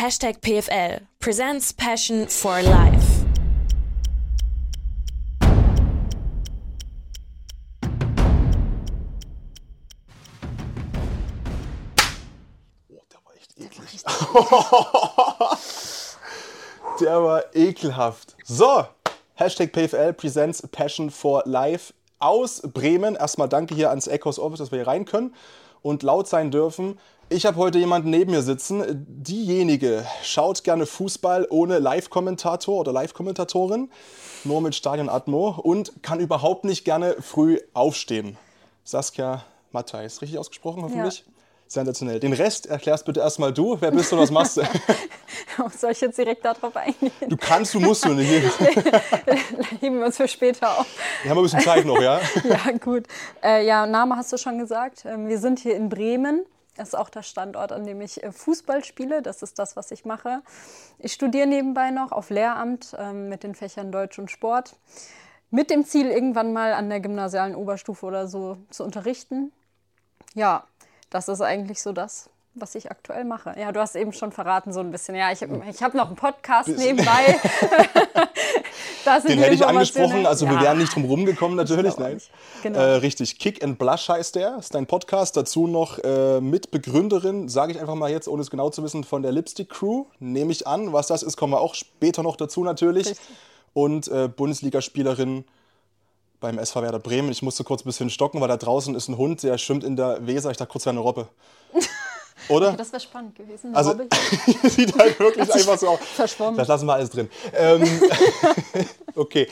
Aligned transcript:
Hashtag 0.00 0.40
PFL 0.40 1.04
presents 1.18 1.74
Passion 1.74 2.26
for 2.26 2.62
Life. 2.62 3.26
Oh, 12.88 13.02
der 13.10 13.18
war 13.26 13.34
echt 13.36 13.58
eklig. 13.58 14.02
der 17.00 17.22
war 17.22 17.54
ekelhaft. 17.54 18.36
So, 18.44 18.86
Hashtag 19.34 19.72
PFL 19.72 20.14
presents 20.14 20.66
Passion 20.68 21.10
for 21.10 21.42
Life 21.44 21.92
aus 22.20 22.62
Bremen. 22.62 23.16
Erstmal 23.16 23.50
danke 23.50 23.74
hier 23.74 23.90
ans 23.90 24.06
Echos 24.06 24.38
Office, 24.38 24.60
dass 24.60 24.72
wir 24.72 24.78
hier 24.78 24.86
rein 24.86 25.04
können 25.04 25.34
und 25.82 26.02
laut 26.02 26.28
sein 26.28 26.50
dürfen. 26.50 26.98
Ich 27.28 27.46
habe 27.46 27.56
heute 27.58 27.78
jemanden 27.78 28.10
neben 28.10 28.32
mir 28.32 28.42
sitzen. 28.42 29.06
Diejenige 29.08 30.04
schaut 30.22 30.64
gerne 30.64 30.84
Fußball 30.84 31.46
ohne 31.48 31.78
Live-Kommentator 31.78 32.80
oder 32.80 32.92
Live-Kommentatorin, 32.92 33.88
nur 34.42 34.60
mit 34.60 34.74
Stadion-Atmo 34.74 35.60
und 35.62 36.02
kann 36.02 36.18
überhaupt 36.18 36.64
nicht 36.64 36.84
gerne 36.84 37.14
früh 37.20 37.60
aufstehen. 37.72 38.36
Saskia 38.82 39.44
Matthijs, 39.70 40.22
richtig 40.22 40.38
ausgesprochen 40.38 40.82
hoffentlich? 40.82 41.24
Ja. 41.24 41.39
Sensationell. 41.70 42.18
Den 42.18 42.32
Rest 42.32 42.66
erklärst 42.66 43.04
bitte 43.04 43.20
erstmal 43.20 43.52
du. 43.52 43.80
Wer 43.80 43.92
bist 43.92 44.10
du 44.10 44.16
und 44.16 44.22
was 44.22 44.32
machst 44.32 44.56
du? 44.56 44.62
Soll 45.78 45.92
ich 45.92 46.00
jetzt 46.00 46.18
direkt 46.18 46.44
darauf 46.44 46.74
eingehen? 46.76 47.12
Du 47.28 47.36
kannst, 47.36 47.74
du 47.74 47.78
musst 47.78 48.04
du 48.04 48.08
nicht. 48.08 48.28
Heben 49.80 50.00
wir 50.00 50.06
uns 50.06 50.16
für 50.16 50.26
später 50.26 50.80
auf. 50.80 50.86
Wir 51.22 51.30
haben 51.30 51.38
ein 51.38 51.44
bisschen 51.44 51.60
Zeit 51.60 51.84
noch, 51.84 52.02
ja? 52.02 52.20
ja, 52.44 52.72
gut. 52.72 53.06
Äh, 53.40 53.64
ja, 53.64 53.86
Name 53.86 54.16
hast 54.16 54.32
du 54.32 54.36
schon 54.36 54.58
gesagt. 54.58 55.04
Ähm, 55.04 55.28
wir 55.28 55.38
sind 55.38 55.60
hier 55.60 55.76
in 55.76 55.88
Bremen. 55.88 56.44
Das 56.74 56.88
ist 56.88 56.94
auch 56.96 57.08
der 57.08 57.22
Standort, 57.22 57.70
an 57.70 57.84
dem 57.84 58.00
ich 58.00 58.20
äh, 58.20 58.32
Fußball 58.32 58.82
spiele. 58.82 59.22
Das 59.22 59.44
ist 59.44 59.60
das, 59.60 59.76
was 59.76 59.92
ich 59.92 60.04
mache. 60.04 60.42
Ich 60.98 61.12
studiere 61.12 61.46
nebenbei 61.46 61.92
noch 61.92 62.10
auf 62.10 62.30
Lehramt 62.30 62.96
ähm, 62.98 63.28
mit 63.28 63.44
den 63.44 63.54
Fächern 63.54 63.92
Deutsch 63.92 64.18
und 64.18 64.28
Sport. 64.28 64.74
Mit 65.50 65.70
dem 65.70 65.84
Ziel, 65.84 66.10
irgendwann 66.10 66.52
mal 66.52 66.72
an 66.72 66.90
der 66.90 66.98
gymnasialen 66.98 67.54
Oberstufe 67.54 68.06
oder 68.06 68.26
so 68.26 68.56
zu 68.70 68.82
unterrichten. 68.82 69.52
Ja, 70.34 70.64
das 71.10 71.28
ist 71.28 71.40
eigentlich 71.40 71.82
so 71.82 71.92
das, 71.92 72.30
was 72.54 72.74
ich 72.74 72.90
aktuell 72.90 73.24
mache. 73.24 73.54
Ja, 73.58 73.72
du 73.72 73.80
hast 73.80 73.96
eben 73.96 74.12
schon 74.12 74.32
verraten 74.32 74.72
so 74.72 74.80
ein 74.80 74.90
bisschen. 74.90 75.14
Ja, 75.14 75.30
ich 75.30 75.42
habe 75.42 75.62
ich 75.68 75.82
hab 75.82 75.94
noch 75.94 76.06
einen 76.06 76.16
Podcast 76.16 76.68
nebenbei. 76.68 77.38
Den 79.26 79.38
hätte 79.38 79.54
ich 79.54 79.66
angesprochen, 79.66 80.26
also 80.26 80.44
ja. 80.44 80.52
wir 80.52 80.60
wären 80.60 80.78
nicht 80.78 80.94
drum 80.94 81.04
rumgekommen 81.04 81.56
natürlich. 81.56 81.96
Nein. 81.96 82.20
Genau. 82.62 82.78
Äh, 82.78 82.96
richtig, 82.96 83.38
Kick 83.38 83.64
and 83.64 83.78
Blush 83.78 84.08
heißt 84.08 84.34
der, 84.36 84.58
ist 84.58 84.74
dein 84.74 84.86
Podcast. 84.86 85.36
Dazu 85.36 85.66
noch 85.66 85.98
äh, 85.98 86.40
Mitbegründerin, 86.40 87.48
sage 87.48 87.72
ich 87.72 87.80
einfach 87.80 87.94
mal 87.94 88.10
jetzt, 88.10 88.28
ohne 88.28 88.42
es 88.42 88.50
genau 88.50 88.70
zu 88.70 88.82
wissen, 88.82 89.02
von 89.04 89.22
der 89.22 89.32
Lipstick 89.32 89.70
Crew. 89.70 90.04
Nehme 90.18 90.52
ich 90.52 90.66
an. 90.66 90.92
Was 90.92 91.06
das 91.06 91.22
ist, 91.22 91.36
kommen 91.36 91.52
wir 91.52 91.60
auch 91.60 91.74
später 91.74 92.22
noch 92.22 92.36
dazu 92.36 92.62
natürlich. 92.62 93.08
Richtig. 93.08 93.26
Und 93.72 94.08
äh, 94.08 94.28
Bundesligaspielerin 94.28 95.44
beim 96.40 96.58
SV 96.58 96.82
Werder 96.82 96.98
Bremen. 96.98 97.30
Ich 97.30 97.42
musste 97.42 97.64
kurz 97.64 97.82
ein 97.82 97.84
bisschen 97.84 98.10
stocken, 98.10 98.40
weil 98.40 98.48
da 98.48 98.56
draußen 98.56 98.94
ist 98.94 99.08
ein 99.08 99.16
Hund, 99.16 99.42
der 99.42 99.58
schwimmt 99.58 99.84
in 99.84 99.96
der 99.96 100.26
Weser. 100.26 100.50
Ich 100.50 100.56
dachte 100.56 100.72
kurz, 100.72 100.86
wäre 100.86 100.94
eine 100.94 101.00
Robbe. 101.00 101.28
Oder? 102.48 102.68
Okay, 102.68 102.76
das 102.78 102.92
wäre 102.92 103.00
spannend 103.00 103.36
gewesen. 103.36 103.74
Eine 103.74 103.76
also, 103.76 103.94
sieht 104.68 104.98
halt 104.98 105.18
wirklich 105.20 105.52
einfach 105.52 105.78
so 105.78 105.88
aus. 105.88 106.00
Verschwommen. 106.00 106.56
Das 106.56 106.68
lassen 106.68 106.86
wir 106.86 106.94
alles 106.94 107.10
drin. 107.10 107.30
Ähm, 107.54 107.82
okay. 109.14 109.46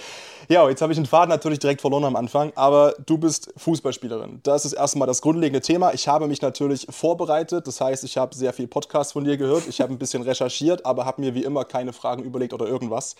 Ja, 0.51 0.67
jetzt 0.67 0.81
habe 0.81 0.95
ich 0.95 0.99
den 0.99 1.05
Faden 1.05 1.29
natürlich 1.29 1.59
direkt 1.59 1.83
verloren 1.83 2.05
am 2.05 2.17
Anfang, 2.17 2.53
aber 2.55 2.95
du 3.05 3.19
bist 3.19 3.53
Fußballspielerin. 3.59 4.41
Das 4.45 4.65
ist 4.65 4.73
erstmal 4.73 5.07
das 5.07 5.21
grundlegende 5.21 5.61
Thema. 5.61 5.93
Ich 5.93 6.09
habe 6.09 6.27
mich 6.27 6.41
natürlich 6.41 6.87
vorbereitet, 6.89 7.67
das 7.67 7.83
heißt, 7.83 8.03
ich 8.05 8.17
habe 8.17 8.35
sehr 8.35 8.55
viel 8.55 8.67
Podcast 8.67 9.13
von 9.13 9.25
dir 9.25 9.37
gehört, 9.37 9.69
ich 9.69 9.83
habe 9.83 9.93
ein 9.93 9.99
bisschen 9.99 10.23
recherchiert, 10.23 10.87
aber 10.87 11.05
habe 11.05 11.21
mir 11.21 11.35
wie 11.35 11.45
immer 11.45 11.67
keine 11.67 11.93
Fragen 11.93 12.23
überlegt 12.23 12.55
oder 12.55 12.67
irgendwas. 12.67 13.15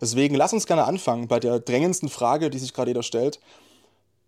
Deswegen 0.00 0.34
lass 0.34 0.54
uns 0.54 0.66
gerne 0.66 0.84
anfangen 0.84 1.28
bei 1.28 1.38
der 1.38 1.60
drängendsten 1.60 2.08
Frage, 2.08 2.48
die 2.48 2.58
sich 2.58 2.72
gerade 2.72 2.88
jeder 2.88 3.02
stellt. 3.02 3.38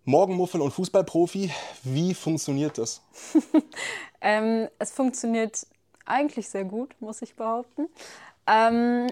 Morgenmuffel 0.03 0.61
und 0.61 0.69
Fußballprofi, 0.69 1.49
wie 1.81 2.13
funktioniert 2.13 2.77
das? 2.77 3.01
ähm, 4.21 4.67
es 4.77 4.91
funktioniert 4.91 5.65
eigentlich 6.05 6.47
sehr 6.47 6.65
gut, 6.65 6.93
muss 6.99 7.23
ich 7.23 7.35
behaupten. 7.35 7.87
Ähm, 8.45 9.07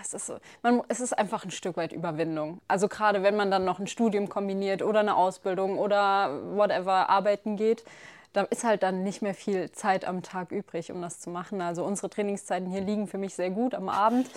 es, 0.00 0.14
ist 0.14 0.26
so, 0.26 0.38
man, 0.62 0.82
es 0.88 1.00
ist 1.00 1.16
einfach 1.16 1.44
ein 1.44 1.50
Stück 1.50 1.76
weit 1.76 1.92
Überwindung. 1.92 2.60
Also 2.68 2.88
gerade 2.88 3.22
wenn 3.22 3.36
man 3.36 3.50
dann 3.50 3.64
noch 3.64 3.78
ein 3.78 3.86
Studium 3.86 4.28
kombiniert 4.28 4.82
oder 4.82 5.00
eine 5.00 5.16
Ausbildung 5.16 5.78
oder 5.78 6.40
whatever 6.54 7.08
arbeiten 7.08 7.56
geht, 7.56 7.84
da 8.32 8.42
ist 8.42 8.64
halt 8.64 8.82
dann 8.82 9.02
nicht 9.02 9.22
mehr 9.22 9.34
viel 9.34 9.72
Zeit 9.72 10.04
am 10.04 10.22
Tag 10.22 10.52
übrig, 10.52 10.92
um 10.92 11.02
das 11.02 11.20
zu 11.20 11.30
machen. 11.30 11.60
Also 11.60 11.84
unsere 11.84 12.10
Trainingszeiten 12.10 12.70
hier 12.70 12.80
liegen 12.80 13.08
für 13.08 13.18
mich 13.18 13.34
sehr 13.34 13.50
gut 13.50 13.74
am 13.74 13.88
Abend. 13.88 14.30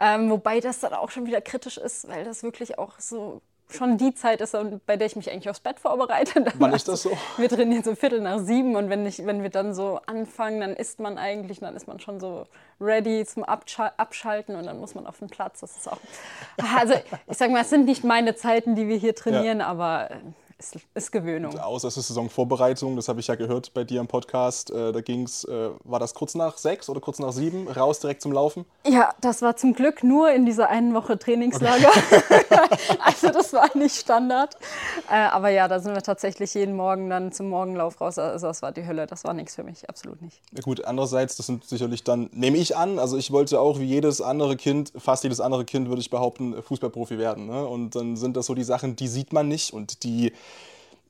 Ähm, 0.00 0.30
wobei 0.30 0.60
das 0.60 0.80
dann 0.80 0.92
auch 0.92 1.10
schon 1.10 1.26
wieder 1.26 1.40
kritisch 1.40 1.78
ist, 1.78 2.08
weil 2.08 2.24
das 2.24 2.42
wirklich 2.42 2.78
auch 2.78 2.98
so 2.98 3.40
schon 3.68 3.98
die 3.98 4.14
Zeit 4.14 4.40
ist, 4.40 4.56
bei 4.86 4.96
der 4.96 5.06
ich 5.06 5.16
mich 5.16 5.30
eigentlich 5.30 5.50
aufs 5.50 5.60
Bett 5.60 5.80
vorbereite. 5.80 6.44
Wann 6.58 6.72
ist 6.72 6.88
das 6.88 7.02
so? 7.02 7.10
Wir 7.36 7.48
trainieren 7.48 7.82
so 7.82 7.94
Viertel 7.94 8.20
nach 8.20 8.38
sieben 8.38 8.76
und 8.76 8.90
wenn, 8.90 9.04
ich, 9.06 9.26
wenn 9.26 9.42
wir 9.42 9.50
dann 9.50 9.74
so 9.74 10.00
anfangen, 10.06 10.60
dann 10.60 10.74
isst 10.74 11.00
man 11.00 11.18
eigentlich, 11.18 11.60
dann 11.60 11.74
ist 11.74 11.88
man 11.88 11.98
schon 12.00 12.20
so 12.20 12.46
ready 12.80 13.24
zum 13.24 13.44
Abschalten 13.44 14.54
und 14.54 14.66
dann 14.66 14.78
muss 14.78 14.94
man 14.94 15.06
auf 15.06 15.18
den 15.18 15.28
Platz. 15.28 15.60
Das 15.60 15.76
ist 15.76 15.90
auch. 15.90 15.98
Also 16.76 16.94
ich 17.26 17.36
sage 17.36 17.52
mal, 17.52 17.62
es 17.62 17.70
sind 17.70 17.86
nicht 17.86 18.04
meine 18.04 18.34
Zeiten, 18.34 18.74
die 18.74 18.86
wir 18.88 18.96
hier 18.96 19.14
trainieren, 19.14 19.60
ja. 19.60 19.66
aber 19.66 20.10
äh, 20.10 20.14
ist, 20.58 20.76
ist 20.94 21.12
Gewöhnung. 21.12 21.58
Außer 21.58 21.88
es 21.88 21.96
ist 21.96 22.08
Saisonvorbereitung, 22.08 22.96
das 22.96 23.08
habe 23.08 23.20
ich 23.20 23.26
ja 23.26 23.34
gehört 23.34 23.74
bei 23.74 23.84
dir 23.84 24.00
im 24.00 24.06
Podcast. 24.06 24.70
Äh, 24.70 24.92
da 24.92 25.00
ging 25.00 25.24
es, 25.24 25.44
äh, 25.44 25.70
war 25.84 25.98
das 25.98 26.14
kurz 26.14 26.34
nach 26.34 26.56
sechs 26.56 26.88
oder 26.88 27.00
kurz 27.00 27.18
nach 27.18 27.32
sieben, 27.32 27.68
raus 27.68 28.00
direkt 28.00 28.22
zum 28.22 28.32
Laufen? 28.32 28.64
Ja, 28.86 29.10
das 29.20 29.42
war 29.42 29.56
zum 29.56 29.74
Glück 29.74 30.02
nur 30.02 30.30
in 30.30 30.46
dieser 30.46 30.68
einen 30.68 30.94
Woche 30.94 31.18
Trainingslager. 31.18 31.90
Okay. 31.90 32.58
also 33.00 33.30
das 33.30 33.52
war 33.52 33.76
nicht 33.76 33.96
Standard. 33.96 34.56
Äh, 35.10 35.16
aber 35.16 35.50
ja, 35.50 35.68
da 35.68 35.78
sind 35.78 35.94
wir 35.94 36.02
tatsächlich 36.02 36.54
jeden 36.54 36.74
Morgen 36.74 37.10
dann 37.10 37.32
zum 37.32 37.50
Morgenlauf 37.50 38.00
raus. 38.00 38.18
Also 38.18 38.46
das 38.46 38.62
war 38.62 38.72
die 38.72 38.86
Hölle, 38.86 39.06
das 39.06 39.24
war 39.24 39.34
nichts 39.34 39.54
für 39.54 39.64
mich, 39.64 39.88
absolut 39.88 40.22
nicht. 40.22 40.40
Ja, 40.52 40.62
gut, 40.62 40.84
andererseits, 40.84 41.36
das 41.36 41.46
sind 41.46 41.64
sicherlich 41.64 42.02
dann, 42.02 42.30
nehme 42.32 42.56
ich 42.56 42.76
an, 42.76 42.98
also 42.98 43.18
ich 43.18 43.30
wollte 43.30 43.60
auch 43.60 43.78
wie 43.78 43.84
jedes 43.84 44.22
andere 44.22 44.56
Kind, 44.56 44.92
fast 44.96 45.22
jedes 45.22 45.40
andere 45.40 45.64
Kind 45.66 45.88
würde 45.88 46.00
ich 46.00 46.08
behaupten, 46.08 46.62
Fußballprofi 46.62 47.18
werden. 47.18 47.46
Ne? 47.46 47.66
Und 47.66 47.94
dann 47.94 48.16
sind 48.16 48.36
das 48.36 48.46
so 48.46 48.54
die 48.54 48.64
Sachen, 48.64 48.96
die 48.96 49.08
sieht 49.08 49.34
man 49.34 49.48
nicht 49.48 49.74
und 49.74 50.02
die 50.02 50.32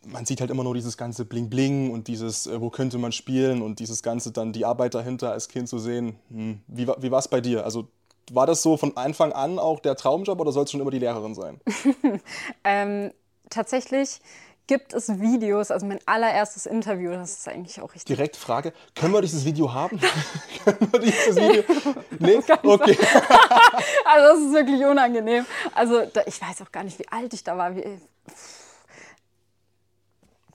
man 0.06 0.24
sieht 0.24 0.40
halt 0.40 0.50
immer 0.50 0.64
nur 0.64 0.74
dieses 0.74 0.96
ganze 0.96 1.24
Bling 1.24 1.50
Bling 1.50 1.90
und 1.90 2.08
dieses, 2.08 2.46
äh, 2.46 2.60
wo 2.60 2.70
könnte 2.70 2.98
man 2.98 3.12
spielen 3.12 3.62
und 3.62 3.78
dieses 3.78 4.02
ganze 4.02 4.32
dann 4.32 4.52
die 4.52 4.64
Arbeit 4.64 4.94
dahinter 4.94 5.32
als 5.32 5.48
Kind 5.48 5.68
zu 5.68 5.78
sehen. 5.78 6.16
Hm. 6.30 6.60
Wie, 6.66 6.86
wie 6.86 7.10
war 7.10 7.18
es 7.18 7.28
bei 7.28 7.40
dir? 7.40 7.64
Also 7.64 7.88
war 8.32 8.46
das 8.46 8.62
so 8.62 8.76
von 8.76 8.96
Anfang 8.96 9.32
an 9.32 9.58
auch 9.58 9.80
der 9.80 9.96
Traumjob 9.96 10.40
oder 10.40 10.52
soll 10.52 10.64
es 10.64 10.70
schon 10.70 10.80
immer 10.80 10.90
die 10.90 10.98
Lehrerin 10.98 11.34
sein? 11.34 11.60
ähm, 12.64 13.12
tatsächlich 13.50 14.20
gibt 14.66 14.92
es 14.94 15.20
Videos, 15.20 15.70
also 15.70 15.86
mein 15.86 16.00
allererstes 16.06 16.66
Interview, 16.66 17.12
das 17.12 17.38
ist 17.38 17.48
eigentlich 17.48 17.80
auch 17.80 17.94
richtig. 17.94 18.16
Direkt 18.16 18.36
Frage, 18.36 18.72
können 18.96 19.12
wir 19.12 19.22
dieses 19.22 19.44
Video 19.44 19.72
haben? 19.72 20.00
können 20.64 20.92
wir 20.92 21.00
dieses 21.00 21.36
Video? 21.36 21.62
Nee? 22.18 22.38
Okay. 22.38 22.98
also 24.04 24.26
das 24.26 24.38
ist 24.40 24.52
wirklich 24.52 24.84
unangenehm. 24.84 25.46
Also 25.74 26.04
da, 26.12 26.22
ich 26.26 26.40
weiß 26.40 26.62
auch 26.62 26.72
gar 26.72 26.82
nicht, 26.82 26.98
wie 26.98 27.06
alt 27.08 27.32
ich 27.32 27.44
da 27.44 27.56
war. 27.56 27.76
Wie, 27.76 27.84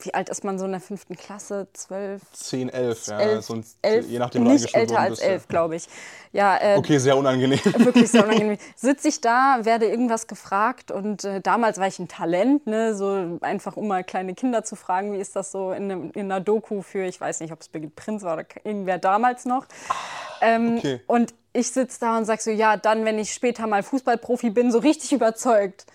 wie 0.06 0.13
alt 0.13 0.29
ist 0.29 0.44
man 0.44 0.59
so 0.59 0.66
in 0.66 0.72
der 0.72 0.81
fünften 0.81 1.16
Klasse? 1.16 1.67
Zwölf? 1.73 2.22
Zehn, 2.34 2.69
elf, 2.69 3.07
ja. 3.07 3.19
Elf, 3.19 3.45
so 3.45 3.59
elf, 3.81 4.07
je 4.07 4.19
nachdem, 4.19 4.44
nicht 4.44 4.75
älter 4.75 5.00
als 5.00 5.19
elf, 5.19 5.47
glaube 5.47 5.75
ich. 5.75 5.88
Ja, 6.31 6.57
äh, 6.57 6.78
okay, 6.78 6.97
sehr 6.97 7.17
unangenehm. 7.17 7.59
Wirklich 7.78 8.09
sehr 8.09 8.23
unangenehm. 8.28 8.57
Sitze 8.75 9.07
ich 9.07 9.22
da, 9.22 9.59
werde 9.63 9.88
irgendwas 9.88 10.28
gefragt 10.28 10.91
und 10.91 11.23
äh, 11.23 11.41
damals 11.41 11.79
war 11.79 11.88
ich 11.88 12.00
ein 12.00 12.07
Talent, 12.07 12.67
ne, 12.67 12.95
so 12.95 13.39
einfach 13.41 13.78
um 13.78 13.88
mal 13.88 14.03
kleine 14.03 14.34
Kinder 14.34 14.63
zu 14.63 14.75
fragen, 14.75 15.13
wie 15.13 15.19
ist 15.19 15.35
das 15.35 15.51
so 15.51 15.72
in, 15.72 15.88
ne, 15.88 16.12
in 16.13 16.31
einer 16.31 16.39
Doku 16.39 16.81
für, 16.81 17.06
ich 17.06 17.19
weiß 17.19 17.39
nicht, 17.41 17.51
ob 17.51 17.62
es 17.62 17.69
Birgit 17.69 17.95
Prinz 17.95 18.23
war 18.23 18.33
oder 18.33 18.45
irgendwer 18.63 18.97
damals 18.97 19.45
noch. 19.45 19.66
Ähm, 20.41 20.78
okay. 20.78 21.01
Und 21.07 21.33
ich 21.53 21.71
sitze 21.71 22.00
da 22.00 22.18
und 22.18 22.25
sage 22.25 22.42
so, 22.42 22.51
ja, 22.51 22.77
dann, 22.77 23.06
wenn 23.06 23.19
ich 23.19 23.33
später 23.33 23.68
mal 23.68 23.83
Fußballprofi 23.83 24.51
bin, 24.51 24.71
so 24.71 24.80
richtig 24.80 25.12
überzeugt. 25.12 25.86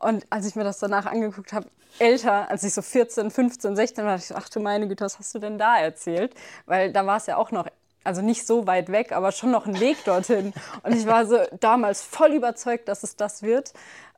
Und 0.00 0.26
als 0.30 0.46
ich 0.46 0.54
mir 0.54 0.64
das 0.64 0.78
danach 0.78 1.06
angeguckt 1.06 1.52
habe, 1.52 1.66
älter, 1.98 2.48
als 2.50 2.62
ich 2.62 2.72
so 2.72 2.82
14, 2.82 3.30
15, 3.30 3.76
16 3.76 4.04
war, 4.04 4.16
ich 4.16 4.26
so, 4.26 4.34
ach 4.36 4.48
du 4.48 4.60
meine 4.60 4.86
Güte, 4.86 5.04
was 5.04 5.18
hast 5.18 5.34
du 5.34 5.38
denn 5.38 5.58
da 5.58 5.78
erzählt? 5.78 6.34
Weil 6.66 6.92
da 6.92 7.06
war 7.06 7.16
es 7.16 7.26
ja 7.26 7.36
auch 7.36 7.50
noch, 7.50 7.66
also 8.04 8.22
nicht 8.22 8.46
so 8.46 8.66
weit 8.66 8.90
weg, 8.92 9.12
aber 9.12 9.32
schon 9.32 9.50
noch 9.50 9.66
ein 9.66 9.80
Weg 9.80 10.04
dorthin. 10.04 10.52
Und 10.82 10.94
ich 10.94 11.06
war 11.06 11.26
so 11.26 11.38
damals 11.60 12.02
voll 12.02 12.32
überzeugt, 12.32 12.88
dass 12.88 13.02
es 13.02 13.16
das 13.16 13.42
wird. 13.42 13.72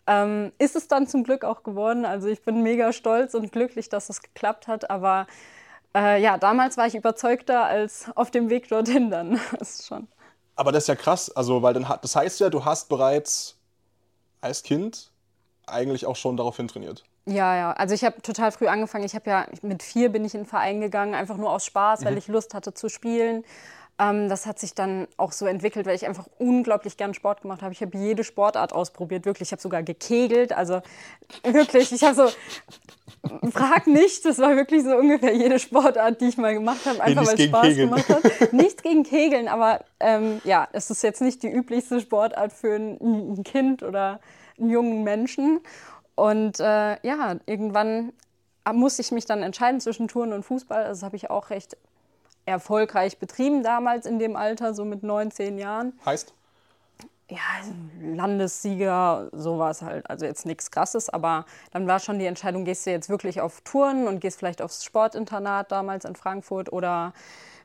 Ähm, 0.06 0.52
ist 0.58 0.76
es 0.76 0.88
dann 0.88 1.06
zum 1.06 1.24
Glück 1.24 1.44
auch 1.44 1.62
geworden. 1.62 2.04
Also 2.04 2.28
ich 2.28 2.42
bin 2.42 2.62
mega 2.62 2.92
stolz 2.92 3.34
und 3.34 3.52
glücklich, 3.52 3.88
dass 3.88 4.10
es 4.10 4.20
geklappt 4.22 4.68
hat. 4.68 4.90
Aber 4.90 5.26
äh, 5.94 6.20
ja, 6.22 6.36
damals 6.36 6.76
war 6.76 6.86
ich 6.86 6.94
überzeugter 6.94 7.64
als 7.64 8.06
auf 8.14 8.30
dem 8.30 8.50
Weg 8.50 8.68
dorthin 8.68 9.10
dann. 9.10 9.40
Das 9.58 9.80
ist 9.80 9.86
schon. 9.86 10.08
Aber 10.56 10.72
das 10.72 10.84
ist 10.84 10.88
ja 10.88 10.94
krass, 10.94 11.30
also 11.34 11.62
weil 11.62 11.72
dann 11.72 11.86
das 12.02 12.14
heißt 12.14 12.40
ja, 12.40 12.50
du 12.50 12.66
hast 12.66 12.90
bereits 12.90 13.56
als 14.42 14.62
Kind 14.62 15.10
eigentlich 15.70 16.06
auch 16.06 16.16
schon 16.16 16.36
daraufhin 16.36 16.68
trainiert. 16.68 17.04
Ja, 17.26 17.56
ja. 17.56 17.72
Also 17.72 17.94
ich 17.94 18.04
habe 18.04 18.20
total 18.22 18.52
früh 18.52 18.66
angefangen. 18.66 19.04
Ich 19.04 19.14
habe 19.14 19.28
ja 19.30 19.46
mit 19.62 19.82
vier 19.82 20.10
bin 20.10 20.24
ich 20.24 20.34
in 20.34 20.42
den 20.42 20.46
Verein 20.46 20.80
gegangen, 20.80 21.14
einfach 21.14 21.36
nur 21.36 21.50
aus 21.52 21.64
Spaß, 21.64 22.04
weil 22.04 22.12
mhm. 22.12 22.18
ich 22.18 22.28
Lust 22.28 22.54
hatte 22.54 22.74
zu 22.74 22.88
spielen. 22.88 23.44
Ähm, 24.00 24.30
das 24.30 24.46
hat 24.46 24.58
sich 24.58 24.74
dann 24.74 25.06
auch 25.18 25.32
so 25.32 25.46
entwickelt, 25.46 25.84
weil 25.84 25.94
ich 25.94 26.06
einfach 26.06 26.26
unglaublich 26.38 26.96
gern 26.96 27.12
Sport 27.12 27.42
gemacht 27.42 27.60
habe. 27.60 27.72
Ich 27.72 27.82
habe 27.82 27.96
jede 27.98 28.24
Sportart 28.24 28.72
ausprobiert, 28.72 29.26
wirklich. 29.26 29.48
Ich 29.48 29.52
habe 29.52 29.60
sogar 29.60 29.82
gekegelt, 29.82 30.52
also 30.52 30.80
wirklich. 31.44 31.92
Ich 31.92 32.02
habe 32.02 32.14
so, 32.14 33.50
frag 33.50 33.86
nicht, 33.86 34.24
das 34.24 34.38
war 34.38 34.56
wirklich 34.56 34.84
so 34.84 34.96
ungefähr 34.96 35.34
jede 35.34 35.58
Sportart, 35.58 36.20
die 36.22 36.28
ich 36.28 36.38
mal 36.38 36.54
gemacht 36.54 36.86
habe, 36.86 37.02
einfach 37.02 37.26
weil 37.26 37.34
es 37.34 37.44
Spaß 37.44 37.62
Kegeln. 37.62 37.90
gemacht 37.90 38.08
hat. 38.08 38.52
Nichts 38.54 38.82
gegen 38.82 39.02
Kegeln, 39.02 39.48
aber 39.48 39.84
ähm, 40.00 40.40
ja, 40.44 40.66
es 40.72 40.90
ist 40.90 41.02
jetzt 41.02 41.20
nicht 41.20 41.42
die 41.42 41.50
üblichste 41.50 42.00
Sportart 42.00 42.54
für 42.54 42.74
ein, 42.74 42.96
ein 43.00 43.44
Kind 43.44 43.82
oder 43.82 44.20
jungen 44.68 45.02
Menschen. 45.04 45.60
Und 46.14 46.60
äh, 46.60 46.96
ja, 47.06 47.36
irgendwann 47.46 48.12
musste 48.72 49.02
ich 49.02 49.10
mich 49.10 49.24
dann 49.24 49.42
entscheiden 49.42 49.80
zwischen 49.80 50.08
Touren 50.08 50.32
und 50.32 50.44
Fußball. 50.44 50.84
Also 50.84 51.00
das 51.00 51.02
habe 51.02 51.16
ich 51.16 51.30
auch 51.30 51.50
recht 51.50 51.76
erfolgreich 52.46 53.18
betrieben 53.18 53.62
damals 53.62 54.06
in 54.06 54.18
dem 54.18 54.36
Alter, 54.36 54.74
so 54.74 54.84
mit 54.84 55.02
neun, 55.02 55.30
zehn 55.30 55.58
Jahren. 55.58 55.98
Heißt? 56.04 56.34
Ja, 57.28 57.38
Landessieger, 58.02 59.28
sowas 59.32 59.82
halt. 59.82 60.10
Also 60.10 60.26
jetzt 60.26 60.46
nichts 60.46 60.70
Krasses, 60.72 61.08
aber 61.08 61.46
dann 61.70 61.86
war 61.86 62.00
schon 62.00 62.18
die 62.18 62.26
Entscheidung, 62.26 62.64
gehst 62.64 62.86
du 62.86 62.90
jetzt 62.90 63.08
wirklich 63.08 63.40
auf 63.40 63.60
Touren 63.60 64.08
und 64.08 64.18
gehst 64.20 64.38
vielleicht 64.38 64.60
aufs 64.60 64.84
Sportinternat 64.84 65.70
damals 65.70 66.04
in 66.04 66.16
Frankfurt 66.16 66.72
oder 66.72 67.12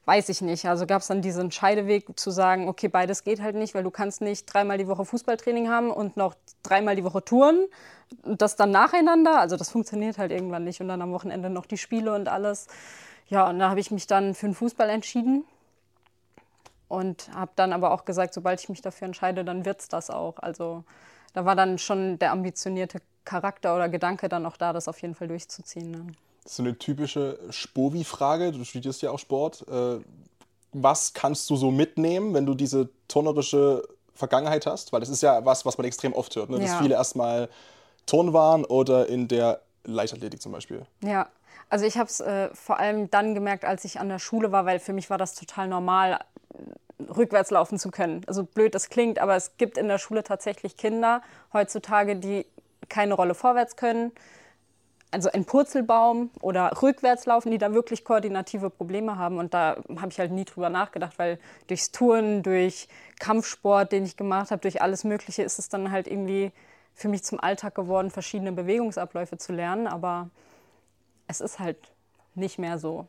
weiß 0.06 0.30
ich 0.30 0.42
nicht. 0.42 0.66
Also 0.66 0.86
gab 0.86 1.02
es 1.02 1.08
dann 1.08 1.22
diesen 1.22 1.52
Scheideweg 1.52 2.18
zu 2.18 2.32
sagen, 2.32 2.70
okay, 2.70 2.88
beides 2.88 3.24
geht 3.24 3.42
halt 3.42 3.56
nicht, 3.56 3.74
weil 3.74 3.84
du 3.84 3.92
kannst 3.92 4.22
nicht 4.22 4.46
dreimal 4.46 4.78
die 4.78 4.88
Woche 4.88 5.06
Fußballtraining 5.06 5.70
haben 5.70 5.90
und 5.92 6.16
noch 6.16 6.36
dreimal 6.64 6.96
die 6.96 7.04
Woche 7.04 7.24
Touren. 7.24 7.66
Das 8.24 8.56
dann 8.56 8.72
nacheinander, 8.72 9.40
also 9.40 9.58
das 9.58 9.72
funktioniert 9.72 10.18
halt 10.18 10.32
irgendwann 10.32 10.64
nicht. 10.64 10.80
Und 10.80 10.88
dann 10.88 11.02
am 11.02 11.12
Wochenende 11.12 11.50
noch 11.50 11.66
die 11.66 11.78
Spiele 11.78 12.14
und 12.14 12.28
alles. 12.28 12.68
Ja, 13.28 13.50
und 13.50 13.60
da 13.60 13.70
habe 13.70 13.80
ich 13.80 13.90
mich 13.90 14.06
dann 14.06 14.36
für 14.36 14.46
den 14.46 14.54
Fußball 14.54 14.90
entschieden 14.90 15.44
und 16.88 17.30
habe 17.34 17.52
dann 17.56 17.74
aber 17.74 17.92
auch 17.92 18.06
gesagt, 18.06 18.34
sobald 18.34 18.62
ich 18.62 18.70
mich 18.70 18.82
dafür 18.82 19.08
entscheide, 19.08 19.44
dann 19.44 19.66
wird 19.66 19.82
es 19.82 19.88
das 19.88 20.12
auch. 20.12 20.38
Also 20.38 20.84
da 21.34 21.46
war 21.46 21.56
dann 21.56 21.80
schon 21.80 22.20
der 22.20 22.32
ambitionierte 22.32 23.02
Charakter 23.26 23.76
oder 23.76 23.90
Gedanke 23.90 24.30
dann 24.30 24.46
auch 24.46 24.58
da, 24.58 24.72
das 24.72 24.88
auf 24.88 25.02
jeden 25.02 25.16
Fall 25.16 25.28
durchzuziehen. 25.28 25.92
Ne? 25.92 26.08
Das 26.46 26.52
ist 26.52 26.58
so 26.58 26.64
eine 26.64 26.78
typische 26.78 27.40
Spovi-Frage. 27.50 28.52
Du 28.52 28.64
studierst 28.64 29.02
ja 29.02 29.10
auch 29.10 29.18
Sport. 29.20 29.66
Äh, 29.68 29.98
was 30.74 31.14
kannst 31.14 31.50
du 31.50 31.56
so 31.56 31.72
mitnehmen, 31.72 32.36
wenn 32.36 32.46
du 32.46 32.54
diese 32.54 32.90
turnerische 33.08 33.84
Vergangenheit 34.14 34.68
hast? 34.68 34.94
Weil 34.94 35.00
das 35.00 35.10
ist 35.10 35.24
ja 35.24 35.44
was, 35.44 35.66
was 35.66 35.78
man 35.80 35.88
extrem 35.88 36.14
oft 36.14 36.36
hört. 36.36 36.52
Ne? 36.52 36.60
Dass 36.60 36.70
ja. 36.70 36.80
viele 36.80 36.96
erstmal 36.96 37.50
Turn 38.06 38.32
waren 38.32 38.64
oder 38.64 39.08
in 39.08 39.28
der 39.28 39.62
Leichtathletik 39.86 40.40
zum 40.40 40.52
Beispiel. 40.52 40.86
Ja, 41.02 41.30
also 41.70 41.86
ich 41.86 41.98
habe 41.98 42.10
es 42.10 42.20
äh, 42.20 42.54
vor 42.54 42.78
allem 42.78 43.10
dann 43.10 43.34
gemerkt, 43.34 43.66
als 43.66 43.84
ich 43.84 44.00
an 44.00 44.08
der 44.08 44.20
Schule 44.20 44.52
war, 44.52 44.68
weil 44.68 44.80
für 44.80 44.94
mich 44.94 45.10
war 45.10 45.18
das 45.18 45.34
total 45.34 45.68
normal, 45.68 46.20
rückwärts 47.00 47.50
laufen 47.50 47.80
zu 47.80 47.90
können. 47.90 48.22
Also 48.28 48.44
blöd 48.44 48.76
das 48.76 48.90
klingt, 48.90 49.18
aber 49.18 49.36
es 49.36 49.58
gibt 49.58 49.80
in 49.80 49.88
der 49.88 49.98
Schule 49.98 50.24
tatsächlich 50.24 50.78
Kinder 50.78 51.22
heutzutage, 51.54 52.16
die 52.16 52.46
keine 52.88 53.16
Rolle 53.16 53.34
vorwärts 53.34 53.76
können. 53.76 54.12
Also 55.16 55.32
ein 55.32 55.46
Purzelbaum 55.46 56.30
oder 56.42 56.74
rückwärts 56.82 57.26
laufen, 57.26 57.50
die 57.50 57.58
da 57.58 57.74
wirklich 57.74 58.04
koordinative 58.04 58.70
Probleme 58.70 59.18
haben. 59.18 59.38
Und 59.38 59.54
da 59.54 59.78
habe 59.96 60.10
ich 60.10 60.20
halt 60.20 60.34
nie 60.34 60.44
drüber 60.44 60.70
nachgedacht, 60.70 61.18
weil 61.18 61.40
durchs 61.68 61.94
Touren, 61.94 62.44
durch 62.44 62.90
Kampfsport, 63.18 63.94
den 63.94 64.04
ich 64.04 64.18
gemacht 64.18 64.52
habe, 64.52 64.62
durch 64.62 64.82
alles 64.82 65.06
Mögliche 65.06 65.44
ist 65.44 65.58
es 65.58 65.70
dann 65.70 65.90
halt 65.90 66.08
irgendwie 66.08 66.52
für 66.94 67.08
mich 67.08 67.24
zum 67.24 67.40
Alltag 67.40 67.76
geworden, 67.76 68.12
verschiedene 68.12 68.52
Bewegungsabläufe 68.52 69.38
zu 69.38 69.54
lernen. 69.54 69.88
Aber 69.88 70.30
es 71.30 71.40
ist 71.40 71.60
halt 71.60 71.78
nicht 72.34 72.60
mehr 72.60 72.78
so. 72.78 73.08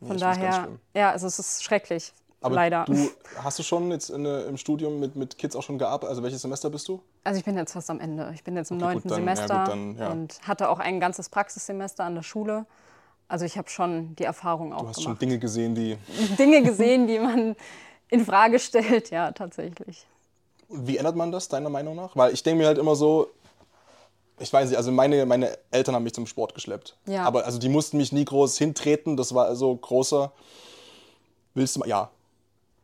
Von 0.00 0.16
nee, 0.16 0.20
daher, 0.20 0.68
ja, 0.92 1.10
also 1.10 1.26
es 1.26 1.38
ist 1.38 1.64
schrecklich. 1.64 2.12
Aber 2.42 2.54
leider. 2.54 2.84
Du, 2.86 3.10
hast 3.42 3.58
du 3.58 3.62
schon 3.62 3.90
jetzt 3.90 4.08
in, 4.08 4.24
im 4.24 4.56
Studium 4.56 4.98
mit, 4.98 5.14
mit 5.14 5.36
Kids 5.36 5.54
auch 5.54 5.62
schon 5.62 5.78
gearbeitet? 5.78 6.08
Also 6.10 6.22
welches 6.22 6.40
Semester 6.40 6.70
bist 6.70 6.88
du? 6.88 7.02
Also 7.22 7.38
ich 7.38 7.44
bin 7.44 7.56
jetzt 7.56 7.72
fast 7.72 7.90
am 7.90 8.00
Ende. 8.00 8.30
Ich 8.34 8.42
bin 8.44 8.56
jetzt 8.56 8.70
im 8.70 8.78
neunten 8.78 9.10
okay, 9.10 9.20
Semester 9.20 9.54
ja, 9.54 9.64
dann, 9.64 9.96
ja. 9.96 10.10
und 10.10 10.40
hatte 10.48 10.70
auch 10.70 10.78
ein 10.78 11.00
ganzes 11.00 11.28
Praxissemester 11.28 12.04
an 12.04 12.14
der 12.14 12.22
Schule. 12.22 12.64
Also 13.28 13.44
ich 13.44 13.58
habe 13.58 13.68
schon 13.68 14.16
die 14.16 14.24
Erfahrung 14.24 14.72
auch 14.72 14.78
gemacht. 14.78 14.96
Du 14.96 15.00
hast 15.00 15.04
gemacht. 15.04 15.18
schon 15.20 15.28
Dinge 15.28 15.38
gesehen, 15.38 15.74
die... 15.74 15.98
Dinge 16.38 16.62
gesehen, 16.62 17.06
die 17.06 17.18
man 17.18 17.56
in 18.08 18.24
Frage 18.24 18.58
stellt, 18.58 19.10
ja, 19.10 19.32
tatsächlich. 19.32 20.06
Wie 20.68 20.96
ändert 20.96 21.16
man 21.16 21.30
das, 21.30 21.48
deiner 21.48 21.70
Meinung 21.70 21.94
nach? 21.94 22.16
Weil 22.16 22.32
ich 22.32 22.42
denke 22.42 22.62
mir 22.62 22.66
halt 22.66 22.78
immer 22.78 22.96
so, 22.96 23.28
ich 24.38 24.52
weiß 24.52 24.68
nicht, 24.70 24.78
also 24.78 24.90
meine, 24.90 25.26
meine 25.26 25.58
Eltern 25.70 25.94
haben 25.94 26.04
mich 26.04 26.14
zum 26.14 26.26
Sport 26.26 26.54
geschleppt. 26.54 26.96
Ja. 27.06 27.24
Aber 27.24 27.44
also 27.44 27.58
die 27.58 27.68
mussten 27.68 27.98
mich 27.98 28.12
nie 28.12 28.24
groß 28.24 28.56
hintreten, 28.56 29.16
das 29.16 29.34
war 29.34 29.46
also 29.46 29.76
großer, 29.76 30.32
willst 31.54 31.76
du 31.76 31.80
mal, 31.80 31.88
ja, 31.88 32.10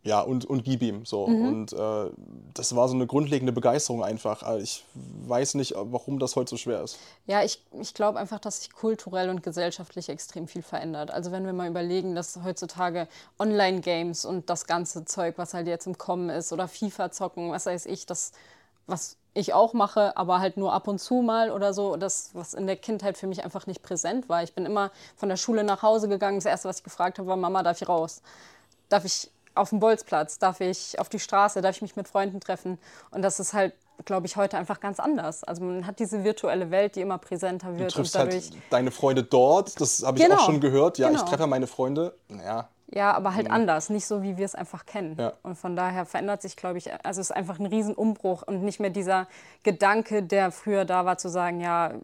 ja, 0.07 0.21
und, 0.21 0.45
und 0.45 0.63
gib 0.65 0.83
ihm 0.83 1.05
so. 1.05 1.27
Mhm. 1.27 1.49
Und 1.49 1.73
äh, 1.73 2.11
das 2.55 2.77
war 2.77 2.89
so 2.89 2.95
eine 2.95 3.09
grundlegende 3.09 3.53
Begeisterung 3.53 4.05
einfach. 4.05 4.45
Also 4.45 4.63
ich 4.63 4.85
weiß 4.95 5.55
nicht, 5.55 5.75
warum 5.77 6.21
das 6.21 6.37
heute 6.37 6.51
so 6.51 6.57
schwer 6.57 6.83
ist. 6.83 6.97
Ja, 7.27 7.43
ich, 7.43 7.61
ich 7.81 7.93
glaube 7.93 8.21
einfach, 8.21 8.39
dass 8.39 8.61
sich 8.61 8.73
kulturell 8.73 9.31
und 9.31 9.43
gesellschaftlich 9.43 10.09
extrem 10.09 10.47
viel 10.47 10.63
verändert. 10.63 11.11
Also 11.11 11.33
wenn 11.33 11.45
wir 11.45 11.53
mal 11.53 11.69
überlegen, 11.69 12.15
dass 12.15 12.39
heutzutage 12.45 13.09
Online-Games 13.41 14.25
und 14.25 14.49
das 14.49 14.67
ganze 14.67 15.05
Zeug, 15.05 15.35
was 15.39 15.55
halt 15.55 15.67
jetzt 15.67 15.89
im 15.89 15.99
Kommen 15.99 16.31
ist, 16.31 16.53
oder 16.53 16.69
FIFA 16.69 17.11
zocken, 17.11 17.51
was 17.51 17.67
weiß 17.67 17.87
ich, 17.87 18.07
das, 18.07 18.31
was 18.87 19.17
ich 19.35 19.55
auch 19.55 19.73
mache, 19.73 20.17
aber 20.17 20.39
halt 20.39 20.57
nur 20.57 20.73
ab 20.73 20.87
und 20.87 21.01
zu 21.01 21.17
mal 21.17 21.51
oder 21.51 21.75
so. 21.75 21.97
Das, 21.97 22.31
was 22.33 22.55
in 22.55 22.69
der 22.69 22.77
Kindheit 22.77 23.19
für 23.19 23.27
mich 23.27 23.43
einfach 23.43 23.67
nicht 23.67 23.83
präsent 23.83 24.29
war. 24.29 24.45
Ich 24.45 24.55
bin 24.55 24.65
immer 24.65 24.93
von 25.17 25.29
der 25.29 25.37
Schule 25.37 25.65
nach 25.65 25.83
Hause 25.83 26.09
gegangen. 26.09 26.37
Das 26.37 26.47
Erste, 26.47 26.69
was 26.69 26.79
ich 26.79 26.85
gefragt 26.85 27.19
habe, 27.19 27.27
war, 27.27 27.37
Mama, 27.37 27.65
darf 27.65 27.83
ich 27.83 27.89
raus? 27.89 28.23
Darf 28.89 29.05
ich 29.05 29.31
auf 29.57 29.71
den 29.71 29.81
Bolzplatz? 29.81 30.39
Darf 30.39 30.61
ich 30.61 30.99
auf 30.99 31.09
die 31.09 31.19
Straße? 31.19 31.61
Darf 31.63 31.77
ich 31.77 31.83
mich 31.83 31.97
mit 31.97 32.09
Freunden 32.09 32.41
treffen? 32.41 32.79
Und 33.11 33.23
das 33.23 33.41
ist 33.41 33.53
halt, 33.53 33.75
glaube 34.05 34.27
ich, 34.27 34.37
heute 34.37 34.57
einfach 34.57 34.81
ganz 34.81 35.01
anders. 35.01 35.45
Also 35.45 35.65
man 35.65 35.87
hat 35.87 35.99
diese 35.99 36.25
virtuelle 36.25 36.71
Welt, 36.71 36.97
die 36.97 37.01
immer 37.01 37.19
präsenter 37.19 37.77
wird. 37.79 37.91
Du 37.91 37.97
triffst 37.97 38.15
und 38.15 38.21
halt 38.21 38.33
dadurch 38.33 38.51
halt 38.51 38.63
deine 38.71 38.91
Freunde 38.91 39.23
dort. 39.23 39.81
Das 39.81 40.03
habe 40.05 40.19
ich 40.19 40.25
genau. 40.25 40.37
auch 40.37 40.47
schon 40.47 40.61
gehört. 40.61 40.99
Ja, 40.99 41.09
genau. 41.09 41.23
ich 41.23 41.29
treffe 41.29 41.47
meine 41.47 41.67
Freunde. 41.67 42.15
Naja, 42.29 42.69
ja, 42.89 43.13
aber 43.13 43.35
halt 43.35 43.49
mhm. 43.49 43.55
anders, 43.55 43.91
nicht 43.91 44.07
so, 44.07 44.23
wie 44.23 44.37
wir 44.37 44.45
es 44.45 44.55
einfach 44.55 44.87
kennen. 44.87 45.17
Ja. 45.19 45.33
Und 45.43 45.57
von 45.57 45.75
daher 45.75 46.07
verändert 46.07 46.43
sich, 46.43 46.57
glaube 46.57 46.79
ich, 46.79 46.93
also 47.05 47.21
es 47.21 47.31
ist 47.31 47.37
einfach 47.37 47.59
ein 47.59 47.67
Riesenumbruch 47.67 48.43
und 48.43 48.63
nicht 48.63 48.79
mehr 48.79 48.91
dieser 48.91 49.27
Gedanke, 49.65 50.23
der 50.23 50.53
früher 50.53 50.85
da 50.85 51.05
war, 51.05 51.19
zu 51.19 51.29
sagen, 51.29 51.61
ja, 51.61 51.95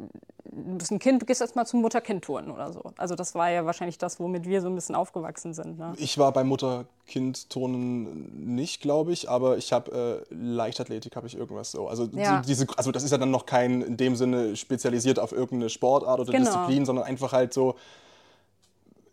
du 0.52 0.76
bist 0.76 0.90
ein 0.90 0.98
Kind, 0.98 1.22
du 1.22 1.26
gehst 1.26 1.40
jetzt 1.40 1.56
mal 1.56 1.64
zum 1.64 1.80
Mutter-Kind-Touren 1.80 2.50
oder 2.50 2.72
so. 2.72 2.82
Also 2.96 3.14
das 3.14 3.34
war 3.34 3.50
ja 3.50 3.64
wahrscheinlich 3.64 3.96
das, 3.96 4.20
womit 4.20 4.44
wir 4.44 4.60
so 4.60 4.68
ein 4.68 4.74
bisschen 4.74 4.94
aufgewachsen 4.94 5.54
sind. 5.54 5.78
Ne? 5.78 5.94
Ich 5.96 6.18
war 6.18 6.30
bei 6.32 6.44
Mutter-Kind-Turnen 6.44 8.54
nicht, 8.54 8.82
glaube 8.82 9.12
ich, 9.12 9.30
aber 9.30 9.56
ich 9.56 9.72
habe 9.72 10.24
äh, 10.30 10.34
Leichtathletik, 10.34 11.16
habe 11.16 11.26
ich 11.26 11.36
irgendwas 11.36 11.70
so. 11.70 11.88
Also, 11.88 12.08
ja. 12.12 12.42
diese, 12.46 12.66
also 12.76 12.90
das 12.90 13.02
ist 13.02 13.12
ja 13.12 13.18
dann 13.18 13.30
noch 13.30 13.46
kein 13.46 13.82
in 13.82 13.96
dem 13.96 14.16
Sinne 14.16 14.56
spezialisiert 14.56 15.18
auf 15.18 15.32
irgendeine 15.32 15.70
Sportart 15.70 16.20
oder 16.20 16.32
genau. 16.32 16.44
Disziplin, 16.44 16.84
sondern 16.84 17.06
einfach 17.06 17.32
halt 17.32 17.54
so 17.54 17.76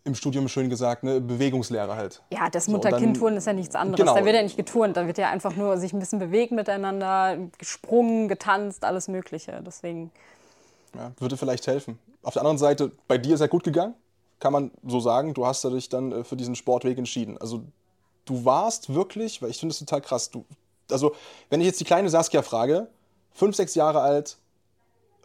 im 0.10 0.16
Studium 0.16 0.48
schön 0.48 0.70
gesagt, 0.70 1.04
ne, 1.04 1.22
Bewegungslehre 1.22 1.96
halt. 1.96 2.22
Ja, 2.32 2.50
das 2.50 2.68
Mutter-Kind-Touren 2.68 3.38
ist 3.38 3.48
ja 3.48 3.54
nichts 3.54 3.76
anderes. 3.76 4.00
Genau. 4.00 4.16
Da 4.16 4.26
wird 4.26 4.36
ja 4.36 4.44
nicht 4.44 4.58
geturnt, 4.58 4.98
da 4.98 5.08
wird 5.08 5.18
ja 5.18 5.30
einfach 5.30 5.56
nur 5.56 5.78
sich 5.78 5.94
ein 5.94 6.00
bisschen 6.00 6.20
bewegt 6.20 6.52
miteinander, 6.52 7.38
gesprungen, 7.58 8.28
getanzt, 8.28 8.84
alles 8.84 9.08
Mögliche. 9.08 9.62
Deswegen. 9.66 10.12
Ja, 10.96 11.12
würde 11.20 11.38
vielleicht 11.38 11.68
helfen. 11.68 12.00
Auf 12.24 12.34
der 12.34 12.42
anderen 12.42 12.58
Seite, 12.58 12.92
bei 13.08 13.18
dir 13.18 13.36
ist 13.36 13.42
ja 13.42 13.48
gut 13.48 13.64
gegangen, 13.64 13.94
kann 14.40 14.52
man 14.52 14.72
so 14.86 15.00
sagen. 15.00 15.34
Du 15.34 15.46
hast 15.46 15.64
dich 15.64 15.90
dann 15.90 16.12
äh, 16.12 16.24
für 16.24 16.36
diesen 16.36 16.56
Sportweg 16.56 16.98
entschieden. 16.98 17.38
Also 17.38 17.62
du 18.26 18.46
warst 18.46 18.94
wirklich, 18.94 19.42
weil 19.42 19.52
ich 19.52 19.60
finde 19.60 19.74
es 19.74 19.80
total 19.80 20.02
krass. 20.02 20.30
Du, 20.30 20.46
also 20.92 21.14
wenn 21.50 21.62
ich 21.62 21.68
jetzt 21.68 21.80
die 21.80 21.86
kleine 21.86 22.10
Saskia 22.10 22.42
frage, 22.42 22.88
fünf, 23.34 23.56
sechs 23.56 23.76
Jahre 23.76 24.02
alt, 24.02 24.38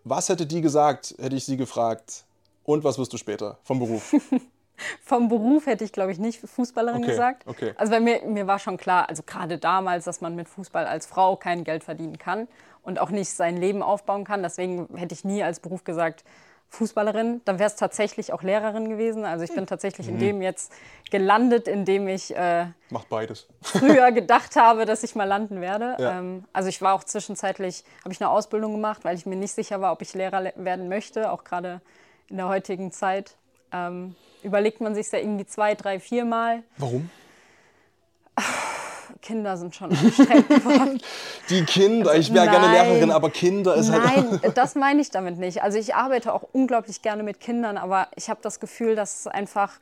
was 0.05 0.29
hätte 0.29 0.47
die 0.47 0.61
gesagt, 0.61 1.15
hätte 1.19 1.37
ich 1.37 1.45
sie 1.45 1.57
gefragt. 1.57 2.25
Und 2.65 2.83
was 2.85 2.99
wirst 2.99 3.13
du 3.13 3.19
später 3.19 3.59
vom 3.63 3.79
Beruf? 3.79 4.15
Vom 5.03 5.29
Beruf 5.29 5.67
hätte 5.67 5.85
ich, 5.85 5.93
glaube 5.93 6.13
ich, 6.13 6.19
nicht 6.19 6.41
Fußballerin 6.41 7.03
okay, 7.03 7.11
gesagt. 7.11 7.47
Okay. 7.47 7.73
Also 7.77 7.93
bei 7.93 8.01
mir, 8.01 8.23
mir 8.25 8.47
war 8.47 8.59
schon 8.59 8.77
klar, 8.77 9.09
also 9.09 9.23
gerade 9.25 9.59
damals, 9.59 10.05
dass 10.05 10.21
man 10.21 10.35
mit 10.35 10.49
Fußball 10.49 10.87
als 10.87 11.07
Frau 11.07 11.37
kein 11.37 11.65
Geld 11.65 11.85
verdienen 11.85 12.19
kann 12.19 12.49
und 12.83 13.01
auch 13.01 13.11
nicht 13.11 13.31
sein 13.31 13.57
Leben 13.57 13.83
aufbauen 13.83 14.25
kann. 14.25 14.43
Deswegen 14.43 14.89
hätte 14.97 15.15
ich 15.15 15.25
nie 15.25 15.43
als 15.43 15.61
Beruf 15.61 15.85
gesagt, 15.85 16.25
Fußballerin. 16.75 17.41
Dann 17.45 17.59
wäre 17.59 17.69
es 17.69 17.77
tatsächlich 17.77 18.33
auch 18.33 18.43
Lehrerin 18.43 18.89
gewesen. 18.89 19.25
Also 19.25 19.45
ich 19.45 19.55
bin 19.55 19.67
tatsächlich 19.67 20.09
mhm. 20.09 20.15
in 20.15 20.19
dem 20.21 20.43
jetzt 20.43 20.73
gelandet, 21.11 21.69
in 21.69 21.85
dem 21.85 22.09
ich 22.09 22.37
äh, 22.37 22.67
Macht 22.91 23.09
beides. 23.09 23.47
früher 23.63 24.13
gedacht 24.13 24.57
habe, 24.57 24.85
dass 24.85 25.03
ich 25.03 25.15
mal 25.15 25.25
landen 25.25 25.61
werde. 25.61 25.97
Ja. 25.99 26.19
Ähm, 26.19 26.45
also 26.53 26.69
ich 26.69 26.83
war 26.83 26.95
auch 26.95 27.05
zwischenzeitlich, 27.05 27.85
habe 28.03 28.13
ich 28.13 28.21
eine 28.21 28.31
Ausbildung 28.31 28.73
gemacht, 28.73 29.05
weil 29.05 29.17
ich 29.17 29.25
mir 29.25 29.37
nicht 29.37 29.53
sicher 29.53 29.81
war, 29.81 29.93
ob 29.93 30.03
ich 30.03 30.13
Lehrer 30.15 30.53
werden 30.57 30.89
möchte, 30.89 31.31
auch 31.31 31.45
gerade 31.45 31.81
in 32.29 32.37
der 32.37 32.49
heutigen 32.49 32.91
Zeit. 32.91 33.37
Ähm, 33.73 34.17
überlegt 34.45 34.81
man 34.81 34.95
sich 34.95 35.11
ja 35.11 35.19
irgendwie 35.19 35.47
zwei, 35.47 35.75
drei, 35.75 35.99
vier 36.01 36.25
Mal. 36.25 36.63
Warum? 36.77 37.11
Kinder 39.23 39.57
sind 39.57 39.75
schon 39.75 39.91
anstrengend 39.91 40.49
geworden. 40.49 41.01
Die 41.49 41.65
Kinder, 41.65 42.11
also, 42.11 42.21
ich 42.21 42.35
wäre 42.35 42.49
gerne 42.49 42.73
Lehrerin, 42.73 43.11
aber 43.11 43.31
Kinder 43.31 43.75
ist 43.75 43.89
nein, 43.89 44.03
halt. 44.03 44.43
Nein, 44.43 44.53
das 44.55 44.75
meine 44.75 45.01
ich 45.01 45.11
damit 45.11 45.39
nicht. 45.39 45.63
Also 45.63 45.79
ich 45.79 45.95
arbeite 45.95 46.33
auch 46.33 46.43
unglaublich 46.53 47.01
gerne 47.01 47.23
mit 47.23 47.41
Kindern, 47.41 47.79
aber 47.79 48.09
ich 48.17 48.29
habe 48.29 48.41
das 48.43 48.61
Gefühl, 48.61 48.97
dass 48.97 49.21
es 49.21 49.27
einfach 49.27 49.79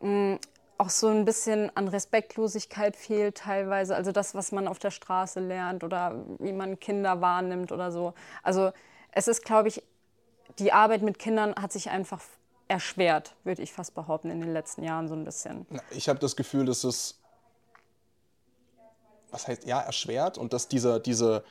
mh, 0.00 0.34
mm, 0.34 0.38
auch 0.78 0.90
so 0.90 1.08
ein 1.08 1.24
bisschen 1.24 1.76
an 1.76 1.88
Respektlosigkeit 1.88 2.94
fehlt 2.94 3.38
teilweise. 3.38 3.96
Also 3.96 4.12
das, 4.12 4.36
was 4.36 4.52
man 4.52 4.68
auf 4.68 4.78
der 4.78 4.92
Straße 4.92 5.40
lernt 5.40 5.82
oder 5.82 6.24
wie 6.38 6.52
man 6.52 6.78
Kinder 6.78 7.20
wahrnimmt 7.20 7.72
oder 7.72 7.90
so. 7.90 8.14
Also 8.44 8.70
es 9.10 9.26
ist, 9.26 9.44
glaube 9.44 9.68
ich, 9.68 9.82
die 10.60 10.72
Arbeit 10.72 11.02
mit 11.02 11.18
Kindern 11.18 11.54
hat 11.56 11.72
sich 11.72 11.90
einfach 11.90 12.20
erschwert, 12.68 13.34
würde 13.44 13.62
ich 13.62 13.72
fast 13.72 13.94
behaupten, 13.94 14.30
in 14.30 14.40
den 14.40 14.52
letzten 14.52 14.84
Jahren 14.84 15.08
so 15.08 15.14
ein 15.14 15.24
bisschen. 15.24 15.66
Ich 15.90 16.08
habe 16.08 16.18
das 16.18 16.36
Gefühl, 16.36 16.66
dass 16.66 16.84
es, 16.84 17.18
was 19.30 19.48
heißt, 19.48 19.66
ja, 19.66 19.80
erschwert 19.80 20.38
und 20.38 20.52
dass 20.52 20.68
dieser, 20.68 21.00
diese 21.00 21.44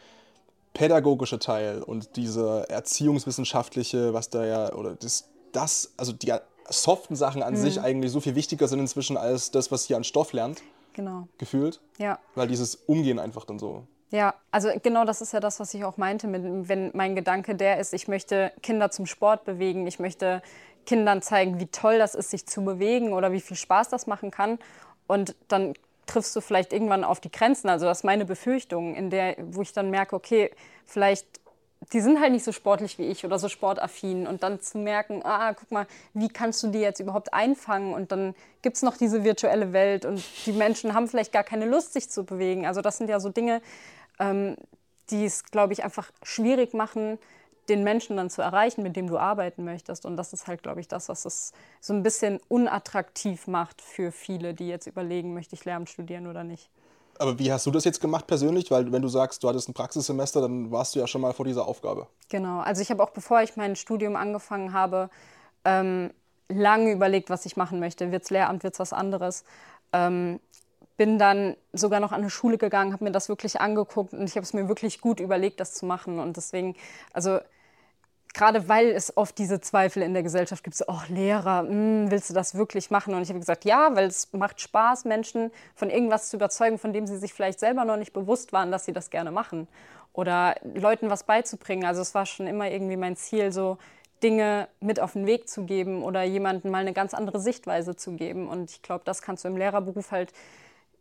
pädagogische 0.74 1.40
Teil 1.40 1.82
und 1.82 2.16
diese 2.16 2.70
erziehungswissenschaftliche, 2.70 4.14
was 4.14 4.30
da 4.30 4.46
ja, 4.46 4.74
oder 4.74 4.96
das, 4.96 5.28
das 5.52 5.94
also 5.98 6.14
die 6.14 6.34
soften 6.70 7.16
Sachen 7.16 7.42
an 7.42 7.54
mhm. 7.54 7.58
sich 7.58 7.82
eigentlich 7.82 8.12
so 8.12 8.20
viel 8.20 8.36
wichtiger 8.36 8.68
sind 8.68 8.80
inzwischen 8.80 9.18
als 9.18 9.52
das, 9.52 9.72
was 9.72 9.86
hier 9.86 9.98
an 9.98 10.04
Stoff 10.04 10.34
lernt. 10.34 10.62
Genau. 10.94 11.28
Gefühlt. 11.38 11.80
Ja. 11.98 12.20
Weil 12.36 12.48
dieses 12.48 12.76
Umgehen 12.76 13.20
einfach 13.20 13.46
dann 13.46 13.60
so. 13.60 13.88
Ja, 14.10 14.36
also 14.52 14.70
genau 14.82 15.04
das 15.04 15.22
ist 15.22 15.34
ja 15.34 15.40
das, 15.40 15.60
was 15.60 15.74
ich 15.74 15.84
auch 15.84 15.98
meinte, 15.98 16.28
mit, 16.28 16.42
wenn 16.70 16.92
mein 16.94 17.16
Gedanke 17.16 17.56
der 17.56 17.78
ist, 17.80 17.94
ich 17.94 18.08
möchte 18.08 18.54
Kinder 18.64 18.90
zum 18.90 19.06
Sport 19.06 19.44
bewegen, 19.44 19.86
ich 19.86 20.00
möchte 20.00 20.42
Kindern 20.88 21.22
zeigen, 21.22 21.60
wie 21.60 21.68
toll 21.68 22.00
das 22.00 22.16
ist, 22.16 22.32
sich 22.32 22.48
zu 22.48 22.64
bewegen 22.64 23.14
oder 23.14 23.32
wie 23.32 23.42
viel 23.42 23.56
Spaß 23.56 23.90
das 23.90 24.08
machen 24.08 24.32
kann. 24.32 24.58
Und 25.06 25.36
dann 25.48 25.76
triffst 26.08 26.36
du 26.36 26.42
vielleicht 26.42 26.74
irgendwann 26.74 27.04
auf 27.04 27.20
die 27.20 27.32
Grenzen. 27.32 27.70
Also 27.70 27.86
das 27.86 28.00
ist 28.00 28.04
meine 28.04 28.26
Befürchtung, 28.26 28.96
in 28.96 29.12
der, 29.12 29.36
wo 29.52 29.62
ich 29.62 29.74
dann 29.74 29.92
merke, 29.92 30.16
okay, 30.16 30.50
vielleicht 30.86 31.28
die 31.94 32.02
sind 32.02 32.20
halt 32.20 32.32
nicht 32.32 32.44
so 32.44 32.52
sportlich 32.52 32.98
wie 32.98 33.06
ich 33.06 33.24
oder 33.24 33.40
so 33.40 33.50
sportaffin. 33.50 34.28
Und 34.28 34.44
dann 34.44 34.60
zu 34.62 34.78
merken, 34.78 35.22
ah, 35.24 35.54
guck 35.54 35.72
mal, 35.72 35.88
wie 36.14 36.28
kannst 36.28 36.62
du 36.64 36.68
die 36.68 36.80
jetzt 36.80 37.00
überhaupt 37.00 37.34
einfangen? 37.34 37.94
Und 37.94 38.12
dann 38.12 38.36
gibt 38.62 38.78
es 38.78 38.84
noch 38.84 38.98
diese 38.98 39.24
virtuelle 39.24 39.74
Welt 39.74 40.06
und 40.06 40.24
die 40.46 40.52
Menschen 40.52 40.94
haben 40.94 41.08
vielleicht 41.08 41.32
gar 41.32 41.44
keine 41.44 41.66
Lust, 41.66 41.94
sich 41.94 42.10
zu 42.10 42.26
bewegen. 42.26 42.66
Also 42.66 42.82
das 42.82 42.98
sind 42.98 43.10
ja 43.10 43.20
so 43.20 43.30
Dinge, 43.30 43.62
ähm, 44.20 44.56
die 45.10 45.26
es, 45.26 45.46
glaube 45.46 45.74
ich, 45.74 45.84
einfach 45.84 46.12
schwierig 46.24 46.74
machen, 46.74 47.20
den 47.70 47.84
Menschen 47.84 48.18
dann 48.18 48.30
zu 48.30 48.42
erreichen, 48.42 48.84
mit 48.84 48.96
dem 48.96 49.08
du 49.08 49.18
arbeiten 49.18 49.64
möchtest. 49.64 50.06
Und 50.06 50.18
das 50.18 50.34
ist 50.34 50.48
halt, 50.48 50.64
glaube 50.64 50.80
ich, 50.80 50.88
das, 50.88 51.10
was 51.10 51.26
es 51.26 51.52
so 51.82 51.94
ein 51.94 52.04
bisschen 52.04 52.40
unattraktiv 52.48 53.48
macht 53.48 53.82
für 53.82 54.12
viele, 54.12 54.54
die 54.54 54.68
jetzt 54.68 54.88
überlegen, 54.88 55.34
möchte 55.34 55.56
ich 55.56 55.66
Lehramt 55.66 55.90
studieren 55.90 56.28
oder 56.28 56.44
nicht. 56.44 56.70
Aber 57.20 57.40
wie 57.40 57.52
hast 57.52 57.66
du 57.66 57.72
das 57.72 57.84
jetzt 57.84 58.00
gemacht 58.00 58.28
persönlich? 58.28 58.70
Weil 58.70 58.92
wenn 58.92 59.02
du 59.02 59.08
sagst, 59.08 59.44
du 59.44 59.50
hattest 59.50 59.70
ein 59.70 59.74
Praxissemester, 59.74 60.42
dann 60.42 60.72
warst 60.72 60.96
du 60.96 61.00
ja 61.00 61.08
schon 61.08 61.22
mal 61.22 61.34
vor 61.34 61.46
dieser 61.46 61.68
Aufgabe. 61.68 62.08
Genau. 62.30 62.60
Also 62.60 62.82
ich 62.82 62.92
habe 62.92 63.04
auch, 63.04 63.10
bevor 63.10 63.42
ich 63.42 63.56
mein 63.56 63.76
Studium 63.76 64.16
angefangen 64.16 64.74
habe, 64.74 65.10
ähm, 65.66 66.12
lange 66.48 66.92
überlegt, 66.92 67.30
was 67.30 67.46
ich 67.46 67.58
machen 67.58 67.80
möchte. 67.80 68.12
Wird 68.12 68.24
es 68.24 68.30
Lehramt, 68.30 68.64
wird 68.64 68.74
es 68.74 68.80
was 68.80 68.94
anderes? 68.94 69.44
Ähm, 69.94 70.40
bin 70.98 71.20
dann 71.20 71.56
sogar 71.74 72.00
noch 72.00 72.12
an 72.12 72.22
eine 72.22 72.30
Schule 72.30 72.58
gegangen, 72.58 72.92
habe 72.92 73.04
mir 73.04 73.12
das 73.12 73.30
wirklich 73.30 73.62
angeguckt 73.62 74.14
und 74.14 74.24
ich 74.24 74.36
habe 74.36 74.44
es 74.44 74.54
mir 74.54 74.68
wirklich 74.68 75.00
gut 75.00 75.20
überlegt, 75.20 75.60
das 75.60 75.74
zu 75.76 75.86
machen. 75.86 76.20
Und 76.20 76.38
deswegen, 76.38 76.76
also 77.14 77.40
gerade 78.38 78.70
weil 78.70 78.90
es 78.90 79.18
oft 79.18 79.38
diese 79.38 79.60
Zweifel 79.60 80.04
in 80.04 80.14
der 80.14 80.24
Gesellschaft 80.24 80.64
gibt, 80.64 80.76
so, 80.76 80.86
oh 80.88 81.02
Lehrer, 81.10 81.64
mh, 81.64 81.70
hm, 81.70 82.12
willst 82.12 82.30
du 82.30 82.34
das 82.34 82.56
wirklich 82.56 82.92
machen? 82.92 83.14
Und 83.14 83.24
ich 83.24 83.30
habe 83.30 83.40
gesagt, 83.40 83.66
ja, 83.66 83.96
weil 83.96 84.06
es 84.06 84.32
macht 84.32 84.62
Spaß, 84.62 85.06
Menschen 85.06 85.52
von 85.76 85.90
irgendwas 85.90 86.30
zu 86.30 86.38
überzeugen, 86.38 86.78
von 86.78 86.94
dem 86.94 87.08
sie 87.08 87.18
sich 87.18 87.34
vielleicht 87.34 87.60
selber 87.60 87.84
noch 87.84 87.98
nicht 87.98 88.14
bewusst 88.14 88.54
waren, 88.54 88.72
dass 88.72 88.86
sie 88.86 88.94
das 88.94 89.10
gerne 89.10 89.32
machen. 89.32 89.68
Oder 90.14 90.56
Leuten 90.76 91.10
was 91.10 91.24
beizubringen. 91.24 91.86
Also 91.86 92.02
es 92.02 92.14
war 92.16 92.26
schon 92.26 92.48
immer 92.48 92.70
irgendwie 92.70 92.96
mein 92.96 93.16
Ziel, 93.16 93.52
so 93.52 93.78
Dinge 94.24 94.68
mit 94.80 95.00
auf 95.00 95.14
den 95.14 95.26
Weg 95.26 95.50
zu 95.50 95.66
geben 95.66 96.04
oder 96.04 96.24
jemandem 96.24 96.72
mal 96.72 96.80
eine 96.80 96.94
ganz 96.94 97.14
andere 97.14 97.40
Sichtweise 97.40 97.96
zu 97.96 98.14
geben. 98.14 98.48
Und 98.48 98.72
ich 98.72 98.82
glaube, 98.82 99.04
das 99.06 99.22
kannst 99.22 99.44
du 99.44 99.48
im 99.48 99.58
Lehrerberuf 99.58 100.12
halt 100.12 100.32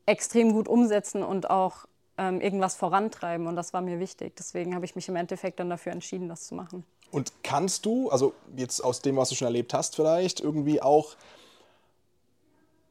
extrem 0.06 0.52
gut 0.52 0.68
umsetzen 0.68 1.22
und 1.22 1.50
auch 1.50 1.86
ähm, 2.18 2.40
irgendwas 2.40 2.76
vorantreiben. 2.76 3.46
Und 3.46 3.56
das 3.56 3.72
war 3.74 3.82
mir 3.82 4.00
wichtig. 4.00 4.36
Deswegen 4.36 4.74
habe 4.74 4.84
ich 4.84 4.96
mich 4.96 5.08
im 5.08 5.16
Endeffekt 5.16 5.60
dann 5.60 5.70
dafür 5.70 5.92
entschieden, 5.92 6.28
das 6.28 6.46
zu 6.46 6.54
machen. 6.54 6.84
Und 7.10 7.32
kannst 7.42 7.86
du, 7.86 8.10
also 8.10 8.34
jetzt 8.56 8.82
aus 8.82 9.00
dem, 9.00 9.16
was 9.16 9.28
du 9.28 9.34
schon 9.34 9.46
erlebt 9.46 9.72
hast, 9.74 9.96
vielleicht 9.96 10.40
irgendwie 10.40 10.82
auch, 10.82 11.16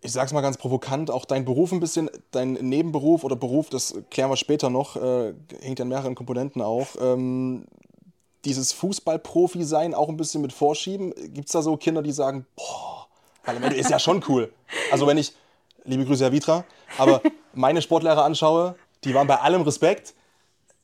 ich 0.02 0.12
sag's 0.12 0.34
mal 0.34 0.42
ganz 0.42 0.58
provokant, 0.58 1.12
auch 1.12 1.26
dein 1.26 1.46
Beruf 1.46 1.72
ein 1.72 1.80
bisschen, 1.80 2.10
dein 2.32 2.54
Nebenberuf 2.54 3.24
oder 3.24 3.36
Beruf, 3.36 3.70
das 3.70 3.94
klären 4.10 4.30
wir 4.30 4.38
später 4.38 4.70
noch, 4.70 4.96
äh, 4.96 5.34
hängt 5.62 5.82
an 5.82 5.90
mehreren 5.90 6.16
Komponenten 6.16 6.62
auch, 6.62 6.88
ähm, 7.00 7.66
dieses 8.46 8.72
Fußballprofi 8.74 9.64
sein 9.64 9.94
auch 9.94 10.08
ein 10.08 10.18
bisschen 10.18 10.42
mit 10.42 10.54
vorschieben? 10.54 11.14
Gibt 11.34 11.48
es 11.48 11.52
da 11.52 11.62
so 11.62 11.76
Kinder, 11.78 12.02
die 12.02 12.12
sagen, 12.12 12.46
boah, 12.56 13.08
ist 13.74 13.90
ja 13.90 14.00
schon 14.00 14.24
cool. 14.28 14.52
Also 14.92 15.08
wenn 15.08 15.18
ich, 15.18 15.34
liebe 15.84 16.06
Grüße 16.06 16.24
Herr 16.24 16.32
Vitra, 16.32 16.64
aber 16.98 17.22
meine 17.54 17.82
Sportlehrer 17.82 18.24
anschaue, 18.24 18.76
die 19.04 19.14
waren 19.14 19.28
bei 19.28 19.40
allem 19.40 19.62
Respekt. 19.62 20.14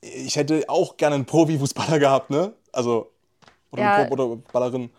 Ich 0.00 0.36
hätte 0.36 0.64
auch 0.68 0.96
gerne 0.96 1.16
einen 1.16 1.26
Profifußballer 1.26 1.98
gehabt, 1.98 2.30
ne? 2.30 2.52
Also 2.72 3.10
oder, 3.72 3.82
ja, 3.82 4.08
oder 4.10 4.36
Ballerin? 4.52 4.90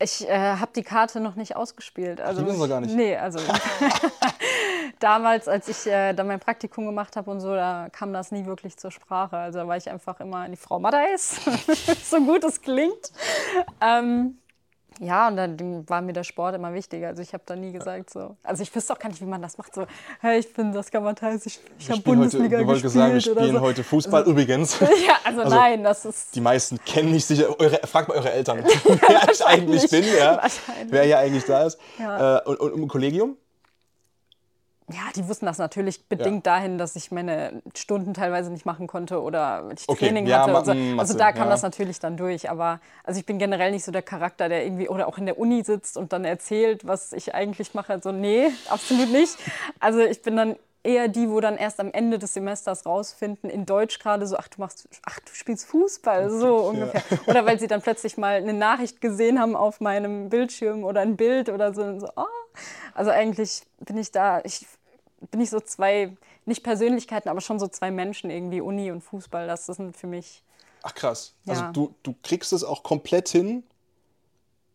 Ich 0.00 0.28
äh, 0.28 0.38
habe 0.38 0.70
die 0.76 0.84
Karte 0.84 1.18
noch 1.18 1.34
nicht 1.34 1.56
ausgespielt. 1.56 2.20
Also, 2.20 2.40
Ach, 2.40 2.44
die 2.44 2.50
wissen 2.50 2.60
wir 2.60 2.68
gar 2.68 2.80
nicht. 2.80 2.94
Nee, 2.94 3.16
also 3.16 3.40
damals, 5.00 5.48
als 5.48 5.68
ich 5.68 5.90
äh, 5.90 6.12
da 6.12 6.22
mein 6.22 6.38
Praktikum 6.38 6.86
gemacht 6.86 7.16
habe 7.16 7.30
und 7.30 7.40
so, 7.40 7.54
da 7.54 7.88
kam 7.90 8.12
das 8.12 8.30
nie 8.30 8.46
wirklich 8.46 8.76
zur 8.76 8.92
Sprache. 8.92 9.36
Also 9.36 9.58
da 9.58 9.66
war 9.66 9.76
ich 9.76 9.90
einfach 9.90 10.20
immer 10.20 10.48
die 10.48 10.56
Frau 10.56 10.78
Madeis, 10.78 11.40
so 12.04 12.20
gut 12.20 12.44
es 12.44 12.62
klingt. 12.62 13.12
Ähm, 13.80 14.38
ja, 15.00 15.28
und 15.28 15.36
dann 15.36 15.88
war 15.88 16.00
mir 16.00 16.12
der 16.12 16.24
Sport 16.24 16.54
immer 16.54 16.72
wichtiger. 16.74 17.08
Also 17.08 17.22
ich 17.22 17.32
habe 17.32 17.42
da 17.46 17.54
nie 17.54 17.72
gesagt 17.72 18.10
so. 18.10 18.36
Also 18.42 18.62
ich 18.62 18.74
wüsste 18.74 18.92
auch 18.92 18.98
gar 18.98 19.08
nicht, 19.08 19.20
wie 19.20 19.26
man 19.26 19.40
das 19.40 19.56
macht. 19.58 19.74
So, 19.74 19.86
hey, 20.20 20.38
ich 20.38 20.52
bin 20.52 20.72
das 20.72 20.90
Gammateis, 20.90 21.46
ich, 21.46 21.60
ich 21.78 21.90
habe 21.90 22.00
Bundesliga 22.00 22.58
heute, 22.58 22.66
gespielt. 22.66 22.92
Sagen, 22.92 23.14
wir 23.14 23.20
spielen 23.20 23.52
so. 23.52 23.60
heute 23.60 23.84
Fußball 23.84 24.20
also, 24.20 24.32
übrigens. 24.32 24.80
ja, 24.80 24.86
also, 25.24 25.42
also, 25.42 25.56
nein, 25.56 25.84
das 25.84 26.04
ist... 26.04 26.34
Die 26.34 26.40
meisten 26.40 26.78
kennen 26.84 27.12
mich 27.12 27.24
sicher. 27.24 27.48
Eure, 27.60 27.80
fragt 27.86 28.08
mal 28.08 28.16
eure 28.16 28.32
Eltern, 28.32 28.64
wer 28.84 29.32
ich 29.32 29.44
eigentlich 29.44 29.88
bin, 29.90 30.04
ja, 30.16 30.40
wer 30.88 31.04
hier 31.04 31.18
eigentlich 31.18 31.44
da 31.44 31.66
ist. 31.66 31.78
Ja. 31.98 32.38
Äh, 32.38 32.44
und, 32.44 32.60
und 32.60 32.74
im 32.74 32.88
Kollegium? 32.88 33.36
Ja, 34.90 35.00
die 35.14 35.28
wussten 35.28 35.44
das 35.44 35.58
natürlich 35.58 36.06
bedingt 36.06 36.46
ja. 36.46 36.54
dahin, 36.54 36.78
dass 36.78 36.96
ich 36.96 37.10
meine 37.10 37.62
Stunden 37.76 38.14
teilweise 38.14 38.50
nicht 38.50 38.64
machen 38.64 38.86
konnte 38.86 39.20
oder 39.20 39.64
ich 39.76 39.86
okay. 39.86 40.06
Training 40.06 40.26
ja, 40.26 40.46
hatte. 40.46 40.64
So. 40.64 40.74
Mm, 40.74 40.98
also 40.98 41.16
da 41.16 41.32
kam 41.32 41.44
ja. 41.44 41.50
das 41.50 41.62
natürlich 41.62 42.00
dann 42.00 42.16
durch. 42.16 42.48
Aber 42.48 42.80
also 43.04 43.20
ich 43.20 43.26
bin 43.26 43.38
generell 43.38 43.70
nicht 43.70 43.84
so 43.84 43.92
der 43.92 44.02
Charakter, 44.02 44.48
der 44.48 44.64
irgendwie 44.64 44.88
oder 44.88 45.06
auch 45.06 45.18
in 45.18 45.26
der 45.26 45.38
Uni 45.38 45.62
sitzt 45.62 45.98
und 45.98 46.12
dann 46.14 46.24
erzählt, 46.24 46.86
was 46.86 47.12
ich 47.12 47.34
eigentlich 47.34 47.74
mache. 47.74 48.00
So, 48.02 48.12
nee, 48.12 48.48
absolut 48.68 49.10
nicht. 49.10 49.36
Also 49.78 50.00
ich 50.00 50.22
bin 50.22 50.36
dann 50.36 50.56
eher 50.82 51.08
die, 51.08 51.28
wo 51.28 51.40
dann 51.40 51.56
erst 51.58 51.80
am 51.80 51.92
Ende 51.92 52.18
des 52.18 52.34
Semesters 52.34 52.86
rausfinden, 52.86 53.50
in 53.50 53.66
Deutsch 53.66 53.98
gerade 53.98 54.26
so, 54.26 54.36
ach 54.38 54.48
du 54.48 54.60
machst, 54.60 54.88
ach 55.04 55.20
du 55.20 55.34
spielst 55.34 55.66
Fußball, 55.66 56.30
so 56.30 56.56
ungefähr. 56.56 57.02
Oder 57.26 57.44
weil 57.44 57.58
sie 57.58 57.66
dann 57.66 57.82
plötzlich 57.82 58.16
mal 58.16 58.36
eine 58.36 58.54
Nachricht 58.54 59.00
gesehen 59.00 59.38
haben 59.38 59.54
auf 59.54 59.80
meinem 59.80 60.30
Bildschirm 60.30 60.84
oder 60.84 61.02
ein 61.02 61.16
Bild 61.16 61.50
oder 61.50 61.74
so. 61.74 61.98
So 61.98 62.08
oh. 62.16 62.24
Also 62.94 63.10
eigentlich 63.10 63.62
bin 63.80 63.96
ich 63.98 64.12
da, 64.12 64.40
ich 64.44 64.66
bin 65.30 65.40
ich 65.40 65.50
so 65.50 65.60
zwei, 65.60 66.16
nicht 66.44 66.62
Persönlichkeiten, 66.62 67.28
aber 67.28 67.40
schon 67.40 67.58
so 67.58 67.68
zwei 67.68 67.90
Menschen 67.90 68.30
irgendwie, 68.30 68.60
Uni 68.60 68.90
und 68.90 69.02
Fußball. 69.02 69.46
Das 69.46 69.66
sind 69.66 69.96
für 69.96 70.06
mich. 70.06 70.42
Ach 70.82 70.94
krass. 70.94 71.34
Also 71.46 71.60
ja. 71.60 71.68
Also 71.68 71.86
du, 71.86 71.94
du 72.02 72.14
kriegst 72.22 72.52
es 72.52 72.64
auch 72.64 72.82
komplett 72.82 73.28
hin 73.28 73.64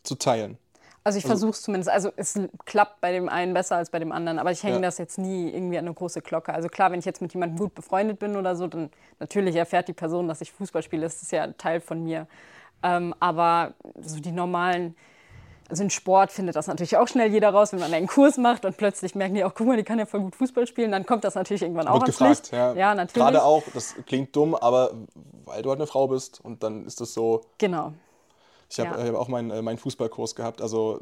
zu 0.03 0.15
teilen. 0.15 0.57
Also 1.05 1.17
ich 1.17 1.25
also, 1.25 1.33
versuche 1.33 1.51
es 1.51 1.61
zumindest. 1.61 1.89
Also 1.89 2.11
es 2.15 2.39
klappt 2.65 3.01
bei 3.01 3.11
dem 3.11 3.27
einen 3.27 3.53
besser 3.53 3.75
als 3.75 3.89
bei 3.89 3.99
dem 3.99 4.11
anderen, 4.11 4.39
aber 4.39 4.51
ich 4.51 4.63
hänge 4.63 4.75
ja. 4.75 4.81
das 4.81 4.97
jetzt 4.97 5.17
nie 5.17 5.49
irgendwie 5.49 5.77
an 5.77 5.85
eine 5.85 5.93
große 5.93 6.21
Glocke. 6.21 6.53
Also 6.53 6.69
klar, 6.69 6.91
wenn 6.91 6.99
ich 6.99 7.05
jetzt 7.05 7.21
mit 7.21 7.33
jemandem 7.33 7.57
gut 7.57 7.75
befreundet 7.75 8.19
bin 8.19 8.37
oder 8.37 8.55
so, 8.55 8.67
dann 8.67 8.89
natürlich 9.19 9.55
erfährt 9.55 9.87
die 9.89 9.93
Person, 9.93 10.27
dass 10.27 10.39
ich 10.41 10.51
Fußball 10.53 10.81
spiele. 10.81 11.03
Das 11.03 11.21
ist 11.21 11.31
ja 11.31 11.47
Teil 11.53 11.81
von 11.81 12.03
mir. 12.03 12.27
Ähm, 12.83 13.13
aber 13.19 13.73
so 14.01 14.19
die 14.19 14.31
normalen 14.31 14.95
also 15.73 15.83
in 15.83 15.89
Sport 15.89 16.31
findet 16.31 16.55
das 16.55 16.67
natürlich 16.67 16.97
auch 16.97 17.07
schnell 17.07 17.31
jeder 17.31 17.49
raus, 17.49 17.73
wenn 17.73 17.79
man 17.79 17.91
einen 17.91 18.05
Kurs 18.05 18.37
macht 18.37 18.63
und 18.63 18.77
plötzlich 18.77 19.15
merken 19.15 19.33
die 19.33 19.43
auch, 19.43 19.55
guck 19.55 19.65
mal, 19.65 19.75
die 19.75 19.83
kann 19.83 19.97
ja 19.97 20.05
voll 20.05 20.19
gut 20.19 20.35
Fußball 20.35 20.67
spielen, 20.67 20.91
dann 20.91 21.03
kommt 21.03 21.23
das 21.23 21.33
natürlich 21.33 21.63
irgendwann 21.63 21.87
auch 21.87 21.95
Wird 21.95 22.03
ans 22.03 22.17
gefragt, 22.17 22.41
Licht. 22.41 22.53
Ja. 22.53 22.73
ja, 22.75 22.93
natürlich. 22.93 23.13
Gerade 23.15 23.43
auch, 23.43 23.63
das 23.73 23.95
klingt 24.05 24.35
dumm, 24.35 24.53
aber 24.53 24.91
weil 25.45 25.63
du 25.63 25.69
halt 25.69 25.79
eine 25.79 25.87
Frau 25.87 26.07
bist 26.07 26.39
und 26.43 26.61
dann 26.61 26.85
ist 26.85 27.01
das 27.01 27.15
so. 27.15 27.41
Genau. 27.57 27.93
Ich 28.69 28.79
habe 28.79 29.01
ja. 29.01 29.07
hab 29.07 29.15
auch 29.15 29.27
meinen, 29.29 29.49
äh, 29.49 29.63
meinen 29.63 29.79
Fußballkurs 29.79 30.35
gehabt, 30.35 30.61
also 30.61 30.99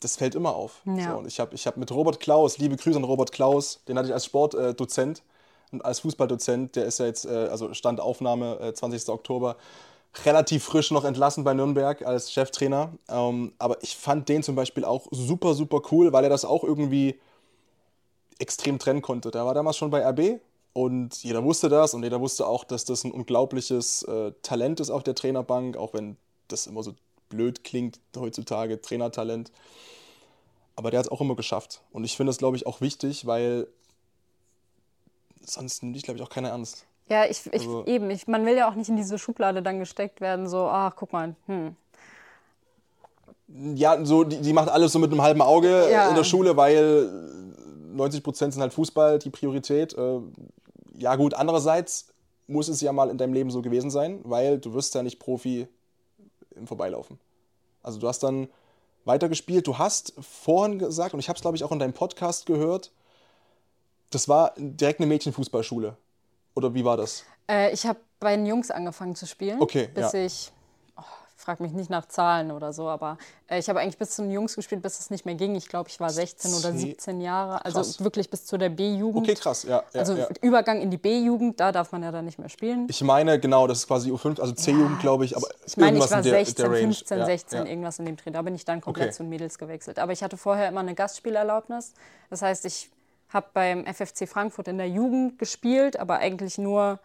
das 0.00 0.16
fällt 0.16 0.34
immer 0.34 0.56
auf. 0.56 0.82
Ja. 0.84 1.12
So, 1.12 1.18
und 1.18 1.28
ich 1.28 1.38
habe 1.38 1.54
ich 1.54 1.64
hab 1.68 1.76
mit 1.76 1.92
Robert 1.92 2.18
Klaus, 2.18 2.58
liebe 2.58 2.76
Grüße 2.76 2.98
an 2.98 3.04
Robert 3.04 3.30
Klaus, 3.30 3.84
den 3.86 3.96
hatte 3.96 4.08
ich 4.08 4.14
als 4.14 4.24
Sportdozent 4.24 5.22
und 5.70 5.84
als 5.84 6.00
Fußballdozent, 6.00 6.74
der 6.74 6.86
ist 6.86 6.98
ja 6.98 7.06
jetzt, 7.06 7.24
äh, 7.24 7.48
also 7.50 7.72
Standaufnahme 7.72 8.72
20. 8.74 9.06
Äh, 9.06 9.12
Oktober, 9.12 9.56
relativ 10.24 10.64
frisch 10.64 10.90
noch 10.90 11.04
entlassen 11.04 11.44
bei 11.44 11.54
Nürnberg 11.54 12.02
als 12.02 12.32
Cheftrainer. 12.32 12.92
Ähm, 13.08 13.52
aber 13.58 13.82
ich 13.82 13.96
fand 13.96 14.28
den 14.28 14.42
zum 14.42 14.54
Beispiel 14.54 14.84
auch 14.84 15.06
super, 15.10 15.54
super 15.54 15.82
cool, 15.90 16.12
weil 16.12 16.24
er 16.24 16.30
das 16.30 16.44
auch 16.44 16.64
irgendwie 16.64 17.18
extrem 18.38 18.78
trennen 18.78 19.02
konnte. 19.02 19.30
Der 19.30 19.44
war 19.44 19.54
damals 19.54 19.76
schon 19.76 19.90
bei 19.90 20.06
RB 20.06 20.40
und 20.72 21.22
jeder 21.22 21.42
wusste 21.42 21.68
das 21.68 21.94
und 21.94 22.02
jeder 22.02 22.20
wusste 22.20 22.46
auch, 22.46 22.64
dass 22.64 22.84
das 22.84 23.04
ein 23.04 23.12
unglaubliches 23.12 24.02
äh, 24.04 24.32
Talent 24.42 24.80
ist 24.80 24.90
auf 24.90 25.02
der 25.02 25.14
Trainerbank, 25.14 25.76
auch 25.76 25.94
wenn 25.94 26.16
das 26.48 26.66
immer 26.66 26.82
so 26.82 26.94
blöd 27.28 27.64
klingt 27.64 27.98
heutzutage, 28.16 28.80
Trainertalent. 28.80 29.50
Aber 30.76 30.90
der 30.90 30.98
hat 30.98 31.06
es 31.06 31.12
auch 31.12 31.20
immer 31.20 31.34
geschafft. 31.34 31.80
Und 31.92 32.04
ich 32.04 32.16
finde 32.16 32.30
das, 32.30 32.38
glaube 32.38 32.56
ich, 32.56 32.66
auch 32.66 32.80
wichtig, 32.80 33.26
weil 33.26 33.66
sonst 35.40 35.82
nimmt 35.82 35.96
dich, 35.96 36.02
glaube 36.02 36.18
ich, 36.18 36.22
auch 36.22 36.28
keiner 36.28 36.50
ernst. 36.50 36.84
Ja, 37.08 37.24
ich, 37.24 37.46
ich 37.46 37.62
Also- 37.62 37.84
eben, 37.86 38.10
ich, 38.10 38.26
man 38.26 38.44
will 38.46 38.56
ja 38.56 38.68
auch 38.68 38.74
nicht 38.74 38.88
in 38.88 38.96
diese 38.96 39.18
Schublade 39.18 39.62
dann 39.62 39.78
gesteckt 39.78 40.20
werden, 40.20 40.48
so, 40.48 40.66
ach, 40.66 40.94
guck 40.96 41.12
mal, 41.12 41.34
hm. 41.46 41.76
Ja, 43.76 44.04
so, 44.04 44.24
die, 44.24 44.38
die 44.40 44.52
macht 44.52 44.68
alles 44.68 44.92
so 44.92 44.98
mit 44.98 45.12
einem 45.12 45.22
halben 45.22 45.40
Auge 45.40 45.88
Ja. 45.90 46.08
in 46.08 46.16
der 46.16 46.24
Schule, 46.24 46.56
weil 46.56 47.08
90 47.92 48.22
Prozent 48.24 48.52
sind 48.52 48.60
halt 48.62 48.74
Fußball, 48.74 49.18
die 49.20 49.30
Priorität. 49.30 49.94
Äh, 49.96 50.20
ja, 50.98 51.14
gut, 51.14 51.32
andererseits 51.34 52.08
muss 52.48 52.68
es 52.68 52.80
ja 52.80 52.92
mal 52.92 53.08
in 53.08 53.18
deinem 53.18 53.32
Leben 53.34 53.50
so 53.50 53.62
gewesen 53.62 53.90
sein, 53.90 54.20
weil 54.24 54.58
du 54.58 54.74
wirst 54.74 54.94
ja 54.96 55.02
nicht 55.04 55.20
Profi 55.20 55.68
im 56.56 56.66
Vorbeilaufen. 56.66 57.18
Also 57.84 58.00
du 58.00 58.08
hast 58.08 58.22
dann 58.24 58.48
weitergespielt. 59.04 59.66
Du 59.66 59.78
hast 59.78 60.12
vorhin 60.20 60.80
gesagt, 60.80 61.14
und 61.14 61.20
ich 61.20 61.28
habe 61.28 61.36
es, 61.36 61.42
glaube 61.42 61.56
ich, 61.56 61.62
auch 61.62 61.70
in 61.72 61.78
deinem 61.78 61.92
Podcast 61.92 62.46
gehört, 62.46 62.90
das 64.10 64.28
war 64.28 64.54
direkt 64.56 64.98
eine 65.00 65.06
Mädchenfußballschule. 65.06 65.96
Oder 66.56 66.74
wie 66.74 66.84
war 66.84 66.96
das? 66.96 67.24
Äh, 67.48 67.70
ich 67.72 67.86
habe 67.86 68.00
bei 68.18 68.34
den 68.34 68.46
Jungs 68.46 68.70
angefangen 68.70 69.14
zu 69.14 69.26
spielen. 69.26 69.60
Okay, 69.60 69.88
Bis 69.94 70.12
ja. 70.12 70.20
ich, 70.24 70.52
oh, 70.96 71.02
frag 71.36 71.60
mich 71.60 71.72
nicht 71.72 71.90
nach 71.90 72.06
Zahlen 72.08 72.50
oder 72.50 72.72
so, 72.72 72.88
aber 72.88 73.18
äh, 73.46 73.58
ich 73.58 73.68
habe 73.68 73.78
eigentlich 73.80 73.98
bis 73.98 74.12
zu 74.16 74.22
den 74.22 74.30
Jungs 74.32 74.56
gespielt, 74.56 74.80
bis 74.80 74.98
es 74.98 75.10
nicht 75.10 75.26
mehr 75.26 75.34
ging. 75.34 75.54
Ich 75.54 75.68
glaube, 75.68 75.90
ich 75.90 76.00
war 76.00 76.08
16 76.08 76.54
oder 76.54 76.70
Zeh- 76.70 76.78
17 76.78 77.20
Jahre. 77.20 77.62
Also 77.64 77.80
Krass. 77.80 78.02
wirklich 78.02 78.30
bis 78.30 78.46
zu 78.46 78.56
der 78.56 78.70
B-Jugend. 78.70 79.22
Okay, 79.28 79.34
krass, 79.34 79.64
ja. 79.64 79.84
ja, 79.92 80.00
also 80.00 80.14
ja. 80.14 80.28
Übergang 80.40 80.80
in 80.80 80.90
die 80.90 80.96
B-Jugend, 80.96 81.60
da 81.60 81.72
darf 81.72 81.92
man 81.92 82.02
ja 82.02 82.10
dann 82.10 82.24
nicht 82.24 82.38
mehr 82.38 82.48
spielen. 82.48 82.86
Ich 82.88 83.02
meine, 83.02 83.38
genau, 83.38 83.66
das 83.66 83.80
ist 83.80 83.86
quasi 83.86 84.10
U5, 84.10 84.40
also 84.40 84.52
C-Jugend, 84.54 84.98
glaube 85.00 85.26
ich, 85.26 85.36
aber 85.36 85.46
Ich 85.66 85.76
meine, 85.76 85.98
ich 85.98 86.02
irgendwas 86.02 86.10
war 86.12 86.18
in 86.18 86.24
der, 86.24 86.44
16, 86.46 86.62
der 86.64 86.70
Range. 86.72 86.80
15, 86.94 87.18
ja, 87.18 87.26
16, 87.26 87.58
ja. 87.58 87.64
irgendwas 87.66 87.98
in 87.98 88.06
dem 88.06 88.16
Dreh. 88.16 88.30
Da 88.30 88.40
bin 88.42 88.54
ich 88.54 88.64
dann 88.64 88.80
komplett 88.80 89.08
Okay. 89.08 89.16
zu 89.16 89.22
den 89.24 89.28
Mädels 89.28 89.58
gewechselt. 89.58 89.98
Aber 89.98 90.12
ich 90.12 90.22
hatte 90.22 90.38
vorher 90.38 90.68
immer 90.68 90.80
eine 90.80 90.94
Gastspielerlaubnis. 90.94 91.92
Das 92.30 92.40
heißt, 92.40 92.64
ich 92.64 92.90
habe 93.28 93.48
beim 93.52 93.84
FFC 93.86 94.28
Frankfurt 94.28 94.68
in 94.68 94.78
der 94.78 94.88
Jugend 94.88 95.38
gespielt, 95.38 95.98
aber 95.98 96.18
eigentlich 96.18 96.58
nur 96.58 97.00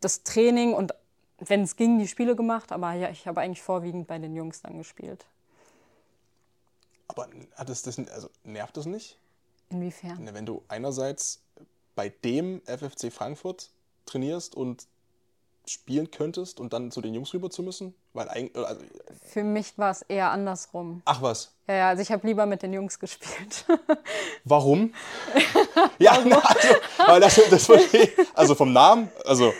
das 0.00 0.22
Training 0.22 0.72
und 0.72 0.94
wenn 1.38 1.62
es 1.62 1.76
ging, 1.76 1.98
die 1.98 2.08
Spiele 2.08 2.36
gemacht. 2.36 2.72
Aber 2.72 2.92
ja, 2.92 3.10
ich 3.10 3.26
habe 3.26 3.40
eigentlich 3.40 3.62
vorwiegend 3.62 4.06
bei 4.06 4.18
den 4.18 4.34
Jungs 4.34 4.62
dann 4.62 4.78
gespielt. 4.78 5.26
Aber 7.08 7.28
hat 7.56 7.68
es 7.68 7.82
das, 7.82 7.98
also 7.98 8.30
nervt 8.44 8.76
das 8.76 8.86
nicht? 8.86 9.18
Inwiefern? 9.70 10.24
Ne, 10.24 10.34
Wenn 10.34 10.46
du 10.46 10.62
einerseits 10.68 11.40
bei 11.94 12.08
dem 12.08 12.60
FFC 12.66 13.12
Frankfurt 13.12 13.70
trainierst 14.06 14.54
und 14.54 14.86
spielen 15.66 16.10
könntest 16.10 16.60
und 16.60 16.72
dann 16.72 16.90
zu 16.90 17.00
den 17.00 17.14
Jungs 17.14 17.32
rüber 17.34 17.50
zu 17.50 17.62
müssen? 17.62 17.94
Weil 18.12 18.28
eigentlich, 18.28 18.64
also, 18.66 18.80
Für 19.28 19.42
mich 19.44 19.76
war 19.78 19.90
es 19.90 20.02
eher 20.02 20.30
andersrum. 20.30 21.02
ach 21.04 21.22
was, 21.22 21.54
Ja, 21.66 21.74
ja, 21.74 21.88
also 21.88 22.02
ich 22.02 22.12
habe 22.12 22.26
lieber 22.26 22.46
mit 22.46 22.62
den 22.62 22.72
Jungs 22.72 22.98
gespielt. 22.98 23.64
warum? 24.44 24.92
ja, 25.98 26.18
na, 26.24 26.38
also, 26.44 26.68
weil 27.06 27.20
das, 27.20 27.40
das 27.50 27.66
verstehe. 27.66 28.10
Also 28.34 28.54
vom 28.54 28.72
Namen, 28.72 29.10
also 29.24 29.52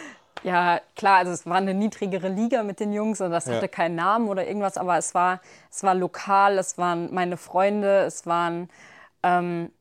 Ja, 0.42 0.80
klar, 0.94 1.18
also 1.18 1.32
es 1.32 1.46
war 1.46 1.56
eine 1.56 1.72
niedrigere 1.74 2.28
Liga 2.28 2.62
mit 2.62 2.80
den 2.80 2.92
Jungs 2.92 3.20
und 3.20 3.30
das 3.30 3.46
Ja. 3.46 3.54
hatte 3.54 3.68
keinen 3.68 3.94
Namen 3.94 4.28
oder 4.28 4.46
irgendwas, 4.46 4.76
aber 4.76 4.98
es 4.98 5.14
war, 5.14 5.40
es 5.70 5.82
war 5.82 5.94
lokal, 5.94 6.58
es 6.58 6.76
waren 6.78 7.12
meine 7.14 7.36
Freunde, 7.38 8.00
es 8.04 8.26
waren, 8.26 8.68
ähm, 9.22 9.72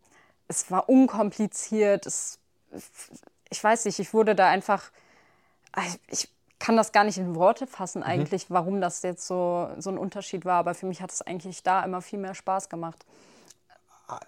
es 0.48 0.72
war 0.72 0.88
unkompliziert, 0.88 2.06
es, 2.06 2.40
ich 3.50 3.64
weiß 3.64 3.86
nicht, 3.86 4.00
ich 4.00 4.14
wurde 4.14 4.36
da 4.36 4.48
einfach, 4.50 4.92
ich 6.08 6.30
kann 6.60 6.78
das 6.78 6.92
gar 6.92 7.04
nicht 7.04 7.18
in 7.18 7.36
Worte 7.36 7.68
fassen 7.68 8.00
Mhm. 8.00 8.06
eigentlich, 8.06 8.46
warum 8.50 8.80
das 8.82 9.02
jetzt 9.02 9.28
so, 9.28 9.70
so 9.80 9.90
ein 9.90 9.98
Unterschied 9.98 10.46
war, 10.46 10.60
aber 10.60 10.74
für 10.74 10.86
mich 10.86 11.02
hat 11.02 11.12
es 11.12 11.22
eigentlich 11.22 11.64
da 11.64 11.84
immer 11.84 12.02
viel 12.02 12.20
mehr 12.20 12.36
Spaß 12.36 12.70
gemacht. 12.70 13.06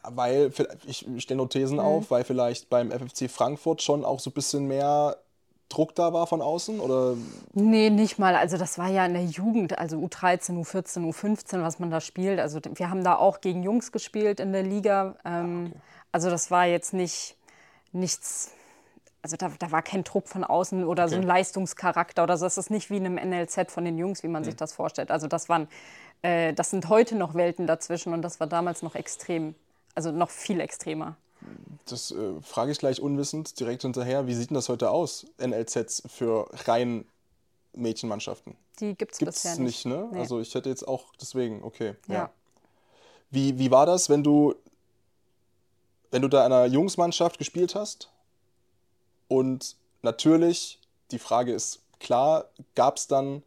weil, 0.04 0.52
ich 0.88 1.06
stelle 1.20 1.38
nur 1.38 1.46
Mhm. 1.46 1.50
Thesen 1.50 1.80
auf, 1.80 2.10
weil 2.10 2.24
vielleicht 2.24 2.70
beim 2.70 2.92
FFC 2.92 3.30
Frankfurt 3.30 3.82
schon 3.82 4.04
auch 4.04 4.20
so 4.20 4.30
ein 4.30 4.34
bisschen 4.34 4.68
mehr 4.68 5.18
Druck 5.70 5.96
da 5.96 6.14
war 6.14 6.28
von 6.28 6.42
außen? 6.42 6.80
Oder 6.80 7.16
Nee, 7.54 7.90
nicht 7.90 8.18
mal. 8.18 8.36
Also 8.36 8.58
das 8.58 8.78
war 8.78 8.88
ja 8.88 9.06
in 9.06 9.14
der 9.14 9.26
Jugend, 9.26 9.78
also 9.78 9.98
U13, 9.98 10.58
U14, 10.64 11.04
U15, 11.06 11.62
was 11.62 11.80
man 11.80 11.92
da 11.92 12.02
spielt. 12.02 12.40
Also 12.40 12.60
wir 12.74 12.90
haben 12.90 13.04
da 13.04 13.16
auch 13.16 13.42
gegen 13.42 13.64
Jungs 13.64 13.92
gespielt 13.92 14.40
in 14.40 14.54
der 14.54 14.64
Liga. 14.64 15.16
Ähm, 15.26 15.74
Also 16.12 16.30
das 16.30 16.50
war 16.50 16.66
jetzt 16.66 16.94
nicht 16.94 17.36
nichts, 17.92 18.52
also 19.26 19.38
da, 19.38 19.52
da 19.58 19.72
war 19.72 19.82
kein 19.82 20.04
Druck 20.04 20.28
von 20.28 20.44
außen 20.44 20.84
oder 20.84 21.08
so 21.10 21.16
ein 21.16 21.22
Okay. 21.22 21.28
Leistungscharakter 21.30 22.22
oder 22.22 22.38
so. 22.38 22.46
Das 22.46 22.60
ist 22.60 22.70
nicht 22.70 22.92
wie 22.92 22.98
in 22.98 23.08
einem 23.08 23.30
NLZ 23.32 23.72
von 23.72 23.84
den 23.84 23.98
Jungs, 23.98 24.22
wie 24.22 24.28
man 24.28 24.44
sich 24.44 24.56
das 24.56 24.72
vorstellt. 24.72 25.10
Also 25.10 25.26
das 25.26 25.50
waren, 25.50 25.68
äh, 26.22 26.54
das 26.54 26.70
sind 26.70 26.90
heute 26.90 27.16
noch 27.16 27.34
Welten 27.34 27.66
dazwischen 27.66 28.14
und 28.14 28.22
das 28.22 28.40
war 28.40 28.46
damals 28.46 28.84
noch 28.84 28.94
extrem, 28.94 29.56
also 29.96 30.12
noch 30.12 30.30
viel 30.30 30.60
extremer. 30.60 31.16
das 31.88 32.12
äh, 32.12 32.40
frage 32.44 32.72
ich 32.72 32.78
gleich 32.78 33.02
unwissend 33.02 33.60
direkt 33.60 33.82
hinterher. 33.82 34.28
Wie 34.28 34.36
sieht 34.36 34.52
denn 34.52 34.56
das 34.56 34.70
heute 34.70 34.92
aus, 34.92 35.26
NLZs 35.40 36.04
für 36.06 36.48
rein 36.68 37.04
Mädchenmannschaften? 37.74 38.56
Die 38.80 38.94
gibt 38.94 39.14
es 39.14 39.18
bisher 39.18 39.54
nicht, 39.54 39.64
nicht. 39.64 39.86
ne? 39.88 40.08
Nee. 40.12 40.20
Also 40.20 40.40
ich 40.40 40.54
hätte 40.54 40.70
jetzt 40.70 40.88
auch 40.88 41.06
deswegen, 41.20 41.64
okay. 41.64 41.96
Ja. 42.08 42.30
Wie, 43.32 43.58
wie 43.58 43.72
war 43.72 43.88
das, 43.88 44.08
wenn 44.08 44.24
du, 44.24 44.54
wenn 46.12 46.22
du 46.22 46.28
da 46.28 46.46
in 46.46 46.54
einer 46.54 46.68
Jungsmannschaft 46.68 47.40
gespielt 47.40 47.74
hast? 47.74 48.12
Und 49.28 49.76
natürlich, 50.02 50.80
die 51.12 51.20
Frage 51.20 51.54
ist 51.54 51.82
klar, 52.00 52.46
gab 52.76 52.98
es 52.98 53.08
dann 53.08 53.44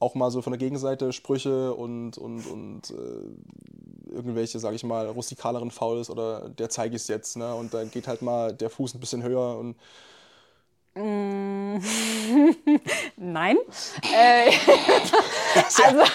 auch 0.00 0.14
mal 0.14 0.30
so 0.30 0.42
von 0.42 0.52
der 0.52 0.58
Gegenseite 0.58 1.12
Sprüche 1.12 1.74
und, 1.74 2.18
und, 2.18 2.46
und 2.46 2.90
äh, 2.90 4.12
irgendwelche, 4.12 4.58
sage 4.58 4.76
ich 4.76 4.84
mal, 4.84 5.08
rustikaleren 5.08 5.70
Fouls 5.70 6.08
oder 6.08 6.50
der 6.50 6.70
zeige 6.70 6.94
ich 6.94 7.02
es 7.02 7.08
jetzt, 7.08 7.36
ne? 7.36 7.54
Und 7.54 7.74
dann 7.74 7.90
geht 7.90 8.06
halt 8.06 8.22
mal 8.22 8.52
der 8.52 8.70
Fuß 8.70 8.94
ein 8.94 9.00
bisschen 9.00 9.22
höher 9.22 9.58
und 9.58 9.76
Nein. 13.16 13.56
Äh, 14.12 14.50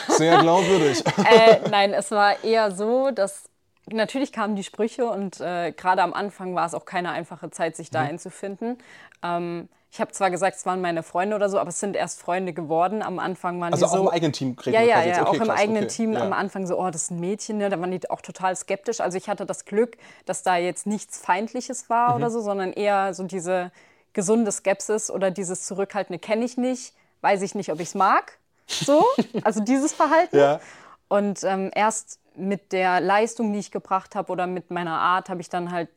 sehr 0.10 0.40
glaubwürdig. 0.40 1.02
äh, 1.26 1.62
nein, 1.70 1.94
es 1.94 2.12
war 2.12 2.44
eher 2.44 2.70
so, 2.72 3.12
dass 3.12 3.44
natürlich 3.92 4.32
kamen 4.32 4.56
die 4.56 4.64
Sprüche 4.64 5.06
und 5.06 5.40
äh, 5.42 5.72
gerade 5.72 6.02
am 6.04 6.14
Anfang 6.14 6.56
war 6.56 6.66
es 6.66 6.74
auch 6.74 6.86
keine 6.86 7.12
einfache 7.12 7.50
Zeit, 7.52 7.76
sich 7.76 7.90
da 7.90 8.02
Mhm. 8.04 8.10
einzufinden. 8.10 8.78
Ähm, 9.24 9.70
ich 9.92 10.02
habe 10.02 10.12
zwar 10.12 10.32
gesagt, 10.32 10.58
es 10.58 10.66
waren 10.66 10.82
meine 10.82 11.04
Freunde 11.04 11.36
oder 11.36 11.50
so, 11.50 11.60
aber 11.60 11.70
es 11.70 11.80
sind 11.80 11.96
erst 11.96 12.20
Freunde 12.20 12.52
geworden. 12.54 13.04
Am 13.04 13.20
Anfang 13.20 13.62
waren 13.62 13.74
Also 13.74 13.86
die 13.86 13.92
auch 13.92 13.96
so. 13.96 14.02
im 14.02 14.08
eigenen 14.08 14.34
Team 14.34 14.56
kriegt 14.56 14.74
Ja, 14.74 14.82
ja, 14.82 15.02
ja, 15.02 15.06
jetzt. 15.06 15.20
auch 15.20 15.28
Okay, 15.28 15.38
im 15.38 15.44
krass, 15.44 15.60
eigenen 15.60 15.84
okay. 15.84 15.94
Team 15.94 16.14
ja. 16.14 16.22
am 16.22 16.34
Anfang 16.34 16.66
so, 16.66 16.80
oh, 16.80 16.90
das 16.90 17.04
ist 17.04 17.12
ein 17.12 17.20
Mädchen, 17.20 17.60
ne? 17.60 17.70
da 17.70 17.80
waren 17.80 17.92
die 17.92 18.10
auch 18.10 18.22
total 18.22 18.56
skeptisch. 18.56 19.02
Also 19.02 19.20
ich 19.20 19.30
hatte 19.30 19.46
das 19.46 19.66
Glück, 19.66 19.98
dass 20.26 20.42
da 20.42 20.58
jetzt 20.58 20.88
nichts 20.88 21.20
Feindliches 21.20 21.90
war 21.92 22.10
Mhm. 22.10 22.16
oder 22.16 22.32
so, 22.32 22.42
sondern 22.42 22.74
eher 22.74 23.14
so 23.14 23.24
diese 23.24 23.72
gesunde 24.14 24.52
Skepsis 24.52 25.12
oder 25.12 25.30
dieses 25.30 25.64
Zurückhaltende 25.68 26.18
kenne 26.18 26.44
ich 26.46 26.58
nicht, 26.58 26.94
weiß 27.22 27.44
ich 27.44 27.54
nicht, 27.54 27.72
ob 27.72 27.80
ich 27.80 27.90
es 27.90 27.96
mag. 27.96 28.40
So, 28.68 29.06
also 29.44 29.60
dieses 29.60 29.94
Verhalten. 29.94 30.38
Ja. 30.38 30.60
Und 31.08 31.44
ähm, 31.44 31.70
erst 31.76 32.18
mit 32.36 32.72
der 32.72 33.00
Leistung, 33.00 33.54
die 33.54 33.60
ich 33.60 33.72
gebracht 33.72 34.16
habe 34.16 34.32
oder 34.32 34.48
mit 34.48 34.72
meiner 34.72 35.00
Art, 35.00 35.30
habe 35.30 35.42
ich 35.42 35.50
dann 35.50 35.72
halt 35.72 35.90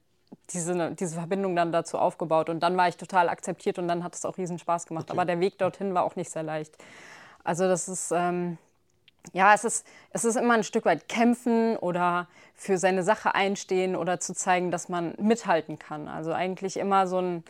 diese, 0.51 0.93
diese 0.93 1.15
Verbindung 1.15 1.57
dann 1.57 1.73
dazu 1.73 1.99
aufgebaut. 1.99 2.49
Und 2.49 2.61
dann 2.61 2.77
war 2.77 2.89
ich 2.89 2.97
total 2.97 3.29
akzeptiert 3.29 3.79
und 3.79 3.89
dann 3.89 4.05
hat 4.05 4.15
es 4.15 4.25
auch 4.25 4.39
riesen 4.39 4.59
Spaß 4.59 4.87
gemacht. 4.87 5.11
Aber 5.11 5.25
der 5.25 5.41
Weg 5.41 5.59
dorthin 5.59 5.95
war 5.95 6.05
auch 6.05 6.17
nicht 6.17 6.31
sehr 6.31 6.43
leicht. 6.43 6.77
Also 7.45 7.69
das 7.69 7.89
ist, 7.89 8.13
ähm, 8.13 8.59
ja, 9.33 9.55
es 9.55 9.65
ist, 9.65 9.87
es 10.11 10.25
ist 10.25 10.37
immer 10.37 10.55
ein 10.55 10.65
Stück 10.65 10.85
weit 10.85 11.09
kämpfen 11.09 11.77
oder 11.77 12.27
für 12.55 12.79
seine 12.79 13.03
Sache 13.03 13.35
einstehen 13.35 13.97
oder 13.97 14.21
zu 14.21 14.35
zeigen, 14.35 14.71
dass 14.71 14.89
man 14.89 15.15
mithalten 15.19 15.79
kann. 15.79 16.09
Also 16.09 16.33
eigentlich 16.33 16.77
immer 16.77 17.07
so 17.07 17.21
ein, 17.21 17.45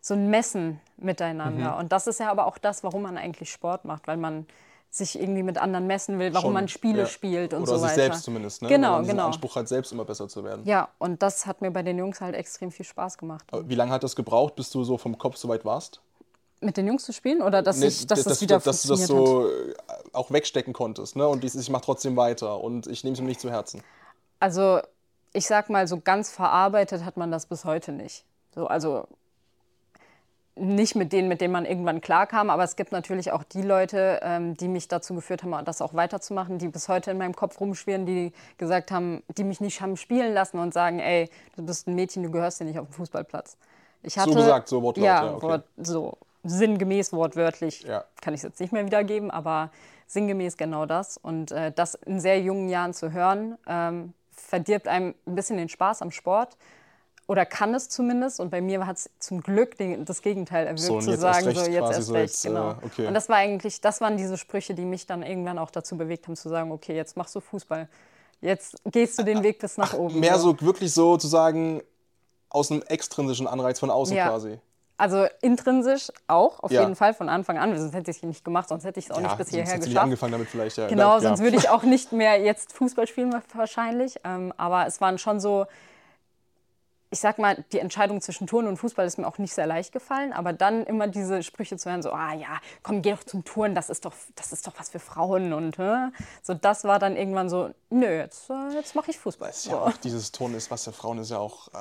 so 0.00 0.14
ein 0.14 0.30
Messen 0.30 0.80
miteinander. 0.96 1.76
Und 1.78 1.92
das 1.92 2.06
ist 2.06 2.20
ja 2.20 2.30
aber 2.30 2.46
auch 2.46 2.58
das, 2.58 2.84
warum 2.84 3.02
man 3.02 3.18
eigentlich 3.18 3.50
Sport 3.50 3.84
macht, 3.84 4.06
weil 4.06 4.16
man 4.16 4.46
sich 4.94 5.18
irgendwie 5.18 5.42
mit 5.42 5.56
anderen 5.56 5.86
messen 5.86 6.18
will, 6.18 6.34
warum 6.34 6.48
Schon, 6.48 6.52
man 6.52 6.68
Spiele 6.68 7.00
ja. 7.00 7.06
spielt 7.06 7.54
und 7.54 7.62
Oder 7.62 7.70
so 7.70 7.76
sich 7.76 7.84
weiter. 7.84 7.94
selbst 7.94 8.24
zumindest, 8.24 8.60
ne? 8.60 8.68
Genau, 8.68 8.92
Weil 8.92 8.98
man 8.98 9.08
genau. 9.08 9.26
Anspruch 9.26 9.56
hat, 9.56 9.66
selbst 9.66 9.90
immer 9.90 10.04
besser 10.04 10.28
zu 10.28 10.44
werden. 10.44 10.66
Ja, 10.66 10.90
und 10.98 11.22
das 11.22 11.46
hat 11.46 11.62
mir 11.62 11.70
bei 11.70 11.82
den 11.82 11.96
Jungs 11.96 12.20
halt 12.20 12.34
extrem 12.34 12.70
viel 12.70 12.84
Spaß 12.84 13.16
gemacht. 13.16 13.42
Aber 13.50 13.66
Wie 13.66 13.74
lange 13.74 13.90
hat 13.90 14.04
das 14.04 14.14
gebraucht, 14.14 14.54
bis 14.54 14.68
du 14.70 14.84
so 14.84 14.98
vom 14.98 15.16
Kopf 15.16 15.36
so 15.38 15.48
weit 15.48 15.64
warst? 15.64 16.02
Mit 16.60 16.76
den 16.76 16.86
Jungs 16.86 17.04
zu 17.04 17.12
spielen 17.14 17.40
oder 17.40 17.62
dass, 17.62 17.78
Nee, 17.78 17.86
ich, 17.86 18.06
dass 18.06 18.18
das, 18.18 18.34
dass, 18.34 18.40
wieder 18.42 18.58
dass 18.60 18.82
du 18.82 18.88
das 18.88 19.06
funktioniert 19.06 19.44
hat? 19.50 19.86
so 19.88 19.94
äh, 20.10 20.12
auch 20.12 20.30
wegstecken 20.30 20.74
konntest, 20.74 21.16
ne? 21.16 21.26
Und 21.26 21.42
dieses, 21.42 21.62
ich 21.62 21.70
mache 21.70 21.84
trotzdem 21.84 22.14
weiter 22.16 22.60
und 22.60 22.86
ich 22.86 23.02
nehme 23.02 23.14
es 23.14 23.20
mir 23.20 23.26
nicht 23.28 23.40
zu 23.40 23.50
Herzen. 23.50 23.82
Also 24.40 24.80
ich 25.32 25.46
sag 25.46 25.70
mal, 25.70 25.88
so 25.88 25.98
ganz 25.98 26.30
verarbeitet 26.30 27.04
hat 27.04 27.16
man 27.16 27.30
das 27.30 27.46
bis 27.46 27.64
heute 27.64 27.92
nicht. 27.92 28.26
So, 28.54 28.66
also 28.66 29.06
nicht 30.54 30.94
mit 30.94 31.12
denen, 31.12 31.28
mit 31.28 31.40
denen 31.40 31.52
man 31.52 31.64
irgendwann 31.64 32.00
klarkam, 32.00 32.50
aber 32.50 32.62
es 32.62 32.76
gibt 32.76 32.92
natürlich 32.92 33.32
auch 33.32 33.42
die 33.42 33.62
Leute, 33.62 34.20
ähm, 34.22 34.54
die 34.54 34.68
mich 34.68 34.86
dazu 34.86 35.14
geführt 35.14 35.42
haben, 35.42 35.64
das 35.64 35.80
auch 35.80 35.94
weiterzumachen, 35.94 36.58
die 36.58 36.68
bis 36.68 36.88
heute 36.88 37.10
in 37.10 37.18
meinem 37.18 37.34
Kopf 37.34 37.58
rumschwirren, 37.58 38.04
die 38.04 38.32
gesagt 38.58 38.90
haben, 38.90 39.22
die 39.36 39.44
mich 39.44 39.60
nicht 39.60 39.80
haben 39.80 39.96
spielen 39.96 40.34
lassen 40.34 40.58
und 40.58 40.74
sagen, 40.74 40.98
ey, 40.98 41.30
du 41.56 41.64
bist 41.64 41.88
ein 41.88 41.94
Mädchen, 41.94 42.22
du 42.22 42.30
gehörst 42.30 42.58
hier 42.58 42.66
nicht 42.66 42.78
auf 42.78 42.86
den 42.86 42.92
Fußballplatz. 42.92 43.56
Ich 44.02 44.18
hatte, 44.18 44.34
gesagt, 44.34 44.68
so 44.68 44.82
wortlaut, 44.82 45.04
ja, 45.06 45.24
ja, 45.24 45.34
okay. 45.34 45.46
Wort, 45.46 45.64
so 45.78 46.18
sinngemäß 46.44 47.12
wortwörtlich, 47.12 47.82
Ja. 47.82 48.04
kann 48.20 48.34
ich 48.34 48.38
es 48.38 48.44
jetzt 48.44 48.60
nicht 48.60 48.72
mehr 48.72 48.84
wiedergeben, 48.84 49.30
aber 49.30 49.70
sinngemäß 50.06 50.56
genau 50.56 50.86
das. 50.86 51.16
Und 51.16 51.52
äh, 51.52 51.72
das 51.72 51.94
in 51.94 52.20
sehr 52.20 52.40
jungen 52.40 52.68
Jahren 52.68 52.92
zu 52.92 53.12
hören, 53.12 53.56
ähm, 53.66 54.12
verdirbt 54.32 54.88
einem 54.88 55.14
ein 55.26 55.34
bisschen 55.34 55.56
den 55.56 55.68
Spaß 55.68 56.02
am 56.02 56.10
Sport. 56.10 56.56
Oder 57.28 57.46
kann 57.46 57.72
es 57.74 57.88
zumindest. 57.88 58.40
Und 58.40 58.50
bei 58.50 58.60
mir 58.60 58.86
hat 58.86 58.96
es 58.96 59.10
zum 59.18 59.40
Glück 59.42 59.76
den, 59.78 60.04
das 60.04 60.22
Gegenteil 60.22 60.66
erwirkt, 60.66 60.80
So, 60.80 60.98
zu 61.00 61.16
sagen, 61.16 61.44
so 61.54 61.62
jetzt 61.62 61.92
erst 61.92 62.02
so 62.08 62.12
recht. 62.14 62.44
äh, 62.44 62.48
genau. 62.48 62.74
okay. 62.82 63.06
Und 63.06 63.14
das 63.14 63.28
war 63.28 63.36
eigentlich, 63.36 63.80
das 63.80 64.00
waren 64.00 64.16
diese 64.16 64.36
Sprüche, 64.36 64.74
die 64.74 64.84
mich 64.84 65.06
dann 65.06 65.22
irgendwann 65.22 65.58
auch 65.58 65.70
dazu 65.70 65.96
bewegt 65.96 66.26
haben, 66.26 66.36
zu 66.36 66.48
sagen, 66.48 66.72
okay, 66.72 66.94
jetzt 66.96 67.16
machst 67.16 67.34
du 67.34 67.40
Fußball. 67.40 67.88
Jetzt 68.40 68.76
gehst 68.86 69.18
du 69.18 69.22
den 69.22 69.42
Weg 69.44 69.60
bis 69.60 69.76
nach 69.78 69.94
oben. 69.94 70.18
Mehr 70.18 70.38
so 70.38 70.60
wirklich 70.60 70.92
so 70.92 71.16
zu 71.16 71.28
sagen, 71.28 71.80
aus 72.50 72.70
einem 72.70 72.82
extrinsischen 72.82 73.46
Anreiz 73.46 73.78
von 73.78 73.90
außen 73.90 74.16
Ja. 74.16 74.28
quasi. 74.28 74.58
Also 74.98 75.26
intrinsisch 75.40 76.12
auch, 76.28 76.60
auf 76.60 76.70
Ja. 76.70 76.82
jeden 76.82 76.96
Fall 76.96 77.14
von 77.14 77.28
Anfang 77.28 77.56
an. 77.58 77.76
Sonst 77.76 77.94
hätte 77.94 78.10
ich 78.10 78.18
es 78.18 78.22
nicht 78.24 78.44
gemacht, 78.44 78.68
sonst 78.68 78.84
hätte 78.84 79.00
ich 79.00 79.06
es 79.06 79.10
auch 79.10 79.20
nicht 79.20 79.36
bis 79.38 79.48
hierher 79.48 79.78
geschafft. 79.78 79.96
angefangen 79.96 80.32
damit 80.32 80.48
vielleicht, 80.48 80.76
ja. 80.76 80.86
Genau, 80.86 81.14
ja. 81.14 81.20
sonst 81.20 81.40
würde 81.40 81.56
ich 81.56 81.70
auch 81.70 81.82
nicht 81.82 82.12
mehr 82.12 82.40
jetzt 82.40 82.72
Fußball 82.72 83.06
spielen 83.06 83.34
wahrscheinlich. 83.54 84.20
Ähm, 84.24 84.52
aber 84.56 84.86
es 84.86 85.00
waren 85.00 85.18
schon 85.18 85.40
so, 85.40 85.66
ich 87.12 87.20
sag 87.20 87.38
mal, 87.38 87.62
die 87.72 87.78
Entscheidung 87.78 88.20
zwischen 88.22 88.46
Turnen 88.46 88.68
und 88.68 88.78
Fußball 88.78 89.06
ist 89.06 89.18
mir 89.18 89.26
auch 89.28 89.36
nicht 89.38 89.52
sehr 89.54 89.66
leicht 89.66 89.92
gefallen. 89.92 90.32
Aber 90.32 90.52
dann 90.54 90.84
immer 90.84 91.06
diese 91.06 91.42
Sprüche 91.42 91.76
zu 91.76 91.90
hören, 91.90 92.02
so, 92.02 92.10
ah 92.10 92.32
ja, 92.32 92.58
komm, 92.82 93.02
geh 93.02 93.12
doch 93.12 93.22
zum 93.22 93.44
Turnen, 93.44 93.74
das 93.74 93.90
ist 93.90 94.04
doch, 94.06 94.14
das 94.34 94.50
ist 94.52 94.66
doch 94.66 94.72
was 94.78 94.88
für 94.88 94.98
Frauen. 94.98 95.52
Und 95.52 95.78
äh, 95.78 96.08
so, 96.42 96.54
das 96.54 96.84
war 96.84 96.98
dann 96.98 97.14
irgendwann 97.16 97.50
so, 97.50 97.70
nö, 97.90 98.06
jetzt, 98.06 98.48
äh, 98.48 98.74
jetzt 98.74 98.94
mache 98.94 99.10
ich 99.10 99.18
Fußball. 99.18 99.50
Ja, 99.50 99.54
So. 99.54 99.78
auch 99.78 99.96
dieses 99.98 100.32
Ton 100.32 100.54
ist, 100.54 100.70
was 100.70 100.84
der 100.84 100.94
Frauen 100.94 101.18
ist 101.18 101.30
ja 101.30 101.38
auch. 101.38 101.68
Äh, 101.68 101.78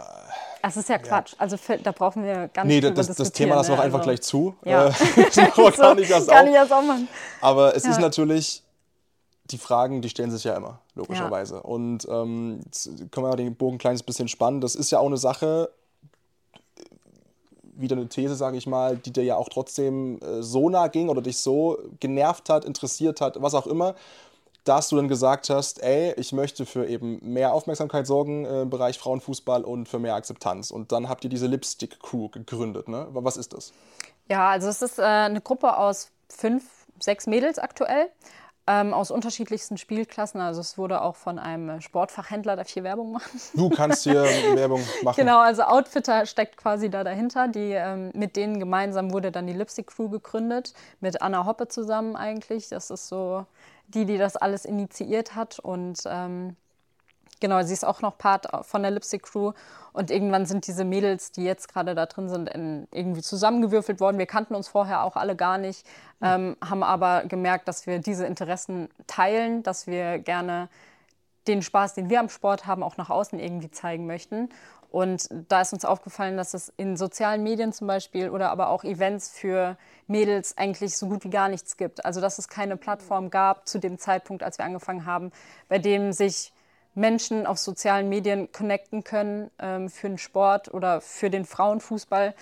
Das 0.62 0.76
ist 0.76 0.90
ja 0.90 0.98
Quatsch. 0.98 1.34
Also 1.38 1.56
für, 1.56 1.78
da 1.78 1.92
brauchen 1.94 2.24
wir 2.24 2.50
gar 2.50 2.66
nee, 2.66 2.82
nicht 2.82 2.98
das, 2.98 3.08
das, 3.08 3.16
das 3.16 3.32
Thema 3.32 3.56
lassen 3.56 3.70
wir 3.70 3.76
ne? 3.78 3.82
auch 3.82 3.86
einfach 3.86 4.00
Also- 4.00 4.10
gleich 4.10 4.22
zu. 4.22 4.56
Ja. 4.66 4.88
Äh, 4.88 4.92
das 5.16 5.38
wir 5.38 5.72
gar 5.78 5.96
nicht 5.96 6.12
erst 6.12 6.28
Gar 6.30 6.40
auf. 6.42 6.46
nicht 6.46 6.56
erst 6.56 6.74
auch 6.74 6.82
machen. 6.84 7.08
Aber 7.40 7.76
es 7.76 7.86
ist 7.86 7.96
Ja. 7.96 8.02
natürlich, 8.02 8.64
die 9.52 9.58
Fragen, 9.58 10.02
die 10.02 10.10
stellen 10.10 10.32
sich 10.32 10.44
ja 10.44 10.56
immer, 10.56 10.80
logischerweise. 10.96 11.62
Und 11.62 12.08
ähm, 12.10 12.62
jetzt 12.66 12.90
können 13.12 13.28
wir 13.28 13.36
den 13.36 13.56
Bogen 13.56 13.76
ein 13.76 13.80
kleines 13.80 14.04
bisschen 14.04 14.28
spannen. 14.28 14.62
Das 14.62 14.76
ist 14.76 14.92
ja 14.92 15.00
auch 15.00 15.08
eine 15.08 15.18
Sache, 15.18 15.72
wieder 17.76 17.96
eine 17.96 18.08
These, 18.08 18.36
sage 18.36 18.58
ich 18.58 18.68
mal, 18.68 18.98
die 18.98 19.12
dir 19.12 19.24
ja 19.24 19.36
auch 19.36 19.50
trotzdem 19.50 20.20
äh, 20.22 20.42
so 20.42 20.70
nah 20.70 20.88
ging 20.88 21.10
oder 21.10 21.22
dich 21.22 21.40
so 21.40 21.78
genervt 22.00 22.50
hat, 22.50 22.66
interessiert 22.66 23.22
hat, 23.22 23.42
was 23.42 23.54
auch 23.54 23.68
immer, 23.68 23.96
dass 24.64 24.90
du 24.90 24.96
dann 24.96 25.08
gesagt 25.08 25.50
hast, 25.50 25.82
ey, 25.82 26.14
ich 26.18 26.34
möchte 26.34 26.66
für 26.66 26.88
eben 26.88 27.20
mehr 27.22 27.54
Aufmerksamkeit 27.54 28.06
sorgen 28.06 28.46
äh, 28.46 28.62
im 28.62 28.70
Bereich 28.70 29.00
Frauenfußball 29.00 29.64
und 29.64 29.88
für 29.88 30.00
mehr 30.00 30.16
Akzeptanz. 30.16 30.72
Und 30.72 30.92
dann 30.92 31.10
habt 31.10 31.24
ihr 31.24 31.30
diese 31.30 31.48
Lipstick 31.48 32.00
Crew 32.00 32.30
gegründet, 32.30 32.88
ne? 32.88 33.08
Was 33.12 33.38
ist 33.38 33.54
das? 33.54 33.74
Ja, 34.30 34.50
also 34.50 34.70
es 34.70 34.82
ist 34.82 35.00
äh, 35.00 35.04
eine 35.04 35.42
Gruppe 35.42 35.78
aus 35.78 36.10
fünf, 36.30 36.64
sechs 37.00 37.26
Mädels 37.26 37.58
aktuell. 37.58 38.10
Ähm, 38.68 38.94
aus 38.94 39.10
unterschiedlichsten 39.10 39.78
Spielklassen. 39.78 40.40
Also 40.40 40.62
es 40.62 40.78
wurde 40.78 41.02
auch 41.02 41.16
von 41.16 41.40
einem 41.40 41.82
Sportfachhändler, 41.82 42.56
darf 42.56 42.68
ich 42.68 42.74
hier 42.74 42.84
Werbung 42.84 43.12
machen? 43.12 43.42
Du 43.56 43.70
kannst 43.70 44.04
hier 44.04 44.22
Werbung 44.56 44.84
machen. 45.02 45.16
Genau, 45.18 45.40
also 45.40 45.64
Outfitter 45.64 46.28
steckt 46.28 46.58
quasi 46.58 46.90
da 46.92 47.04
dahinter. 47.04 47.48
Die, 47.48 47.72
ähm, 47.72 48.12
mit 48.14 48.36
denen 48.36 48.60
gemeinsam 48.60 49.12
wurde 49.14 49.32
dann 49.32 49.48
die 49.48 49.54
Lipstick 49.54 49.88
Crew 49.88 50.10
gegründet, 50.10 50.74
mit 51.00 51.24
Anna 51.24 51.46
Hoppe 51.46 51.70
zusammen 51.70 52.16
eigentlich. 52.16 52.70
Das 52.70 52.92
ist 52.92 53.08
so 53.08 53.46
die, 53.88 54.06
die 54.06 54.20
das 54.20 54.38
alles 54.38 54.66
initiiert 54.66 55.36
hat. 55.36 55.58
Und 55.58 56.04
ähm, 56.06 56.56
genau, 57.42 57.62
sie 57.64 57.74
ist 57.74 57.84
auch 57.84 58.02
noch 58.02 58.18
Part 58.18 58.48
von 58.66 58.82
der 58.82 58.92
Lipstick 58.92 59.24
Crew. 59.24 59.52
Und 59.92 60.10
irgendwann 60.10 60.46
sind 60.46 60.68
diese 60.68 60.86
Mädels, 60.86 61.34
die 61.34 61.44
jetzt 61.44 61.68
gerade 61.68 61.96
da 61.96 62.06
drin 62.06 62.30
sind, 62.30 62.48
in, 62.50 62.88
irgendwie 62.94 63.22
zusammengewürfelt 63.22 64.00
worden. 64.00 64.18
Wir 64.18 64.26
kannten 64.26 64.56
uns 64.56 64.70
vorher 64.70 65.04
auch 65.04 65.18
alle 65.18 65.36
gar 65.36 65.58
nicht, 65.58 65.86
ähm, 66.22 66.56
haben 66.64 66.84
aber 66.84 67.24
gemerkt, 67.26 67.68
dass 67.68 67.86
wir 67.88 68.00
diese 68.00 68.26
Interessen 68.26 68.88
teilen, 69.08 69.64
dass 69.64 69.88
wir 69.88 70.20
gerne 70.20 70.70
den 71.48 71.62
Spaß, 71.62 71.96
den 71.96 72.10
wir 72.10 72.22
am 72.22 72.30
Sport 72.30 72.68
haben, 72.68 72.84
auch 72.84 72.96
nach 72.96 73.10
außen 73.10 73.40
irgendwie 73.40 73.72
zeigen 73.72 74.06
möchten. 74.06 74.50
Und 74.92 75.30
da 75.48 75.62
ist 75.62 75.72
uns 75.72 75.86
aufgefallen, 75.86 76.36
dass 76.36 76.54
es 76.54 76.72
in 76.76 76.98
sozialen 76.98 77.44
Medien 77.44 77.72
zum 77.72 77.88
Beispiel 77.88 78.30
oder 78.30 78.52
aber 78.52 78.68
auch 78.70 78.84
Events 78.84 79.30
für 79.30 79.78
Mädels 80.08 80.58
eigentlich 80.58 80.98
so 80.98 81.08
gut 81.08 81.24
wie 81.24 81.30
gar 81.30 81.48
nichts 81.48 81.78
gibt. 81.78 82.04
Also 82.04 82.20
dass 82.20 82.38
es 82.38 82.50
keine 82.50 82.76
Plattform 82.76 83.30
gab 83.30 83.68
zu 83.70 83.80
dem 83.80 83.98
Zeitpunkt, 83.98 84.44
als 84.44 84.58
wir 84.58 84.66
angefangen 84.66 85.06
haben, 85.06 85.32
bei 85.70 85.80
dem 85.80 86.12
sich 86.12 86.52
Menschen 86.94 87.46
auf 87.46 87.58
sozialen 87.58 88.10
Medien 88.10 88.52
connecten 88.52 89.04
können 89.04 89.50
ähm, 89.60 89.90
für 89.90 90.10
den 90.10 90.18
Sport 90.18 90.74
oder 90.74 91.02
für 91.02 91.30
den 91.30 91.46
Frauenfußball 91.46 92.36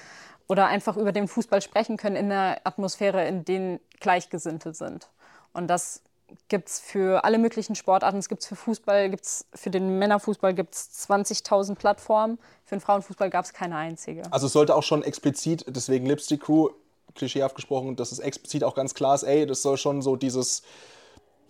oder 0.47 0.65
einfach 0.67 0.97
über 0.97 1.12
den 1.12 1.27
Fußball 1.27 1.62
sprechen 1.62 1.97
können 1.97 2.15
in 2.15 2.31
einer 2.31 2.57
Atmosphäre, 2.63 3.27
in 3.27 3.45
denen 3.45 3.79
Gleichgesinnte 3.99 4.73
sind. 4.73 5.09
Und 5.53 5.67
das 5.67 6.01
gibt 6.47 6.69
es 6.69 6.79
für 6.79 7.23
alle 7.23 7.38
möglichen 7.38 7.75
Sportarten. 7.75 8.17
Es 8.17 8.29
gibt 8.29 8.43
für 8.43 8.55
Fußball, 8.55 9.09
gibt's 9.09 9.45
für 9.53 9.69
den 9.69 9.99
Männerfußball 9.99 10.53
gibt 10.53 10.73
es 10.75 11.07
20.000 11.09 11.75
Plattformen. 11.75 12.39
Für 12.65 12.75
den 12.75 12.81
Frauenfußball 12.81 13.29
gab 13.29 13.45
es 13.45 13.53
keine 13.53 13.75
einzige. 13.77 14.23
Also 14.31 14.47
es 14.47 14.53
sollte 14.53 14.75
auch 14.75 14.83
schon 14.83 15.03
explizit, 15.03 15.65
deswegen 15.67 16.05
Lipstick 16.05 16.41
Crew, 16.41 16.69
klischeehaft 17.15 17.55
gesprochen, 17.55 17.95
dass 17.95 18.12
es 18.12 18.19
explizit 18.19 18.63
auch 18.63 18.75
ganz 18.75 18.93
klar 18.93 19.15
ist, 19.15 19.23
ey, 19.23 19.45
das 19.45 19.62
soll 19.62 19.77
schon 19.77 20.01
so 20.01 20.15
dieses 20.15 20.63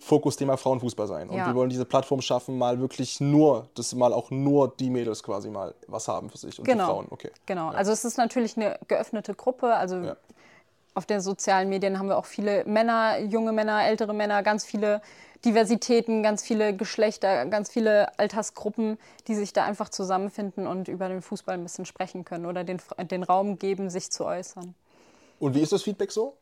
Fokusthema 0.00 0.56
Frauenfußball 0.56 1.06
sein. 1.06 1.28
Und 1.28 1.36
Ja. 1.36 1.46
wir 1.46 1.54
wollen 1.54 1.68
diese 1.70 1.84
Plattform 1.84 2.22
schaffen, 2.22 2.56
mal 2.58 2.80
wirklich 2.80 3.20
nur, 3.20 3.68
dass 3.74 3.94
mal 3.94 4.12
auch 4.12 4.30
nur 4.30 4.68
die 4.80 4.90
Mädels 4.90 5.22
quasi 5.22 5.50
mal 5.50 5.74
was 5.86 6.08
haben 6.08 6.30
für 6.30 6.38
sich 6.38 6.58
und 6.58 6.64
Genau. 6.64 6.84
die 6.84 6.90
Frauen. 6.90 7.06
Okay. 7.10 7.30
Genau. 7.46 7.68
Also 7.68 7.92
es 7.92 8.04
ist 8.04 8.16
natürlich 8.16 8.56
eine 8.56 8.78
geöffnete 8.88 9.34
Gruppe. 9.34 9.74
Also 9.74 9.96
Ja. 9.96 10.16
auf 10.94 11.04
den 11.06 11.20
sozialen 11.20 11.68
Medien 11.68 11.98
haben 11.98 12.08
wir 12.08 12.16
auch 12.16 12.24
viele 12.24 12.64
Männer, 12.64 13.18
junge 13.18 13.52
Männer, 13.52 13.84
ältere 13.84 14.14
Männer, 14.14 14.42
ganz 14.42 14.64
viele 14.64 15.02
Diversitäten, 15.44 16.22
ganz 16.22 16.42
viele 16.42 16.74
Geschlechter, 16.76 17.46
ganz 17.46 17.70
viele 17.70 18.18
Altersgruppen, 18.18 18.98
die 19.26 19.34
sich 19.34 19.52
da 19.52 19.64
einfach 19.64 19.88
zusammenfinden 19.90 20.66
und 20.66 20.88
über 20.88 21.08
den 21.08 21.22
Fußball 21.22 21.54
ein 21.54 21.62
bisschen 21.62 21.86
sprechen 21.86 22.24
können 22.24 22.46
oder 22.46 22.64
den, 22.64 22.80
den 23.10 23.22
Raum 23.22 23.58
geben, 23.58 23.90
sich 23.90 24.10
zu 24.10 24.24
äußern. 24.24 24.74
Und 25.38 25.54
wie 25.54 25.60
ist 25.60 25.72
das 25.72 25.82
Feedback 25.82 26.12
so? 26.12 26.36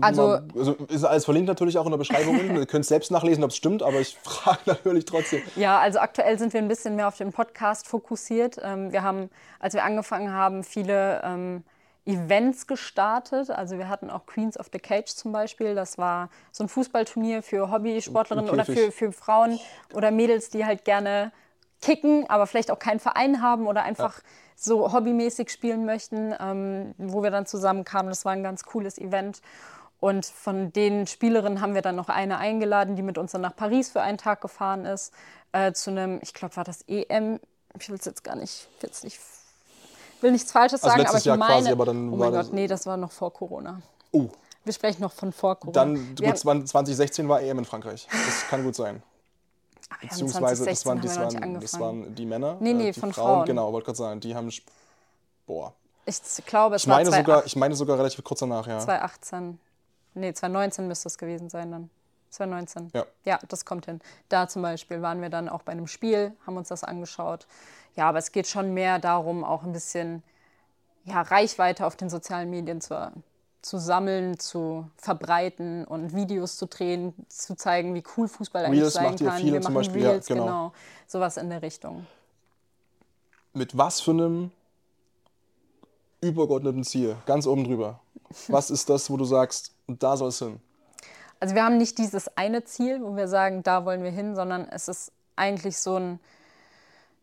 Also- 0.00 0.38
also 0.56 0.72
ist 0.88 1.04
alles 1.04 1.24
verlinkt 1.24 1.48
natürlich 1.48 1.78
auch 1.78 1.84
in 1.86 1.90
der 1.90 1.98
Beschreibung. 1.98 2.38
unten. 2.38 2.56
Ihr 2.58 2.66
könnt 2.66 2.84
selbst 2.84 3.10
nachlesen, 3.10 3.42
ob 3.44 3.50
es 3.50 3.56
stimmt, 3.56 3.82
aber 3.82 3.98
ich 4.00 4.16
frage 4.22 4.60
natürlich 4.66 5.04
trotzdem. 5.04 5.42
Ja, 5.56 5.78
also 5.78 5.98
aktuell 5.98 6.38
sind 6.38 6.52
wir 6.52 6.60
ein 6.60 6.68
bisschen 6.68 6.96
mehr 6.96 7.08
auf 7.08 7.16
den 7.16 7.32
Podcast 7.32 7.86
fokussiert. 7.88 8.58
Ähm, 8.62 8.92
wir 8.92 9.02
haben, 9.02 9.30
als 9.58 9.74
wir 9.74 9.82
angefangen 9.84 10.32
haben, 10.32 10.64
viele 10.64 11.22
ähm, 11.24 11.64
Events 12.06 12.66
gestartet. 12.66 13.50
Also 13.50 13.78
wir 13.78 13.88
hatten 13.88 14.10
auch 14.10 14.26
Queens 14.26 14.58
of 14.58 14.68
the 14.72 14.78
Cage 14.78 15.08
zum 15.14 15.32
Beispiel. 15.32 15.74
Das 15.74 15.98
war 15.98 16.28
so 16.52 16.64
ein 16.64 16.68
Fußballturnier 16.68 17.42
für 17.42 17.70
Hobbysportlerinnen 17.70 18.50
oder 18.50 18.64
für, 18.64 18.90
für 18.92 19.12
Frauen 19.12 19.58
oder 19.94 20.10
Mädels, 20.10 20.50
die 20.50 20.64
halt 20.64 20.84
gerne 20.84 21.32
kicken, 21.80 22.28
aber 22.28 22.46
vielleicht 22.46 22.70
auch 22.70 22.78
keinen 22.78 23.00
Verein 23.00 23.42
haben 23.42 23.66
oder 23.66 23.82
einfach 23.82 24.20
so 24.56 24.92
hobbymäßig 24.92 25.50
spielen 25.50 25.84
möchten, 25.86 26.34
ähm, 26.38 26.94
wo 26.98 27.22
wir 27.22 27.30
dann 27.30 27.46
zusammenkamen. 27.46 28.10
Das 28.10 28.24
war 28.24 28.32
ein 28.32 28.42
ganz 28.42 28.64
cooles 28.64 28.98
Event. 28.98 29.40
Und 30.00 30.24
von 30.24 30.72
den 30.72 31.06
Spielerinnen 31.06 31.60
haben 31.60 31.74
wir 31.74 31.82
dann 31.82 31.96
noch 31.96 32.08
eine 32.08 32.38
eingeladen, 32.38 32.96
die 32.96 33.02
mit 33.02 33.18
uns 33.18 33.32
dann 33.32 33.42
nach 33.42 33.54
Paris 33.54 33.90
für 33.90 34.00
einen 34.00 34.18
Tag 34.18 34.40
gefahren 34.40 34.86
ist, 34.86 35.12
äh, 35.52 35.72
zu 35.72 35.90
einem, 35.90 36.20
ich 36.22 36.32
glaube, 36.32 36.56
war 36.56 36.64
das 36.64 36.82
EM. 36.88 37.38
Ich 37.78 37.88
will 37.88 37.96
es 37.96 38.06
jetzt 38.06 38.24
gar 38.24 38.34
nicht, 38.34 38.68
ich 38.76 38.82
will's 38.82 39.04
nicht, 39.04 39.20
will 40.22 40.32
nichts 40.32 40.52
Falsches 40.52 40.82
Also 40.82 40.96
sagen, 40.96 41.06
aber 41.06 41.18
ich 41.18 41.24
Jahr 41.24 41.36
meine, 41.36 41.54
quasi, 41.54 41.70
aber 41.70 41.84
dann 41.84 42.12
oh 42.12 42.16
mein 42.16 42.32
Gott, 42.32 42.52
nee, 42.52 42.66
das 42.66 42.86
war 42.86 42.96
noch 42.96 43.12
vor 43.12 43.32
Corona. 43.32 43.80
Oh, 44.12 44.28
Wir 44.64 44.72
sprechen 44.72 45.02
noch 45.02 45.12
von 45.12 45.32
vor 45.32 45.56
Corona. 45.56 45.72
dann, 45.72 46.14
gut, 46.16 46.38
2016 46.38 47.28
war 47.28 47.42
EM 47.42 47.58
in 47.58 47.64
Frankreich. 47.64 48.08
Das 48.10 48.48
kann 48.48 48.64
gut 48.64 48.74
sein. 48.74 49.02
Haben, 49.90 50.08
Beziehungsweise, 50.08 50.64
das 50.64 50.80
2016 50.80 50.88
waren, 50.88 51.02
das, 51.02 51.16
waren, 51.16 51.60
das 51.60 51.80
waren 51.80 52.14
die 52.14 52.26
Männer. 52.26 52.56
Nee, 52.60 52.72
nee, 52.72 52.88
äh, 52.88 52.92
von 52.92 53.12
Frauen. 53.12 53.26
Frauen. 53.26 53.46
Genau, 53.46 53.72
wollte 53.72 53.86
gerade 53.86 53.98
sagen, 53.98 54.20
die 54.20 54.34
haben. 54.34 54.50
Boah. 55.46 55.74
Ich 56.06 56.20
glaube, 56.46 56.76
es 56.76 56.82
Ich 56.82 56.88
meine, 56.88 57.10
war 57.10 57.18
sogar, 57.18 57.46
ich 57.46 57.56
meine 57.56 57.74
sogar 57.74 57.98
relativ 57.98 58.24
kurz 58.24 58.40
danach, 58.40 58.66
ja. 58.66 58.78
2018. 58.78 59.60
Nee, 60.14 60.32
2019 60.32 60.88
müsste 60.88 61.08
es 61.08 61.18
gewesen 61.18 61.48
sein 61.50 61.70
dann. 61.70 61.90
2019. 62.30 62.90
Ja. 62.94 63.06
ja, 63.24 63.38
das 63.48 63.64
kommt 63.64 63.86
hin. 63.86 64.00
Da 64.28 64.48
zum 64.48 64.62
Beispiel 64.62 65.02
waren 65.02 65.20
wir 65.20 65.30
dann 65.30 65.48
auch 65.48 65.62
bei 65.62 65.72
einem 65.72 65.86
Spiel, 65.86 66.32
haben 66.46 66.56
uns 66.56 66.68
das 66.68 66.84
angeschaut. 66.84 67.46
Ja, 67.96 68.08
aber 68.08 68.18
es 68.18 68.32
geht 68.32 68.46
schon 68.46 68.72
mehr 68.72 68.98
darum, 68.98 69.44
auch 69.44 69.64
ein 69.64 69.72
bisschen 69.72 70.22
ja, 71.04 71.22
Reichweite 71.22 71.86
auf 71.86 71.96
den 71.96 72.08
sozialen 72.08 72.50
Medien 72.50 72.80
zu, 72.80 73.12
zu 73.62 73.78
sammeln, 73.78 74.38
zu 74.38 74.88
verbreiten 74.96 75.84
und 75.84 76.14
Videos 76.14 76.56
zu 76.56 76.66
drehen, 76.66 77.14
zu 77.28 77.54
zeigen, 77.56 77.94
wie 77.94 78.02
cool 78.16 78.28
Fußball 78.28 78.64
eigentlich 78.64 78.80
Reels 78.80 78.94
sein 78.94 79.04
macht 79.04 79.20
ihr 79.20 79.28
kann. 79.28 79.38
viele 79.38 79.52
wir 79.52 79.60
zum 79.60 79.74
machen 79.74 79.82
Beispiel, 79.82 80.02
ja, 80.02 80.10
Reels, 80.10 80.26
genau. 80.26 80.44
genau. 80.44 80.72
Sowas 81.06 81.36
in 81.36 81.50
der 81.50 81.62
Richtung. 81.62 82.06
Mit 83.52 83.76
was 83.76 84.00
für 84.00 84.12
einem 84.12 84.50
übergeordneten 86.20 86.84
Ziel? 86.84 87.16
Ganz 87.26 87.46
oben 87.46 87.64
drüber. 87.64 88.00
Was 88.48 88.70
ist 88.70 88.88
das, 88.88 89.10
wo 89.10 89.16
du 89.16 89.24
sagst, 89.24 89.72
und 89.86 90.02
da 90.02 90.16
soll 90.16 90.28
es 90.28 90.38
hin? 90.38 90.60
Also 91.40 91.54
wir 91.54 91.64
haben 91.64 91.78
nicht 91.78 91.98
dieses 91.98 92.36
eine 92.36 92.64
Ziel, 92.64 93.02
wo 93.02 93.16
wir 93.16 93.26
sagen, 93.26 93.62
da 93.62 93.84
wollen 93.84 94.02
wir 94.02 94.10
hin, 94.10 94.36
sondern 94.36 94.68
es 94.68 94.88
ist 94.88 95.12
eigentlich 95.36 95.78
so 95.78 95.96
ein, 95.96 96.20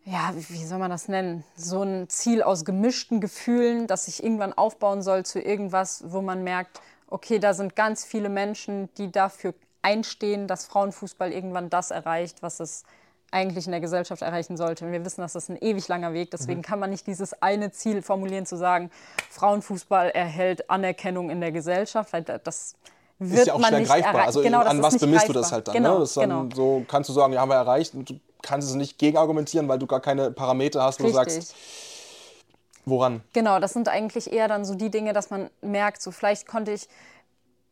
ja, 0.09 0.31
wie 0.35 0.65
soll 0.65 0.79
man 0.79 0.89
das 0.89 1.07
nennen? 1.09 1.43
So 1.55 1.81
ein 1.83 2.07
Ziel 2.09 2.41
aus 2.41 2.63
gemischten 2.63 3.19
Gefühlen, 3.19 3.87
das 3.87 4.05
sich 4.05 4.23
irgendwann 4.23 4.53
aufbauen 4.53 5.01
soll 5.01 5.25
zu 5.25 5.39
irgendwas, 5.41 6.03
wo 6.07 6.21
man 6.21 6.43
merkt, 6.43 6.79
okay, 7.07 7.39
da 7.39 7.53
sind 7.53 7.75
ganz 7.75 8.05
viele 8.05 8.29
Menschen, 8.29 8.89
die 8.97 9.11
dafür 9.11 9.53
einstehen, 9.81 10.47
dass 10.47 10.65
Frauenfußball 10.65 11.31
irgendwann 11.31 11.69
das 11.69 11.91
erreicht, 11.91 12.41
was 12.41 12.59
es 12.59 12.83
eigentlich 13.31 13.65
in 13.65 13.71
der 13.71 13.81
Gesellschaft 13.81 14.21
erreichen 14.21 14.55
sollte. 14.55 14.85
Und 14.85 14.93
wir 14.93 15.03
wissen, 15.03 15.19
dass 15.21 15.33
das 15.33 15.49
ein 15.49 15.57
ewig 15.59 15.87
langer 15.89 16.13
Weg. 16.13 16.31
Deswegen 16.31 16.59
Mhm. 16.59 16.63
kann 16.63 16.79
man 16.79 16.89
nicht 16.89 17.05
dieses 17.07 17.41
eine 17.41 17.71
Ziel 17.71 18.01
formulieren, 18.01 18.45
zu 18.45 18.55
sagen, 18.55 18.89
Frauenfußball 19.29 20.09
erhält 20.11 20.69
Anerkennung 20.69 21.29
in 21.29 21.41
der 21.41 21.51
Gesellschaft, 21.51 22.13
weil 22.13 22.23
da- 22.23 22.37
das 22.37 22.75
wird 23.19 23.41
Ist 23.41 23.47
ja 23.47 23.53
auch 23.53 23.59
man 23.59 23.69
schwer 23.69 23.79
nicht 23.79 23.89
greifbar. 23.89 24.11
erreichen. 24.13 24.27
Also 24.27 24.41
genau, 24.41 24.59
das 24.59 24.69
an 24.69 24.81
was 24.81 24.97
bemisst 24.97 25.23
du 25.27 25.33
greifbar. 25.33 25.41
das 25.41 25.51
halt 25.51 25.67
dann? 25.67 25.73
Genau, 25.75 25.93
ne? 25.95 25.99
das 25.99 26.09
ist 26.09 26.17
dann 26.17 26.29
genau. 26.29 26.55
So 26.55 26.85
kannst 26.87 27.09
du 27.09 27.13
sagen, 27.13 27.33
ja, 27.33 27.41
haben 27.41 27.49
wir 27.49 27.55
erreicht. 27.55 27.93
Und 27.95 28.09
du 28.09 28.19
kannst 28.41 28.69
es 28.69 28.75
nicht 28.75 28.97
gegenargumentieren, 28.97 29.67
weil 29.67 29.79
du 29.79 29.87
gar 29.87 29.99
keine 30.01 30.31
Parameter 30.31 30.81
hast, 30.83 30.99
wo 30.99 31.07
du 31.07 31.17
Richtig. 31.17 31.33
sagst, 31.33 31.55
woran. 32.85 33.21
Genau, 33.33 33.59
das 33.59 33.73
sind 33.73 33.87
eigentlich 33.89 34.31
eher 34.31 34.47
dann 34.47 34.65
so 34.65 34.75
die 34.75 34.89
Dinge, 34.89 35.13
dass 35.13 35.29
man 35.29 35.49
merkt, 35.61 36.01
so 36.01 36.11
vielleicht 36.11 36.47
konnte 36.47 36.71
ich. 36.71 36.87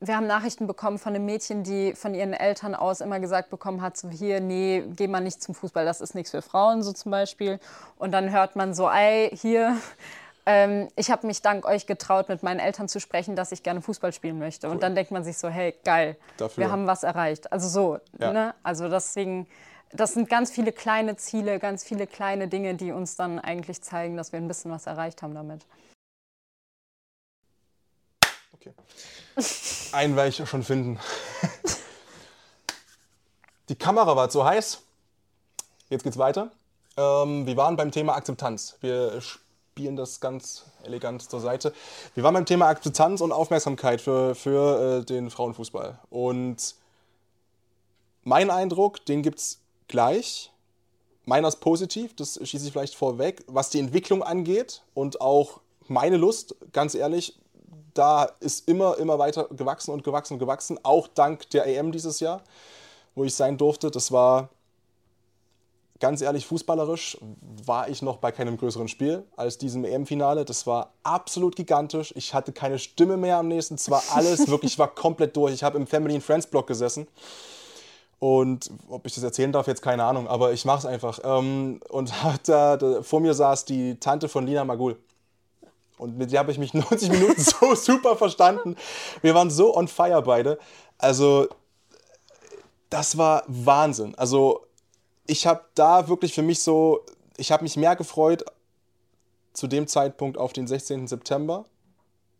Wir 0.01 0.17
haben 0.17 0.27
Nachrichten 0.27 0.67
bekommen 0.67 0.99
von 0.99 1.15
einem 1.15 1.25
Mädchen, 1.25 1.63
die 1.63 1.93
von 1.93 2.13
ihren 2.13 2.33
Eltern 2.33 2.75
aus 2.75 2.99
immer 2.99 3.19
gesagt 3.21 3.49
bekommen 3.49 3.81
hat, 3.81 3.95
so 3.95 4.09
hier, 4.09 4.41
nee, 4.41 4.83
geh 4.95 5.07
mal 5.07 5.21
nicht 5.21 5.41
zum 5.41 5.55
Fußball, 5.55 5.85
das 5.85 6.01
ist 6.01 6.15
nichts 6.15 6.31
für 6.31 6.41
Frauen, 6.41 6.83
so 6.83 6.91
zum 6.91 7.11
Beispiel. 7.11 7.59
Und 7.97 8.11
dann 8.11 8.29
hört 8.31 8.57
man 8.57 8.73
so, 8.73 8.89
ey, 8.89 9.31
hier, 9.35 9.77
ähm, 10.45 10.89
ich 10.97 11.09
habe 11.11 11.25
mich 11.25 11.41
dank 11.41 11.65
euch 11.65 11.87
getraut, 11.87 12.27
mit 12.27 12.43
meinen 12.43 12.59
Eltern 12.59 12.89
zu 12.89 12.99
sprechen, 12.99 13.37
dass 13.37 13.53
ich 13.53 13.63
gerne 13.63 13.81
Fußball 13.81 14.11
spielen 14.11 14.37
möchte. 14.37 14.69
Und 14.69 14.83
dann 14.83 14.95
denkt 14.95 15.11
man 15.11 15.23
sich 15.23 15.37
so, 15.37 15.47
hey, 15.47 15.73
geil, 15.85 16.17
Dafür. 16.37 16.65
wir 16.65 16.71
haben 16.71 16.87
was 16.87 17.03
erreicht. 17.03 17.51
Also 17.53 17.69
so, 17.69 17.99
Ja. 18.19 18.31
ne? 18.33 18.53
Also 18.63 18.89
deswegen, 18.89 19.47
das 19.91 20.13
sind 20.13 20.29
ganz 20.29 20.51
viele 20.51 20.71
kleine 20.71 21.15
Ziele, 21.15 21.59
ganz 21.59 21.83
viele 21.83 22.07
kleine 22.07 22.47
Dinge, 22.47 22.75
die 22.75 22.91
uns 22.91 23.15
dann 23.15 23.39
eigentlich 23.39 23.81
zeigen, 23.81 24.17
dass 24.17 24.31
wir 24.31 24.37
ein 24.37 24.47
bisschen 24.47 24.71
was 24.71 24.87
erreicht 24.87 25.21
haben 25.21 25.33
damit. 25.33 25.65
Okay. 28.53 28.73
Einen 29.91 30.15
werde 30.15 30.29
ich 30.29 30.49
schon 30.49 30.63
finden. 30.63 30.99
Die 33.69 33.75
Kamera 33.75 34.15
war 34.15 34.29
zu 34.29 34.45
heiß. 34.45 34.81
Jetzt 35.89 36.03
geht's 36.03 36.17
weiter. 36.17 36.51
Ähm, 36.97 37.45
wir 37.45 37.57
waren 37.57 37.75
beim 37.75 37.91
Thema 37.91 38.15
Akzeptanz. 38.15 38.77
Wir 38.81 39.19
spielen 39.21 39.95
das 39.95 40.19
ganz 40.19 40.65
elegant 40.83 41.29
zur 41.29 41.39
Seite. 41.39 41.73
Wir 42.13 42.23
waren 42.23 42.33
beim 42.33 42.45
Thema 42.45 42.67
Akzeptanz 42.67 43.21
und 43.21 43.31
Aufmerksamkeit 43.31 44.01
für, 44.01 44.35
für 44.35 44.99
äh, 44.99 45.05
den 45.05 45.29
Frauenfußball. 45.29 45.99
Und 46.09 46.75
mein 48.23 48.49
Eindruck, 48.49 49.05
den 49.05 49.21
gibt's 49.21 49.59
gleich. 49.87 50.51
Meiner 51.25 51.47
ist 51.47 51.59
positiv, 51.59 52.15
das 52.15 52.39
schieße 52.41 52.67
ich 52.67 52.71
vielleicht 52.71 52.95
vorweg. 52.95 53.43
Was 53.47 53.69
die 53.69 53.79
Entwicklung 53.79 54.21
angeht 54.21 54.83
und 54.93 55.21
auch 55.21 55.61
meine 55.87 56.17
Lust, 56.17 56.55
ganz 56.71 56.95
ehrlich, 56.95 57.39
da 57.93 58.25
ist 58.39 58.67
immer, 58.67 58.97
immer 58.97 59.17
weiter 59.17 59.45
gewachsen 59.45 59.91
und 59.91 60.03
gewachsen 60.03 60.33
und 60.33 60.39
gewachsen. 60.39 60.79
Auch 60.83 61.07
dank 61.07 61.49
der 61.51 61.65
EM 61.65 61.91
dieses 61.91 62.19
Jahr, 62.19 62.43
wo 63.15 63.23
ich 63.23 63.33
sein 63.33 63.57
durfte. 63.57 63.89
Das 63.89 64.11
war 64.11 64.49
ganz 65.99 66.21
ehrlich, 66.21 66.45
fußballerisch 66.45 67.17
war 67.65 67.89
ich 67.89 68.01
noch 68.01 68.17
bei 68.17 68.31
keinem 68.31 68.57
größeren 68.57 68.87
Spiel 68.87 69.23
als 69.37 69.57
diesem 69.57 69.85
EM-Finale. 69.85 70.45
Das 70.45 70.67
war 70.67 70.91
absolut 71.03 71.55
gigantisch. 71.55 72.13
Ich 72.15 72.33
hatte 72.33 72.51
keine 72.51 72.79
Stimme 72.79 73.17
mehr 73.17 73.37
am 73.37 73.47
nächsten. 73.47 73.75
Es 73.75 73.89
war 73.89 74.03
alles 74.13 74.47
wirklich, 74.49 74.73
ich 74.73 74.79
war 74.79 74.93
komplett 74.93 75.35
durch. 75.35 75.53
Ich 75.53 75.63
habe 75.63 75.77
im 75.77 75.87
Family 75.87 76.15
and 76.15 76.23
Friends 76.23 76.47
Blog 76.47 76.67
gesessen. 76.67 77.07
Und 78.19 78.71
ob 78.87 79.05
ich 79.05 79.13
das 79.13 79.23
erzählen 79.23 79.51
darf, 79.51 79.67
jetzt 79.67 79.81
keine 79.81 80.03
Ahnung, 80.03 80.27
aber 80.27 80.53
ich 80.53 80.65
mache 80.65 80.79
es 80.79 80.85
einfach. 80.85 81.19
Ähm, 81.23 81.79
und 81.89 82.11
da, 82.45 82.77
da, 82.77 83.03
vor 83.03 83.19
mir 83.19 83.33
saß 83.33 83.65
die 83.65 83.99
Tante 83.99 84.29
von 84.29 84.45
Lina 84.45 84.63
Magul. 84.63 84.97
Und 85.97 86.17
mit 86.17 86.31
der 86.31 86.39
habe 86.39 86.51
ich 86.51 86.57
mich 86.57 86.73
90 86.73 87.09
Minuten 87.09 87.41
so 87.41 87.75
super 87.75 88.15
verstanden. 88.15 88.75
Wir 89.21 89.35
waren 89.35 89.49
so 89.49 89.75
on 89.75 89.87
fire 89.87 90.21
beide. 90.21 90.57
Also, 90.97 91.47
das 92.89 93.17
war 93.17 93.43
Wahnsinn. 93.47 94.15
Also, 94.15 94.65
ich 95.27 95.47
habe 95.47 95.65
da 95.73 96.07
wirklich 96.07 96.33
für 96.33 96.43
mich 96.43 96.61
so, 96.61 97.03
ich 97.37 97.51
habe 97.51 97.63
mich 97.63 97.77
mehr 97.77 97.95
gefreut 97.95 98.45
zu 99.53 99.67
dem 99.67 99.87
Zeitpunkt 99.87 100.37
auf 100.37 100.53
den 100.53 100.67
16. 100.67 101.07
September, 101.07 101.65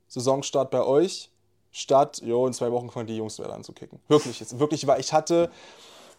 Saisonstart 0.07 0.69
bei 0.69 0.83
euch, 0.83 1.31
statt, 1.75 2.21
jo, 2.23 2.47
in 2.47 2.53
zwei 2.53 2.71
Wochen 2.71 2.89
fangen 2.89 3.07
die 3.07 3.17
Jungs 3.17 3.37
wieder 3.37 3.53
an 3.53 3.63
zu 3.63 3.73
kicken. 3.73 3.99
Wirklich, 4.07 4.39
jetzt, 4.39 4.57
wirklich 4.59 4.87
war, 4.87 4.97
ich 4.97 5.11
hatte, 5.11 5.51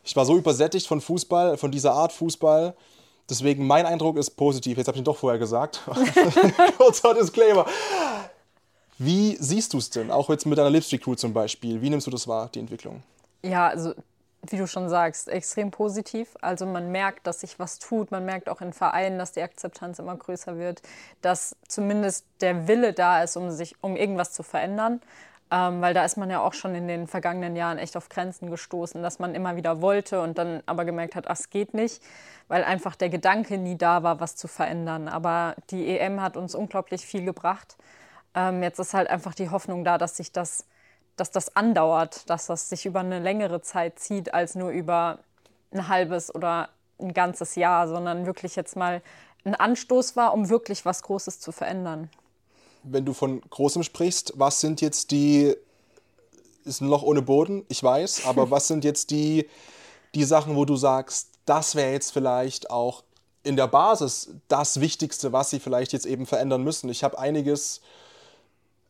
ich 0.05 0.15
war 0.15 0.27
so 0.27 0.37
übersättigt 0.37 0.87
von 0.87 1.01
Fußball, 1.01 1.57
von 1.57 1.73
dieser 1.73 1.93
Art 1.93 2.13
Fußball. 2.13 2.77
Deswegen, 3.29 3.67
mein 3.67 3.87
Eindruck 3.87 4.19
ist 4.19 4.31
positiv. 4.31 4.77
Jetzt 4.77 4.87
habe 4.87 4.97
ich 4.97 5.01
ihn 5.01 5.05
doch 5.05 5.17
vorher 5.17 5.39
gesagt. 5.39 5.81
Kurzer 6.77 7.15
Disclaimer. 7.15 7.67
Wie 8.99 9.37
siehst 9.41 9.73
du 9.73 9.79
es 9.79 9.89
denn? 9.89 10.11
Auch 10.11 10.29
jetzt 10.29 10.45
mit 10.45 10.59
deiner 10.59 10.71
Lipstick 10.71 11.03
Crew 11.03 11.15
zum 11.15 11.33
Beispiel. 11.33 11.81
Wie 11.81 11.91
nimmst 11.91 12.07
du 12.07 12.11
das 12.11 12.29
wahr, 12.29 12.51
die 12.55 12.61
Entwicklung? 12.61 13.03
Ja, 13.43 13.69
also 13.69 13.95
wie 14.49 14.59
du 14.59 14.67
schon 14.67 14.89
sagst, 14.89 15.29
extrem 15.29 15.71
positiv. 15.71 16.37
Also 16.43 16.67
man 16.67 16.93
merkt, 16.93 17.27
dass 17.27 17.41
sich 17.41 17.59
was 17.59 17.79
tut. 17.79 18.11
Man 18.11 18.27
merkt 18.27 18.49
auch 18.49 18.61
in 18.61 18.73
Vereinen, 18.75 19.19
dass 19.19 19.33
die 19.33 19.43
Akzeptanz 19.43 19.99
immer 19.99 20.17
größer 20.17 20.59
wird, 20.59 20.83
dass 21.23 21.57
zumindest 21.67 22.27
der 22.43 22.69
Wille 22.69 22.93
da 22.93 23.23
ist, 23.23 23.37
um 23.37 23.51
sich, 23.51 23.75
um 23.81 23.97
irgendwas 23.97 24.33
zu 24.33 24.43
verändern. 24.43 25.01
Ähm, 25.51 25.81
weil 25.81 25.95
da 25.95 26.05
ist 26.05 26.17
man 26.17 26.29
ja 26.29 26.41
auch 26.41 26.55
schon 26.55 26.75
in 26.75 26.89
den 26.89 27.07
vergangenen 27.07 27.55
Jahren 27.55 27.79
echt 27.79 27.97
auf 27.97 28.09
Grenzen 28.09 28.51
gestoßen, 28.51 29.03
dass 29.03 29.21
man 29.21 29.35
immer 29.35 29.55
wieder 29.55 29.81
wollte 29.81 30.21
und 30.21 30.39
dann 30.39 30.63
aber 30.67 30.85
gemerkt 30.85 31.15
hat, 31.15 31.29
ach, 31.29 31.39
es 31.39 31.51
geht 31.51 31.73
nicht, 31.73 32.03
weil 32.49 32.65
einfach 32.65 32.97
der 32.97 33.11
Gedanke 33.11 33.57
nie 33.57 33.77
da 33.77 34.03
war, 34.03 34.19
was 34.19 34.35
zu 34.35 34.49
verändern. 34.49 35.07
Aber 35.09 35.55
die 35.71 35.99
EM 35.99 36.21
hat 36.21 36.37
uns 36.37 36.55
unglaublich 36.55 37.07
viel 37.07 37.25
gebracht. 37.25 37.77
Ähm, 38.35 38.63
jetzt 38.63 38.81
ist 38.81 38.93
halt 38.95 39.09
einfach 39.09 39.35
die 39.35 39.51
Hoffnung 39.51 39.85
da, 39.85 39.99
dass 39.99 40.17
sich 40.17 40.33
das 40.33 40.67
dass 41.17 41.31
das 41.31 41.57
andauert, 41.57 42.29
dass 42.31 42.47
das 42.47 42.69
sich 42.69 42.87
über 42.87 43.01
eine 43.01 43.19
längere 43.19 43.63
Zeit 43.63 43.99
zieht, 43.99 44.35
als 44.35 44.55
nur 44.55 44.71
über 44.71 45.19
ein 45.73 45.89
halbes 45.89 46.35
oder 46.35 46.69
ein 47.01 47.13
ganzes 47.13 47.57
Jahr, 47.57 47.89
sondern 47.89 48.27
wirklich 48.27 48.57
jetzt 48.57 48.77
mal 48.77 49.03
ein 49.45 49.55
Anstoß 49.55 50.17
war, 50.17 50.33
um 50.33 50.49
wirklich 50.49 50.85
was 50.85 51.03
Großes 51.03 51.41
zu 51.41 51.53
verändern. 51.53 52.11
Wenn 52.89 53.05
du 53.05 53.13
von 53.13 53.41
Großem 53.51 53.83
sprichst, 53.83 54.33
was 54.37 54.61
sind 54.61 54.81
jetzt 54.81 55.11
die, 55.11 55.55
ist 56.65 56.81
ein 56.81 56.89
Loch 56.89 57.03
ohne 57.03 57.23
Boden, 57.23 57.65
ich 57.69 57.83
weiß, 57.83 58.25
aber 58.27 58.51
was 58.51 58.69
sind 58.69 58.85
jetzt 58.85 59.11
die, 59.11 59.49
die 60.15 60.25
Sachen, 60.25 60.57
wo 60.57 60.65
du 60.65 60.77
sagst, 60.77 61.31
das 61.45 61.75
wäre 61.75 61.93
jetzt 61.93 62.13
vielleicht 62.13 62.71
auch 62.71 63.05
in 63.43 63.57
der 63.57 63.69
Basis 63.69 64.31
das 64.49 64.81
Wichtigste, 64.81 65.33
was 65.33 65.51
sie 65.51 65.61
vielleicht 65.61 65.93
jetzt 65.93 66.07
eben 66.07 66.27
verändern 66.27 66.65
müssen? 66.65 66.89
Ich 66.89 67.05
habe 67.05 67.19
einiges 67.19 67.81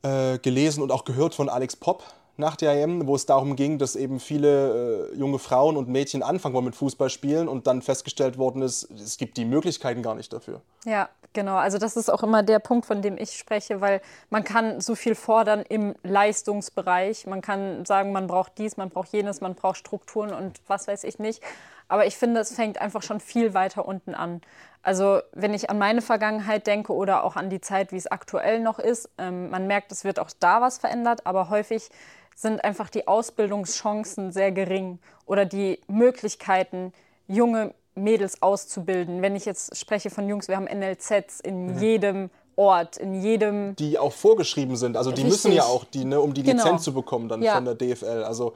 äh, 0.03 0.39
gelesen 0.39 0.83
und 0.83 0.93
auch 0.93 1.05
gehört 1.05 1.35
von 1.35 1.49
Alex 1.49 1.77
Popp 1.77 2.03
nach 2.39 2.57
der 2.57 2.73
EM, 2.73 3.07
wo 3.07 3.15
es 3.15 3.27
darum 3.27 3.57
ging, 3.57 3.79
dass 3.79 3.97
eben 3.97 4.21
viele 4.21 5.11
äh, 5.13 5.17
junge 5.17 5.39
Frauen 5.39 5.77
und 5.77 5.89
Mädchen 5.89 6.23
anfangen 6.23 6.55
wollen 6.55 6.67
mit 6.67 6.77
Fußball 6.77 7.11
spielen 7.11 7.49
und 7.49 7.67
dann 7.67 7.83
festgestellt 7.83 8.39
worden 8.39 8.63
ist, 8.63 8.91
es 8.91 9.17
gibt 9.17 9.37
die 9.37 9.45
Möglichkeiten 9.45 10.03
gar 10.03 10.15
nicht 10.15 10.33
dafür. 10.33 10.61
Ja, 10.85 11.09
genau. 11.33 11.57
Also 11.57 11.79
das 11.79 11.97
ist 11.97 12.11
auch 12.11 12.23
immer 12.23 12.43
der 12.43 12.59
Punkt, 12.59 12.87
von 12.87 13.03
dem 13.03 13.17
ich 13.19 13.33
spreche, 13.33 13.81
weil 13.81 14.01
man 14.31 14.45
kann 14.45 14.81
so 14.81 14.95
viel 14.95 15.15
fordern 15.15 15.63
im 15.69 15.95
Leistungsbereich. 16.03 17.27
Man 17.27 17.43
kann 17.43 17.85
sagen, 17.85 18.13
man 18.13 18.27
braucht 18.27 18.59
dies, 18.59 18.77
man 18.77 18.91
braucht 18.91 19.13
jenes, 19.13 19.41
man 19.41 19.55
braucht 19.55 19.79
Strukturen 19.79 20.33
und 20.33 20.61
was 20.67 20.89
weiß 20.89 21.05
ich 21.05 21.19
nicht. 21.19 21.43
Aber 21.89 22.07
ich 22.07 22.17
finde, 22.17 22.41
es 22.41 22.55
fängt 22.55 22.81
einfach 22.81 23.03
schon 23.03 23.21
viel 23.21 23.55
weiter 23.55 23.87
unten 23.87 24.15
an. 24.15 24.41
Also 24.83 25.21
wenn 25.33 25.53
ich 25.53 25.69
an 25.69 25.79
meine 25.79 26.01
Vergangenheit 26.01 26.67
denke 26.67 26.93
oder 26.93 27.25
auch 27.25 27.35
an 27.35 27.51
die 27.51 27.61
Zeit, 27.61 27.91
wie 27.91 27.97
es 27.97 28.07
aktuell 28.07 28.61
noch 28.61 28.79
ist, 28.79 29.09
ähm, 29.19 29.51
man 29.51 29.67
merkt, 29.67 29.91
es 29.91 30.05
wird 30.05 30.21
auch 30.21 30.31
da 30.39 30.61
was 30.61 30.79
verändert, 30.79 31.27
aber 31.27 31.51
häufig 31.51 31.89
sind 32.37 32.63
einfach 32.63 32.91
die 32.91 33.09
Ausbildungschancen 33.09 34.31
sehr 34.31 34.53
gering 34.53 34.99
oder 35.25 35.45
die 35.47 35.81
Möglichkeiten, 35.89 36.93
junge 37.27 37.75
Mädels 37.95 38.43
auszubilden. 38.43 39.23
Wenn 39.23 39.35
ich 39.35 39.47
jetzt 39.47 39.75
spreche 39.77 40.11
von 40.11 40.29
Jungs, 40.29 40.47
wir 40.47 40.57
haben 40.57 40.67
NLZs 40.69 41.41
in 41.41 41.75
Mhm. 41.75 41.79
jedem 41.79 42.31
Ort, 42.55 42.99
in 42.99 43.15
jedem 43.15 43.75
Die 43.77 43.99
auch 43.99 44.13
vorgeschrieben 44.13 44.77
sind, 44.77 44.97
also 44.99 45.11
die 45.11 45.23
Richtig. 45.23 45.31
müssen 45.45 45.53
ja 45.53 45.65
auch, 45.65 45.85
die, 45.85 46.05
ne, 46.05 46.21
um 46.21 46.35
die 46.35 46.43
Genau. 46.43 46.63
Lizenz 46.63 46.83
zu 46.85 46.93
bekommen 46.93 47.29
dann 47.29 47.43
Ja. 47.43 47.55
von 47.55 47.65
der 47.65 47.75
DFL, 47.75 48.23
also 48.23 48.55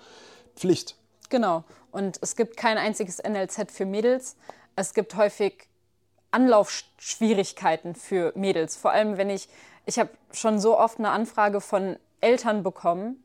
Pflicht. 0.57 0.97
Genau. 1.31 1.65
Und 1.91 2.19
es 2.21 2.37
gibt 2.37 2.57
kein 2.59 2.77
einziges 2.77 3.19
NLZ 3.19 3.73
für 3.73 3.87
Mädels. 3.87 4.37
Es 4.77 4.93
gibt 4.95 5.17
häufig 5.17 5.67
Anlaufschwierigkeiten 6.33 7.95
für 7.95 8.33
Mädels. 8.37 8.77
Vor 8.77 8.91
allem, 8.93 9.17
wenn 9.17 9.31
ich, 9.31 9.49
ich 9.87 9.99
habe 9.99 10.11
schon 10.33 10.61
so 10.61 10.79
oft 10.79 10.99
eine 10.99 11.11
Anfrage 11.11 11.61
von 11.61 11.97
Eltern 12.21 12.63
bekommen, 12.63 13.23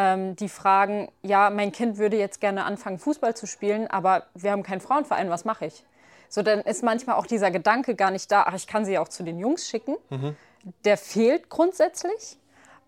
ähm, 0.00 0.34
die 0.34 0.48
fragen, 0.48 1.12
ja, 1.20 1.50
mein 1.50 1.72
Kind 1.72 1.98
würde 1.98 2.16
jetzt 2.16 2.40
gerne 2.40 2.64
anfangen, 2.64 2.98
Fußball 2.98 3.36
zu 3.36 3.46
spielen, 3.46 3.86
aber 3.86 4.24
wir 4.34 4.50
haben 4.50 4.62
keinen 4.62 4.80
Frauenverein, 4.80 5.28
was 5.28 5.44
mache 5.44 5.66
ich? 5.66 5.84
So, 6.30 6.42
dann 6.42 6.60
ist 6.60 6.82
manchmal 6.82 7.16
auch 7.16 7.26
dieser 7.26 7.50
Gedanke 7.50 7.94
gar 7.94 8.10
nicht 8.10 8.32
da, 8.32 8.44
ach, 8.44 8.54
ich 8.54 8.66
kann 8.66 8.86
sie 8.86 8.96
auch 8.96 9.08
zu 9.08 9.24
den 9.24 9.38
Jungs 9.38 9.68
schicken. 9.68 9.96
Der 10.84 10.96
fehlt 10.96 11.50
grundsätzlich. 11.50 12.38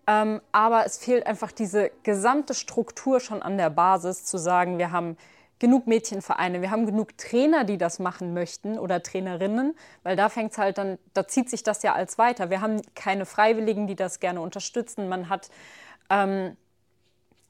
Ähm, 0.07 0.41
aber 0.51 0.85
es 0.85 0.97
fehlt 0.97 1.27
einfach 1.27 1.51
diese 1.51 1.91
gesamte 2.01 2.55
Struktur 2.55 3.19
schon 3.19 3.43
an 3.43 3.57
der 3.57 3.69
Basis, 3.69 4.25
zu 4.25 4.37
sagen, 4.37 4.77
wir 4.79 4.91
haben 4.91 5.15
genug 5.59 5.87
Mädchenvereine, 5.87 6.61
wir 6.61 6.71
haben 6.71 6.85
genug 6.85 7.17
Trainer, 7.17 7.63
die 7.63 7.77
das 7.77 7.99
machen 7.99 8.33
möchten 8.33 8.79
oder 8.79 9.03
Trainerinnen, 9.03 9.77
weil 10.01 10.15
da 10.15 10.29
fängt 10.29 10.51
es 10.51 10.57
halt 10.57 10.77
dann, 10.77 10.97
da 11.13 11.27
zieht 11.27 11.49
sich 11.49 11.63
das 11.63 11.83
ja 11.83 11.93
als 11.93 12.17
weiter. 12.17 12.49
Wir 12.49 12.59
haben 12.59 12.81
keine 12.95 13.25
Freiwilligen, 13.25 13.87
die 13.87 13.95
das 13.95 14.19
gerne 14.19 14.41
unterstützen. 14.41 15.07
Man 15.07 15.29
hat 15.29 15.49
ähm, 16.09 16.57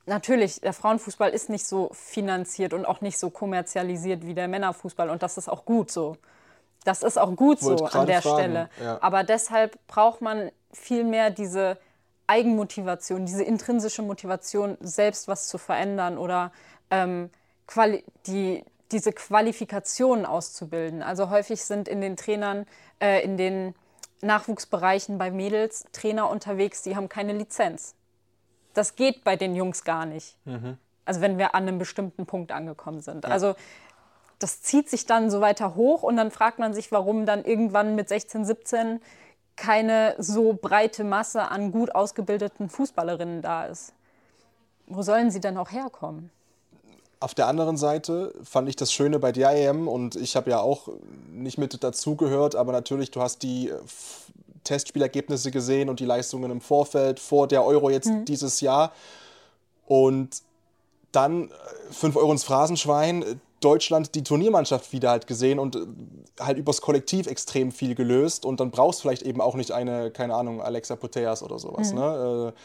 natürlich, 0.06 0.62
der 0.62 0.74
Frauenfußball 0.74 1.30
ist 1.30 1.50
nicht 1.50 1.66
so 1.66 1.90
finanziert 1.94 2.74
und 2.74 2.86
auch 2.86 3.02
nicht 3.02 3.18
so 3.18 3.30
kommerzialisiert 3.30 4.26
wie 4.26 4.34
der 4.34 4.48
Männerfußball 4.48 5.10
und 5.10 5.24
das 5.24 5.38
ist 5.38 5.50
auch 5.50 5.66
gut 5.66 5.92
so. 5.92 6.18
Das 6.84 7.02
ist 7.02 7.18
auch 7.18 7.36
gut 7.36 7.60
so 7.60 7.76
an 7.86 8.08
der 8.08 8.22
fragen, 8.22 8.38
Stelle. 8.38 8.70
ja. 8.82 8.98
Aber 9.02 9.24
deshalb 9.24 9.78
braucht 9.88 10.22
man 10.22 10.52
viel 10.74 11.04
mehr 11.06 11.30
diese 11.30 11.78
Eigenmotivation, 12.28 13.26
diese 13.26 13.44
intrinsische 13.44 14.02
Motivation, 14.02 14.78
selbst 14.82 15.28
was 15.28 15.48
zu 15.48 15.58
verändern 15.58 16.18
oder 16.18 16.52
ähm, 16.92 17.30
quali 17.68 18.04
die, 18.28 18.66
diese 18.92 19.14
Qualifikationen 19.14 20.26
auszubilden. 20.26 21.04
Also 21.04 21.30
häufig 21.30 21.64
sind 21.64 21.88
in 21.88 22.02
den 22.02 22.18
Trainern, 22.18 22.66
äh, 23.00 23.24
in 23.24 23.38
den 23.38 23.76
Nachwuchsbereichen 24.22 25.18
bei 25.18 25.32
Mädels 25.32 25.86
Trainer 25.92 26.30
unterwegs, 26.30 26.82
die 26.82 26.96
haben 26.96 27.10
keine 27.10 27.34
Lizenz. 27.34 27.96
Das 28.74 28.96
geht 28.96 29.24
bei 29.24 29.36
den 29.36 29.56
Jungs 29.56 29.84
gar 29.84 30.06
nicht. 30.06 30.36
Also 31.06 31.22
wenn 31.22 31.38
wir 31.38 31.56
an 31.56 31.64
einem 31.64 31.80
bestimmten 31.80 32.26
Punkt 32.26 32.52
angekommen 32.52 33.02
sind. 33.02 33.26
Also 33.26 33.56
das 34.40 34.62
zieht 34.62 34.90
sich 34.90 35.06
dann 35.06 35.30
so 35.30 35.42
weiter 35.42 35.76
hoch 35.76 36.04
und 36.04 36.18
dann 36.18 36.32
fragt 36.32 36.60
man 36.60 36.74
sich, 36.74 36.92
warum 36.92 37.26
dann 37.26 37.46
irgendwann 37.46 37.96
mit 37.96 38.10
16, 38.10 38.46
17 38.46 39.02
keine 39.56 40.16
so 40.18 40.58
breite 40.60 41.04
Masse 41.04 41.50
an 41.50 41.72
gut 41.72 41.94
ausgebildeten 41.94 42.70
Fußballerinnen 42.70 43.42
da 43.42 43.66
ist. 43.66 43.94
Wo 44.88 45.02
sollen 45.02 45.32
sie 45.32 45.40
denn 45.40 45.58
auch 45.58 45.72
herkommen? 45.72 46.30
Auf 47.20 47.34
der 47.34 47.48
anderen 47.48 47.78
Seite 47.78 48.34
fand 48.44 48.68
ich 48.68 48.76
das 48.76 48.92
Schöne 48.92 49.18
bei 49.18 49.32
der 49.32 49.52
EM 49.52 49.88
und 49.88 50.16
ich 50.18 50.36
habe 50.36 50.50
ja 50.50 50.60
auch 50.60 50.90
nicht 51.32 51.58
mit 51.58 51.82
dazugehört, 51.82 52.56
aber 52.56 52.74
natürlich, 52.74 53.12
du 53.12 53.22
hast 53.22 53.44
die 53.44 53.70
äh, 53.70 53.80
Testspielergebnisse 54.64 55.52
gesehen 55.52 55.90
und 55.90 56.00
die 56.00 56.06
Leistungen 56.06 56.52
im 56.52 56.62
Vorfeld 56.62 57.20
vor 57.20 57.48
der 57.48 57.66
Euro 57.66 57.90
jetzt 57.90 58.12
dieses 58.28 58.62
Jahr. 58.62 58.92
Und 59.86 60.42
dann 61.12 61.52
5 61.92 62.16
Euro 62.16 62.32
ins 62.32 62.44
Phrasenschwein, 62.44 63.24
äh, 63.24 63.36
Deutschland 63.60 64.14
die 64.16 64.24
Turniermannschaft 64.24 64.92
wieder 64.92 65.12
halt 65.12 65.26
gesehen 65.26 65.58
und 65.58 65.76
äh, 65.76 65.80
halt 66.40 66.58
übers 66.58 66.82
Kollektiv 66.82 67.28
extrem 67.28 67.72
viel 67.72 67.96
gelöst. 67.96 68.46
Und 68.46 68.60
dann 68.60 68.72
brauchst 68.72 69.00
du 69.00 69.04
vielleicht 69.04 69.22
eben 69.22 69.40
auch 69.40 69.56
nicht 69.56 69.72
eine, 69.72 70.12
keine 70.12 70.36
Ahnung, 70.36 70.62
Alexa 70.62 70.96
Puteas 70.96 71.44
oder 71.44 71.60
sowas. 71.60 71.94
Ne? 71.94 72.54
Äh, 72.54 72.60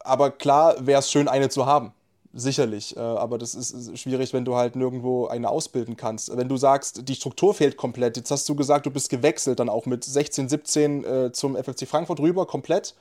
aber 0.00 0.30
klar 0.30 0.74
wäre 0.86 1.00
es 1.00 1.10
schön, 1.10 1.28
eine 1.28 1.48
zu 1.48 1.66
haben. 1.66 1.92
Sicherlich. 2.38 2.94
Äh, 2.94 3.00
aber 3.00 3.38
das 3.38 3.54
ist 3.54 3.98
schwierig, 3.98 4.34
wenn 4.34 4.44
du 4.44 4.56
halt 4.56 4.76
nirgendwo 4.76 5.26
eine 5.26 5.48
ausbilden 5.48 5.96
kannst. 5.96 6.36
Wenn 6.36 6.50
du 6.50 6.58
sagst, 6.58 7.08
die 7.08 7.14
Struktur 7.14 7.54
fehlt 7.54 7.78
komplett. 7.78 8.18
Jetzt 8.18 8.30
hast 8.30 8.46
du 8.46 8.54
gesagt, 8.54 8.84
du 8.84 8.90
bist 8.90 9.08
gewechselt, 9.08 9.58
dann 9.58 9.70
auch 9.70 9.86
mit 9.86 10.04
16, 10.04 10.50
17 10.50 11.04
äh, 11.04 11.32
zum 11.32 11.56
FFC 11.56 11.88
Frankfurt 11.88 12.20
rüber, 12.20 12.46
komplett. 12.46 12.94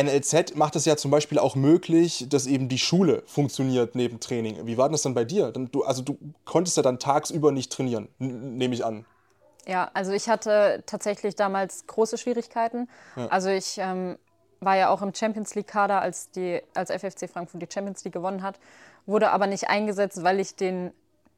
NLZ 0.00 0.54
macht 0.54 0.76
es 0.76 0.84
ja 0.84 0.96
zum 0.96 1.10
Beispiel 1.10 1.40
auch 1.40 1.56
möglich, 1.56 2.26
dass 2.28 2.46
eben 2.46 2.68
die 2.68 2.78
Schule 2.78 3.24
funktioniert 3.26 3.96
neben 3.96 4.20
Training. 4.20 4.64
Wie 4.64 4.78
war 4.78 4.86
denn 4.86 4.92
das 4.92 5.02
dann 5.02 5.14
bei 5.14 5.24
dir? 5.24 5.50
Du, 5.50 5.82
also 5.82 6.02
du 6.02 6.16
konntest 6.44 6.76
ja 6.76 6.84
dann 6.84 7.00
tagsüber 7.00 7.50
nicht 7.50 7.72
trainieren, 7.72 8.06
nehme 8.18 8.72
ich 8.72 8.84
an. 8.84 9.04
Ja, 9.66 9.90
also 9.92 10.12
ich 10.12 10.28
hatte 10.28 10.84
tatsächlich 10.86 11.34
damals 11.34 11.88
große 11.88 12.18
Schwierigkeiten. 12.18 12.88
Also 13.28 13.48
ich 13.50 13.78
ähm, 13.78 14.16
war 14.60 14.76
ja 14.76 14.88
auch 14.90 15.02
im 15.02 15.14
Champions 15.14 15.54
League-Kader, 15.54 16.00
als, 16.00 16.30
die, 16.30 16.60
als 16.74 16.90
FFC 16.90 17.28
Frankfurt 17.30 17.62
die 17.62 17.68
Champions 17.72 18.04
League 18.04 18.12
gewonnen 18.14 18.42
hat, 18.42 18.58
wurde 19.06 19.30
aber 19.30 19.46
nicht 19.46 19.68
eingesetzt, 19.68 20.22
weil 20.22 20.38
ich, 20.40 20.54
den, 20.56 20.92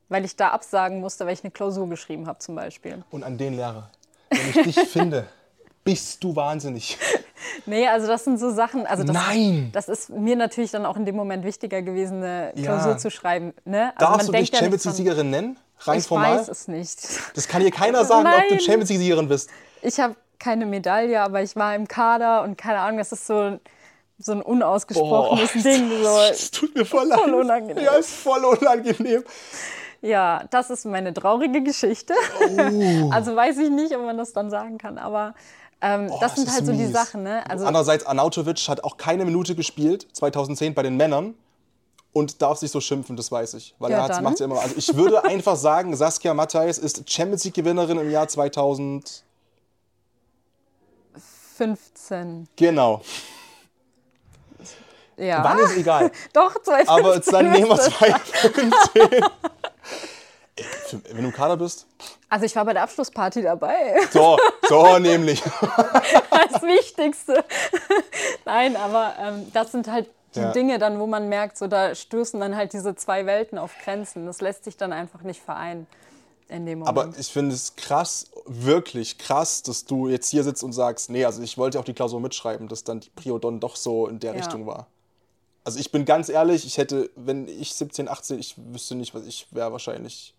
weil 0.08 0.24
ich 0.24 0.36
da 0.36 0.48
absagen 0.50 1.00
musste, 1.00 1.24
weil 1.26 1.34
ich 1.34 1.44
eine 1.44 1.50
Klausur 1.52 1.88
geschrieben 1.88 2.26
habe 2.26 2.38
zum 2.40 2.54
Beispiel. 2.56 3.04
Und 3.10 3.22
an 3.22 3.38
den 3.38 3.54
Lehrer, 3.54 3.90
wenn 4.30 4.50
ich 4.64 4.74
dich 4.74 4.88
finde, 4.88 5.26
bist 5.84 6.22
du 6.22 6.34
wahnsinnig. 6.34 6.98
Nee, 7.66 7.86
also 7.88 8.06
das 8.06 8.24
sind 8.24 8.38
so 8.38 8.50
Sachen. 8.52 8.86
Also 8.86 9.02
das, 9.04 9.14
Nein! 9.14 9.70
Das 9.72 9.88
ist 9.88 10.10
mir 10.10 10.36
natürlich 10.36 10.70
dann 10.70 10.86
auch 10.86 10.96
in 10.96 11.04
dem 11.04 11.16
Moment 11.16 11.44
wichtiger 11.44 11.82
gewesen, 11.82 12.18
eine 12.22 12.52
Ja. 12.56 12.62
Klausur 12.64 12.98
zu 12.98 13.10
schreiben. 13.10 13.52
Ne? 13.64 13.92
Also 13.96 14.12
Darfst 14.12 14.28
du 14.28 14.32
dich 14.32 14.50
ja 14.50 14.58
Champions 14.58 14.84
League-Siegerin 14.84 15.30
nennen? 15.30 15.58
Rein 15.80 15.98
Ich 15.98 16.06
formal? 16.06 16.38
weiß 16.38 16.48
es 16.48 16.68
nicht. 16.68 16.98
Das 17.34 17.48
kann 17.48 17.60
hier 17.62 17.72
keiner 17.72 18.04
sagen, 18.04 18.26
ob 18.26 18.48
du 18.48 18.54
Nein. 18.54 18.60
Champions 18.60 18.90
League-Siegerin 18.90 19.28
bist. 19.28 19.50
Ich 19.82 19.98
habe 19.98 20.14
keine 20.42 20.66
Medaille, 20.66 21.20
aber 21.20 21.42
ich 21.42 21.54
war 21.54 21.74
im 21.74 21.86
Kader 21.86 22.42
und 22.42 22.58
keine 22.58 22.80
Ahnung, 22.80 22.98
das 22.98 23.12
ist 23.12 23.26
so, 23.26 23.58
so 24.18 24.32
ein 24.32 24.42
unausgesprochenes 24.42 25.52
Ding. 25.62 25.88
So. 26.02 26.08
Das 26.28 26.50
tut 26.50 26.74
mir 26.74 26.84
voll 26.84 27.06
leid. 27.06 27.20
Voll 27.20 27.34
unangenehm. 27.34 27.84
Ja, 27.84 27.92
ist 27.92 28.12
voll 28.12 28.44
unangenehm. 28.44 29.22
Ja, 30.00 30.44
das 30.50 30.70
ist 30.70 30.84
meine 30.84 31.14
traurige 31.14 31.62
Geschichte. 31.62 32.14
Oh. 32.40 33.10
Also 33.12 33.36
weiß 33.36 33.58
ich 33.58 33.70
nicht, 33.70 33.94
ob 33.94 34.04
man 34.04 34.18
das 34.18 34.32
dann 34.32 34.50
sagen 34.50 34.78
kann, 34.78 34.98
aber 34.98 35.34
ähm, 35.80 36.08
das 36.08 36.20
das 36.20 36.34
sind 36.36 36.52
halt 36.52 36.66
so 36.66 36.72
die 36.72 36.78
mies. 36.78 36.92
Sachen. 36.92 37.22
Ne? 37.22 37.48
Also, 37.48 37.64
Andererseits, 37.64 38.04
Arnautovic 38.04 38.68
hat 38.68 38.82
auch 38.82 38.96
keine 38.96 39.24
Minute 39.24 39.54
gespielt, 39.54 40.08
2010 40.12 40.74
bei 40.74 40.82
den 40.82 40.96
Männern. 40.96 41.34
Und 42.14 42.42
darf 42.42 42.58
sich 42.58 42.70
so 42.70 42.80
schimpfen, 42.82 43.16
das 43.16 43.32
weiß 43.32 43.54
ich. 43.54 43.74
Weil 43.78 43.90
Ja, 43.90 44.06
er 44.06 44.20
macht 44.20 44.38
ja 44.38 44.44
immer. 44.44 44.60
Also 44.60 44.74
ich 44.76 44.94
würde 44.94 45.24
einfach 45.34 45.56
sagen, 45.56 45.96
Saskia 45.96 46.34
Matthijs 46.34 46.76
ist 46.76 47.10
Champions 47.10 47.44
League-Gewinnerin 47.44 47.98
im 47.98 48.10
Jahr 48.10 48.28
2000. 48.28 49.24
15. 51.62 52.48
Genau. 52.56 53.02
Ja. 55.16 55.44
Wann 55.44 55.60
ist 55.60 55.76
egal. 55.76 56.10
Doch, 56.32 56.60
2015. 56.60 56.88
Aber 56.88 57.14
jetzt 57.14 57.32
dann 57.32 57.50
nehmen 57.52 57.68
wir 57.68 57.76
müsste 57.76 57.90
es 57.90 57.98
2015. 57.98 59.24
Wenn 61.12 61.22
du 61.22 61.28
im 61.28 61.32
Kader 61.32 61.56
bist. 61.56 61.86
Also 62.28 62.46
ich 62.46 62.56
war 62.56 62.64
bei 62.64 62.72
der 62.72 62.82
Abschlussparty 62.82 63.42
dabei. 63.42 63.94
So, 64.10 64.38
so 64.68 64.98
nämlich. 64.98 65.40
Das 65.42 66.62
Wichtigste. 66.62 67.44
Nein, 68.44 68.74
aber 68.76 69.14
ähm, 69.20 69.50
das 69.52 69.70
sind 69.70 69.86
halt 69.86 70.10
die 70.34 70.40
Ja. 70.40 70.50
Dinge 70.50 70.78
dann, 70.80 70.98
wo 70.98 71.06
man 71.06 71.28
merkt, 71.28 71.58
so 71.58 71.68
da 71.68 71.94
stößen 71.94 72.40
dann 72.40 72.56
halt 72.56 72.72
diese 72.72 72.96
zwei 72.96 73.24
Welten 73.26 73.56
auf 73.58 73.72
Grenzen. 73.84 74.26
Das 74.26 74.40
lässt 74.40 74.64
sich 74.64 74.76
dann 74.76 74.92
einfach 74.92 75.22
nicht 75.22 75.42
vereinen 75.42 75.86
in 76.52 76.66
dem 76.66 76.80
Moment. 76.80 76.98
Aber 76.98 77.18
ich 77.18 77.28
finde 77.28 77.54
es 77.54 77.74
krass, 77.76 78.26
wirklich 78.46 79.18
krass, 79.18 79.62
dass 79.62 79.84
du 79.84 80.08
jetzt 80.08 80.28
hier 80.28 80.44
sitzt 80.44 80.62
und 80.62 80.72
sagst, 80.72 81.10
nee, 81.10 81.24
also 81.24 81.42
ich 81.42 81.58
wollte 81.58 81.78
auch 81.80 81.84
die 81.84 81.94
Klausur 81.94 82.20
mitschreiben, 82.20 82.68
dass 82.68 82.84
dann 82.84 83.00
die 83.00 83.10
Prio 83.10 83.38
Don 83.38 83.58
doch 83.60 83.76
so 83.76 84.06
in 84.06 84.18
der 84.20 84.32
Ja. 84.32 84.36
Richtung 84.38 84.66
war. 84.66 84.86
Also 85.64 85.78
ich 85.78 85.92
bin 85.92 86.04
ganz 86.04 86.28
ehrlich, 86.28 86.66
ich 86.66 86.78
hätte, 86.78 87.10
wenn 87.14 87.46
ich 87.48 87.74
17, 87.74 88.08
18, 88.08 88.38
ich 88.38 88.54
wüsste 88.72 88.94
nicht, 88.96 89.14
was 89.14 89.26
ich 89.26 89.46
wäre 89.52 89.70
wahrscheinlich 89.72 90.34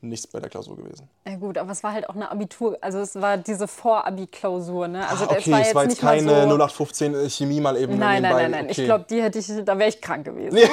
nichts 0.00 0.26
bei 0.26 0.40
der 0.40 0.48
Klausur 0.50 0.76
gewesen. 0.76 1.08
Ja 1.26 1.36
gut, 1.36 1.58
aber 1.58 1.72
es 1.72 1.82
war 1.82 1.92
halt 1.92 2.08
auch 2.08 2.14
eine 2.14 2.30
Abitur, 2.30 2.78
also 2.80 2.98
es 2.98 3.14
war 3.16 3.36
diese 3.38 3.66
Vorabi-Klausur, 3.68 4.88
ne? 4.88 5.08
Also 5.08 5.24
das 5.26 5.38
okay, 5.38 5.52
war 5.52 5.60
es 5.60 5.66
jetzt 5.66 5.74
war 5.74 5.82
jetzt 5.84 5.90
nicht 5.90 6.02
mal 6.02 6.16
keine 6.16 6.42
so, 6.42 6.56
0815 6.56 7.30
Chemie 7.30 7.60
mal 7.60 7.76
eben 7.76 7.98
Nein, 7.98 8.22
nein, 8.22 8.32
nein, 8.32 8.50
nein. 8.50 8.66
Ich 8.68 8.78
Okay. 8.78 8.86
glaube, 8.86 9.06
die 9.08 9.22
hätte 9.22 9.38
ich, 9.38 9.46
da 9.64 9.78
wäre 9.78 9.88
ich 9.88 10.00
krank 10.00 10.24
gewesen. 10.24 10.58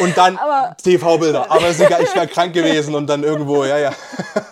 Und 0.00 0.16
dann 0.16 0.38
TV-Bilder. 0.82 1.50
Aber 1.50 1.68
egal, 1.70 2.02
ich 2.02 2.14
wäre 2.14 2.28
krank 2.28 2.52
gewesen 2.52 2.94
und 2.94 3.06
dann 3.06 3.22
irgendwo, 3.24 3.64
ja, 3.64 3.78
ja. 3.78 3.92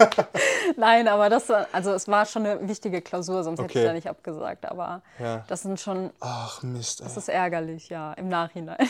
Nein, 0.77 1.09
aber 1.09 1.29
das 1.31 1.49
war, 1.49 1.67
also 1.73 1.93
es 1.93 2.07
war 2.09 2.27
schon 2.27 2.47
eine 2.47 2.69
wichtige 2.69 3.01
Klausur, 3.01 3.43
sonst 3.45 3.61
hätte 3.61 3.71
Okay. 3.71 3.81
ich 3.81 3.87
da 3.87 3.93
nicht 3.93 4.09
abgesagt. 4.09 4.67
Aber 4.67 5.03
Ja. 5.19 5.45
das 5.49 5.63
sind 5.63 5.81
schon, 5.81 6.11
Ach 6.21 6.63
Mist, 6.63 7.01
ey. 7.01 7.07
das 7.07 7.17
ist 7.17 7.29
ärgerlich, 7.29 7.89
ja, 7.89 8.13
im 8.15 8.29
Nachhinein. 8.29 8.77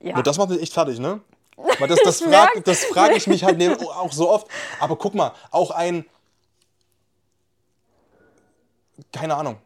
Ja. 0.00 0.14
Ja, 0.14 0.22
das 0.22 0.38
macht 0.38 0.50
mich 0.50 0.62
echt 0.62 0.72
fertig, 0.72 1.00
ne? 1.00 1.20
Weil 1.80 1.88
das, 1.88 1.98
das 2.04 2.20
frage 2.20 2.60
das 2.60 2.84
frag 2.84 3.16
ich 3.16 3.26
mich 3.26 3.42
halt 3.42 3.58
ne- 3.58 3.76
auch 3.80 4.12
so 4.12 4.30
oft. 4.30 4.46
Aber 4.78 4.94
guck 4.94 5.12
mal, 5.16 5.32
auch 5.50 5.72
ein. 5.72 6.04
Keine 9.12 9.34
Ahnung. 9.34 9.56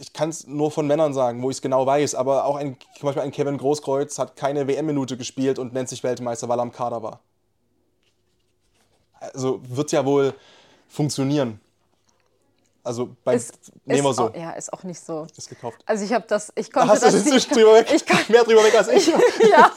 Ich 0.00 0.14
kann 0.14 0.30
es 0.30 0.46
nur 0.46 0.70
von 0.70 0.86
Männern 0.86 1.12
sagen, 1.12 1.42
wo 1.42 1.50
ich 1.50 1.58
es 1.58 1.62
genau 1.62 1.84
weiß. 1.84 2.14
Aber 2.14 2.46
auch 2.46 2.56
ein, 2.56 2.76
zum 2.98 3.06
Beispiel 3.06 3.22
ein 3.22 3.30
Kevin 3.32 3.58
Großkreuz 3.58 4.18
hat 4.18 4.34
keine 4.34 4.66
WM-Minute 4.66 5.18
gespielt 5.18 5.58
und 5.58 5.74
nennt 5.74 5.90
sich 5.90 6.02
Weltmeister, 6.02 6.48
weil 6.48 6.58
er 6.58 6.62
am 6.62 6.72
Kader 6.72 7.02
war. 7.02 7.20
Also 9.20 9.60
wird 9.68 9.92
ja 9.92 10.04
wohl 10.04 10.32
funktionieren. 10.88 11.60
Also 12.82 13.14
bei. 13.24 13.34
Ist, 13.34 13.58
nehmen 13.84 14.02
wir 14.04 14.10
ist 14.10 14.16
so. 14.16 14.30
Auch, 14.30 14.34
ja, 14.34 14.52
ist 14.52 14.72
auch 14.72 14.82
nicht 14.84 15.00
so. 15.00 15.26
Ist 15.36 15.50
gekauft. 15.50 15.82
Also 15.84 16.02
ich 16.02 16.14
habe 16.14 16.24
das, 16.26 16.50
ich 16.56 16.72
konnte 16.72 16.88
Hast 16.88 17.02
du 17.02 17.06
das 17.10 17.22
das 17.22 17.32
nicht- 17.32 17.54
drüber 17.54 17.74
weg? 17.74 17.88
Ich, 17.94 18.06
kon- 18.06 18.16
mehr 18.28 18.42
drüber 18.42 18.64
weg 18.64 18.74
als 18.74 18.88
ich. 18.88 19.06
ja, 19.50 19.70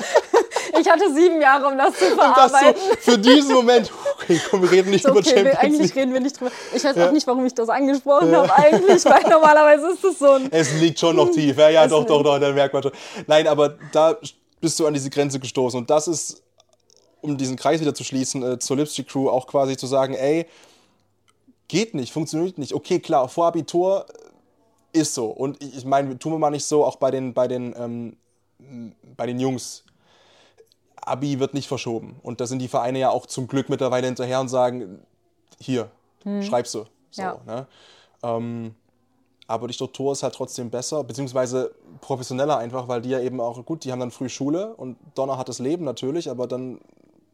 ich 0.86 0.92
hatte 0.92 1.14
sieben 1.14 1.40
Jahre, 1.42 1.68
um 1.68 1.78
das 1.78 1.94
zu 1.98 2.06
Und 2.06 2.18
das 2.18 2.52
so 2.52 2.58
verarbeiten. 2.58 2.82
für 3.00 3.18
diesen 3.18 3.54
Moment. 3.56 3.92
Okay, 4.16 4.40
komm, 4.50 4.62
wir 4.62 4.72
reden 4.72 4.90
nicht 4.92 5.06
Ist 5.06 5.10
über 5.12 5.20
okay, 5.20 5.30
Champions 5.36 5.58
eigentlich 5.60 5.82
League. 5.82 5.96
reden 5.96 6.14
wir 6.14 6.20
nicht 6.20 6.40
drüber. 6.40 6.52
Ich 6.74 6.84
weiß 6.84 6.98
auch 6.98 7.12
nicht, 7.12 7.26
warum 7.28 7.46
ich 7.46 7.54
das 7.54 7.70
angesprochen 7.70 8.36
habe 8.36 8.54
eigentlich, 8.56 9.06
weil 9.06 9.24
normalerweise 9.30 9.88
ist 9.92 10.04
das 10.04 10.20
so 10.20 10.32
ein... 10.34 10.48
Es 10.52 10.74
liegt 10.80 11.00
schon 11.00 11.16
noch 11.16 11.30
tief. 11.32 11.58
Ja, 11.58 11.70
ja, 11.70 11.86
Es 11.86 11.92
doch, 11.92 12.06
doch, 12.06 12.22
doch, 12.24 12.40
dann 12.40 12.54
merkt 12.54 12.74
man 12.74 12.84
schon. 12.84 12.92
Nein, 13.28 13.48
aber 13.48 13.76
da 13.92 14.18
bist 14.60 14.80
du 14.80 14.86
an 14.88 14.94
diese 14.94 15.10
Grenze 15.10 15.40
gestoßen. 15.40 15.80
Und 15.80 15.90
das 15.90 16.08
ist, 16.08 16.42
um 17.22 17.38
diesen 17.38 17.56
Kreis 17.56 17.80
wieder 17.82 17.94
zu 17.96 18.04
schließen, 18.04 18.44
äh, 18.44 18.60
zur 18.60 18.78
Lipstick 18.78 19.08
Crew 19.08 19.30
auch 19.30 19.48
quasi 19.48 19.78
zu 19.78 19.88
sagen, 19.88 20.14
ey, 20.14 20.46
geht 21.68 21.94
nicht, 21.94 22.14
funktioniert 22.14 22.58
nicht. 22.58 22.74
Okay, 22.74 23.00
klar, 23.00 23.28
vor 23.30 23.48
Abitur 23.48 24.06
äh, 24.94 25.00
ist 25.00 25.14
so. 25.14 25.26
Und 25.28 25.62
ich, 25.64 25.78
ich 25.78 25.86
meine, 25.86 26.18
tun 26.20 26.34
wir 26.34 26.40
mal 26.40 26.50
nicht 26.52 26.66
so, 26.66 26.86
auch 26.86 26.98
bei 26.98 27.12
den, 27.12 27.34
bei 27.34 27.48
den, 27.48 27.74
ähm, 27.78 28.16
bei 29.18 29.26
den 29.26 29.40
Jungs. 29.40 29.83
Abi 31.08 31.40
wird 31.40 31.54
nicht 31.54 31.68
verschoben. 31.68 32.16
Und 32.24 32.42
da 32.42 32.48
sind 32.48 32.60
die 32.60 32.68
Vereine 32.68 33.00
ja 33.00 33.10
auch 33.10 33.26
zum 33.26 33.48
Glück 33.48 33.70
mittlerweile 33.70 34.08
hinterher 34.08 34.40
und 34.40 34.50
sagen, 34.50 35.00
hier, 35.60 35.90
schreibst 36.42 36.74
du. 36.74 36.86
So, 37.12 37.22
Ja. 37.22 37.38
ne? 37.46 37.68
ähm, 38.24 38.76
aber 39.48 39.68
die 39.68 39.74
Struktur 39.74 40.14
ist 40.14 40.24
halt 40.24 40.34
trotzdem 40.34 40.70
besser, 40.70 41.04
beziehungsweise 41.04 41.76
professioneller 42.02 42.58
einfach, 42.58 42.88
weil 42.88 43.02
die 43.02 43.10
ja 43.10 43.20
eben 43.20 43.42
auch, 43.42 43.64
gut, 43.66 43.84
die 43.84 43.92
haben 43.92 44.00
dann 44.00 44.12
früh 44.12 44.30
Schule 44.30 44.74
und 44.76 44.98
Donner 45.16 45.38
hat 45.38 45.50
das 45.50 45.60
Leben 45.60 45.84
natürlich, 45.84 46.30
aber 46.30 46.48
dann 46.48 46.80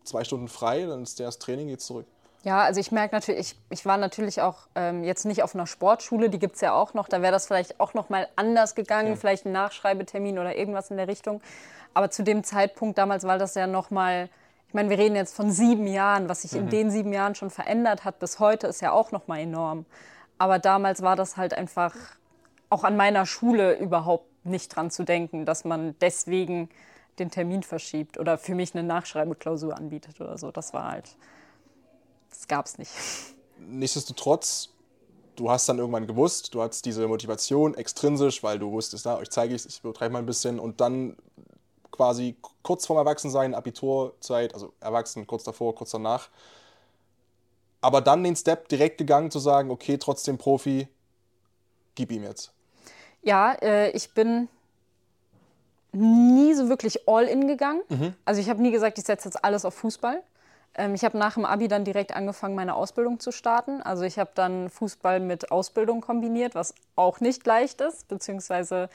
zwei 0.04 0.24
Stunden 0.24 0.48
frei, 0.48 0.86
dann 0.86 1.04
ist 1.04 1.20
der 1.20 1.28
das 1.28 1.40
Training, 1.40 1.68
geht 1.68 1.82
zurück. 1.82 2.06
Ja, 2.44 2.62
also 2.64 2.80
ich 2.80 2.92
merke 2.92 3.14
natürlich, 3.14 3.40
ich, 3.40 3.56
ich 3.70 3.86
war 3.86 3.98
natürlich 3.98 4.42
auch 4.42 4.68
ähm, 4.74 5.04
jetzt 5.04 5.26
nicht 5.26 5.44
auf 5.44 5.56
einer 5.56 5.68
Sportschule, 5.68 6.30
die 6.30 6.40
gibt 6.40 6.56
es 6.56 6.62
ja 6.62 6.74
auch 6.74 6.94
noch, 6.94 7.10
da 7.10 7.22
wäre 7.22 7.34
das 7.34 7.48
vielleicht 7.48 7.80
auch 7.80 7.94
noch 7.94 8.10
mal 8.10 8.28
anders 8.36 8.76
gegangen, 8.76 9.10
ja. 9.10 9.16
vielleicht 9.16 9.46
ein 9.46 9.52
Nachschreibetermin 9.52 10.40
oder 10.40 10.56
irgendwas 10.56 10.90
in 10.90 10.98
der 10.98 11.08
Richtung. 11.08 11.42
Aber 12.00 12.10
zu 12.10 12.24
dem 12.24 12.46
Zeitpunkt 12.46 12.98
damals 12.98 13.26
war 13.26 13.38
das 13.38 13.56
ja 13.56 13.68
noch 13.68 13.92
mal, 13.92 14.30
ich 14.70 14.74
meine, 14.74 14.90
wir 14.90 14.98
reden 14.98 15.18
jetzt 15.18 15.36
von 15.36 15.52
sieben 15.52 15.86
Jahren, 15.86 16.30
was 16.30 16.44
sich 16.44 16.54
mhm. 16.54 16.60
in 16.60 16.70
den 16.70 16.92
sieben 16.92 17.12
Jahren 17.12 17.36
schon 17.36 17.50
verändert 17.50 18.06
hat 18.06 18.20
bis 18.20 18.40
heute, 18.40 18.68
ist 18.68 18.82
ja 18.82 18.94
auch 18.94 19.12
noch 19.12 19.28
mal 19.28 19.40
enorm. 19.40 19.86
Aber 20.38 20.60
damals 20.60 21.02
war 21.02 21.18
das 21.18 21.36
halt 21.36 21.54
einfach 21.54 21.94
auch 22.70 22.86
an 22.86 22.96
meiner 22.96 23.26
Schule 23.26 23.78
überhaupt 23.78 24.46
nicht 24.46 24.74
dran 24.74 24.92
zu 24.92 25.04
denken, 25.04 25.46
dass 25.46 25.66
man 25.66 25.94
deswegen 26.00 26.70
den 27.20 27.32
Termin 27.32 27.64
verschiebt 27.64 28.18
oder 28.18 28.38
für 28.38 28.56
mich 28.56 28.74
eine 28.74 28.88
Nachschreibeklausur 28.88 29.76
anbietet 29.76 30.22
oder 30.22 30.38
so. 30.38 30.52
Das 30.52 30.74
war 30.74 30.90
halt 30.90 31.18
das 32.30 32.48
gab 32.48 32.66
es 32.66 32.78
nicht. 32.78 32.92
Nichtsdestotrotz, 33.58 34.70
du 35.36 35.52
hast 35.52 35.68
dann 35.68 35.80
irgendwann 35.80 36.08
gewusst, 36.08 36.54
du 36.54 36.62
hattest 36.62 36.86
diese 36.86 37.06
Motivation 37.10 37.76
extrinsisch, 37.76 38.42
weil 38.42 38.58
du 38.58 38.72
wusstest, 38.72 39.06
na, 39.06 39.18
euch 39.18 39.30
zeige 39.30 39.54
ich 39.54 39.66
es, 39.66 39.76
ich 39.76 39.82
betreibe 39.82 40.14
mal 40.14 40.20
ein 40.20 40.26
bisschen 40.26 40.62
und 40.62 40.80
dann 40.80 41.18
quasi 42.00 42.38
kurz 42.64 42.86
vorm 42.86 42.98
Erwachsensein, 42.98 43.54
Abiturzeit, 43.54 44.54
also 44.54 44.72
Erwachsen, 44.80 45.28
kurz 45.28 45.44
davor, 45.44 45.76
kurz 45.76 45.92
danach. 45.92 46.30
Aber 47.82 48.00
dann 48.00 48.24
den 48.24 48.38
Step 48.38 48.70
direkt 48.70 49.00
gegangen 49.00 49.32
zu 49.32 49.40
sagen, 49.40 49.70
okay, 49.70 49.98
trotzdem 49.98 50.38
Profi, 50.38 50.88
gib 51.96 52.14
ihm 52.14 52.24
jetzt. 52.24 52.54
Ja, 53.22 53.52
äh, 53.62 53.90
ich 53.92 54.14
bin 54.14 54.48
nie 55.92 56.54
so 56.54 56.70
wirklich 56.70 57.06
all 57.06 57.26
in 57.26 57.50
gegangen. 57.50 57.82
Mhm. 57.90 58.14
Also 58.24 58.40
ich 58.40 58.50
habe 58.50 58.62
nie 58.62 58.72
gesagt, 58.72 58.98
ich 58.98 59.04
setze 59.04 59.28
jetzt 59.28 59.44
alles 59.44 59.66
auf 59.66 59.74
Fußball. 59.74 60.24
Ähm, 60.76 60.96
ich 60.96 61.04
habe 61.04 61.18
nach 61.18 61.34
dem 61.34 61.44
Abi 61.44 61.68
dann 61.68 61.84
direkt 61.84 62.16
angefangen, 62.16 62.56
meine 62.56 62.76
Ausbildung 62.76 63.20
zu 63.20 63.34
starten. 63.34 63.82
Also 63.82 64.04
ich 64.04 64.18
habe 64.18 64.32
dann 64.36 64.70
Fußball 64.70 65.20
mit 65.20 65.52
Ausbildung 65.52 66.00
kombiniert, 66.00 66.56
was 66.56 66.74
auch 66.96 67.20
nicht 67.20 67.46
leicht 67.46 67.82
ist, 67.82 68.08
beziehungsweise 68.08 68.88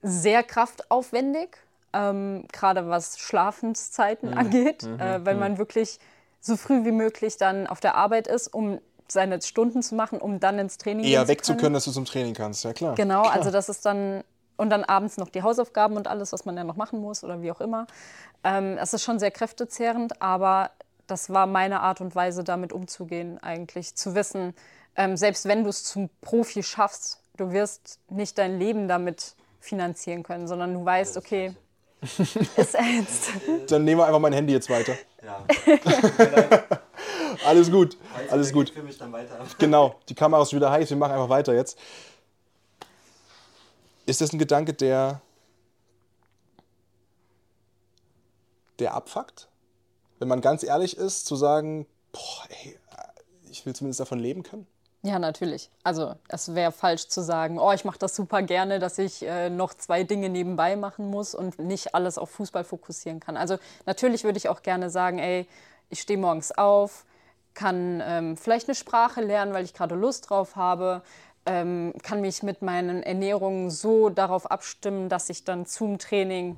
sehr 0.00 0.44
kraftaufwendig, 0.44 1.58
ähm, 1.96 2.44
gerade 2.52 2.88
was 2.88 3.18
Schlafenszeiten 3.18 4.30
mhm. 4.30 4.38
angeht, 4.38 4.82
mhm. 4.82 5.00
Äh, 5.00 5.24
weil 5.24 5.34
mhm. 5.34 5.40
man 5.40 5.58
wirklich 5.58 5.98
so 6.40 6.56
früh 6.56 6.84
wie 6.84 6.92
möglich 6.92 7.36
dann 7.38 7.66
auf 7.66 7.80
der 7.80 7.94
Arbeit 7.94 8.26
ist, 8.26 8.52
um 8.52 8.80
seine 9.08 9.40
Stunden 9.40 9.82
zu 9.82 9.94
machen, 9.94 10.18
um 10.18 10.40
dann 10.40 10.58
ins 10.58 10.78
Training 10.78 11.04
Eher 11.04 11.20
gehen 11.20 11.28
weg 11.28 11.44
zu 11.44 11.56
können, 11.56 11.74
dass 11.74 11.84
du 11.84 11.92
zum 11.92 12.04
Training 12.04 12.34
kannst, 12.34 12.64
ja 12.64 12.72
klar. 12.72 12.94
Genau, 12.94 13.22
klar. 13.22 13.34
also 13.34 13.50
das 13.50 13.68
ist 13.68 13.86
dann 13.86 14.22
und 14.56 14.70
dann 14.70 14.84
abends 14.84 15.18
noch 15.18 15.28
die 15.28 15.42
Hausaufgaben 15.42 15.96
und 15.96 16.08
alles, 16.08 16.32
was 16.32 16.44
man 16.46 16.56
ja 16.56 16.64
noch 16.64 16.76
machen 16.76 17.00
muss 17.00 17.22
oder 17.22 17.42
wie 17.42 17.52
auch 17.52 17.60
immer. 17.60 17.86
Ähm, 18.42 18.78
es 18.78 18.94
ist 18.94 19.02
schon 19.02 19.18
sehr 19.18 19.30
kräftezehrend, 19.30 20.22
aber 20.22 20.70
das 21.06 21.30
war 21.30 21.46
meine 21.46 21.80
Art 21.80 22.00
und 22.00 22.14
Weise, 22.14 22.42
damit 22.42 22.72
umzugehen, 22.72 23.38
eigentlich. 23.42 23.94
Zu 23.94 24.14
wissen, 24.14 24.54
ähm, 24.96 25.16
selbst 25.16 25.46
wenn 25.46 25.62
du 25.62 25.70
es 25.70 25.84
zum 25.84 26.08
Profi 26.22 26.62
schaffst, 26.62 27.20
du 27.36 27.52
wirst 27.52 28.00
nicht 28.08 28.38
dein 28.38 28.58
Leben 28.58 28.88
damit 28.88 29.36
finanzieren 29.60 30.22
können, 30.22 30.48
sondern 30.48 30.72
du 30.72 30.84
weißt, 30.84 31.18
okay, 31.18 31.54
ist 32.56 32.74
ernst. 32.74 33.30
Dann 33.68 33.84
nehmen 33.84 34.00
wir 34.00 34.06
einfach 34.06 34.20
mein 34.20 34.32
Handy 34.32 34.52
jetzt 34.52 34.70
weiter. 34.70 34.94
Ja. 35.24 35.44
alles 37.46 37.70
gut, 37.70 37.96
alles 38.30 38.52
gut. 38.52 38.72
Genau, 39.58 39.96
die 40.08 40.14
Kamera 40.14 40.42
ist 40.42 40.52
wieder 40.52 40.70
heiß, 40.70 40.90
wir 40.90 40.96
machen 40.96 41.12
einfach 41.12 41.28
weiter 41.28 41.54
jetzt. 41.54 41.78
Ist 44.06 44.20
das 44.20 44.32
ein 44.32 44.38
Gedanke, 44.38 44.72
der, 44.72 45.20
der 48.78 48.94
abfuckt? 48.94 49.48
wenn 50.18 50.28
man 50.28 50.40
ganz 50.40 50.62
ehrlich 50.62 50.96
ist, 50.96 51.26
zu 51.26 51.36
sagen, 51.36 51.86
boah, 52.12 52.44
ey, 52.48 52.78
ich 53.50 53.64
will 53.66 53.74
zumindest 53.74 54.00
davon 54.00 54.18
leben 54.18 54.42
können? 54.42 54.66
Ja, 55.06 55.20
natürlich. 55.20 55.70
Also 55.84 56.16
es 56.28 56.56
wäre 56.56 56.72
falsch 56.72 57.06
zu 57.06 57.22
sagen, 57.22 57.60
oh, 57.60 57.70
ich 57.70 57.84
mache 57.84 57.98
das 57.98 58.16
super 58.16 58.42
gerne, 58.42 58.80
dass 58.80 58.98
ich 58.98 59.22
äh, 59.22 59.50
noch 59.50 59.72
zwei 59.72 60.02
Dinge 60.02 60.28
nebenbei 60.28 60.74
machen 60.74 61.10
muss 61.10 61.32
und 61.32 61.60
nicht 61.60 61.94
alles 61.94 62.18
auf 62.18 62.28
Fußball 62.30 62.64
fokussieren 62.64 63.20
kann. 63.20 63.36
Also 63.36 63.56
natürlich 63.84 64.24
würde 64.24 64.36
ich 64.36 64.48
auch 64.48 64.62
gerne 64.62 64.90
sagen, 64.90 65.20
ey, 65.20 65.46
ich 65.90 66.00
stehe 66.00 66.18
morgens 66.18 66.50
auf, 66.50 67.04
kann 67.54 68.02
ähm, 68.04 68.36
vielleicht 68.36 68.66
eine 68.66 68.74
Sprache 68.74 69.20
lernen, 69.20 69.54
weil 69.54 69.64
ich 69.64 69.74
gerade 69.74 69.94
Lust 69.94 70.28
drauf 70.28 70.56
habe, 70.56 71.02
ähm, 71.46 71.92
kann 72.02 72.20
mich 72.20 72.42
mit 72.42 72.60
meinen 72.62 73.04
Ernährungen 73.04 73.70
so 73.70 74.08
darauf 74.08 74.50
abstimmen, 74.50 75.08
dass 75.08 75.30
ich 75.30 75.44
dann 75.44 75.66
zum 75.66 76.00
Training 76.00 76.56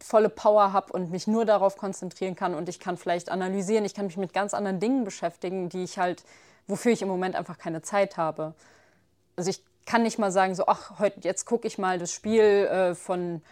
volle 0.00 0.30
Power 0.30 0.72
habe 0.72 0.92
und 0.92 1.12
mich 1.12 1.28
nur 1.28 1.44
darauf 1.44 1.76
konzentrieren 1.76 2.34
kann 2.34 2.56
und 2.56 2.68
ich 2.68 2.80
kann 2.80 2.96
vielleicht 2.96 3.28
analysieren, 3.28 3.84
ich 3.84 3.94
kann 3.94 4.06
mich 4.06 4.16
mit 4.16 4.32
ganz 4.32 4.52
anderen 4.52 4.80
Dingen 4.80 5.04
beschäftigen, 5.04 5.68
die 5.68 5.84
ich 5.84 5.96
halt, 5.96 6.24
wofür 6.66 6.92
ich 6.92 7.02
im 7.02 7.08
Moment 7.08 7.36
einfach 7.36 7.58
keine 7.58 7.82
Zeit 7.82 8.16
habe. 8.16 8.54
Also 9.36 9.50
ich 9.50 9.62
kann 9.86 10.02
nicht 10.02 10.18
mal 10.18 10.32
sagen, 10.32 10.54
so, 10.54 10.66
ach, 10.66 10.98
heute, 10.98 11.20
jetzt 11.22 11.44
gucke 11.44 11.66
ich 11.66 11.78
mal 11.78 11.98
das 11.98 12.12
Spiel 12.12 12.42
äh, 12.42 12.94
von 12.94 13.42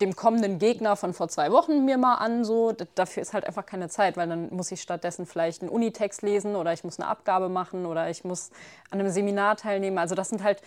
dem 0.00 0.16
kommenden 0.16 0.58
Gegner 0.58 0.96
von 0.96 1.14
vor 1.14 1.28
zwei 1.28 1.52
Wochen 1.52 1.84
mir 1.84 1.96
mal 1.96 2.16
an. 2.16 2.44
So. 2.44 2.72
Dafür 2.94 3.22
ist 3.22 3.32
halt 3.32 3.44
einfach 3.46 3.64
keine 3.64 3.88
Zeit, 3.88 4.16
weil 4.16 4.28
dann 4.28 4.52
muss 4.52 4.72
ich 4.72 4.82
stattdessen 4.82 5.26
vielleicht 5.26 5.62
einen 5.62 5.70
Unitext 5.70 6.22
lesen 6.22 6.56
oder 6.56 6.72
ich 6.72 6.82
muss 6.82 6.98
eine 6.98 7.08
Abgabe 7.08 7.48
machen 7.48 7.86
oder 7.86 8.10
ich 8.10 8.24
muss 8.24 8.50
an 8.90 9.00
einem 9.00 9.10
Seminar 9.10 9.56
teilnehmen. 9.56 9.98
Also 9.98 10.14
das 10.14 10.28
sind 10.28 10.42
halt, 10.42 10.60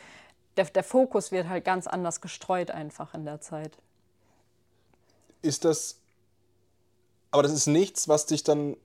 der, 0.57 0.65
der 0.65 0.83
Fokus 0.83 1.31
wird 1.31 1.49
halt 1.49 1.65
ganz 1.65 1.85
anders 1.85 2.21
gestreut 2.21 2.71
einfach 2.71 3.13
in 3.13 3.25
der 3.25 3.41
Zeit 3.41 3.77
ist 5.45 5.63
das, 5.63 5.97
aber 7.31 7.43
das 7.43 7.53
ist 7.53 7.67
nichts, 7.67 8.07
was 8.07 8.25
dich 8.25 8.43
dann 8.43 8.75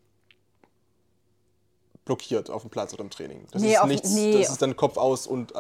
blockiert 2.11 2.51
auf 2.51 2.63
dem 2.63 2.71
Platz 2.71 2.93
oder 2.93 3.05
im 3.05 3.11
Training. 3.11 3.47
Das 3.53 3.63
nee, 3.63 3.75
ist 3.75 3.85
nichts, 3.85 4.11
nee. 4.11 4.39
das 4.41 4.51
ist 4.51 4.63
dann 4.63 4.75
Kopf 4.75 4.97
aus 4.97 5.29
und 5.29 5.55
äh, 5.55 5.59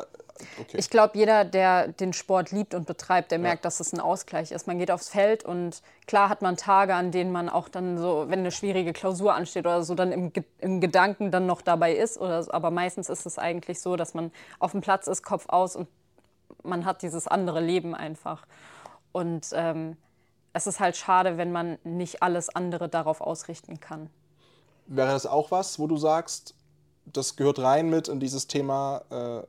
okay. 0.60 0.78
Ich 0.78 0.90
glaube, 0.90 1.16
jeder, 1.16 1.44
der 1.44 1.86
den 1.86 2.12
Sport 2.12 2.50
liebt 2.50 2.74
und 2.74 2.86
betreibt, 2.86 3.30
der 3.30 3.38
ja. 3.38 3.42
merkt, 3.42 3.64
dass 3.64 3.78
es 3.78 3.92
ein 3.92 4.00
Ausgleich 4.00 4.50
ist. 4.50 4.66
Man 4.66 4.78
geht 4.78 4.90
aufs 4.90 5.08
Feld 5.08 5.44
und 5.44 5.80
klar 6.08 6.28
hat 6.28 6.42
man 6.42 6.56
Tage, 6.56 6.94
an 6.94 7.12
denen 7.12 7.30
man 7.30 7.48
auch 7.48 7.68
dann 7.68 7.98
so, 7.98 8.24
wenn 8.28 8.40
eine 8.40 8.50
schwierige 8.50 8.92
Klausur 8.92 9.32
ansteht 9.32 9.64
oder 9.64 9.84
so, 9.84 9.94
dann 9.94 10.10
im, 10.10 10.32
im 10.58 10.80
Gedanken 10.80 11.30
dann 11.30 11.46
noch 11.46 11.62
dabei 11.62 11.94
ist. 11.94 12.18
Oder 12.18 12.42
so. 12.42 12.50
Aber 12.50 12.72
meistens 12.72 13.08
ist 13.08 13.26
es 13.26 13.38
eigentlich 13.38 13.80
so, 13.80 13.94
dass 13.94 14.12
man 14.12 14.32
auf 14.58 14.72
dem 14.72 14.80
Platz 14.80 15.06
ist, 15.06 15.22
Kopf 15.22 15.48
aus 15.48 15.76
und 15.76 15.86
man 16.64 16.84
hat 16.84 17.02
dieses 17.02 17.28
andere 17.28 17.60
Leben 17.60 17.94
einfach. 17.94 18.44
Und 19.12 19.50
ähm, 19.52 19.96
es 20.52 20.66
ist 20.66 20.80
halt 20.80 20.96
schade, 20.96 21.38
wenn 21.38 21.52
man 21.52 21.78
nicht 21.84 22.24
alles 22.24 22.48
andere 22.48 22.88
darauf 22.88 23.20
ausrichten 23.20 23.78
kann. 23.78 24.10
Wäre 24.92 25.12
das 25.12 25.24
auch 25.24 25.52
was, 25.52 25.78
wo 25.78 25.86
du 25.86 25.96
sagst, 25.96 26.56
das 27.06 27.36
gehört 27.36 27.60
rein 27.60 27.90
mit 27.90 28.08
in 28.08 28.18
dieses 28.18 28.48
Thema 28.48 29.02
äh, 29.10 29.46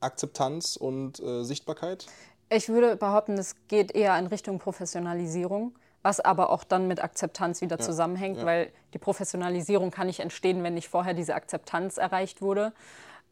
Akzeptanz 0.00 0.76
und 0.76 1.20
äh, 1.20 1.42
Sichtbarkeit? 1.42 2.04
Ich 2.50 2.68
würde 2.68 2.94
behaupten, 2.96 3.38
es 3.38 3.56
geht 3.68 3.92
eher 3.92 4.18
in 4.18 4.26
Richtung 4.26 4.58
Professionalisierung, 4.58 5.74
was 6.02 6.20
aber 6.20 6.50
auch 6.50 6.64
dann 6.64 6.86
mit 6.86 7.02
Akzeptanz 7.02 7.62
wieder 7.62 7.78
ja, 7.78 7.82
zusammenhängt, 7.82 8.36
ja. 8.36 8.44
weil 8.44 8.72
die 8.92 8.98
Professionalisierung 8.98 9.90
kann 9.90 10.06
nicht 10.06 10.20
entstehen, 10.20 10.62
wenn 10.62 10.74
nicht 10.74 10.90
vorher 10.90 11.14
diese 11.14 11.34
Akzeptanz 11.34 11.96
erreicht 11.96 12.42
wurde. 12.42 12.74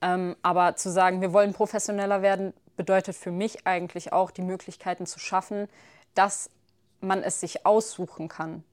Ähm, 0.00 0.36
aber 0.40 0.76
zu 0.76 0.90
sagen, 0.90 1.20
wir 1.20 1.34
wollen 1.34 1.52
professioneller 1.52 2.22
werden, 2.22 2.54
bedeutet 2.78 3.14
für 3.14 3.30
mich 3.30 3.66
eigentlich 3.66 4.14
auch, 4.14 4.30
die 4.30 4.40
Möglichkeiten 4.40 5.04
zu 5.04 5.18
schaffen, 5.18 5.68
dass 6.14 6.48
man 7.02 7.22
es 7.22 7.40
sich 7.40 7.66
aussuchen 7.66 8.28
kann. 8.28 8.64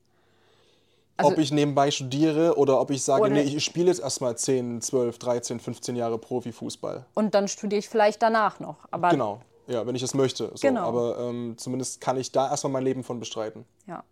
Also, 1.19 1.31
ob 1.31 1.37
ich 1.37 1.51
nebenbei 1.51 1.91
studiere 1.91 2.57
oder 2.57 2.79
ob 2.79 2.91
ich 2.91 3.03
sage, 3.03 3.29
nee, 3.29 3.41
ich 3.41 3.63
spiele 3.63 3.87
jetzt 3.87 3.99
erstmal 3.99 4.37
10, 4.37 4.81
12, 4.81 5.17
13, 5.19 5.59
15 5.59 5.95
Jahre 5.95 6.17
Profifußball. 6.17 7.05
Und 7.13 7.35
dann 7.35 7.47
studiere 7.47 7.79
ich 7.79 7.89
vielleicht 7.89 8.21
danach 8.21 8.59
noch. 8.59 8.77
Aber 8.89 9.09
genau, 9.09 9.41
ja, 9.67 9.85
wenn 9.85 9.95
ich 9.95 10.03
es 10.03 10.13
möchte. 10.13 10.51
So. 10.53 10.67
Genau. 10.67 10.87
Aber 10.87 11.19
ähm, 11.19 11.55
zumindest 11.57 11.99
kann 11.99 12.17
ich 12.17 12.31
da 12.31 12.49
erstmal 12.49 12.71
mein 12.71 12.83
Leben 12.83 13.03
von 13.03 13.19
bestreiten. 13.19 13.65
Ja. 13.85 14.03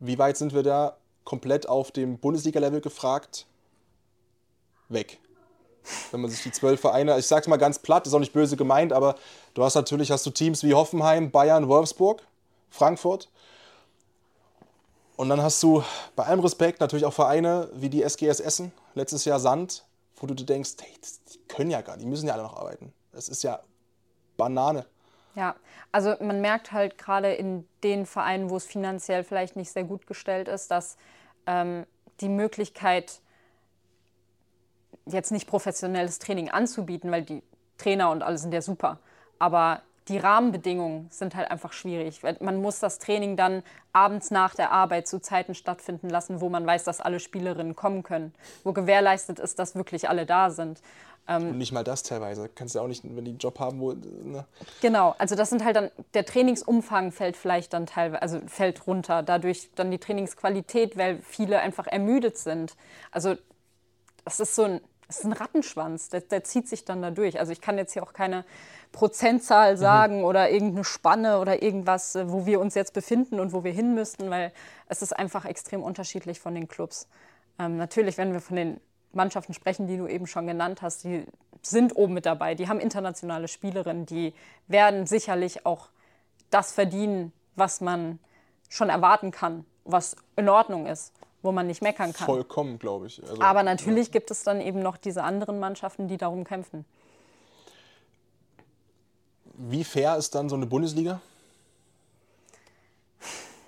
Wie 0.00 0.18
weit 0.18 0.36
sind 0.36 0.54
wir 0.54 0.62
da 0.62 0.96
komplett 1.24 1.68
auf 1.68 1.90
dem 1.90 2.18
Bundesliga-Level 2.18 2.80
gefragt? 2.80 3.46
Weg. 4.88 5.18
Wenn 6.10 6.22
man 6.22 6.30
sich 6.30 6.42
die 6.42 6.52
zwölf 6.52 6.80
Vereine, 6.80 7.18
ich 7.18 7.26
sag's 7.26 7.48
mal 7.48 7.56
ganz 7.56 7.78
platt, 7.78 8.06
ist 8.06 8.14
auch 8.14 8.18
nicht 8.18 8.32
böse 8.32 8.56
gemeint, 8.56 8.92
aber 8.92 9.16
du 9.54 9.62
hast 9.62 9.74
natürlich 9.74 10.10
hast 10.10 10.24
du 10.24 10.30
Teams 10.30 10.62
wie 10.62 10.74
Hoffenheim, 10.74 11.30
Bayern, 11.30 11.68
Wolfsburg 11.68 12.22
Frankfurt. 12.70 13.28
Und 15.18 15.28
dann 15.30 15.42
hast 15.42 15.60
du 15.64 15.82
bei 16.14 16.26
allem 16.26 16.38
Respekt 16.38 16.78
natürlich 16.78 17.04
auch 17.04 17.12
Vereine 17.12 17.68
wie 17.74 17.88
die 17.88 18.04
SGS 18.08 18.38
Essen, 18.38 18.70
letztes 18.94 19.24
Jahr 19.24 19.40
Sand, 19.40 19.84
wo 20.14 20.28
du 20.28 20.34
dir 20.34 20.46
denkst, 20.46 20.76
hey, 20.80 20.92
die 21.32 21.38
können 21.48 21.72
ja 21.72 21.80
gar, 21.80 21.96
die 21.96 22.06
müssen 22.06 22.28
ja 22.28 22.34
alle 22.34 22.44
noch 22.44 22.56
arbeiten. 22.56 22.92
Das 23.10 23.28
ist 23.28 23.42
ja 23.42 23.58
Banane. 24.36 24.86
Ja, 25.34 25.56
also 25.90 26.14
man 26.20 26.40
merkt 26.40 26.70
halt 26.70 26.98
gerade 26.98 27.34
in 27.34 27.66
den 27.82 28.06
Vereinen, 28.06 28.48
wo 28.48 28.58
es 28.58 28.64
finanziell 28.64 29.24
vielleicht 29.24 29.56
nicht 29.56 29.72
sehr 29.72 29.82
gut 29.82 30.06
gestellt 30.06 30.46
ist, 30.46 30.70
dass 30.70 30.96
ähm, 31.48 31.84
die 32.20 32.28
Möglichkeit, 32.28 33.20
jetzt 35.04 35.32
nicht 35.32 35.48
professionelles 35.48 36.20
Training 36.20 36.48
anzubieten, 36.48 37.10
weil 37.10 37.22
die 37.22 37.42
Trainer 37.76 38.12
und 38.12 38.22
alle 38.22 38.38
sind 38.38 38.54
ja 38.54 38.62
super. 38.62 39.00
Aber 39.40 39.82
die 40.08 40.18
Rahmenbedingungen 40.18 41.08
sind 41.10 41.34
halt 41.34 41.50
einfach 41.50 41.72
schwierig. 41.72 42.22
Man 42.40 42.60
muss 42.60 42.80
das 42.80 42.98
Training 42.98 43.36
dann 43.36 43.62
abends 43.92 44.30
nach 44.30 44.54
der 44.54 44.72
Arbeit 44.72 45.06
zu 45.06 45.20
Zeiten 45.20 45.54
stattfinden 45.54 46.08
lassen, 46.08 46.40
wo 46.40 46.48
man 46.48 46.66
weiß, 46.66 46.84
dass 46.84 47.00
alle 47.00 47.20
Spielerinnen 47.20 47.76
kommen 47.76 48.02
können, 48.02 48.34
wo 48.64 48.72
gewährleistet 48.72 49.38
ist, 49.38 49.58
dass 49.58 49.74
wirklich 49.74 50.08
alle 50.08 50.26
da 50.26 50.50
sind. 50.50 50.80
Ähm, 51.28 51.50
Und 51.50 51.58
nicht 51.58 51.72
mal 51.72 51.84
das 51.84 52.02
teilweise. 52.02 52.48
Kannst 52.54 52.74
du 52.74 52.80
auch 52.80 52.88
nicht, 52.88 53.04
wenn 53.04 53.24
die 53.24 53.32
einen 53.32 53.38
Job 53.38 53.60
haben, 53.60 53.80
wo. 53.80 53.92
Ne? 53.92 54.46
Genau, 54.80 55.14
also 55.18 55.34
das 55.34 55.50
sind 55.50 55.62
halt 55.64 55.76
dann, 55.76 55.90
der 56.14 56.24
Trainingsumfang 56.24 57.12
fällt 57.12 57.36
vielleicht 57.36 57.74
dann 57.74 57.86
teilweise, 57.86 58.22
also 58.22 58.40
fällt 58.46 58.86
runter. 58.86 59.22
Dadurch 59.22 59.70
dann 59.74 59.90
die 59.90 59.98
Trainingsqualität, 59.98 60.96
weil 60.96 61.20
viele 61.22 61.60
einfach 61.60 61.86
ermüdet 61.86 62.38
sind. 62.38 62.76
Also 63.10 63.36
das 64.24 64.40
ist 64.40 64.54
so 64.54 64.64
ein, 64.64 64.80
das 65.06 65.20
ist 65.20 65.24
ein 65.24 65.32
Rattenschwanz, 65.32 66.10
der, 66.10 66.20
der 66.20 66.44
zieht 66.44 66.68
sich 66.68 66.84
dann 66.84 67.02
da 67.02 67.10
durch. 67.10 67.38
Also 67.38 67.52
ich 67.52 67.60
kann 67.60 67.78
jetzt 67.78 67.92
hier 67.92 68.02
auch 68.02 68.12
keine 68.12 68.44
Prozentzahl 68.92 69.74
mhm. 69.74 69.78
sagen 69.78 70.18
mhm. 70.18 70.24
oder 70.24 70.50
irgendeine 70.50 70.84
Spanne 70.84 71.38
oder 71.38 71.62
irgendwas, 71.62 72.14
äh, 72.14 72.30
wo 72.30 72.46
wir 72.46 72.60
uns 72.60 72.74
jetzt 72.74 72.92
befinden 72.92 73.40
und 73.40 73.52
wo 73.52 73.64
wir 73.64 73.72
hin 73.72 73.94
müssten, 73.94 74.30
weil 74.30 74.52
es 74.88 75.02
ist 75.02 75.12
einfach 75.12 75.44
extrem 75.44 75.82
unterschiedlich 75.82 76.40
von 76.40 76.54
den 76.54 76.68
Clubs. 76.68 77.08
Ähm, 77.58 77.76
natürlich, 77.76 78.18
wenn 78.18 78.32
wir 78.32 78.40
von 78.40 78.56
den 78.56 78.80
Mannschaften 79.12 79.54
sprechen, 79.54 79.86
die 79.86 79.96
du 79.96 80.06
eben 80.06 80.26
schon 80.26 80.46
genannt 80.46 80.82
hast, 80.82 81.04
die 81.04 81.24
sind 81.62 81.96
oben 81.96 82.14
mit 82.14 82.26
dabei, 82.26 82.54
die 82.54 82.68
haben 82.68 82.80
internationale 82.80 83.48
Spielerinnen, 83.48 84.06
die 84.06 84.34
werden 84.68 85.06
sicherlich 85.06 85.66
auch 85.66 85.88
das 86.50 86.72
verdienen, 86.72 87.32
was 87.56 87.80
man 87.80 88.18
schon 88.68 88.90
erwarten 88.90 89.30
kann, 89.30 89.64
was 89.84 90.16
in 90.36 90.48
Ordnung 90.48 90.86
ist, 90.86 91.12
wo 91.42 91.52
man 91.52 91.66
nicht 91.66 91.82
meckern 91.82 92.12
kann. 92.12 92.26
Vollkommen, 92.26 92.78
glaube 92.78 93.06
ich. 93.06 93.22
Also, 93.22 93.40
Aber 93.42 93.62
natürlich 93.62 94.08
ja. 94.08 94.12
gibt 94.12 94.30
es 94.30 94.44
dann 94.44 94.60
eben 94.60 94.80
noch 94.80 94.96
diese 94.96 95.24
anderen 95.24 95.58
Mannschaften, 95.58 96.08
die 96.08 96.16
darum 96.16 96.44
kämpfen. 96.44 96.84
Wie 99.58 99.82
fair 99.82 100.16
ist 100.16 100.34
dann 100.34 100.48
so 100.48 100.54
eine 100.54 100.66
Bundesliga? 100.66 101.20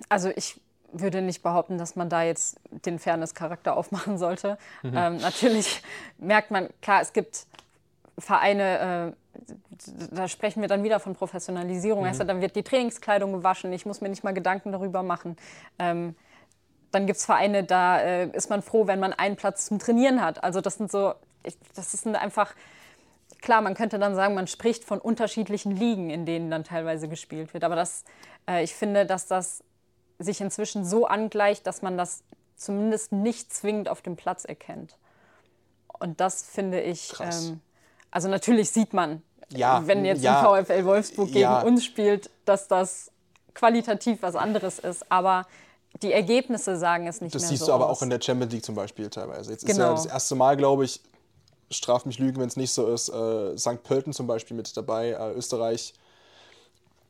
Also 0.09 0.31
ich 0.35 0.61
würde 0.93 1.21
nicht 1.21 1.43
behaupten, 1.43 1.79
dass 1.79 1.97
man 1.97 2.09
da 2.09 2.23
jetzt 2.23 2.59
den 2.71 2.99
Fairness-Charakter 2.99 3.77
aufmachen 3.77 4.17
sollte. 4.17 4.57
Mhm. 4.83 4.97
Ähm, 4.97 5.17
natürlich 5.19 5.83
merkt 6.19 6.51
man, 6.51 6.69
klar, 6.81 7.01
es 7.03 7.13
gibt 7.13 7.47
Vereine, 8.19 9.15
äh, 9.17 10.13
da 10.13 10.29
sprechen 10.29 10.61
wir 10.61 10.69
dann 10.69 10.85
wieder 10.85 11.01
von 11.01 11.15
Professionalisierung. 11.15 12.03
Mhm. 12.03 12.09
Also, 12.09 12.25
dann 12.25 12.41
wird 12.41 12.55
die 12.57 12.63
Trainingskleidung 12.63 13.33
gewaschen, 13.33 13.73
ich 13.73 13.87
muss 13.87 14.01
mir 14.01 14.09
nicht 14.09 14.25
mal 14.25 14.35
Gedanken 14.35 14.73
darüber 14.73 15.03
machen. 15.03 15.37
Ähm, 15.79 16.15
dann 16.93 17.07
gibt 17.07 17.19
es 17.19 17.25
Vereine, 17.25 17.65
da 17.65 18.01
äh, 18.01 18.27
ist 18.31 18.51
man 18.51 18.63
froh, 18.63 18.87
wenn 18.87 19.01
man 19.01 19.13
einen 19.13 19.37
Platz 19.37 19.67
zum 19.67 19.79
Trainieren 19.79 20.23
hat. 20.23 20.43
Also 20.43 20.61
das 20.61 20.75
sind 20.75 20.91
so, 20.91 21.15
ich, 21.45 21.57
das 21.75 21.93
sind 21.93 22.17
einfach, 22.17 22.55
klar, 23.43 23.61
man 23.61 23.75
könnte 23.75 23.99
dann 23.99 24.15
sagen, 24.15 24.35
man 24.35 24.47
spricht 24.47 24.85
von 24.85 25.01
unterschiedlichen 25.01 25.73
Ligen, 25.73 26.11
in 26.11 26.27
denen 26.27 26.51
dann 26.51 26.65
teilweise 26.65 27.09
gespielt 27.09 27.55
wird. 27.55 27.65
Aber 27.65 27.77
das, 27.77 28.05
äh, 28.49 28.63
ich 28.63 28.75
finde, 28.75 29.07
dass 29.07 29.27
das 29.27 29.63
sich 30.19 30.41
inzwischen 30.41 30.85
so 30.85 31.07
angleicht, 31.07 31.67
dass 31.67 31.83
man 31.83 31.97
das 31.97 32.23
zumindest 32.57 33.13
nicht 33.13 33.53
zwingend 33.53 33.89
auf 33.89 34.03
dem 34.03 34.17
Platz 34.17 34.45
erkennt. 34.45 34.97
Und 35.99 36.21
das 36.21 36.43
finde 36.43 36.81
ich, 36.81 37.13
ähm, 37.21 37.61
also 38.11 38.29
natürlich 38.29 38.71
sieht 38.71 38.93
man, 38.93 39.23
ja, 39.49 39.87
wenn 39.87 40.05
jetzt 40.05 40.23
ja, 40.23 40.53
ein 40.53 40.65
VfL 40.65 40.85
Wolfsburg 40.85 41.29
gegen 41.29 41.41
ja. 41.41 41.61
uns 41.63 41.85
spielt, 41.85 42.31
dass 42.45 42.69
das 42.69 43.11
qualitativ 43.55 44.23
was 44.23 44.37
anderes 44.37 44.79
ist. 44.79 45.11
Aber 45.11 45.47
die 46.03 46.13
Ergebnisse 46.13 46.77
sagen 46.77 47.07
es 47.07 47.21
nicht 47.21 47.35
das 47.35 47.43
mehr 47.43 47.49
so. 47.49 47.53
Das 47.53 47.59
siehst 47.59 47.69
du 47.69 47.73
aber 47.73 47.91
auch 47.91 48.01
in 48.03 48.11
der 48.11 48.21
Champions 48.21 48.53
League 48.53 48.65
zum 48.65 48.75
Beispiel 48.75 49.11
teilweise. 49.11 49.51
Jetzt 49.51 49.67
genau. 49.67 49.73
ist 49.73 49.79
ja 49.79 49.85
genau. 49.89 50.03
das 50.03 50.07
erste 50.07 50.35
Mal, 50.37 50.57
glaube 50.57 50.85
ich, 50.85 51.01
straf 51.71 52.05
mich 52.05 52.19
Lügen, 52.19 52.41
wenn 52.41 52.49
es 52.49 52.57
nicht 52.57 52.73
so 52.73 52.93
ist, 52.93 53.09
äh, 53.09 53.57
St. 53.57 53.83
Pölten 53.83 54.13
zum 54.13 54.27
Beispiel 54.27 54.57
mit 54.57 54.77
dabei, 54.77 55.11
äh, 55.11 55.33
Österreich 55.33 55.95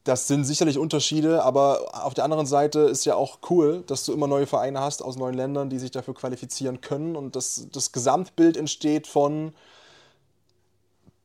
das 0.05 0.27
sind 0.29 0.45
sicherlich 0.45 0.79
Unterschiede, 0.79 1.45
aber 1.45 1.91
auf 2.05 2.15
der 2.15 2.25
anderen 2.25 2.47
Seite 2.47 2.81
ist 2.81 3.05
ja 3.05 3.15
auch 3.17 3.39
cool, 3.51 3.85
dass 3.87 4.05
du 4.05 4.13
immer 4.13 4.27
neue 4.27 4.47
Vereine 4.47 4.81
hast 4.81 5.03
aus 5.03 5.17
neuen 5.17 5.35
Ländern, 5.35 5.69
die 5.69 5.79
sich 5.79 5.91
dafür 5.91 6.15
qualifizieren 6.15 6.81
können 6.81 7.17
und 7.17 7.37
das, 7.37 7.67
das 7.71 7.93
Gesamtbild 7.93 8.57
entsteht 8.57 9.07
von 9.07 9.53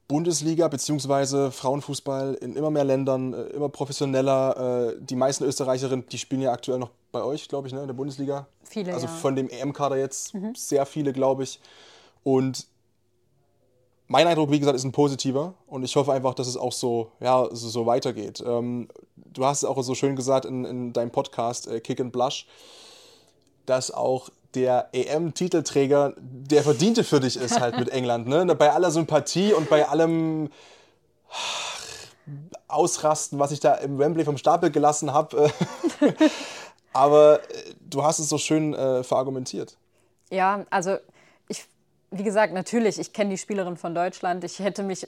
Bundesliga 0.07 0.67
bzw. 0.67 1.51
Frauenfußball 1.51 2.35
in 2.35 2.55
immer 2.55 2.69
mehr 2.69 2.83
Ländern, 2.83 3.33
äh, 3.33 3.43
immer 3.47 3.69
professioneller. 3.69 4.91
Äh, 4.93 4.97
die 4.99 5.15
meisten 5.15 5.45
Österreicherinnen, 5.45 6.05
die 6.11 6.19
spielen 6.19 6.41
ja 6.41 6.51
aktuell 6.51 6.77
noch 6.77 6.91
bei 7.11 7.23
euch, 7.23 7.47
glaube 7.47 7.67
ich, 7.67 7.73
ne, 7.73 7.81
in 7.81 7.87
der 7.87 7.95
Bundesliga. 7.95 8.45
Viele, 8.65 8.93
Also 8.93 9.07
ja. 9.07 9.11
von 9.13 9.35
dem 9.35 9.49
EM-Kader 9.49 9.97
jetzt 9.97 10.35
mhm. 10.35 10.53
sehr 10.53 10.85
viele, 10.85 11.11
glaube 11.11 11.43
ich. 11.43 11.59
Und 12.23 12.67
mein 14.07 14.27
Eindruck, 14.27 14.51
wie 14.51 14.59
gesagt, 14.59 14.75
ist 14.75 14.83
ein 14.83 14.91
positiver 14.91 15.53
und 15.67 15.83
ich 15.83 15.95
hoffe 15.95 16.13
einfach, 16.13 16.33
dass 16.33 16.47
es 16.47 16.57
auch 16.57 16.71
so, 16.71 17.11
ja, 17.19 17.47
so, 17.51 17.69
so 17.69 17.85
weitergeht. 17.85 18.43
Ähm, 18.45 18.87
du 19.15 19.45
hast 19.45 19.59
es 19.59 19.65
auch 19.65 19.81
so 19.81 19.95
schön 19.95 20.15
gesagt 20.15 20.45
in, 20.45 20.65
in 20.65 20.93
deinem 20.93 21.11
Podcast 21.11 21.67
äh, 21.67 21.79
Kick 21.79 21.99
and 21.99 22.11
Blush, 22.11 22.47
dass 23.65 23.91
auch 23.91 24.29
der 24.53 24.89
EM-Titelträger 24.93 26.13
der 26.17 26.63
Verdiente 26.63 27.03
für 27.03 27.19
dich 27.19 27.35
ist 27.35 27.59
halt 27.59 27.77
mit 27.77 27.89
England. 27.91 28.27
Ne? 28.27 28.45
Bei 28.55 28.71
aller 28.71 28.91
Sympathie 28.91 29.53
und 29.53 29.69
bei 29.69 29.87
allem 29.87 30.49
Ausrasten, 32.67 33.39
was 33.39 33.51
ich 33.51 33.59
da 33.59 33.75
im 33.75 33.99
Wembley 33.99 34.23
vom 34.23 34.37
Stapel 34.37 34.71
gelassen 34.71 35.13
habe. 35.13 35.51
Äh, 36.01 36.11
aber 36.93 37.39
äh, 37.39 37.73
du 37.81 38.03
hast 38.03 38.19
es 38.19 38.29
so 38.29 38.37
schön 38.37 38.73
äh, 38.73 39.03
verargumentiert. 39.03 39.77
Ja, 40.29 40.65
also 40.69 40.97
wie 42.17 42.23
gesagt, 42.23 42.53
natürlich, 42.53 42.99
ich 42.99 43.13
kenne 43.13 43.31
die 43.31 43.37
Spielerin 43.37 43.77
von 43.77 43.93
Deutschland. 43.93 44.43
Ich 44.43 44.59
hätte 44.59 44.83
mich 44.83 45.07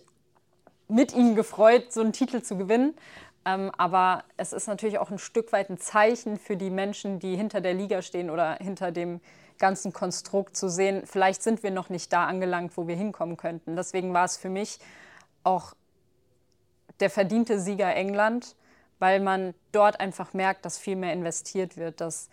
mit 0.88 1.14
ihnen 1.14 1.36
gefreut, 1.36 1.92
so 1.92 2.02
einen 2.02 2.14
Titel 2.14 2.42
zu 2.42 2.58
gewinnen. 2.58 2.96
Ähm, 3.46 3.72
aber 3.78 4.24
es 4.36 4.52
ist 4.52 4.68
natürlich 4.68 5.00
auch 5.00 5.10
ein 5.10 5.20
Stück 5.20 5.54
weit 5.54 5.70
ein 5.70 5.78
Zeichen 5.78 6.38
für 6.38 6.58
die 6.58 6.70
Menschen, 6.70 7.20
die 7.20 7.36
hinter 7.36 7.62
der 7.62 7.74
Liga 7.74 8.02
stehen 8.02 8.30
oder 8.30 8.56
hinter 8.56 8.92
dem 8.92 9.22
ganzen 9.58 9.94
Konstrukt 9.94 10.56
zu 10.56 10.70
sehen, 10.70 11.04
vielleicht 11.06 11.42
sind 11.42 11.64
wir 11.64 11.72
noch 11.72 11.90
nicht 11.90 12.14
da 12.14 12.26
angelangt, 12.26 12.78
wo 12.78 12.88
wir 12.88 12.96
hinkommen 12.96 13.38
könnten. 13.38 13.76
Deswegen 13.76 14.14
war 14.14 14.26
es 14.26 14.38
für 14.38 14.50
mich 14.50 14.80
auch 15.44 15.74
der 17.00 17.10
verdiente 17.10 17.60
Sieger 17.60 17.96
England, 17.96 18.56
weil 19.00 19.20
man 19.20 19.54
dort 19.72 20.00
einfach 20.00 20.34
merkt, 20.34 20.66
dass 20.66 20.78
viel 20.78 20.96
mehr 20.96 21.14
investiert 21.14 21.78
wird, 21.78 22.02
dass 22.02 22.30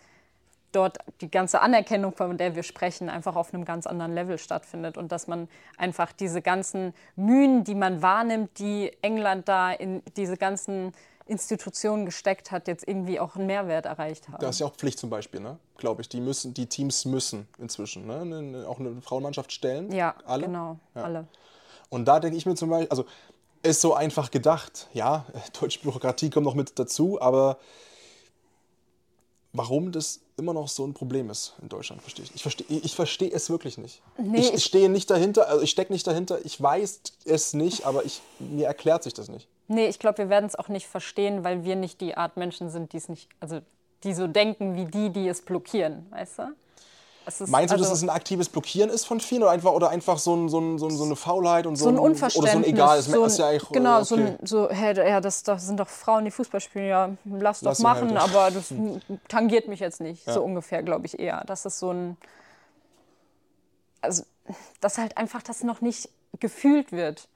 dort 0.75 0.97
die 1.21 1.31
ganze 1.31 1.61
Anerkennung, 1.61 2.13
von 2.13 2.37
der 2.37 2.55
wir 2.55 2.63
sprechen, 2.63 3.09
einfach 3.09 3.35
auf 3.35 3.53
einem 3.53 3.65
ganz 3.65 3.87
anderen 3.87 4.13
Level 4.13 4.37
stattfindet 4.37 4.97
und 4.97 5.11
dass 5.11 5.27
man 5.27 5.47
einfach 5.77 6.11
diese 6.11 6.41
ganzen 6.41 6.93
Mühen, 7.15 7.63
die 7.63 7.75
man 7.75 8.01
wahrnimmt, 8.01 8.59
die 8.59 8.91
England 9.01 9.47
da 9.47 9.71
in 9.71 10.03
diese 10.17 10.37
ganzen 10.37 10.93
Institutionen 11.27 12.05
gesteckt 12.05 12.51
hat, 12.51 12.67
jetzt 12.67 12.87
irgendwie 12.87 13.19
auch 13.19 13.35
einen 13.35 13.47
Mehrwert 13.47 13.85
erreicht 13.85 14.27
haben. 14.27 14.37
Das 14.39 14.57
ist 14.57 14.59
ja 14.59 14.67
auch 14.67 14.75
Pflicht 14.75 14.99
zum 14.99 15.09
Beispiel, 15.09 15.39
ne? 15.39 15.57
glaube 15.77 16.01
ich. 16.01 16.09
Die, 16.09 16.21
müssen, 16.21 16.53
die 16.53 16.67
Teams 16.67 17.05
müssen 17.05 17.47
inzwischen 17.57 18.05
ne? 18.05 18.65
auch 18.67 18.79
eine 18.79 19.01
Frauenmannschaft 19.01 19.51
stellen. 19.51 19.91
Ja, 19.91 20.15
alle? 20.25 20.45
genau, 20.45 20.77
ja. 20.93 21.03
alle. 21.03 21.27
Und 21.89 22.05
da 22.05 22.19
denke 22.19 22.37
ich 22.37 22.45
mir 22.45 22.55
zum 22.55 22.69
Beispiel, 22.69 22.89
also 22.89 23.05
ist 23.63 23.81
so 23.81 23.95
einfach 23.95 24.29
gedacht, 24.29 24.87
ja, 24.93 25.25
deutsche 25.59 25.79
Bürokratie 25.79 26.29
kommt 26.29 26.45
noch 26.45 26.53
mit 26.53 26.77
dazu, 26.77 27.19
aber 27.19 27.57
warum 29.51 29.91
das 29.91 30.19
immer 30.37 30.53
noch 30.53 30.67
so 30.67 30.85
ein 30.85 30.93
Problem 30.93 31.29
ist 31.29 31.53
in 31.61 31.69
Deutschland, 31.69 32.01
verstehe 32.01 32.25
ich. 32.25 32.35
Ich 32.35 32.41
verstehe, 32.41 32.67
ich 32.67 32.95
verstehe 32.95 33.31
es 33.31 33.49
wirklich 33.49 33.77
nicht. 33.77 34.01
Nee, 34.17 34.39
ich, 34.39 34.53
ich 34.53 34.65
stehe 34.65 34.89
nicht 34.89 35.09
dahinter, 35.09 35.47
also 35.47 35.61
ich 35.61 35.71
stecke 35.71 35.93
nicht 35.93 36.05
dahinter, 36.05 36.43
ich 36.43 36.61
weiß 36.61 37.01
es 37.25 37.53
nicht, 37.53 37.85
aber 37.85 38.05
ich, 38.05 38.21
mir 38.39 38.67
erklärt 38.67 39.03
sich 39.03 39.13
das 39.13 39.29
nicht. 39.29 39.47
Nee, 39.67 39.87
ich 39.87 39.99
glaube, 39.99 40.19
wir 40.19 40.29
werden 40.29 40.45
es 40.45 40.55
auch 40.55 40.67
nicht 40.67 40.87
verstehen, 40.87 41.43
weil 41.43 41.63
wir 41.63 41.75
nicht 41.75 42.01
die 42.01 42.17
Art 42.17 42.37
Menschen 42.37 42.69
sind, 42.69 42.93
die 42.93 42.97
es 42.97 43.09
nicht, 43.09 43.29
also 43.39 43.61
die 44.03 44.13
so 44.13 44.27
denken 44.27 44.75
wie 44.75 44.85
die, 44.85 45.09
die 45.09 45.27
es 45.27 45.41
blockieren, 45.41 46.05
weißt 46.11 46.39
du? 46.39 46.43
Ist, 47.27 47.47
Meinst 47.47 47.71
du, 47.71 47.77
also, 47.77 47.85
dass 47.85 47.97
es 47.97 48.03
ein 48.03 48.09
aktives 48.09 48.49
Blockieren 48.49 48.89
ist 48.89 49.05
von 49.05 49.19
vielen 49.19 49.41
oder 49.41 49.51
einfach, 49.51 49.71
oder 49.71 49.89
einfach 49.89 50.19
so, 50.19 50.35
ein, 50.35 50.47
so, 50.47 50.59
ein, 50.59 50.77
so, 50.77 51.03
eine 51.03 51.15
Faulheit 51.15 51.65
und 51.65 51.75
so, 51.75 51.85
so 51.85 51.89
ein 51.89 51.97
Unverständnis? 51.97 52.53
Oder 52.53 52.63
so 52.63 52.69
ein 52.69 52.73
Egal, 52.73 52.97
das 52.97 53.05
so 53.05 53.23
ein, 53.23 53.29
ja 53.29 53.47
eigentlich, 53.47 53.69
Genau, 53.69 53.95
okay. 53.95 54.05
so, 54.05 54.15
ein, 54.15 54.37
so 54.43 54.69
hey, 54.69 54.95
ja, 54.95 55.21
das, 55.21 55.41
das 55.43 55.65
sind 55.65 55.79
doch 55.79 55.87
Frauen, 55.87 56.25
die 56.25 56.31
Fußball 56.31 56.61
spielen, 56.61 56.87
ja, 56.87 57.09
lass, 57.25 57.61
lass 57.61 57.77
doch 57.79 57.83
machen, 57.83 58.19
halt. 58.19 58.35
aber 58.35 58.51
das 58.51 58.69
hm. 58.69 59.01
tangiert 59.27 59.67
mich 59.67 59.79
jetzt 59.79 60.01
nicht, 60.01 60.27
ja. 60.27 60.33
so 60.33 60.43
ungefähr, 60.43 60.83
glaube 60.83 61.07
ich 61.07 61.17
eher. 61.17 61.43
Das 61.47 61.65
ist 61.65 61.79
so 61.79 61.91
ein, 61.91 62.17
also, 64.01 64.23
dass 64.79 64.97
halt 64.97 65.17
einfach 65.17 65.41
das 65.41 65.63
noch 65.63 65.81
nicht 65.81 66.09
gefühlt 66.39 66.91
wird, 66.91 67.27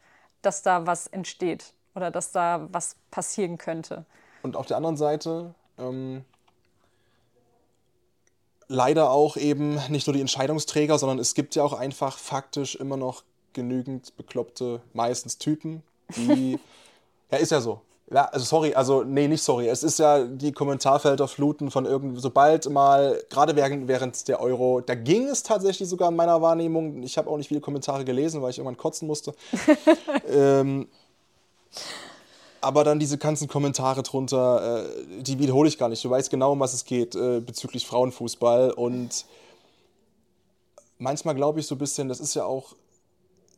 dass 0.42 0.62
da 0.62 0.86
was 0.86 1.08
entsteht 1.08 1.74
oder 1.96 2.12
dass 2.12 2.32
da 2.32 2.68
was 2.72 2.96
passieren 3.12 3.58
könnte. 3.58 4.06
Und 4.44 4.56
auf 4.56 4.68
der 4.68 4.78
anderen 4.78 4.98
Seite, 4.98 5.54
ähm, 5.78 6.24
leider 8.70 9.12
auch 9.12 9.36
eben 9.36 9.82
nicht 9.90 10.08
nur 10.08 10.14
die 10.14 10.22
Entscheidungsträger, 10.22 10.98
sondern 10.98 11.20
es 11.20 11.34
gibt 11.34 11.56
ja 11.56 11.64
auch 11.64 11.74
einfach 11.74 12.18
faktisch 12.18 12.76
immer 12.76 12.96
noch 12.96 13.24
genügend 13.52 14.16
bekloppte, 14.16 14.82
meistens 14.94 15.38
Typen, 15.38 15.84
die. 16.16 16.58
ja, 17.32 17.38
ist 17.38 17.52
ja 17.52 17.60
so. 17.60 17.82
Ja, 18.12 18.26
also 18.26 18.44
sorry, 18.46 18.74
also 18.74 19.04
nee, 19.04 19.28
nicht 19.28 19.44
sorry. 19.44 19.68
Es 19.68 19.84
ist 19.84 20.00
ja 20.00 20.24
die 20.24 20.52
Kommentarfelder 20.52 21.28
fluten 21.28 21.70
von 21.70 21.86
irgendwie, 21.86 22.20
sobald 22.20 22.68
mal, 22.70 23.22
gerade 23.30 23.56
während, 23.56 23.88
während 23.88 24.28
der 24.28 24.40
Euro, 24.42 24.82
da 24.82 24.96
ging 24.96 25.28
es 25.28 25.44
tatsächlich 25.44 25.88
sogar 25.88 26.10
in 26.10 26.16
meiner 26.16 26.42
Wahrnehmung. 26.42 27.04
Ich 27.04 27.20
habe 27.20 27.30
auch 27.30 27.38
nicht 27.38 27.50
viele 27.50 27.62
Kommentare 27.62 28.06
gelesen, 28.06 28.42
weil 28.42 28.50
ich 28.50 28.58
irgendwann 28.58 28.78
kotzen 28.78 29.08
musste. 29.08 29.36
ähm, 30.32 30.88
aber 32.62 32.84
dann 32.84 33.00
diese 33.00 33.18
ganzen 33.18 33.48
Kommentare 33.48 34.04
drunter, 34.04 34.86
äh, 34.86 35.22
die 35.22 35.40
wiederhole 35.40 35.70
ich 35.70 35.78
gar 35.78 35.90
nicht. 35.90 36.04
Du 36.04 36.10
weißt 36.10 36.30
genau, 36.30 36.54
um 36.54 36.60
was 36.60 36.74
es 36.74 36.86
geht 36.86 37.16
äh, 37.16 37.40
bezüglich 37.40 37.86
Frauenfußball. 37.88 38.72
Und 38.72 39.26
manchmal 40.98 41.36
glaube 41.36 41.60
ich 41.60 41.68
so 41.68 41.76
ein 41.76 41.80
bisschen, 41.80 42.10
das 42.10 42.20
ist 42.20 42.34
ja 42.34 42.46
auch 42.46 42.76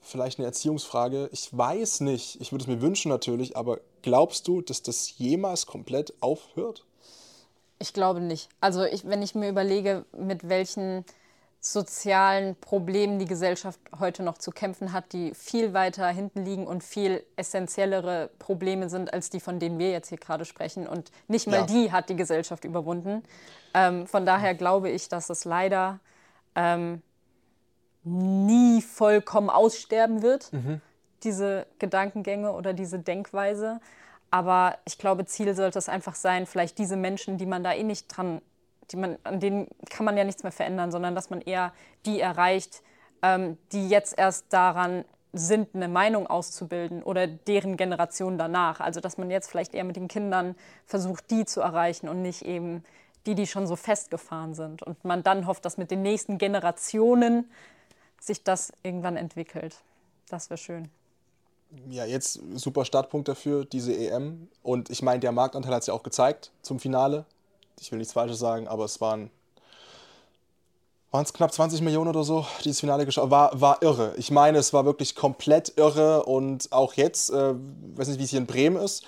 vielleicht 0.02 0.39
eine 0.39 0.47
Erziehungsfrage. 0.47 1.30
Ich 1.32 1.56
weiß 1.56 2.02
nicht, 2.02 2.39
ich 2.41 2.52
würde 2.52 2.64
es 2.64 2.68
mir 2.68 2.82
wünschen 2.82 3.10
natürlich, 3.10 3.56
aber 3.56 3.80
glaubst 4.02 4.47
du, 4.47 4.62
dass 4.62 4.82
das 4.82 5.18
jemals 5.18 5.66
komplett 5.66 6.14
aufhört? 6.22 6.86
Ich 7.80 7.93
glaube 7.93 8.20
nicht. 8.20 8.49
Also 8.60 8.84
ich, 8.84 9.08
wenn 9.08 9.22
ich 9.22 9.34
mir 9.34 9.49
überlege, 9.49 10.06
mit 10.18 10.47
welchen 10.47 11.04
sozialen 11.64 12.55
Problemen 12.55 13.20
die 13.20 13.26
Gesellschaft 13.26 13.80
heute 13.99 14.24
noch 14.24 14.39
zu 14.39 14.49
kämpfen 14.49 14.93
hat, 14.93 15.14
die 15.14 15.32
viel 15.36 15.74
weiter 15.74 16.07
hinten 16.07 16.43
liegen 16.43 16.66
und 16.66 16.84
viel 16.84 17.24
essentiellere 17.36 18.32
Probleme 18.39 18.89
sind 18.89 19.14
als 19.14 19.30
die, 19.30 19.39
von 19.39 19.59
denen 19.59 19.78
wir 19.78 19.91
jetzt 19.91 20.09
hier 20.09 20.18
gerade 20.18 20.43
sprechen. 20.43 20.88
Und 20.88 21.12
nicht 21.28 21.45
mal 21.45 21.59
ja. 21.59 21.66
die 21.68 21.91
hat 21.91 22.09
die 22.09 22.16
Gesellschaft 22.16 22.66
überwunden. 22.66 23.24
Ähm, 23.76 24.07
von 24.07 24.26
daher 24.26 24.55
glaube 24.55 24.89
ich, 24.89 25.07
dass 25.07 25.30
es 25.30 25.45
leider 25.45 25.99
ähm, 26.55 27.03
nie 28.03 28.82
vollkommen 28.82 29.51
aussterben 29.51 30.24
wird, 30.24 30.51
mhm. 30.51 30.82
diese 31.22 31.68
Gedankengänge 31.78 32.53
oder 32.53 32.74
diese 32.74 32.97
Denkweise. 32.97 33.80
Aber 34.32 34.80
ich 34.86 34.97
glaube, 34.97 35.26
Ziel 35.26 35.53
sollte 35.53 35.78
es 35.78 35.89
einfach 35.89 36.16
sein, 36.16 36.47
vielleicht 36.47 36.80
diese 36.80 36.95
Menschen, 36.95 37.38
die 37.38 37.45
man 37.45 37.64
da 37.64 37.72
eh 37.72 37.84
nicht 37.84 38.07
dran 38.07 38.41
die 38.91 38.97
man, 38.97 39.17
an 39.23 39.39
denen 39.39 39.67
kann 39.89 40.05
man 40.05 40.17
ja 40.17 40.23
nichts 40.23 40.43
mehr 40.43 40.51
verändern, 40.51 40.91
sondern 40.91 41.15
dass 41.15 41.29
man 41.29 41.41
eher 41.41 41.73
die 42.05 42.19
erreicht, 42.19 42.81
ähm, 43.21 43.57
die 43.71 43.89
jetzt 43.89 44.17
erst 44.17 44.51
daran 44.51 45.05
sind, 45.33 45.69
eine 45.73 45.87
Meinung 45.87 46.27
auszubilden 46.27 47.03
oder 47.03 47.27
deren 47.27 47.77
Generation 47.77 48.37
danach. 48.37 48.79
Also 48.79 48.99
dass 48.99 49.17
man 49.17 49.31
jetzt 49.31 49.49
vielleicht 49.49 49.73
eher 49.73 49.83
mit 49.83 49.95
den 49.95 50.07
Kindern 50.07 50.55
versucht, 50.85 51.31
die 51.31 51.45
zu 51.45 51.61
erreichen 51.61 52.09
und 52.09 52.21
nicht 52.21 52.43
eben 52.43 52.83
die, 53.25 53.35
die 53.35 53.47
schon 53.47 53.67
so 53.67 53.75
festgefahren 53.75 54.55
sind. 54.55 54.81
Und 54.81 55.05
man 55.05 55.23
dann 55.23 55.45
hofft, 55.45 55.63
dass 55.65 55.77
mit 55.77 55.91
den 55.91 56.01
nächsten 56.01 56.37
Generationen 56.37 57.49
sich 58.19 58.43
das 58.43 58.73
irgendwann 58.83 59.15
entwickelt. 59.15 59.75
Das 60.29 60.49
wäre 60.49 60.57
schön. 60.57 60.89
Ja, 61.89 62.05
jetzt 62.05 62.41
super 62.55 62.83
Startpunkt 62.83 63.27
dafür, 63.27 63.63
diese 63.63 63.95
EM. 63.95 64.49
Und 64.63 64.89
ich 64.89 65.01
meine, 65.01 65.19
der 65.19 65.31
Marktanteil 65.31 65.73
hat 65.73 65.81
es 65.81 65.87
ja 65.87 65.93
auch 65.93 66.03
gezeigt 66.03 66.51
zum 66.61 66.79
Finale 66.79 67.25
ich 67.82 67.91
will 67.91 67.99
nichts 67.99 68.13
Falsches 68.13 68.39
sagen, 68.39 68.67
aber 68.67 68.86
es 68.86 69.01
waren 69.01 69.29
waren 71.11 71.25
es 71.25 71.34
knapp 71.34 71.51
20 71.51 71.82
Millionen 71.82 72.09
oder 72.09 72.23
so, 72.23 72.45
die 72.63 72.69
das 72.69 72.79
Finale 72.79 73.05
geschaut 73.05 73.29
war 73.29 73.59
war 73.59 73.82
irre. 73.82 74.13
Ich 74.17 74.32
meine, 74.32 74.57
es 74.59 74.71
war 74.71 74.86
wirklich 74.86 75.15
komplett 75.15 75.73
irre 75.75 76.23
und 76.23 76.71
auch 76.71 76.93
jetzt, 76.93 77.32
äh, 77.32 77.53
weiß 77.95 78.07
nicht, 78.07 78.19
wie 78.19 78.23
es 78.23 78.29
hier 78.29 78.39
in 78.39 78.45
Bremen 78.45 78.77
ist, 78.77 79.03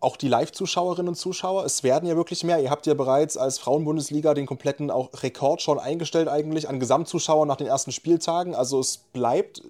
auch 0.00 0.16
die 0.16 0.28
Live-Zuschauerinnen 0.28 1.08
und 1.08 1.14
Zuschauer, 1.14 1.64
es 1.64 1.82
werden 1.84 2.08
ja 2.08 2.16
wirklich 2.16 2.42
mehr. 2.44 2.60
Ihr 2.60 2.70
habt 2.70 2.86
ja 2.86 2.94
bereits 2.94 3.36
als 3.36 3.58
Frauenbundesliga 3.58 4.34
den 4.34 4.46
kompletten 4.46 4.90
auch 4.90 5.10
Rekord 5.22 5.62
schon 5.62 5.78
eingestellt 5.78 6.28
eigentlich 6.28 6.68
an 6.68 6.80
Gesamtzuschauern 6.80 7.46
nach 7.46 7.56
den 7.56 7.68
ersten 7.68 7.92
Spieltagen. 7.92 8.54
Also 8.54 8.80
es 8.80 8.96
bleibt 8.96 9.62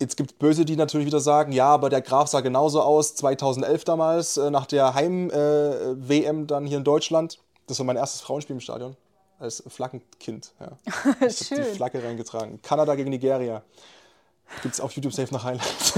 Jetzt 0.00 0.16
gibt 0.16 0.32
es 0.32 0.36
Böse, 0.36 0.64
die 0.64 0.76
natürlich 0.76 1.06
wieder 1.06 1.20
sagen, 1.20 1.52
ja, 1.52 1.68
aber 1.68 1.88
der 1.88 2.02
Graf 2.02 2.28
sah 2.28 2.40
genauso 2.40 2.82
aus 2.82 3.14
2011 3.14 3.84
damals, 3.84 4.36
äh, 4.36 4.50
nach 4.50 4.66
der 4.66 4.94
Heim-WM 4.94 6.42
äh, 6.42 6.46
dann 6.46 6.66
hier 6.66 6.78
in 6.78 6.84
Deutschland. 6.84 7.38
Das 7.66 7.78
war 7.78 7.86
mein 7.86 7.96
erstes 7.96 8.20
Frauenspiel 8.20 8.54
im 8.54 8.60
Stadion, 8.60 8.96
als 9.38 9.62
Flaggenkind. 9.66 10.52
Ja. 10.60 10.72
Ich 11.26 11.50
habe 11.50 11.62
die 11.62 11.76
Flagge 11.76 12.02
reingetragen. 12.02 12.60
Kanada 12.60 12.96
gegen 12.96 13.10
Nigeria. 13.10 13.62
Gibt 14.62 14.74
es 14.74 14.80
auf 14.80 14.92
YouTube 14.92 15.12
safe 15.12 15.32
nach 15.32 15.44
Highlights. 15.44 15.94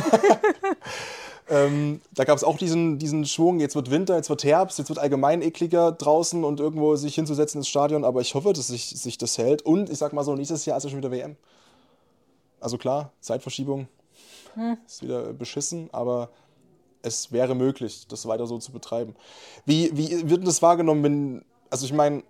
ähm, 1.49 2.01
da 2.13 2.25
gab 2.25 2.37
es 2.37 2.45
auch 2.45 2.59
diesen, 2.59 2.99
diesen 2.99 3.25
Schwung, 3.25 3.61
jetzt 3.61 3.75
wird 3.77 3.91
Winter, 3.91 4.17
jetzt 4.17 4.29
wird 4.29 4.45
Herbst, 4.45 4.79
jetzt 4.79 4.89
wird 4.89 4.99
allgemein 4.99 5.43
ekliger 5.43 5.91
draußen 5.91 6.45
und 6.45 6.61
irgendwo 6.61 6.97
sich 6.97 7.15
hinzusetzen 7.15 7.61
ins 7.61 7.69
Stadion, 7.69 8.05
aber 8.05 8.21
ich 8.21 8.35
hoffe, 8.35 8.53
dass 8.53 8.69
sich, 8.69 8.91
sich 8.91 9.19
das 9.19 9.39
hält. 9.39 9.63
Und 9.63 9.91
ich 9.91 9.99
sag 9.99 10.13
mal 10.13 10.23
so, 10.23 10.35
nächstes 10.35 10.67
Jahr 10.67 10.77
ist 10.77 10.85
ja 10.85 10.91
schon 10.91 10.99
wieder 10.99 11.11
WM. 11.11 11.37
Also 12.61 12.79
klar, 12.79 13.13
Zeitverschiebung 13.21 13.89
hm. 14.55 14.79
ist 14.87 15.03
wieder 15.03 15.33
beschissen, 15.33 15.89
aber 15.93 16.31
es 17.03 17.31
wäre 17.33 17.55
möglich, 17.55 18.07
das 18.09 18.27
weiter 18.27 18.47
so 18.47 18.59
zu 18.59 18.73
betreiben. 18.73 19.15
Wie, 19.65 19.97
wie 19.97 20.29
wird 20.29 20.47
das 20.47 20.63
wahrgenommen, 20.63 21.03
wenn, 21.03 21.45
also 21.71 21.87
ich 21.87 21.93
meine, 21.93 22.23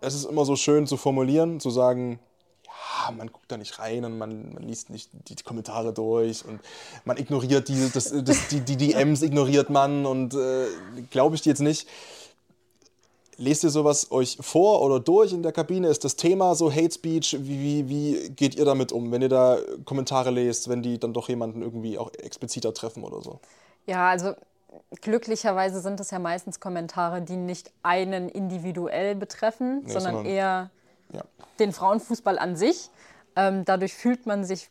es 0.00 0.14
ist 0.14 0.24
immer 0.24 0.44
so 0.44 0.56
schön 0.56 0.86
zu 0.86 0.96
formulieren, 0.96 1.60
zu 1.60 1.70
sagen, 1.70 2.18
ja, 2.66 3.10
man 3.12 3.30
guckt 3.30 3.50
da 3.50 3.56
nicht 3.56 3.78
rein 3.78 4.04
und 4.04 4.18
man, 4.18 4.52
man 4.54 4.62
liest 4.62 4.90
nicht 4.90 5.10
die, 5.28 5.36
Kommentare 5.36 5.92
durch 5.92 6.44
und 6.44 6.60
man 7.04 7.16
ignoriert 7.16 7.68
die, 7.68 7.90
das, 7.92 8.12
das, 8.24 8.48
die, 8.48 8.60
die 8.60 8.76
DMs 8.76 9.22
ignoriert 9.22 9.70
man 9.70 10.06
und 10.06 10.34
äh, 10.34 10.66
glaube 11.10 11.36
ich 11.36 11.42
dir 11.42 11.50
jetzt 11.50 11.60
nicht. 11.60 11.88
Lest 13.36 13.64
ihr 13.64 13.70
sowas 13.70 14.10
euch 14.10 14.38
vor 14.40 14.82
oder 14.82 15.00
durch 15.00 15.32
in 15.32 15.42
der 15.42 15.52
Kabine? 15.52 15.88
Ist 15.88 16.04
das 16.04 16.16
Thema 16.16 16.54
so 16.54 16.70
Hate 16.70 16.92
Speech? 16.92 17.36
Wie, 17.40 17.60
wie, 17.60 17.88
wie 17.88 18.30
geht 18.30 18.54
ihr 18.54 18.64
damit 18.64 18.92
um, 18.92 19.10
wenn 19.12 19.22
ihr 19.22 19.28
da 19.28 19.58
Kommentare 19.84 20.30
lest, 20.30 20.68
wenn 20.68 20.82
die 20.82 20.98
dann 20.98 21.12
doch 21.12 21.28
jemanden 21.28 21.62
irgendwie 21.62 21.98
auch 21.98 22.12
expliziter 22.14 22.72
treffen 22.72 23.04
oder 23.04 23.22
so? 23.22 23.40
Ja, 23.86 24.08
also 24.08 24.34
glücklicherweise 25.00 25.80
sind 25.80 26.00
es 26.00 26.10
ja 26.10 26.18
meistens 26.18 26.60
Kommentare, 26.60 27.22
die 27.22 27.36
nicht 27.36 27.72
einen 27.82 28.28
individuell 28.28 29.14
betreffen, 29.14 29.82
nee, 29.84 29.92
sondern, 29.92 30.14
sondern, 30.14 30.32
eher 30.32 30.70
ja. 31.12 31.22
den 31.58 31.72
Frauenfußball 31.72 32.38
an 32.38 32.56
sich. 32.56 32.90
Ähm, 33.36 33.64
dadurch 33.64 33.94
fühlt 33.94 34.26
man 34.26 34.44
sich 34.44 34.70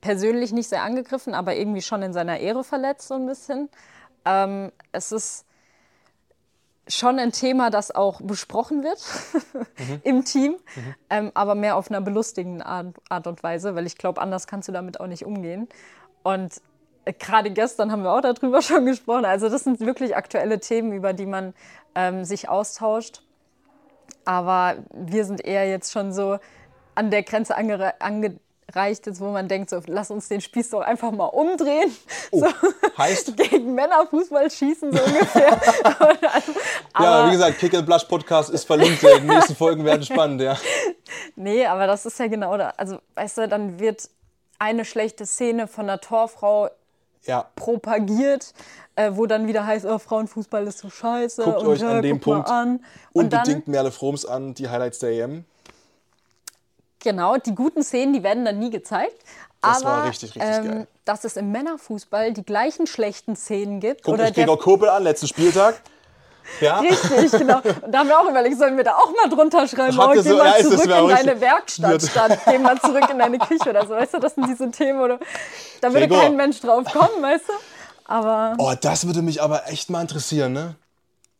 persönlich 0.00 0.52
nicht 0.52 0.68
sehr 0.68 0.82
angegriffen, 0.82 1.34
aber 1.34 1.56
irgendwie 1.56 1.82
schon 1.82 2.02
in 2.02 2.12
seiner 2.12 2.38
Ehre 2.38 2.64
verletzt 2.64 3.08
so 3.08 3.14
ein 3.14 3.26
bisschen. 3.26 3.68
Ähm, 4.24 4.70
es 4.92 5.12
ist 5.12 5.44
schon 6.88 7.18
ein 7.18 7.32
Thema, 7.32 7.70
das 7.70 7.94
auch 7.94 8.20
besprochen 8.20 8.82
wird 8.82 9.00
mhm. 9.78 10.00
im 10.02 10.24
Team, 10.24 10.52
mhm. 10.52 10.94
ähm, 11.10 11.30
aber 11.34 11.54
mehr 11.54 11.76
auf 11.76 11.90
einer 11.90 12.00
belustigenden 12.00 12.62
Art, 12.62 12.94
Art 13.08 13.26
und 13.26 13.42
Weise, 13.42 13.74
weil 13.74 13.86
ich 13.86 13.96
glaube, 13.96 14.20
anders 14.20 14.46
kannst 14.46 14.68
du 14.68 14.72
damit 14.72 15.00
auch 15.00 15.06
nicht 15.06 15.24
umgehen. 15.24 15.68
Und 16.22 16.60
äh, 17.04 17.12
gerade 17.12 17.50
gestern 17.50 17.92
haben 17.92 18.02
wir 18.02 18.12
auch 18.12 18.20
darüber 18.20 18.62
schon 18.62 18.86
gesprochen. 18.86 19.24
Also 19.24 19.48
das 19.48 19.64
sind 19.64 19.80
wirklich 19.80 20.16
aktuelle 20.16 20.60
Themen, 20.60 20.92
über 20.92 21.12
die 21.12 21.26
man 21.26 21.54
ähm, 21.94 22.24
sich 22.24 22.48
austauscht. 22.48 23.22
Aber 24.24 24.76
wir 24.92 25.24
sind 25.24 25.44
eher 25.44 25.68
jetzt 25.68 25.92
schon 25.92 26.12
so 26.12 26.38
an 26.94 27.10
der 27.10 27.22
Grenze 27.22 27.56
ange 27.56 28.00
ange 28.00 28.38
reicht 28.74 29.06
jetzt, 29.06 29.20
wo 29.20 29.30
man 29.30 29.48
denkt, 29.48 29.70
so, 29.70 29.80
lass 29.86 30.10
uns 30.10 30.28
den 30.28 30.40
Spieß 30.40 30.70
doch 30.70 30.80
einfach 30.80 31.10
mal 31.10 31.26
umdrehen. 31.26 31.90
Oh, 32.30 32.40
so, 32.40 32.46
heißt? 32.98 33.36
Gegen 33.50 33.74
Männerfußball 33.74 34.50
schießen, 34.50 34.92
so 34.92 35.02
ungefähr. 35.02 35.60
ja, 36.98 37.28
wie 37.28 37.32
gesagt, 37.32 37.58
Kick 37.58 37.74
and 37.74 37.86
Blush 37.86 38.04
Podcast 38.04 38.50
ist 38.50 38.64
verlinkt. 38.64 39.02
Die 39.02 39.26
nächsten 39.26 39.54
Folgen 39.56 39.84
werden 39.84 40.02
spannend, 40.02 40.40
ja. 40.40 40.56
Nee, 41.36 41.66
aber 41.66 41.86
das 41.86 42.06
ist 42.06 42.18
ja 42.18 42.26
genau 42.26 42.56
da. 42.56 42.72
Also, 42.76 42.98
weißt 43.14 43.38
du, 43.38 43.48
dann 43.48 43.78
wird 43.78 44.08
eine 44.58 44.84
schlechte 44.84 45.26
Szene 45.26 45.66
von 45.66 45.88
einer 45.88 46.00
Torfrau 46.00 46.70
ja. 47.24 47.46
propagiert, 47.56 48.54
äh, 48.96 49.10
wo 49.14 49.26
dann 49.26 49.46
wieder 49.46 49.66
heißt, 49.66 49.86
oh, 49.86 49.98
Frauenfußball 49.98 50.66
ist 50.66 50.78
so 50.78 50.90
scheiße. 50.90 51.42
Guckt 51.42 51.58
und, 51.58 51.66
euch 51.66 51.84
an 51.84 51.98
äh, 51.98 52.02
dem 52.02 52.20
Punkt 52.20 52.48
an. 52.48 52.84
unbedingt 53.12 53.68
Merle 53.68 53.90
Froms 53.90 54.24
an, 54.24 54.54
die 54.54 54.68
Highlights 54.68 54.98
der 55.00 55.10
EM. 55.10 55.44
Genau, 57.02 57.36
die 57.36 57.54
guten 57.54 57.82
Szenen, 57.82 58.12
die 58.12 58.22
werden 58.22 58.44
dann 58.44 58.58
nie 58.58 58.70
gezeigt. 58.70 59.16
Das 59.60 59.82
aber, 59.82 59.90
war 59.90 60.08
richtig, 60.08 60.34
richtig 60.34 60.56
ähm, 60.56 60.64
geil. 60.64 60.86
Dass 61.04 61.24
es 61.24 61.36
im 61.36 61.52
Männerfußball 61.52 62.32
die 62.32 62.44
gleichen 62.44 62.86
schlechten 62.86 63.36
Szenen 63.36 63.80
gibt. 63.80 64.02
Guckt 64.02 64.20
euch 64.20 64.34
Gregor 64.34 64.58
Kobel 64.58 64.88
an, 64.88 65.04
letzten 65.04 65.28
Spieltag. 65.28 65.80
Ja. 66.60 66.80
Richtig, 66.80 67.30
genau. 67.32 67.58
Und 67.58 67.92
da 67.92 68.00
haben 68.00 68.08
wir 68.08 68.18
auch 68.18 68.28
überlegt, 68.28 68.58
sollen 68.58 68.76
wir 68.76 68.84
da 68.84 68.96
auch 68.96 69.12
mal 69.14 69.28
drunter 69.28 69.66
schreiben, 69.68 69.96
oh, 69.98 70.10
geh 70.12 70.20
so, 70.20 70.36
mal 70.36 70.58
ja, 70.58 70.64
zurück 70.64 70.84
in 70.84 71.08
deine 71.08 71.40
Werkstatt 71.40 72.02
statt 72.02 72.38
geh 72.46 72.58
mal 72.58 72.80
zurück 72.80 73.08
in 73.10 73.18
deine 73.18 73.38
Küche 73.38 73.70
oder 73.70 73.86
so. 73.86 73.90
Weißt 73.90 74.14
du, 74.14 74.18
das 74.18 74.34
sind 74.34 74.48
diese 74.48 74.70
Themen, 74.70 75.00
oder 75.00 75.18
da 75.80 75.92
würde 75.92 76.08
Gregor. 76.08 76.22
kein 76.22 76.36
Mensch 76.36 76.60
drauf 76.60 76.84
kommen, 76.92 77.22
weißt 77.22 77.48
du? 77.48 77.52
Aber. 78.04 78.54
Oh, 78.58 78.72
das 78.80 79.06
würde 79.06 79.22
mich 79.22 79.40
aber 79.40 79.68
echt 79.68 79.90
mal 79.90 80.00
interessieren, 80.00 80.52
ne? 80.52 80.74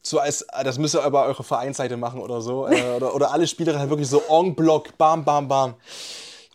So 0.02 0.18
als, 0.18 0.44
das 0.64 0.78
müsst 0.78 0.96
ihr 0.96 1.02
aber 1.02 1.24
eure 1.24 1.44
Vereinsseite 1.44 1.96
machen 1.96 2.20
oder 2.20 2.40
so. 2.40 2.66
Äh, 2.66 2.96
oder, 2.96 3.14
oder 3.14 3.32
alle 3.32 3.46
Spieler 3.46 3.78
halt 3.78 3.88
wirklich 3.88 4.08
so 4.08 4.22
en 4.28 4.54
bloc, 4.54 4.96
bam, 4.98 5.24
bam, 5.24 5.46
bam. 5.46 5.74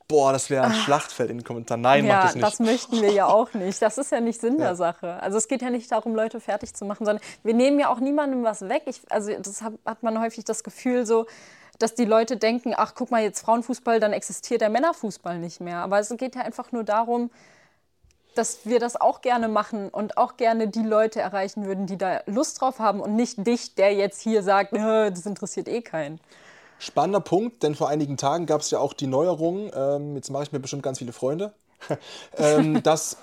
Boah, 0.08 0.32
das 0.32 0.50
wäre 0.50 0.64
ein 0.64 0.72
ah. 0.72 0.76
Schlachtfeld 0.76 1.30
in 1.32 1.40
den 1.40 1.44
Kommentaren. 1.44 1.82
Nein, 1.82 2.06
ja, 2.06 2.16
macht 2.16 2.26
das 2.26 2.36
nicht. 2.36 2.46
das 2.46 2.60
möchten 2.60 3.02
wir 3.02 3.12
ja 3.12 3.26
auch 3.28 3.54
nicht. 3.54 3.82
Das 3.82 3.98
ist 3.98 4.12
ja 4.12 4.22
nicht 4.22 4.40
Sinn 4.40 4.58
ja. 4.58 4.68
der 4.68 4.76
Sache. 4.76 5.22
Also 5.22 5.38
es 5.38 5.48
geht 5.48 5.62
ja 5.62 5.70
nicht 5.70 5.92
darum, 5.92 6.16
Leute 6.16 6.40
fertig 6.40 6.74
zu 6.74 6.86
machen, 6.86 7.06
sondern 7.06 7.24
wir 7.44 7.54
nehmen 7.54 7.80
ja 7.80 7.90
auch 7.90 8.00
niemandem 8.00 8.44
was 8.44 8.62
weg. 8.70 8.84
Ich, 8.86 9.02
also 9.10 9.32
das 9.38 9.62
hat, 9.62 9.74
hat 9.86 10.04
man 10.04 10.20
häufig 10.22 10.46
das 10.46 10.64
Gefühl 10.64 11.06
so, 11.06 11.26
dass 11.80 11.94
die 11.94 12.06
Leute 12.06 12.38
denken, 12.38 12.74
ach 12.76 12.94
guck 12.96 13.12
mal, 13.12 13.22
jetzt 13.22 13.42
Frauenfußball, 13.42 14.00
dann 14.00 14.14
existiert 14.14 14.62
der 14.62 14.70
Männerfußball 14.70 15.40
nicht 15.40 15.60
mehr. 15.60 15.80
Aber 15.80 16.00
es 16.00 16.10
geht 16.18 16.36
ja 16.36 16.42
einfach 16.42 16.72
nur 16.72 16.84
darum, 16.84 17.30
dass 18.38 18.66
wir 18.66 18.80
das 18.80 19.00
auch 19.00 19.22
gerne 19.22 19.48
machen 19.48 19.90
und 19.90 20.18
auch 20.18 20.38
gerne 20.38 20.68
die 20.68 20.84
Leute 20.84 21.20
erreichen 21.20 21.66
würden, 21.66 21.86
die 21.86 21.98
da 21.98 22.22
Lust 22.26 22.62
drauf 22.62 22.80
haben 22.80 23.00
und 23.00 23.16
nicht 23.16 23.46
dich, 23.46 23.76
der 23.76 23.94
jetzt 23.94 24.22
hier 24.22 24.44
sagt, 24.44 24.74
"Nö, 24.74 25.10
das 25.10 25.26
interessiert 25.26 25.68
eh 25.68 25.82
keinen. 25.82 26.20
Spannender 26.80 27.22
Punkt, 27.22 27.64
denn 27.64 27.74
vor 27.74 27.90
einigen 27.90 28.18
Tagen 28.18 28.46
gab 28.46 28.62
es 28.62 28.70
ja 28.70 28.80
auch 28.80 28.94
die 28.94 29.08
Neuerung, 29.08 29.72
ähm, 29.74 30.16
jetzt 30.16 30.30
mache 30.30 30.44
ich 30.44 30.52
mir 30.52 30.60
bestimmt 30.60 30.84
ganz 30.84 31.00
viele 31.00 31.12
Freunde, 31.12 31.54
ähm, 32.38 32.82
dass 32.84 33.18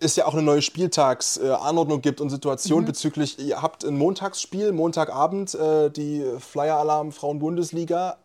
es 0.00 0.16
ja 0.16 0.26
auch 0.26 0.32
eine 0.32 0.42
neue 0.42 0.62
Spieltagsanordnung 0.62 2.00
gibt 2.00 2.20
und 2.20 2.30
Situation 2.30 2.84
bezüglich, 2.84 3.38
ihr 3.38 3.62
habt 3.62 3.84
ein 3.84 3.96
Montagsspiel, 3.96 4.72
Montagabend, 4.72 5.54
äh, 5.54 5.90
die 5.90 6.24
Flyer-Alarm 6.38 7.12
Frauen-Bundesliga, 7.12 8.16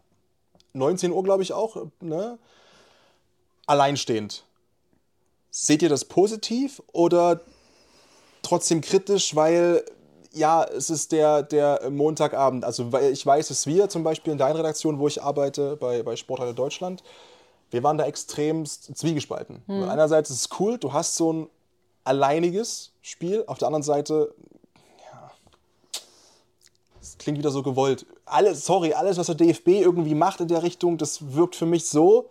19 0.74 1.12
Uhr 1.12 1.24
glaube 1.24 1.44
ich 1.44 1.54
auch, 1.54 1.78
ne? 2.00 2.38
alleinstehend. 3.66 4.44
Seht 5.56 5.84
ihr 5.84 5.90
das 5.90 6.06
positiv 6.06 6.82
oder 6.94 7.42
trotzdem 8.42 8.82
kritisch, 8.82 9.36
weil 9.36 9.86
ja, 10.32 10.64
es 10.64 10.90
ist 10.90 11.12
der, 11.12 11.44
der 11.44 11.92
Montagabend. 11.92 12.66
Also 12.66 12.92
weil 12.92 13.12
ich 13.12 13.24
weiß, 13.24 13.50
dass 13.50 13.68
wir 13.68 13.88
zum 13.88 14.04
Beispiel 14.04 14.34
in 14.34 14.40
deiner 14.40 14.58
Redaktion, 14.58 14.98
wo 14.98 15.08
ich 15.08 15.22
arbeite, 15.22 15.76
bei, 15.76 16.02
bei 16.02 16.16
Sporthalle 16.16 16.56
Deutschland, 16.56 17.04
wir 17.70 17.84
waren 17.84 18.00
da 18.00 18.06
extremst 18.06 18.98
zwiegespalten. 18.98 19.62
Weil 19.68 19.92
Einerseits 19.92 20.32
ist 20.32 20.38
es 20.38 20.60
cool, 20.60 20.80
du 20.80 20.92
hast 20.92 21.18
so 21.18 21.32
ein 21.32 21.50
alleiniges 22.04 22.92
Spiel, 23.04 23.44
auf 23.46 23.60
der 23.60 23.68
anderen 23.68 23.84
Seite, 23.84 24.34
ja, 25.00 25.32
es 27.00 27.16
klingt 27.20 27.38
wieder 27.38 27.52
so 27.52 27.62
gewollt. 27.62 28.08
Alles, 28.26 28.66
sorry, 28.66 28.94
alles, 28.94 29.20
was 29.20 29.28
der 29.28 29.36
DFB 29.36 29.68
irgendwie 29.68 30.16
macht 30.16 30.40
in 30.40 30.48
der 30.48 30.64
Richtung, 30.64 30.98
das 30.98 31.36
wirkt 31.36 31.56
für 31.56 31.68
mich 31.68 31.88
so, 31.88 32.28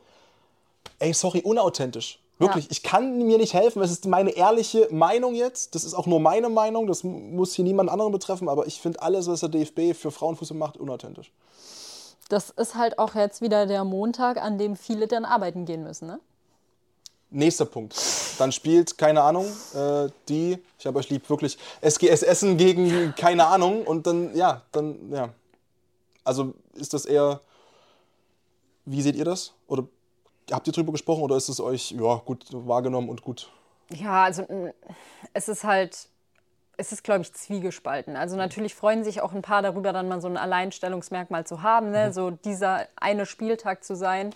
ey, 0.98 1.14
sorry, 1.14 1.40
unauthentisch. 1.42 2.18
Wirklich, 2.38 2.64
Ja. 2.64 2.70
ich 2.70 2.82
kann 2.82 3.18
mir 3.26 3.38
nicht 3.38 3.54
helfen. 3.54 3.80
Das 3.80 3.90
ist 3.90 4.06
meine 4.06 4.30
ehrliche 4.30 4.88
Meinung 4.90 5.34
jetzt. 5.34 5.74
Das 5.74 5.84
ist 5.84 5.94
auch 5.94 6.06
nur 6.06 6.18
meine 6.20 6.48
Meinung. 6.48 6.86
Das 6.86 7.04
muss 7.04 7.54
hier 7.54 7.64
niemand 7.64 7.90
anderen 7.90 8.12
betreffen. 8.12 8.48
Aber 8.48 8.66
ich 8.66 8.80
finde 8.80 9.00
alles, 9.02 9.28
was 9.28 9.40
der 9.40 9.48
DFB 9.48 9.94
für 9.94 10.10
Frauenfußball 10.10 10.56
macht, 10.58 10.76
unauthentisch. 10.76 11.30
Das 12.28 12.50
ist 12.50 12.74
halt 12.74 12.98
auch 12.98 13.14
jetzt 13.14 13.42
wieder 13.42 13.66
der 13.66 13.84
Montag, 13.84 14.42
an 14.42 14.58
dem 14.58 14.74
viele 14.76 15.06
dann 15.06 15.24
arbeiten 15.24 15.66
gehen 15.66 15.82
müssen, 15.84 16.06
ne? 16.06 16.18
Nächster 17.30 17.64
Punkt. 17.64 17.94
Dann 18.38 18.52
spielt, 18.52 18.98
keine 18.98 19.22
Ahnung, 19.22 19.46
äh, 19.74 20.08
die, 20.28 20.58
ich 20.78 20.86
habe 20.86 20.98
euch 20.98 21.08
lieb, 21.08 21.28
wirklich 21.30 21.56
SGS 21.80 22.22
Essen 22.22 22.56
gegen, 22.58 23.14
keine 23.16 23.46
Ahnung. 23.46 23.86
Und 23.86 24.06
dann, 24.06 24.34
ja, 24.36 24.62
dann, 24.72 25.10
ja. 25.12 25.28
Also 26.24 26.52
ist 26.74 26.92
das 26.92 27.04
eher, 27.06 27.40
wie 28.84 29.00
seht 29.02 29.16
ihr 29.16 29.24
das? 29.24 29.52
Habt 30.50 30.66
ihr 30.66 30.72
drüber 30.72 30.92
gesprochen 30.92 31.22
oder 31.22 31.36
ist 31.36 31.48
es 31.48 31.60
euch, 31.60 31.92
ja, 31.92 32.16
gut 32.16 32.46
wahrgenommen 32.50 33.08
und 33.08 33.22
gut? 33.22 33.50
Ja, 33.90 34.24
also 34.24 34.42
mm, 34.42 34.70
es 35.34 35.48
ist 35.48 35.64
halt, 35.64 36.08
es 36.76 36.92
ist, 36.92 37.04
glaube 37.04 37.22
ich, 37.22 37.32
zwiegespalten. 37.32 38.16
Also 38.16 38.36
natürlich 38.36 38.74
freuen 38.74 39.04
sich 39.04 39.20
auch 39.20 39.32
ein 39.32 39.42
paar 39.42 39.62
darüber, 39.62 39.92
dann 39.92 40.08
mal 40.08 40.20
so 40.20 40.28
ein 40.28 40.36
Alleinstellungsmerkmal 40.36 41.46
zu 41.46 41.62
haben, 41.62 41.90
ne? 41.90 42.12
so 42.12 42.30
dieser 42.30 42.86
eine 42.96 43.26
Spieltag 43.26 43.84
zu 43.84 43.94
sein. 43.94 44.34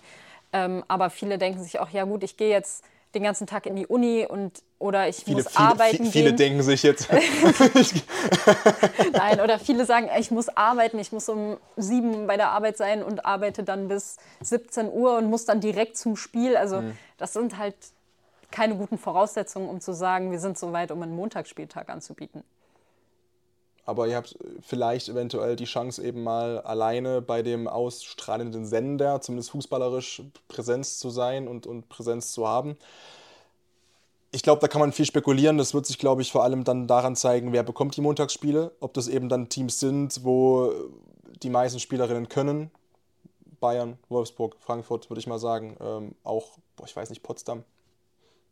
Ähm, 0.53 0.83
aber 0.87 1.09
viele 1.09 1.37
denken 1.37 1.61
sich 1.61 1.79
auch, 1.79 1.89
ja 1.89 2.05
gut, 2.05 2.23
ich 2.23 2.37
gehe 2.37 2.49
jetzt 2.49 2.85
den 3.17 3.23
ganzen 3.23 3.47
Tag 3.47 3.65
in 3.65 3.75
die 3.75 3.87
Uni 3.87 4.25
und 4.27 4.63
oder 4.79 5.09
ich 5.09 5.17
Viele, 5.17 5.37
muss 5.37 5.47
viele, 5.47 5.69
arbeiten 5.69 5.97
viele, 5.97 6.11
viele 6.11 6.33
denken 6.33 6.61
sich 6.61 6.83
jetzt, 6.83 7.09
Nein, 9.13 9.41
oder 9.41 9.59
viele 9.59 9.85
sagen, 9.85 10.09
ich 10.19 10.31
muss 10.31 10.49
arbeiten, 10.49 10.99
ich 10.99 11.11
muss 11.11 11.27
um 11.29 11.57
sieben 11.75 12.27
bei 12.27 12.37
der 12.37 12.51
Arbeit 12.51 12.77
sein 12.77 13.01
und 13.01 13.25
arbeite 13.25 13.63
dann 13.63 13.87
bis 13.87 14.17
17 14.41 14.91
Uhr 14.91 15.17
und 15.17 15.29
muss 15.29 15.45
dann 15.45 15.59
direkt 15.59 15.97
zum 15.97 16.15
Spiel. 16.15 16.55
Also 16.55 16.81
Mhm. 16.81 16.97
das 17.17 17.33
sind 17.33 17.57
halt 17.57 17.75
keine 18.51 18.75
guten 18.75 18.97
Voraussetzungen, 18.97 19.67
um 19.67 19.81
zu 19.81 19.93
sagen, 19.93 20.31
wir 20.31 20.39
sind 20.39 20.57
so 20.57 20.71
weit, 20.71 20.91
um 20.91 21.01
einen 21.01 21.15
Montagsspieltag 21.15 21.89
anzubieten. 21.89 22.43
Aber 23.87 24.05
ihr 24.05 24.17
habt 24.17 24.37
vielleicht 24.59 25.07
eventuell 25.07 25.55
die 25.55 25.63
Chance 25.63 26.03
eben 26.03 26.21
mal 26.21 26.59
alleine 26.59 27.21
bei 27.21 27.41
dem 27.41 27.69
ausstrahlenden 27.69 28.65
Sender, 28.65 29.21
zumindest 29.21 29.51
fußballerisch, 29.51 30.23
Präsenz 30.49 30.99
zu 30.99 31.09
sein 31.09 31.47
und, 31.47 31.65
und 31.65 31.87
Präsenz 31.87 32.33
zu 32.33 32.45
haben. 32.45 32.75
Ich 34.33 34.43
glaube, 34.43 34.59
da 34.59 34.67
kann 34.67 34.81
man 34.81 34.91
viel 34.91 35.05
spekulieren. 35.05 35.57
Das 35.57 35.73
wird 35.73 35.85
sich, 35.85 35.97
glaube 35.97 36.21
ich, 36.21 36.33
vor 36.33 36.43
allem 36.43 36.65
dann 36.65 36.85
daran 36.85 37.15
zeigen, 37.15 37.53
wer 37.53 37.63
bekommt 37.63 37.95
die 37.95 38.01
Montagsspiele. 38.01 38.73
Ob 38.81 38.93
das 38.93 39.07
eben 39.07 39.29
dann 39.29 39.47
Teams 39.47 39.79
sind, 39.79 40.25
wo 40.25 40.73
die 41.41 41.49
meisten 41.49 41.79
Spielerinnen 41.79 42.27
können. 42.27 42.69
Bayern, 43.61 43.97
Wolfsburg, 44.09 44.57
Frankfurt, 44.59 45.09
würde 45.09 45.21
ich 45.21 45.27
mal 45.27 45.39
sagen. 45.39 45.77
Ähm, 45.79 46.15
auch, 46.25 46.57
boah, 46.75 46.85
ich 46.85 46.95
weiß 46.95 47.09
nicht, 47.09 47.23
Potsdam. 47.23 47.63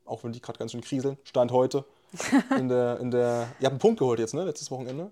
Auch 0.06 0.24
wenn 0.24 0.32
die 0.32 0.42
gerade 0.42 0.58
ganz 0.58 0.72
schön 0.72 0.80
kriseln. 0.80 1.18
Stand 1.26 1.52
heute. 1.52 1.84
In 2.58 2.70
der, 2.70 3.02
in 3.02 3.12
der, 3.12 3.50
ihr 3.60 3.66
habt 3.66 3.74
einen 3.74 3.80
Punkt 3.80 4.00
geholt 4.00 4.20
jetzt, 4.20 4.34
ne? 4.34 4.46
Letztes 4.46 4.72
Wochenende. 4.72 5.12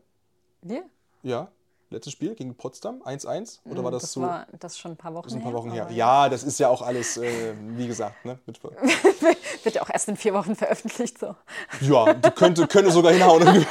Wir? 0.64 0.84
Ja, 1.22 1.50
letztes 1.90 2.14
Spiel 2.14 2.34
gegen 2.36 2.56
Potsdam, 2.56 3.02
1-1. 3.04 3.60
Oder 3.66 3.84
war 3.84 3.92
das, 3.92 4.02
Das 4.04 4.12
so? 4.14 4.22
war 4.22 4.48
das 4.60 4.74
ist 4.74 4.80
schon 4.80 4.92
ein 4.92 4.98
paar 4.98 5.14
Wochen 5.14 5.24
das 5.24 5.34
ist 5.34 5.38
ein 5.38 5.44
paar 5.44 5.52
her, 5.52 5.58
Wochen 5.60 5.72
her. 5.72 5.84
aber 5.84 5.92
Ja, 5.92 6.28
das 6.30 6.44
ist 6.44 6.60
ja 6.60 6.70
auch 6.70 6.82
alles, 6.82 7.18
äh, 7.18 7.54
wie 7.78 7.88
gesagt, 7.88 8.26
ne? 8.26 8.40
Mit, 8.46 8.62
Wird 9.64 9.76
ja 9.76 9.82
auch 9.84 9.90
erst 9.90 10.08
in 10.10 10.18
vier 10.18 10.34
Wochen 10.34 10.56
veröffentlicht. 10.56 11.20
So. 11.20 11.36
ja, 11.82 12.14
könnte, 12.32 12.68
könnte 12.68 12.92
sogar 12.92 13.14
hinhauen. 13.14 13.44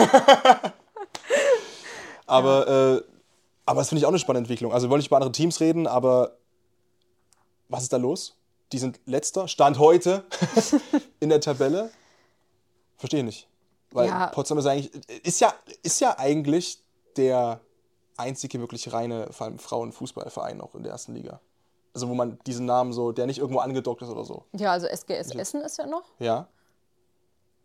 aber, 2.27 2.69
äh, 2.69 3.03
aber 3.67 3.81
das 3.81 3.89
finde 3.89 4.01
ich 4.01 4.05
auch 4.07 4.11
eine 4.11 4.19
spannende 4.19 4.45
Entwicklung. 4.47 4.73
Also, 4.73 4.87
wir 4.87 4.91
wollen 4.91 5.01
nicht 5.01 5.09
über 5.09 5.17
andere 5.17 5.33
Teams 5.33 5.61
reden, 5.61 5.87
aber 5.87 6.37
was 7.69 7.83
ist 7.85 7.93
da 7.93 7.97
los? 7.97 8.37
Die 8.73 8.79
sind 8.79 9.01
letzter, 9.07 9.49
Stand 9.49 9.79
heute 9.79 10.25
in 11.21 11.29
der 11.29 11.41
Tabelle. 11.41 11.91
Verstehe 12.97 13.25
nicht. 13.25 13.49
Weil 13.91 14.09
Ja. 14.09 14.29
Potsdam 14.29 14.59
ist 14.59 14.67
eigentlich, 14.67 14.91
ist 15.25 15.41
ja, 15.41 15.53
ist 15.83 16.01
ja 16.01 16.19
eigentlich 16.19 16.82
der 17.17 17.61
einzige 18.17 18.61
wirklich 18.61 18.93
reine 18.93 19.29
vor 19.33 19.47
allem 19.47 19.59
Frauenfußballverein 19.59 20.57
noch 20.59 20.75
in 20.75 20.83
der 20.83 20.93
ersten 20.93 21.15
Liga. 21.15 21.41
Also 21.95 22.09
wo 22.09 22.15
man 22.15 22.39
diesen 22.47 22.67
Namen 22.67 22.93
so, 22.93 23.13
der 23.13 23.27
nicht 23.27 23.39
irgendwo 23.39 23.61
angedockt 23.61 24.03
ist 24.03 24.09
oder 24.09 24.25
so. 24.25 24.45
Ja, 24.53 24.73
also 24.73 24.87
SGS 24.87 25.35
Essen 25.35 25.61
ist 25.63 25.79
ja 25.79 25.87
noch. 25.87 26.05
Ja. 26.19 26.49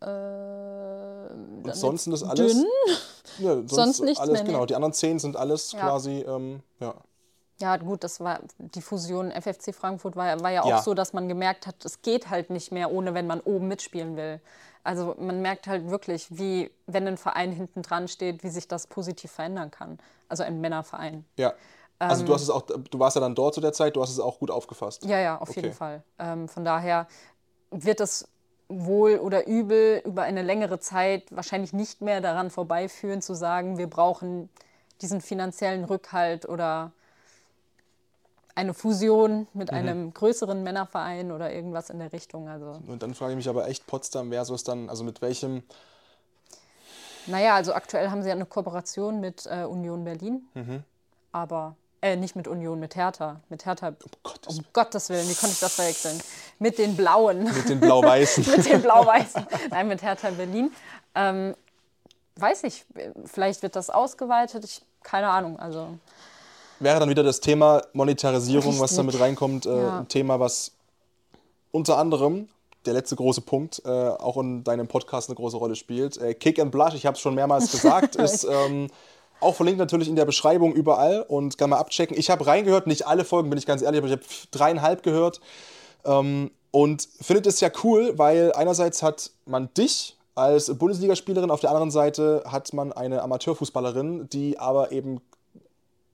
Äh, 0.01 0.05
Und 0.05 1.75
sonst 1.75 2.03
sind 2.03 2.11
das 2.11 2.23
alles. 2.23 2.53
dünn. 2.53 2.65
Ja, 3.39 3.53
sonst, 3.55 3.69
Sonst 3.75 3.99
nichts 4.01 4.19
alles, 4.19 4.33
mehr, 4.33 4.43
genau. 4.45 4.65
Die 4.65 4.73
anderen 4.73 4.93
zehn 4.93 5.19
sind 5.19 5.35
alles 5.35 5.73
Ja. 5.73 5.81
quasi, 5.81 6.21
ähm, 6.21 6.61
ja. 6.79 6.95
Ja, 7.59 7.77
gut, 7.77 8.03
das 8.03 8.19
war 8.19 8.39
die 8.57 8.81
Fusion 8.81 9.31
FFC 9.31 9.73
Frankfurt 9.75 10.15
war, 10.15 10.39
war 10.41 10.49
ja 10.49 10.63
auch 10.63 10.67
Ja. 10.69 10.81
so, 10.81 10.93
dass 10.95 11.13
man 11.13 11.27
gemerkt 11.27 11.67
hat, 11.67 11.83
es 11.85 12.01
geht 12.01 12.29
halt 12.31 12.49
nicht 12.49 12.71
mehr, 12.71 12.91
ohne 12.91 13.13
wenn 13.13 13.27
man 13.27 13.39
oben 13.41 13.67
mitspielen 13.67 14.15
will. 14.15 14.39
Also 14.84 15.15
man 15.19 15.41
merkt 15.41 15.67
halt 15.67 15.89
wirklich, 15.89 16.28
wie, 16.30 16.71
wenn 16.86 17.07
ein 17.07 17.17
Verein 17.17 17.51
hinten 17.51 17.82
dran 17.82 18.07
steht, 18.07 18.43
wie 18.43 18.49
sich 18.49 18.67
das 18.67 18.88
positiv 18.88 19.32
verändern 19.32 19.71
kann. 19.71 19.99
Also 20.30 20.43
ein 20.43 20.61
Männerverein. 20.61 21.25
Ja. 21.38 21.53
Also 21.99 22.21
Ähm. 22.21 22.28
du 22.28 22.34
hast 22.34 22.43
es 22.43 22.49
auch, 22.49 22.61
du 22.61 22.99
warst 22.99 23.15
ja 23.15 23.21
dann 23.21 23.36
dort 23.36 23.53
zu 23.53 23.61
der 23.61 23.73
Zeit, 23.73 23.95
du 23.95 24.01
hast 24.01 24.11
es 24.11 24.19
auch 24.19 24.39
gut 24.39 24.51
aufgefasst. 24.51 25.03
Ja, 25.05 25.19
ja, 25.19 25.38
auf 25.38 25.49
Okay. 25.49 25.61
jeden 25.61 25.73
Fall. 25.73 26.03
Ähm, 26.19 26.47
von 26.47 26.63
daher 26.63 27.07
wird 27.71 27.99
es 27.99 28.28
wohl 28.69 29.17
oder 29.17 29.47
übel 29.47 30.01
über 30.05 30.23
eine 30.23 30.41
längere 30.41 30.80
Zeit 30.80 31.23
wahrscheinlich 31.32 31.73
nicht 31.73 32.01
mehr 32.01 32.21
daran 32.21 32.49
vorbeiführen, 32.49 33.21
zu 33.21 33.34
sagen, 33.34 33.78
wir 33.78 33.89
brauchen 33.89 34.49
diesen 35.01 35.21
finanziellen 35.21 35.86
Rückhalt 35.86 36.47
oder 36.47 36.91
eine 38.57 38.73
Fusion 38.73 39.47
mit 39.53 39.71
Mhm. 39.71 39.77
einem 39.77 40.13
größeren 40.13 40.63
Männerverein 40.63 41.31
oder 41.31 41.53
irgendwas 41.53 41.89
in 41.91 41.99
der 41.99 42.11
Richtung. 42.11 42.49
Also, 42.49 42.79
Und 42.87 43.03
dann 43.03 43.13
frage 43.13 43.33
ich 43.33 43.37
mich 43.37 43.47
aber 43.49 43.67
echt, 43.67 43.85
Potsdam 43.85 44.31
versus 44.31 44.63
dann, 44.63 44.89
also 44.89 45.03
mit 45.03 45.21
welchem, 45.21 45.61
naja, 47.27 47.55
also 47.55 47.73
aktuell 47.73 48.09
haben 48.09 48.21
sie 48.23 48.29
ja 48.29 48.35
eine 48.35 48.45
Kooperation 48.45 49.19
mit 49.19 49.45
äh, 49.45 49.63
Union 49.65 50.03
Berlin, 50.03 50.47
Mhm. 50.55 50.83
aber 51.31 51.75
äh, 52.01 52.15
nicht 52.15 52.35
mit 52.35 52.47
Union, 52.47 52.79
mit 52.79 52.95
Hertha. 52.95 53.41
Mit 53.49 53.65
Hertha, 53.65 53.93
Gottes 54.23 54.57
um 54.59 54.65
Gottes 54.73 55.09
Willen, 55.09 55.27
wie 55.27 55.33
konnte 55.35 55.53
ich 55.53 55.59
das 55.59 55.75
verwechseln? 55.75 56.19
Mit 56.59 56.77
den 56.77 56.95
Blauen. 56.95 57.43
mit 57.43 57.69
den 57.69 57.79
Blau-Weißen. 57.79 58.45
mit 58.55 58.65
den 58.65 58.81
Blau-Weißen. 58.81 59.45
Nein, 59.71 59.87
mit 59.87 60.01
Hertha 60.01 60.29
Berlin. 60.31 60.71
Ähm, 61.15 61.55
weiß 62.37 62.63
nicht, 62.63 62.85
vielleicht 63.25 63.61
wird 63.63 63.75
das 63.75 63.89
ausgeweitet. 63.89 64.63
Ich, 64.63 64.81
keine 65.03 65.27
Ahnung. 65.29 65.59
Also 65.59 65.89
Wäre 66.80 66.99
dann 66.99 67.09
wieder 67.09 67.23
das 67.23 67.39
Thema 67.39 67.82
Monetarisierung, 67.93 68.73
was 68.80 68.91
Richtig. 68.91 68.97
da 68.97 69.03
mit 69.03 69.19
reinkommt, 69.19 69.65
äh, 69.65 69.82
Ja. 69.82 69.99
ein 69.99 70.07
Thema, 70.07 70.39
was 70.39 70.71
unter 71.71 71.97
anderem, 71.97 72.47
der 72.86 72.93
letzte 72.93 73.15
große 73.15 73.41
Punkt, 73.41 73.82
äh, 73.86 73.89
auch 73.89 74.38
in 74.38 74.63
deinem 74.63 74.88
Podcast 74.88 75.30
eine 75.30 75.36
große 75.36 75.57
Rolle 75.57 75.75
spielt. 75.75 76.17
Äh, 76.17 76.34
Kick 76.34 76.59
and 76.59 76.71
Blush, 76.71 76.93
ich 76.93 77.05
habe 77.05 77.15
es 77.15 77.21
schon 77.21 77.36
mehrmals 77.36 77.71
gesagt, 77.71 78.15
ist 78.17 78.45
ähm, 78.49 78.89
auch 79.39 79.55
verlinkt 79.55 79.80
natürlich 79.80 80.07
in 80.07 80.15
der 80.15 80.25
Beschreibung 80.25 80.73
überall 80.73 81.21
und 81.28 81.57
kann 81.57 81.69
mal 81.69 81.78
abchecken. 81.78 82.17
Ich 82.17 82.30
habe 82.30 82.47
reingehört, 82.47 82.88
nicht 82.88 83.05
alle 83.05 83.25
Folgen, 83.25 83.49
bin 83.49 83.59
ich 83.59 83.65
ganz 83.65 83.82
ehrlich, 83.82 83.99
aber 83.99 84.07
ich 84.07 84.13
habe 84.13 84.23
dreieinhalb 84.51 85.03
gehört. 85.03 85.41
Ähm, 86.05 86.51
und 86.71 87.07
findet 87.21 87.47
es 87.47 87.59
ja 87.59 87.69
cool, 87.84 88.13
weil 88.17 88.53
einerseits 88.53 89.01
hat 89.01 89.32
man 89.45 89.69
dich 89.75 90.15
als 90.36 90.75
Bundesligaspielerin, 90.78 91.49
auf 91.49 91.59
der 91.61 91.71
anderen 91.71 91.89
Seite 91.91 92.43
hat 92.45 92.71
man 92.73 92.93
eine 92.93 93.23
Amateurfußballerin, 93.23 94.30
die 94.30 94.59
aber 94.59 94.91
eben 94.91 95.19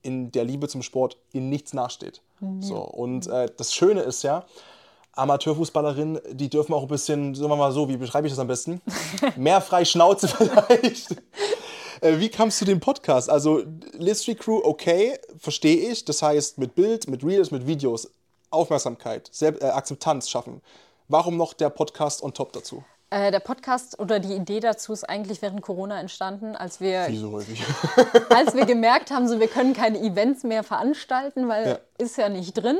in 0.04 0.30
der 0.30 0.44
Liebe 0.44 0.68
zum 0.68 0.82
Sport 0.82 1.16
in 1.32 1.48
nichts 1.48 1.72
nachsteht. 1.72 2.22
So, 2.60 2.76
und 2.76 3.26
äh, 3.26 3.48
das 3.56 3.72
Schöne 3.74 4.02
ist 4.02 4.22
ja, 4.22 4.44
Amateurfußballerinnen, 5.12 6.20
die 6.32 6.50
dürfen 6.50 6.74
auch 6.74 6.82
ein 6.82 6.88
bisschen, 6.88 7.34
sagen 7.34 7.50
wir 7.50 7.56
mal 7.56 7.72
so, 7.72 7.88
wie 7.88 7.96
beschreibe 7.96 8.26
ich 8.26 8.32
das 8.32 8.40
am 8.40 8.48
besten? 8.48 8.80
Mehr 9.36 9.60
frei 9.60 9.84
Schnauze 9.84 10.28
vielleicht. 10.28 11.12
Äh, 12.00 12.18
wie 12.18 12.28
kamst 12.28 12.60
du 12.60 12.64
dem 12.64 12.80
Podcast? 12.80 13.30
Also 13.30 13.62
Listry 13.92 14.34
Crew, 14.34 14.60
okay, 14.62 15.18
verstehe 15.38 15.90
ich. 15.90 16.04
Das 16.04 16.20
heißt 16.22 16.58
mit 16.58 16.74
Bild, 16.74 17.08
mit 17.08 17.24
Reels, 17.24 17.50
mit 17.50 17.66
Videos, 17.66 18.10
Aufmerksamkeit, 18.50 19.30
Selb 19.32 19.62
äh, 19.62 19.66
Akzeptanz 19.66 20.28
schaffen. 20.28 20.60
Warum 21.08 21.36
noch 21.36 21.54
der 21.54 21.70
Podcast 21.70 22.22
on 22.22 22.34
top 22.34 22.52
dazu? 22.52 22.84
Äh, 23.14 23.30
der 23.30 23.38
Podcast 23.38 24.00
oder 24.00 24.18
die 24.18 24.34
Idee 24.34 24.58
dazu 24.58 24.92
ist 24.92 25.08
eigentlich 25.08 25.40
während 25.40 25.62
Corona 25.62 26.00
entstanden, 26.00 26.56
als 26.56 26.80
wir, 26.80 27.06
Wie 27.06 27.16
so 27.16 27.30
häufig. 27.30 27.64
als 28.34 28.56
wir 28.56 28.66
gemerkt 28.66 29.12
haben, 29.12 29.28
so 29.28 29.38
wir 29.38 29.46
können 29.46 29.72
keine 29.72 30.00
Events 30.00 30.42
mehr 30.42 30.64
veranstalten, 30.64 31.48
weil 31.48 31.68
Ja. 31.68 31.78
ist 31.96 32.18
ja 32.18 32.28
nicht 32.28 32.54
drin. 32.54 32.76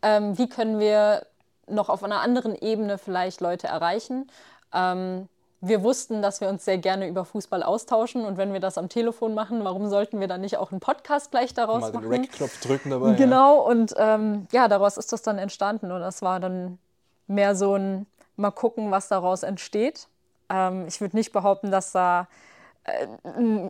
Ähm, 0.00 0.38
wie 0.38 0.48
können 0.48 0.78
wir 0.78 1.26
noch 1.66 1.88
auf 1.88 2.04
einer 2.04 2.20
anderen 2.20 2.54
Ebene 2.54 2.96
vielleicht 2.96 3.40
Leute 3.40 3.66
erreichen? 3.66 4.30
Ähm, 4.72 5.28
wir 5.60 5.82
wussten, 5.82 6.22
dass 6.22 6.40
wir 6.40 6.48
uns 6.48 6.64
sehr 6.64 6.78
gerne 6.78 7.08
über 7.08 7.24
Fußball 7.24 7.64
austauschen 7.64 8.24
und 8.24 8.36
wenn 8.36 8.52
wir 8.52 8.60
das 8.60 8.78
am 8.78 8.88
Telefon 8.88 9.34
machen, 9.34 9.64
warum 9.64 9.88
sollten 9.88 10.20
wir 10.20 10.28
dann 10.28 10.42
nicht 10.42 10.58
auch 10.58 10.70
einen 10.70 10.80
Podcast 10.80 11.32
gleich 11.32 11.54
daraus 11.54 11.80
Mal 11.80 11.90
den 11.90 12.00
machen? 12.02 12.08
Rec-Knopf 12.12 12.60
drücken 12.60 12.90
dabei. 12.90 13.08
Ja. 13.10 13.14
Genau, 13.16 13.58
und 13.58 13.94
ähm, 13.96 14.46
ja, 14.52 14.68
daraus 14.68 14.96
ist 14.96 15.12
das 15.12 15.22
dann 15.22 15.38
entstanden. 15.38 15.90
Und 15.90 16.00
das 16.02 16.22
war 16.22 16.38
dann 16.38 16.78
mehr 17.26 17.56
so 17.56 17.74
ein 17.74 18.06
mal 18.36 18.50
gucken, 18.50 18.90
was 18.90 19.08
daraus 19.08 19.42
entsteht. 19.42 20.08
Ähm, 20.48 20.86
ich 20.88 21.00
würde 21.00 21.16
nicht 21.16 21.32
behaupten, 21.32 21.70
dass 21.70 21.92
da 21.92 22.28
äh, 22.84 23.06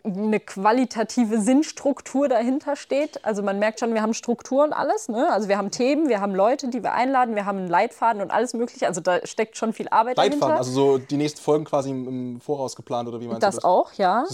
eine 0.05 0.41
qualitative 0.41 1.39
Sinnstruktur 1.39 2.29
dahinter 2.29 2.77
steht. 2.77 3.23
Also 3.25 3.43
man 3.43 3.59
merkt 3.59 3.81
schon, 3.81 3.93
wir 3.93 4.01
haben 4.01 4.15
Struktur 4.15 4.65
und 4.65 4.73
alles. 4.73 5.09
Ne? 5.09 5.29
Also 5.31 5.49
wir 5.49 5.59
haben 5.59 5.71
Themen, 5.71 6.09
wir 6.09 6.21
haben 6.23 6.35
Leute, 6.35 6.69
die 6.69 6.83
wir 6.83 6.93
einladen, 6.93 7.35
wir 7.35 7.45
haben 7.45 7.59
einen 7.59 7.69
Leitfaden 7.69 8.23
und 8.23 8.31
alles 8.31 8.55
mögliche. 8.55 8.87
Also 8.87 9.03
da 9.03 9.27
steckt 9.27 9.59
schon 9.59 9.75
viel 9.75 9.89
Arbeit 9.91 10.17
Leitfaden, 10.17 10.41
dahinter. 10.41 10.59
also 10.59 10.73
so 10.73 10.99
die 10.99 11.19
nächsten 11.19 11.41
Folgen 11.43 11.65
quasi 11.67 11.91
im, 11.91 12.09
im 12.09 12.41
Voraus 12.41 12.75
geplant 12.75 13.07
oder 13.07 13.21
wie 13.21 13.27
meinst 13.27 13.43
das 13.43 13.57
du 13.57 13.61
das? 13.61 13.65
auch, 13.67 13.93
ja. 13.95 14.25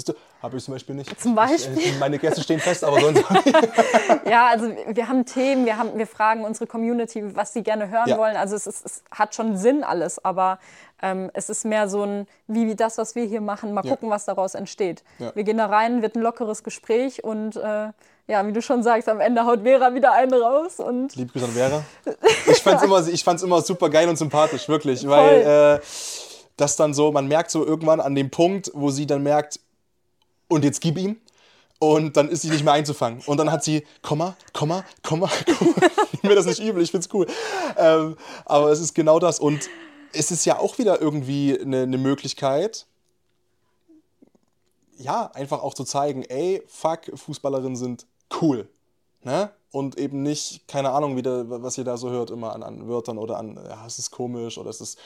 Habe 0.43 0.57
ich 0.57 0.64
zum 0.64 0.74
Beispiel 0.74 0.95
nicht. 0.95 1.20
Zum 1.20 1.34
Beispiel? 1.34 1.76
Ich, 1.78 1.95
äh, 1.97 1.99
meine 1.99 2.18
Gäste 2.18 2.41
stehen 2.43 2.61
fest, 2.61 2.84
aber 2.84 3.01
sonst. 3.01 3.24
Ja, 4.28 4.49
also 4.49 4.70
wir 4.86 5.09
haben 5.09 5.24
Themen, 5.24 5.64
wir, 5.66 5.78
haben, 5.78 5.97
wir 5.99 6.07
fragen 6.07 6.45
unsere 6.45 6.66
Community, 6.66 7.34
was 7.34 7.53
sie 7.53 7.62
gerne 7.62 7.89
hören 7.91 8.09
Ja. 8.09 8.18
wollen. 8.18 8.36
Also 8.36 8.55
es, 8.57 8.66
ist, 8.66 8.84
es 8.86 9.03
hat 9.11 9.34
schon 9.34 9.57
Sinn 9.57 9.82
alles, 9.82 10.22
aber 10.24 10.59
ähm, 11.03 11.30
es 11.34 11.49
ist 11.49 11.64
mehr 11.64 11.89
so 11.89 12.03
ein, 12.05 12.26
wie, 12.47 12.66
wie 12.66 12.76
das, 12.76 12.99
was 12.99 13.14
wir 13.14 13.24
hier 13.24 13.41
machen, 13.41 13.72
mal 13.72 13.84
Ja. 13.84 13.91
gucken, 13.93 14.11
was 14.11 14.26
daraus 14.26 14.55
entsteht. 14.55 15.03
Ja. 15.18 15.32
Wir 15.34 15.45
gehen 15.45 15.59
da 15.59 15.66
rein, 15.66 16.03
wird 16.03 16.14
ein 16.14 16.22
lockeres 16.22 16.62
Gespräch 16.62 17.24
und 17.24 17.57
äh, 17.57 17.89
ja, 18.26 18.47
wie 18.47 18.53
du 18.53 18.61
schon 18.61 18.82
sagst, 18.82 19.09
am 19.09 19.20
Ende 19.20 19.45
haut 19.47 19.62
Vera 19.62 19.95
wieder 19.95 20.12
einen 20.12 20.34
raus 20.34 20.78
und 20.78 21.16
Liebe 21.16 21.32
Grüße 21.32 21.47
an 21.47 21.53
Vera. 21.53 21.84
Ich 22.51 22.59
fand's 22.62 22.82
immer, 22.82 23.07
ich 23.09 23.24
fand's 23.24 23.43
immer 23.43 23.61
super 23.62 23.89
geil 23.89 24.09
und 24.09 24.16
sympathisch, 24.16 24.68
wirklich. 24.68 25.09
Weil 25.09 25.80
äh, 25.80 25.80
das 26.57 26.76
dann 26.76 26.93
so, 26.95 27.11
man 27.12 27.26
merkt 27.28 27.51
so 27.51 27.64
irgendwann 27.64 28.01
an 28.01 28.14
dem 28.14 28.30
Punkt, 28.30 28.70
wo 28.74 28.91
sie 28.91 29.07
dann 29.07 29.22
merkt, 29.22 29.61
und 30.49 30.64
jetzt 30.64 30.80
gib 30.80 30.99
ihm. 30.99 31.16
Und 31.80 32.16
dann 32.16 32.28
ist 32.28 32.42
sie 32.42 32.51
nicht 32.51 32.64
mehr 32.64 32.72
einzufangen. 32.72 33.22
Und 33.26 33.36
dann 33.36 33.53
hat 33.53 33.62
sie, 33.62 33.84
Komma, 34.03 34.36
Komma, 34.53 34.84
Komma, 35.03 35.30
Komma. 35.59 35.74
Mir 36.22 36.34
das 36.34 36.46
nicht 36.46 36.61
übel, 36.61 36.82
ich 36.82 36.90
find's 36.90 37.09
cool. 37.12 37.26
Ähm, 37.76 38.16
aber 38.44 38.72
es 38.72 38.80
ist 38.80 38.94
genau 38.94 39.20
das. 39.20 39.38
Und 39.38 39.70
es 40.12 40.32
ist 40.32 40.44
ja 40.44 40.59
auch 40.59 40.78
wieder 40.78 41.01
irgendwie 41.01 41.59
eine, 41.59 41.82
eine 41.82 41.99
Möglichkeit, 41.99 42.86
ja, 44.96 45.30
einfach 45.32 45.62
auch 45.62 45.74
zu 45.74 45.84
zeigen, 45.84 46.24
ey, 46.24 46.62
fuck, 46.66 47.03
Fußballerinnen 47.14 47.76
sind 47.76 48.07
cool. 48.40 48.68
Ne? 49.22 49.51
Und 49.70 49.99
eben 49.99 50.22
nicht, 50.22 50.66
keine 50.66 50.90
Ahnung, 50.90 51.16
wieder, 51.16 51.49
was 51.62 51.78
ihr 51.78 51.84
da 51.84 51.96
so 51.96 52.11
hört, 52.11 52.30
immer 52.30 52.55
an, 52.55 52.62
an 52.62 52.88
Wörtern 52.88 53.18
oder 53.18 53.38
an, 53.38 53.61
ja, 53.68 53.86
es 53.86 53.99
ist 53.99 54.11
komisch 54.11 54.59
oder 54.59 54.70
es 54.70 54.80
ist 54.80 54.99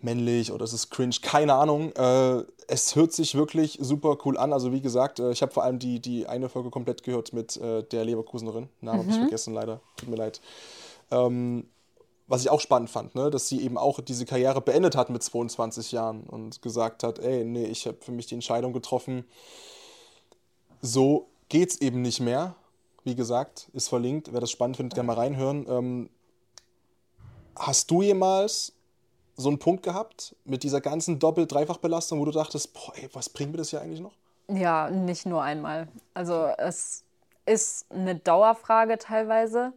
männlich 0.00 0.52
oder 0.52 0.64
es 0.64 0.72
ist 0.72 0.90
cringe, 0.90 1.16
keine 1.22 1.54
Ahnung. 1.54 1.92
Äh, 1.92 2.44
es 2.68 2.94
hört 2.94 3.12
sich 3.12 3.34
wirklich 3.34 3.78
super 3.80 4.16
cool 4.24 4.38
an. 4.38 4.52
Also 4.52 4.72
wie 4.72 4.80
gesagt, 4.80 5.18
äh, 5.18 5.30
ich 5.32 5.42
habe 5.42 5.52
vor 5.52 5.64
allem 5.64 5.78
die, 5.78 6.00
die 6.00 6.26
eine 6.26 6.48
Folge 6.48 6.70
komplett 6.70 7.02
gehört 7.02 7.32
mit 7.32 7.56
äh, 7.56 7.82
der 7.82 8.04
Leverkusenerin. 8.04 8.68
Namen 8.80 9.00
habe 9.00 9.10
ich 9.10 9.16
vergessen, 9.16 9.54
leider. 9.54 9.80
Tut 9.96 10.08
mir 10.08 10.16
leid. 10.16 10.40
Ähm, 11.10 11.66
was 12.28 12.42
ich 12.42 12.50
auch 12.50 12.60
spannend 12.60 12.90
fand, 12.90 13.14
ne? 13.14 13.30
dass 13.30 13.48
sie 13.48 13.62
eben 13.62 13.78
auch 13.78 14.00
diese 14.00 14.26
Karriere 14.26 14.60
beendet 14.60 14.96
hat 14.96 15.08
mit 15.08 15.22
22 15.22 15.92
Jahren 15.92 16.24
und 16.24 16.60
gesagt 16.60 17.02
hat, 17.02 17.18
ey, 17.18 17.42
nee, 17.44 17.64
ich 17.64 17.86
habe 17.86 17.96
für 18.00 18.12
mich 18.12 18.26
die 18.26 18.34
Entscheidung 18.34 18.74
getroffen, 18.74 19.24
so 20.82 21.28
geht's 21.48 21.80
eben 21.80 22.02
nicht 22.02 22.20
mehr. 22.20 22.54
Wie 23.04 23.14
gesagt, 23.14 23.70
ist 23.72 23.88
verlinkt. 23.88 24.32
Wer 24.32 24.40
das 24.40 24.50
spannend 24.50 24.76
findet, 24.76 24.94
gerne 24.94 25.06
mal 25.06 25.14
reinhören. 25.14 25.66
Ähm, 25.68 26.10
hast 27.56 27.90
du 27.90 28.02
jemals 28.02 28.74
so 29.38 29.48
einen 29.48 29.58
Punkt 29.58 29.84
gehabt 29.84 30.36
mit 30.44 30.64
dieser 30.64 30.80
ganzen 30.80 31.18
Doppel-Dreifach-Belastung, 31.18 32.20
wo 32.20 32.24
du 32.24 32.32
dachtest, 32.32 32.74
boah, 32.74 32.92
ey, 32.96 33.08
was 33.12 33.28
bringt 33.28 33.52
mir 33.52 33.58
das 33.58 33.70
hier 33.70 33.80
eigentlich 33.80 34.00
noch? 34.00 34.12
Ja, 34.48 34.90
nicht 34.90 35.26
nur 35.26 35.42
einmal. 35.42 35.88
Also 36.12 36.48
es 36.58 37.04
ist 37.46 37.86
eine 37.90 38.16
Dauerfrage 38.16 38.98
teilweise. 38.98 39.72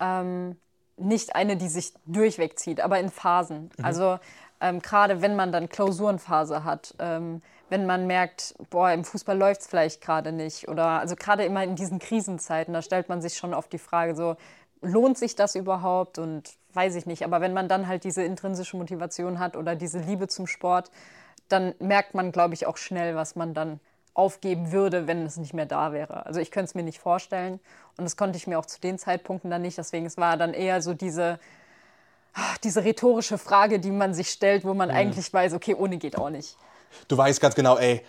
Ähm, 0.00 0.56
nicht 0.96 1.36
eine, 1.36 1.56
die 1.56 1.68
sich 1.68 1.92
durchweg 2.06 2.58
zieht, 2.58 2.80
aber 2.80 2.98
in 2.98 3.10
Phasen. 3.10 3.70
Also 3.82 4.18
ähm, 4.60 4.80
gerade 4.80 5.20
wenn 5.20 5.36
man 5.36 5.52
dann 5.52 5.68
Klausurenphase 5.68 6.64
hat, 6.64 6.94
ähm, 6.98 7.42
wenn 7.68 7.84
man 7.84 8.06
merkt, 8.06 8.54
boah, 8.70 8.92
im 8.92 9.04
Fußball 9.04 9.36
läuft 9.36 9.62
es 9.62 9.66
vielleicht 9.66 10.00
gerade 10.00 10.30
nicht. 10.30 10.68
Oder 10.68 11.00
also 11.00 11.16
gerade 11.16 11.44
immer 11.44 11.64
in 11.64 11.74
diesen 11.74 11.98
Krisenzeiten, 11.98 12.72
da 12.72 12.80
stellt 12.80 13.08
man 13.08 13.20
sich 13.20 13.36
schon 13.36 13.54
oft 13.54 13.72
die 13.72 13.78
Frage, 13.78 14.14
so, 14.14 14.36
lohnt 14.82 15.16
sich 15.18 15.34
das 15.36 15.54
überhaupt? 15.54 16.18
Und 16.18 16.50
weiß 16.74 16.94
ich 16.94 17.06
nicht. 17.06 17.24
Aber 17.24 17.40
wenn 17.40 17.52
man 17.52 17.68
dann 17.68 17.86
halt 17.88 18.04
diese 18.04 18.22
intrinsische 18.22 18.76
Motivation 18.76 19.38
hat 19.38 19.56
oder 19.56 19.74
diese 19.76 19.98
Liebe 19.98 20.28
zum 20.28 20.46
Sport, 20.46 20.90
dann 21.48 21.74
merkt 21.80 22.14
man, 22.14 22.32
glaube 22.32 22.54
ich, 22.54 22.66
auch 22.66 22.76
schnell, 22.76 23.14
was 23.16 23.36
man 23.36 23.54
dann 23.54 23.80
aufgeben 24.14 24.72
würde, 24.72 25.06
wenn 25.06 25.24
es 25.24 25.36
nicht 25.38 25.54
mehr 25.54 25.64
da 25.66 25.92
wäre. 25.92 26.26
Also 26.26 26.40
ich 26.40 26.50
könnte 26.50 26.66
es 26.66 26.74
mir 26.74 26.82
nicht 26.82 26.98
vorstellen 26.98 27.60
und 27.96 28.04
das 28.04 28.16
konnte 28.16 28.36
ich 28.36 28.46
mir 28.46 28.58
auch 28.58 28.66
zu 28.66 28.78
den 28.80 28.98
Zeitpunkten 28.98 29.50
dann 29.50 29.62
nicht. 29.62 29.78
Deswegen 29.78 30.04
es 30.06 30.16
war 30.18 30.36
dann 30.36 30.52
eher 30.52 30.82
so 30.82 30.92
diese, 30.92 31.38
ah, 32.34 32.54
diese 32.62 32.84
rhetorische 32.84 33.38
Frage, 33.38 33.78
die 33.80 33.90
man 33.90 34.12
sich 34.12 34.30
stellt, 34.30 34.64
wo 34.66 34.74
man 34.74 34.90
eigentlich 34.90 35.32
weiß, 35.32 35.54
okay, 35.54 35.74
ohne 35.74 35.96
geht 35.96 36.18
auch 36.18 36.28
nicht. 36.30 36.56
Du 37.08 37.16
weißt 37.16 37.40
ganz 37.40 37.54
genau, 37.54 37.78
ey, 37.78 38.02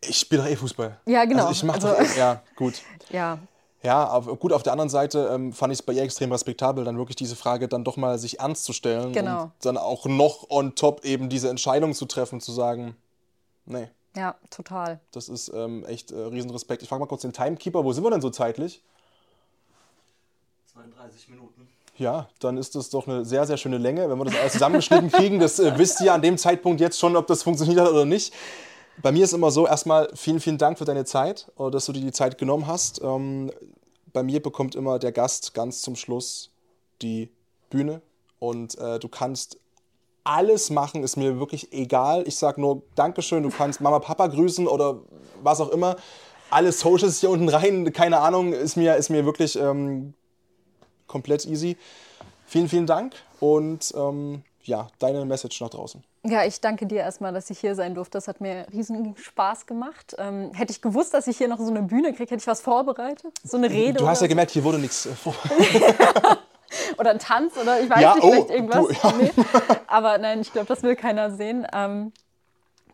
ich 0.00 0.18
spiele 0.18 0.42
doch 0.42 0.48
eh 0.50 0.56
Fußball. 0.56 0.98
Ja, 1.04 1.24
genau. 1.26 1.40
Also 1.46 1.52
ich 1.52 1.64
mache 1.64 1.76
Also- 1.86 1.88
doch 1.88 2.00
eh, 2.00 2.18
ja, 2.18 2.42
gut. 2.56 2.80
Ja, 3.10 3.38
Ja, 3.82 4.06
aber 4.06 4.36
gut, 4.36 4.52
auf 4.52 4.62
der 4.62 4.72
anderen 4.72 4.90
Seite 4.90 5.30
ähm, 5.32 5.52
fand 5.54 5.72
ich 5.72 5.78
es 5.78 5.82
bei 5.82 5.94
ihr 5.94 6.02
extrem 6.02 6.30
respektabel, 6.32 6.84
dann 6.84 6.98
wirklich 6.98 7.16
diese 7.16 7.34
Frage 7.34 7.66
dann 7.66 7.82
doch 7.82 7.96
mal 7.96 8.18
sich 8.18 8.38
ernst 8.40 8.64
zu 8.64 8.72
stellen 8.74 9.12
Genau. 9.12 9.44
und 9.44 9.52
dann 9.62 9.78
auch 9.78 10.04
noch 10.04 10.50
on 10.50 10.74
top 10.74 11.04
eben 11.04 11.30
diese 11.30 11.48
Entscheidung 11.48 11.94
zu 11.94 12.04
treffen, 12.04 12.40
zu 12.40 12.52
sagen, 12.52 12.94
nee, 13.64 13.88
ja, 14.14 14.34
total. 14.50 15.00
das 15.12 15.28
ist 15.30 15.50
ähm, 15.54 15.84
echt 15.86 16.10
äh, 16.10 16.16
Riesenrespekt. 16.18 16.82
Ich 16.82 16.88
frage 16.88 17.00
mal 17.00 17.06
kurz 17.06 17.22
den 17.22 17.32
Timekeeper, 17.32 17.82
wo 17.84 17.92
sind 17.92 18.04
wir 18.04 18.10
denn 18.10 18.20
so 18.20 18.28
zeitlich? 18.28 18.82
32 20.74 21.28
Minuten. 21.28 21.68
Ja, 21.96 22.28
dann 22.38 22.56
ist 22.56 22.74
das 22.74 22.90
doch 22.90 23.06
eine 23.06 23.24
sehr, 23.24 23.46
sehr 23.46 23.56
schöne 23.56 23.78
Länge. 23.78 24.08
Wenn 24.08 24.18
wir 24.18 24.24
das 24.24 24.36
alles 24.36 24.52
zusammengeschnitten 24.54 25.10
kriegen, 25.12 25.38
das 25.38 25.58
äh, 25.58 25.76
wisst 25.78 26.00
ihr 26.00 26.12
an 26.12 26.22
dem 26.22 26.38
Zeitpunkt 26.38 26.80
jetzt 26.80 26.98
schon, 26.98 27.16
ob 27.16 27.26
das 27.26 27.42
funktioniert 27.42 27.80
hat 27.80 27.88
oder 27.90 28.04
nicht. 28.04 28.32
Bei 29.02 29.12
mir 29.12 29.24
ist 29.24 29.32
immer 29.32 29.50
so, 29.50 29.66
erstmal 29.66 30.10
vielen, 30.14 30.40
vielen 30.40 30.58
Dank 30.58 30.76
für 30.78 30.84
deine 30.84 31.04
Zeit, 31.04 31.50
äh, 31.58 31.70
dass 31.70 31.86
du 31.86 31.92
dir 31.92 32.02
die 32.02 32.12
Zeit 32.12 32.36
genommen 32.38 32.66
hast. 32.66 33.00
Ähm, 33.02 33.50
bei 34.12 34.22
mir 34.22 34.42
bekommt 34.42 34.74
immer 34.74 34.98
der 34.98 35.12
Gast 35.12 35.54
ganz 35.54 35.82
zum 35.82 35.96
Schluss 35.96 36.50
die 37.00 37.30
Bühne 37.70 38.02
und 38.38 38.76
äh, 38.78 38.98
du 38.98 39.08
kannst 39.08 39.58
alles 40.24 40.68
machen, 40.68 41.02
ist 41.02 41.16
mir 41.16 41.38
wirklich 41.38 41.72
egal. 41.72 42.26
Ich 42.26 42.36
sage 42.36 42.60
nur 42.60 42.82
Dankeschön, 42.94 43.42
du 43.42 43.50
kannst 43.50 43.80
Mama, 43.80 44.00
Papa 44.00 44.26
grüßen 44.26 44.66
oder 44.66 45.00
was 45.42 45.60
auch 45.60 45.70
immer. 45.70 45.96
Alle 46.50 46.72
Socials 46.72 47.20
hier 47.20 47.30
unten 47.30 47.48
rein, 47.48 47.90
keine 47.92 48.18
Ahnung, 48.18 48.52
ist 48.52 48.76
mir, 48.76 48.96
ist 48.96 49.08
mir 49.08 49.24
wirklich 49.24 49.56
ähm, 49.56 50.14
komplett 51.06 51.46
easy. 51.46 51.76
Vielen, 52.46 52.68
vielen 52.68 52.86
Dank 52.86 53.14
und 53.38 53.94
ähm, 53.96 54.42
ja, 54.64 54.88
deine 54.98 55.24
Message 55.24 55.60
nach 55.60 55.70
draußen. 55.70 56.04
Ja, 56.22 56.44
ich 56.44 56.60
danke 56.60 56.86
dir 56.86 56.98
erstmal, 56.98 57.32
dass 57.32 57.48
ich 57.48 57.58
hier 57.58 57.74
sein 57.74 57.94
durfte. 57.94 58.18
Das 58.18 58.28
hat 58.28 58.40
mir 58.42 58.66
riesen 58.72 59.16
Spaß 59.16 59.64
gemacht. 59.66 60.14
Ähm, 60.18 60.52
hätte 60.52 60.70
ich 60.70 60.82
gewusst, 60.82 61.14
dass 61.14 61.26
ich 61.26 61.38
hier 61.38 61.48
noch 61.48 61.58
so 61.58 61.70
eine 61.70 61.82
Bühne 61.82 62.12
kriege, 62.12 62.30
hätte 62.30 62.42
ich 62.42 62.46
was 62.46 62.60
vorbereitet. 62.60 63.32
So 63.42 63.56
eine 63.56 63.70
Rede 63.70 63.98
Du 63.98 64.06
hast 64.08 64.20
ja 64.20 64.26
gemerkt, 64.26 64.50
hier 64.50 64.62
wurde 64.64 64.78
nichts 64.78 65.06
äh, 65.06 65.14
vor. 65.14 65.34
Oder 66.98 67.10
ein 67.10 67.18
Tanz 67.18 67.56
oder 67.56 67.80
ich 67.80 67.90
weiß 67.90 68.00
Ja, 68.00 68.14
nicht, 68.14 68.24
oh, 68.24 68.30
vielleicht 68.30 68.50
irgendwas. 68.50 68.86
du, 68.86 68.92
ja. 68.92 69.12
Nee. 69.18 69.30
Aber 69.88 70.18
nein, 70.18 70.40
ich 70.40 70.52
glaube, 70.52 70.68
das 70.68 70.82
will 70.84 70.94
keiner 70.94 71.32
sehen. 71.32 71.66
Ähm, 71.72 72.12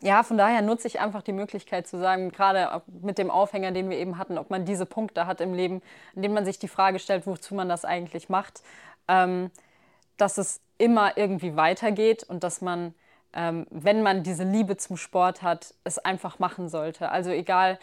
ja, 0.01 0.22
von 0.22 0.39
daher 0.39 0.62
nutze 0.62 0.87
ich 0.87 1.01
einfach 1.01 1.22
die 1.22 1.33
Möglichkeit 1.33 1.87
zu 1.87 1.99
sagen, 1.99 2.31
gerade 2.31 2.83
mit 3.03 3.18
dem 3.18 3.31
Aufhänger, 3.31 3.72
den 3.72 3.91
wir 3.91 3.99
eben 3.99 4.16
hatten, 4.18 4.39
ob 4.39 4.49
man 4.51 4.64
diese 4.64 4.87
Punkte 4.87 5.27
hat 5.27 5.41
im 5.43 5.53
Leben, 5.53 5.83
in 6.14 6.22
denen 6.22 6.33
man 6.35 6.45
sich 6.45 6.59
die 6.59 6.68
Frage 6.68 6.99
stellt, 6.99 7.27
wozu 7.27 7.55
man 7.55 7.68
das 7.68 7.85
eigentlich 7.85 8.29
macht, 8.29 8.62
ähm, 9.09 9.51
dass 10.16 10.39
es 10.39 10.61
immer 10.79 11.16
irgendwie 11.18 11.57
weitergeht 11.57 12.24
und 12.24 12.45
dass 12.45 12.61
man, 12.62 12.95
ähm, 13.37 13.66
wenn 13.70 14.03
man 14.03 14.22
diese 14.22 14.45
Liebe 14.45 14.78
zum 14.78 14.97
Sport 14.97 15.43
hat, 15.43 15.74
es 15.84 15.99
einfach 15.99 16.39
machen 16.39 16.70
sollte. 16.70 17.11
Also 17.11 17.30
egal, 17.30 17.78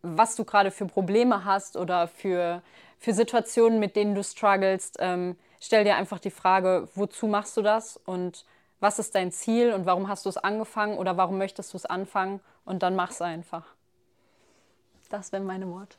was 0.00 0.36
du 0.36 0.44
gerade 0.44 0.70
für 0.70 0.86
Probleme 0.86 1.44
hast 1.44 1.76
oder 1.76 2.08
für, 2.08 2.62
für 2.98 3.12
Situationen, 3.12 3.78
mit 3.78 3.94
denen 3.94 4.14
du 4.14 4.24
strugglest, 4.24 4.96
ähm, 4.98 5.36
stell 5.60 5.84
dir 5.84 5.96
einfach 5.96 6.18
die 6.18 6.30
Frage, 6.30 6.88
wozu 6.94 7.26
machst 7.26 7.56
du 7.58 7.62
das 7.62 7.98
und 8.06 8.46
was 8.80 8.98
ist 8.98 9.14
dein 9.14 9.32
Ziel 9.32 9.74
und 9.74 9.84
warum 9.84 10.08
hast 10.08 10.24
du 10.24 10.30
es 10.30 10.38
angefangen 10.38 10.96
oder 10.96 11.16
warum 11.18 11.36
möchtest 11.36 11.74
du 11.74 11.76
es 11.76 11.84
anfangen 11.84 12.40
und 12.64 12.82
dann 12.82 12.96
mach's 12.96 13.20
einfach. 13.20 13.64
Das 15.10 15.30
wären 15.30 15.44
meine 15.44 15.68
Worte. 15.68 15.96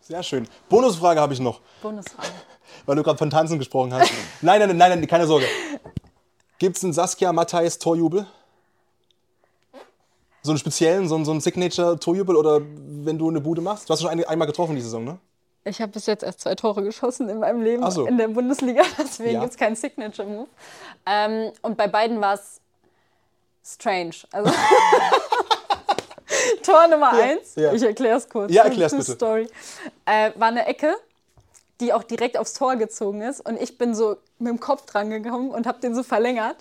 Sehr 0.00 0.22
schön. 0.22 0.48
Bonusfrage 0.68 1.20
habe 1.20 1.32
ich 1.32 1.40
noch, 1.40 1.60
Bundesfrage. 1.80 2.28
weil 2.86 2.96
du 2.96 3.02
gerade 3.02 3.18
von 3.18 3.30
Tanzen 3.30 3.58
gesprochen 3.58 3.94
hast. 3.94 4.10
nein, 4.40 4.60
nein, 4.60 4.76
nein, 4.76 4.98
nein, 4.98 5.06
keine 5.06 5.26
Sorge. 5.26 5.46
Gibt 6.60 6.76
es 6.76 6.84
einen 6.84 6.92
Saskia 6.92 7.32
Matthijs 7.32 7.78
Torjubel? 7.78 8.26
So 10.42 10.52
einen 10.52 10.58
speziellen, 10.58 11.08
so 11.08 11.14
einen, 11.14 11.24
so 11.24 11.30
einen 11.30 11.40
Signature-Torjubel 11.40 12.36
oder 12.36 12.60
wenn 12.60 13.18
du 13.18 13.30
eine 13.30 13.40
Bude 13.40 13.62
machst? 13.62 13.88
Du 13.88 13.94
hast 13.94 14.02
schon 14.02 14.10
eine, 14.10 14.28
einmal 14.28 14.46
getroffen 14.46 14.76
die 14.76 14.82
Saison, 14.82 15.02
ne? 15.04 15.18
Ich 15.64 15.80
habe 15.80 15.90
bis 15.92 16.04
jetzt 16.04 16.22
erst 16.22 16.40
zwei 16.40 16.54
Tore 16.54 16.82
geschossen 16.82 17.30
in 17.30 17.38
meinem 17.38 17.62
Leben 17.62 17.90
so. 17.90 18.04
in 18.06 18.18
der 18.18 18.28
Bundesliga, 18.28 18.82
deswegen 18.98 19.34
Ja. 19.34 19.40
gibt 19.40 19.52
es 19.52 19.58
keinen 19.58 19.74
Signature-Move. 19.74 20.48
Ähm, 21.06 21.50
und 21.62 21.78
bei 21.78 21.88
beiden 21.88 22.20
war 22.20 22.34
es 22.34 22.60
strange. 23.64 24.16
Also 24.30 24.52
Tor 26.62 26.88
Nummer 26.88 27.12
eins, 27.12 27.54
ja. 27.56 27.72
ich 27.72 27.82
erkläre 27.82 28.18
es 28.18 28.28
kurz. 28.28 28.52
Ja, 28.52 28.64
erklär's 28.64 28.92
bitte. 28.92 29.12
Story. 29.12 29.48
Äh, 30.04 30.32
war 30.36 30.48
eine 30.48 30.66
Ecke, 30.66 30.94
die 31.80 31.92
auch 31.92 32.02
direkt 32.02 32.38
aufs 32.38 32.54
Tor 32.54 32.76
gezogen 32.76 33.22
ist. 33.22 33.40
Und 33.40 33.60
ich 33.60 33.78
bin 33.78 33.94
so 33.94 34.16
mit 34.38 34.48
dem 34.48 34.60
Kopf 34.60 34.86
dran 34.86 35.10
gekommen 35.10 35.50
und 35.50 35.66
habe 35.66 35.80
den 35.80 35.94
so 35.94 36.02
verlängert. 36.02 36.56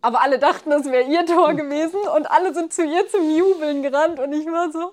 Aber 0.00 0.22
alle 0.22 0.38
dachten, 0.38 0.70
das 0.70 0.84
wäre 0.86 1.04
ihr 1.04 1.26
Tor 1.26 1.54
gewesen 1.54 2.00
und 2.16 2.30
alle 2.30 2.54
sind 2.54 2.72
zu 2.72 2.84
ihr 2.84 3.08
zum 3.08 3.28
Jubeln 3.36 3.82
gerannt 3.82 4.20
und 4.20 4.32
ich 4.32 4.46
war 4.46 4.70
so, 4.70 4.92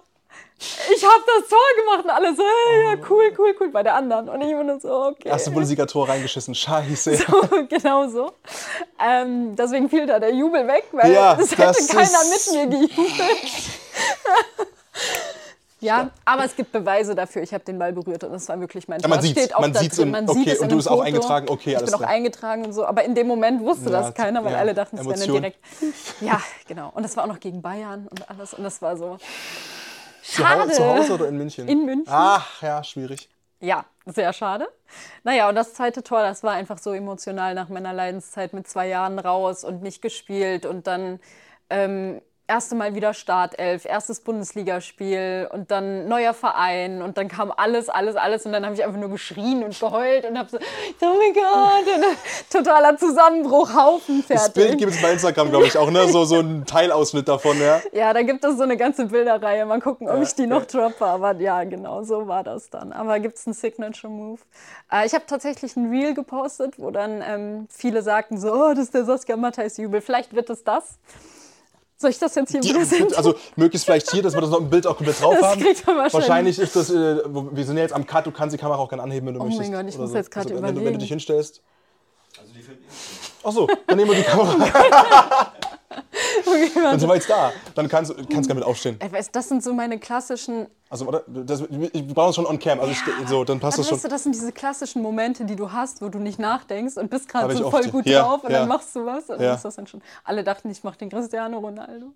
ich 0.58 1.03
habe 1.03 1.24
das 1.28 1.49
Tor 1.49 1.60
gemacht 1.78 2.06
und 2.06 2.10
alle 2.10 2.36
so, 2.36 2.41
hey, 2.41 2.84
ja, 2.84 2.95
cool, 3.10 3.32
cool, 3.38 3.56
cool, 3.60 3.70
bei 3.70 3.84
der 3.84 3.95
anderen. 3.95 4.30
Und 4.30 4.41
ich 4.41 4.53
war 4.56 4.64
nur 4.64 4.80
so, 4.80 4.89
okay. 5.08 5.30
Erste 5.30 5.51
Bundesliga-Tor 5.51 6.08
reingeschissen. 6.10 6.56
Scheiße. 6.56 7.18
So, 7.28 7.66
genau 7.70 8.08
so. 8.08 8.32
Ähm, 8.99 9.56
deswegen 9.56 9.89
fiel 9.89 10.06
da 10.06 10.20
der 10.20 10.34
Jubel 10.34 10.66
weg, 10.68 10.86
weil 10.91 11.12
Ja, 11.12 11.38
es 11.39 11.51
hätte 11.51 11.62
das 11.64 11.88
keiner 11.88 12.24
mit 12.24 12.51
mir 12.72 12.88
gejubelt. 12.88 13.51
ja, 15.82 16.09
aber 16.23 16.45
es 16.45 16.55
gibt 16.55 16.71
Beweise 16.71 17.15
dafür. 17.15 17.43
Ich 17.43 17.53
habe 17.53 17.63
den 17.63 17.78
Ball 17.78 17.93
berührt 17.93 18.23
und 18.23 18.32
das 18.32 18.47
war 18.49 18.59
wirklich 18.59 18.88
mein 18.88 19.01
Tor. 19.01 19.09
man 19.09 19.21
sieht's, 19.21 19.39
steht 19.39 19.55
auch 19.55 19.59
man 19.61 19.73
da 19.73 19.80
sieht's 19.82 19.95
drin. 19.97 20.05
in- 20.07 20.11
Man 20.11 20.30
okay, 20.30 20.39
sieht 20.39 20.47
es 20.53 20.59
und 20.59 20.63
in 20.65 20.69
du 20.69 20.76
bist 20.78 20.89
auch 20.89 21.01
eingetragen? 21.01 21.47
Okay, 21.49 21.71
ich 21.71 21.78
alles 21.78 21.88
bin 21.91 21.95
auch 21.95 21.99
klar. 21.99 22.09
eingetragen 22.11 22.65
und 22.65 22.73
so. 22.73 22.86
Aber 22.86 23.03
in 23.03 23.13
dem 23.15 23.28
Moment 23.28 23.61
wusste 23.61 23.86
Ja, 23.91 24.01
das 24.01 24.13
keiner, 24.13 24.43
weil 24.43 24.53
ja, 24.53 24.59
alle 24.59 24.73
dachten, 24.73 24.97
es 24.97 25.05
wäre 25.05 25.15
eine 25.15 25.26
direkt. 25.26 25.59
Ja, 26.21 26.41
genau. 26.67 26.91
Und 26.93 27.03
das 27.03 27.15
war 27.17 27.23
auch 27.23 27.28
noch 27.28 27.39
gegen 27.39 27.61
Bayern 27.61 28.07
und 28.07 28.30
alles. 28.30 28.53
Und 28.53 28.63
das 28.63 28.82
war 28.82 28.95
so. 28.97 29.17
Schade. 30.23 30.71
zu 30.71 30.84
Hause 30.84 31.13
oder 31.13 31.28
in 31.28 31.38
München? 31.38 31.67
In 31.67 31.86
München. 31.86 32.07
Ach, 32.11 32.61
ja, 32.61 32.84
schwierig. 32.84 33.30
Ja, 33.59 33.86
sehr 34.05 34.34
schade. 34.34 34.67
Naja, 35.23 35.47
und 35.49 35.55
das 35.55 35.73
zweite 35.73 36.03
Tor, 36.03 36.21
das 36.21 36.43
war 36.43 36.53
einfach 36.53 36.78
so 36.78 36.93
emotional 36.93 37.53
nach 37.53 37.69
meiner 37.69 37.93
Leidenszeit 37.93 38.53
mit 38.53 38.67
zwei 38.67 38.88
Jahren 38.88 39.17
raus 39.19 39.63
und 39.63 39.82
nicht 39.82 40.01
gespielt 40.01 40.65
und 40.65 40.88
dann 40.88 41.19
ähm, 41.69 42.21
erste 42.47 42.75
Mal 42.75 42.95
wieder 42.95 43.13
Startelf, 43.13 43.85
erstes 43.85 44.19
Bundesligaspiel 44.19 45.49
und 45.51 45.71
dann 45.71 46.07
neuer 46.07 46.33
Verein 46.33 47.01
und 47.01 47.17
dann 47.17 47.27
kam 47.27 47.51
alles, 47.55 47.89
alles, 47.89 48.15
alles 48.15 48.45
und 48.45 48.51
dann 48.51 48.65
habe 48.65 48.75
ich 48.75 48.83
einfach 48.83 48.99
nur 48.99 49.09
geschrien 49.09 49.63
und 49.63 49.79
geheult 49.79 50.25
und 50.25 50.37
habe 50.37 50.49
so, 50.49 50.57
oh 50.57 51.05
mein 51.17 51.33
Gott, 51.33 52.17
totaler 52.49 52.97
Zusammenbruch, 52.97 53.73
Haufen 53.75 54.23
Das 54.27 54.51
Bild 54.51 54.67
fertig. 54.67 54.79
gibt 54.79 54.93
es 54.93 55.01
bei 55.01 55.11
Instagram, 55.13 55.49
glaube 55.49 55.65
ich, 55.67 55.77
auch, 55.77 55.89
ne? 55.89 56.07
So, 56.07 56.25
so 56.25 56.39
ein 56.39 56.65
Teilausschnitt 56.65 57.27
davon, 57.27 57.59
ja. 57.59 57.81
Ja, 57.91 58.13
da 58.13 58.21
gibt 58.21 58.43
es 58.43 58.57
so 58.57 58.63
eine 58.63 58.77
ganze 58.77 59.05
Bilderreihe. 59.07 59.65
Mal 59.65 59.81
gucken, 59.81 60.09
ob 60.09 60.21
ich 60.21 60.33
die 60.35 60.47
noch 60.47 60.65
droppe. 60.65 61.05
Aber 61.05 61.35
ja, 61.39 61.63
genau, 61.63 62.03
so 62.03 62.27
war 62.27 62.43
das 62.43 62.69
dann. 62.69 62.93
Aber 62.93 63.19
gibt 63.19 63.37
es 63.37 63.47
einen 63.47 63.53
Signature-Move? 63.53 64.39
Äh, 64.91 65.05
ich 65.05 65.13
habe 65.13 65.25
tatsächlich 65.27 65.75
ein 65.75 65.89
Reel 65.89 66.13
gepostet, 66.13 66.75
wo 66.77 66.91
dann 66.91 67.21
ähm, 67.21 67.67
viele 67.69 68.01
sagten 68.01 68.37
so, 68.39 68.53
oh, 68.53 68.69
das 68.69 68.85
ist 68.85 68.93
der 68.93 69.05
Saskia 69.05 69.35
Matthijs-Jubel. 69.37 70.01
Vielleicht 70.01 70.33
wird 70.33 70.49
es 70.49 70.63
das. 70.63 70.97
Soll 71.97 72.09
ich 72.09 72.19
das 72.19 72.35
jetzt 72.35 72.51
hier 72.51 72.61
präsentieren? 72.61 73.13
also 73.15 73.35
möglichst 73.55 73.85
vielleicht 73.85 74.11
hier, 74.11 74.21
dass 74.21 74.33
wir 74.33 74.41
das 74.41 74.49
noch 74.49 74.59
im 74.59 74.69
Bild 74.69 74.85
auch 74.85 74.97
komplett 74.97 75.21
drauf 75.21 75.33
Das 75.39 75.43
haben. 75.51 75.61
kriegt 75.61 75.87
man 75.87 75.97
wahrscheinlich. 76.11 76.59
Ist 76.59 76.75
das, 76.75 76.89
äh, 76.89 76.93
wir 77.25 77.63
sind 77.65 77.77
ja 77.77 77.83
jetzt 77.83 77.93
am 77.93 78.05
Cut, 78.05 78.25
du 78.25 78.31
kannst 78.31 78.53
die 78.53 78.57
Kamera 78.57 78.77
auch 78.79 78.89
gerne 78.89 79.03
anheben, 79.03 79.27
wenn 79.27 79.33
du 79.35 79.39
Oh 79.39 79.43
mein 79.45 79.57
möchtest. 79.57 79.71
Gott, 79.73 79.85
ich 79.89 79.97
muss 79.97 80.13
jetzt 80.13 80.29
gerade 80.31 80.49
also, 80.49 80.55
wenn, 80.55 80.61
du- 80.61 80.65
wenn 80.67 80.75
du 80.75 80.81
überlegen. 80.81 80.99
dich 80.99 81.09
hinstellst. 81.09 81.61
Also 82.39 82.51
die 82.53 82.61
filmt 82.61 82.79
Ach 83.47 83.51
so, 83.51 83.67
dann 83.87 83.97
nehmen 83.97 84.09
wir 84.11 84.17
die 84.17 84.23
Kamera. 84.23 84.55
Okay, 86.47 86.69
dann 86.75 86.99
sind 86.99 87.09
wir 87.09 87.15
jetzt 87.15 87.29
da. 87.29 87.51
Dann 87.75 87.87
kannst 87.87 88.11
du 88.11 88.15
kannst 88.15 88.47
gerne 88.47 88.55
mit 88.55 88.63
aufstehen. 88.63 88.97
Ey, 88.99 89.11
weißt, 89.11 89.35
das 89.35 89.49
sind 89.49 89.63
so 89.63 89.73
meine 89.73 89.97
klassischen, 89.99 90.67
Also, 90.89 91.07
oder? 91.07 91.23
Das, 91.27 91.63
wir 91.69 91.89
brauchen 92.13 92.29
es 92.29 92.35
schon 92.35 92.45
on 92.45 92.59
cam. 92.59 92.79
Also, 92.79 92.91
ich, 92.91 92.97
ste- 92.99 93.11
so, 93.27 93.43
dann 93.43 93.59
passt 93.59 93.77
also 93.79 93.81
das 93.81 93.87
schon. 93.89 93.95
weißt 93.97 94.05
du, 94.05 94.09
das 94.09 94.23
sind 94.23 94.35
diese 94.35 94.51
klassischen 94.51 95.01
Momente, 95.01 95.45
die 95.45 95.55
du 95.55 95.71
hast, 95.71 96.01
wo 96.01 96.09
du 96.09 96.19
nicht 96.19 96.37
nachdenkst 96.39 96.97
und 96.97 97.09
bist 97.09 97.27
gerade 97.29 97.53
ich 97.53 97.59
so 97.59 97.71
voll 97.71 97.85
ja. 97.85 97.89
gut 97.91 98.05
Ja, 98.05 98.21
drauf 98.23 98.43
und 98.43 98.51
ja. 98.51 98.59
dann 98.59 98.67
machst 98.67 98.95
du 98.95 99.05
was 99.05 99.29
und 99.29 99.39
Ja. 99.39 99.47
dann 99.47 99.55
ist 99.55 99.65
das 99.65 99.75
dann 99.75 99.87
schon. 99.87 100.01
Alle 100.23 100.43
dachten, 100.43 100.69
ich 100.69 100.83
mach 100.83 100.95
den 100.95 101.09
Cristiano 101.09 101.57
Ronaldo. 101.59 102.07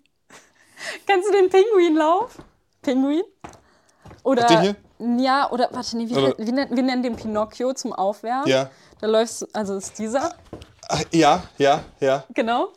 Kennst 1.06 1.28
du 1.28 1.32
den 1.32 1.48
Pinguinlauf? 1.50 2.36
Pinguin? 2.82 3.22
Oder 4.22 4.44
Den 4.46 4.60
hier? 4.60 4.76
ja, 5.18 5.50
oder 5.50 5.68
warte, 5.72 5.96
nee, 5.96 6.08
wie, 6.08 6.16
Oder- 6.16 6.36
wir, 6.38 6.52
nennen, 6.52 6.76
wir 6.76 6.82
nennen 6.82 7.02
den 7.02 7.16
Pinocchio 7.16 7.72
zum 7.72 7.92
Aufwärmen. 7.92 8.46
Ja. 8.48 8.70
Da 9.00 9.06
läufst 9.06 9.42
du, 9.42 9.46
also 9.52 9.76
ist 9.76 9.98
dieser, 9.98 10.34
ja, 11.12 11.42
ja, 11.58 11.80
ja. 12.00 12.24
genau. 12.34 12.68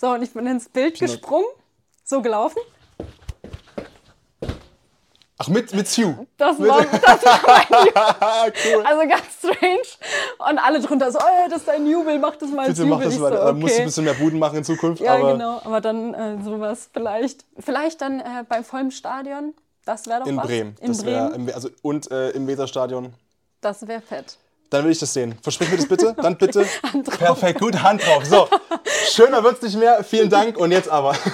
So, 0.00 0.10
und 0.10 0.22
ich 0.22 0.32
bin 0.32 0.46
ins 0.46 0.68
Bild 0.68 0.96
gesprungen, 1.00 1.48
so 2.04 2.22
gelaufen. 2.22 2.60
Ach, 5.38 5.48
mit, 5.48 5.74
mit 5.74 5.88
Sue. 5.88 6.24
Das 6.36 6.56
war, 6.60 6.84
das 7.02 7.24
war 7.24 7.40
mein 7.44 7.92
Ah, 7.96 8.46
cool. 8.46 8.84
Also 8.86 9.08
ganz 9.08 9.24
strange. 9.38 10.48
Und 10.50 10.58
alle 10.58 10.78
drunter 10.80 11.10
so, 11.10 11.18
oh, 11.18 11.48
das 11.50 11.58
ist 11.58 11.68
dein 11.68 11.84
Jubel, 11.84 12.16
mach 12.20 12.36
das 12.36 12.48
mal 12.50 12.68
Bitte 12.68 12.84
mach 12.84 13.00
Jubel. 13.00 13.04
das 13.06 13.14
Ich 13.14 13.20
mal. 13.20 13.32
so, 13.32 13.38
Da 13.38 13.52
musst 13.52 13.62
du 13.62 13.66
okay. 13.66 13.80
ein 13.80 13.86
bisschen 13.86 14.04
mehr 14.04 14.14
Buden 14.14 14.38
machen 14.38 14.58
in 14.58 14.64
Zukunft. 14.64 15.02
Ja, 15.02 15.14
aber 15.14 15.32
genau. 15.32 15.60
Aber 15.64 15.80
dann 15.80 16.14
äh, 16.14 16.44
sowas 16.44 16.90
vielleicht. 16.92 17.44
Vielleicht 17.58 18.00
dann 18.00 18.20
äh, 18.20 18.44
beim 18.48 18.62
vollen 18.62 18.92
Stadion. 18.92 19.52
Das 19.84 20.06
wäre 20.06 20.20
doch 20.20 20.26
in 20.28 20.36
was. 20.36 20.46
Bremen. 20.46 20.76
In 20.80 20.92
das 20.92 21.04
wär, 21.04 21.28
Bremen. 21.30 21.48
im, 21.48 21.54
also, 21.54 21.70
und 21.82 22.08
äh, 22.12 22.30
im 22.30 22.46
Weserstadion. 22.46 23.14
Das 23.60 23.88
wäre 23.88 24.00
fett. 24.00 24.38
Dann 24.70 24.84
will 24.84 24.92
ich 24.92 24.98
das 24.98 25.14
sehen. 25.14 25.34
Versprich 25.42 25.70
mir 25.70 25.76
das 25.78 25.88
bitte. 25.88 26.14
Dann 26.20 26.36
bitte. 26.36 26.66
Perfekt, 27.18 27.60
gut, 27.60 27.82
Hand 27.82 28.04
drauf. 28.06 28.24
So, 28.26 28.48
schöner 29.10 29.42
wird's 29.42 29.62
nicht 29.62 29.78
mehr. 29.78 30.04
Vielen 30.04 30.28
Dank. 30.28 30.58
Und 30.58 30.72
jetzt 30.72 30.88
aber. 30.88 31.16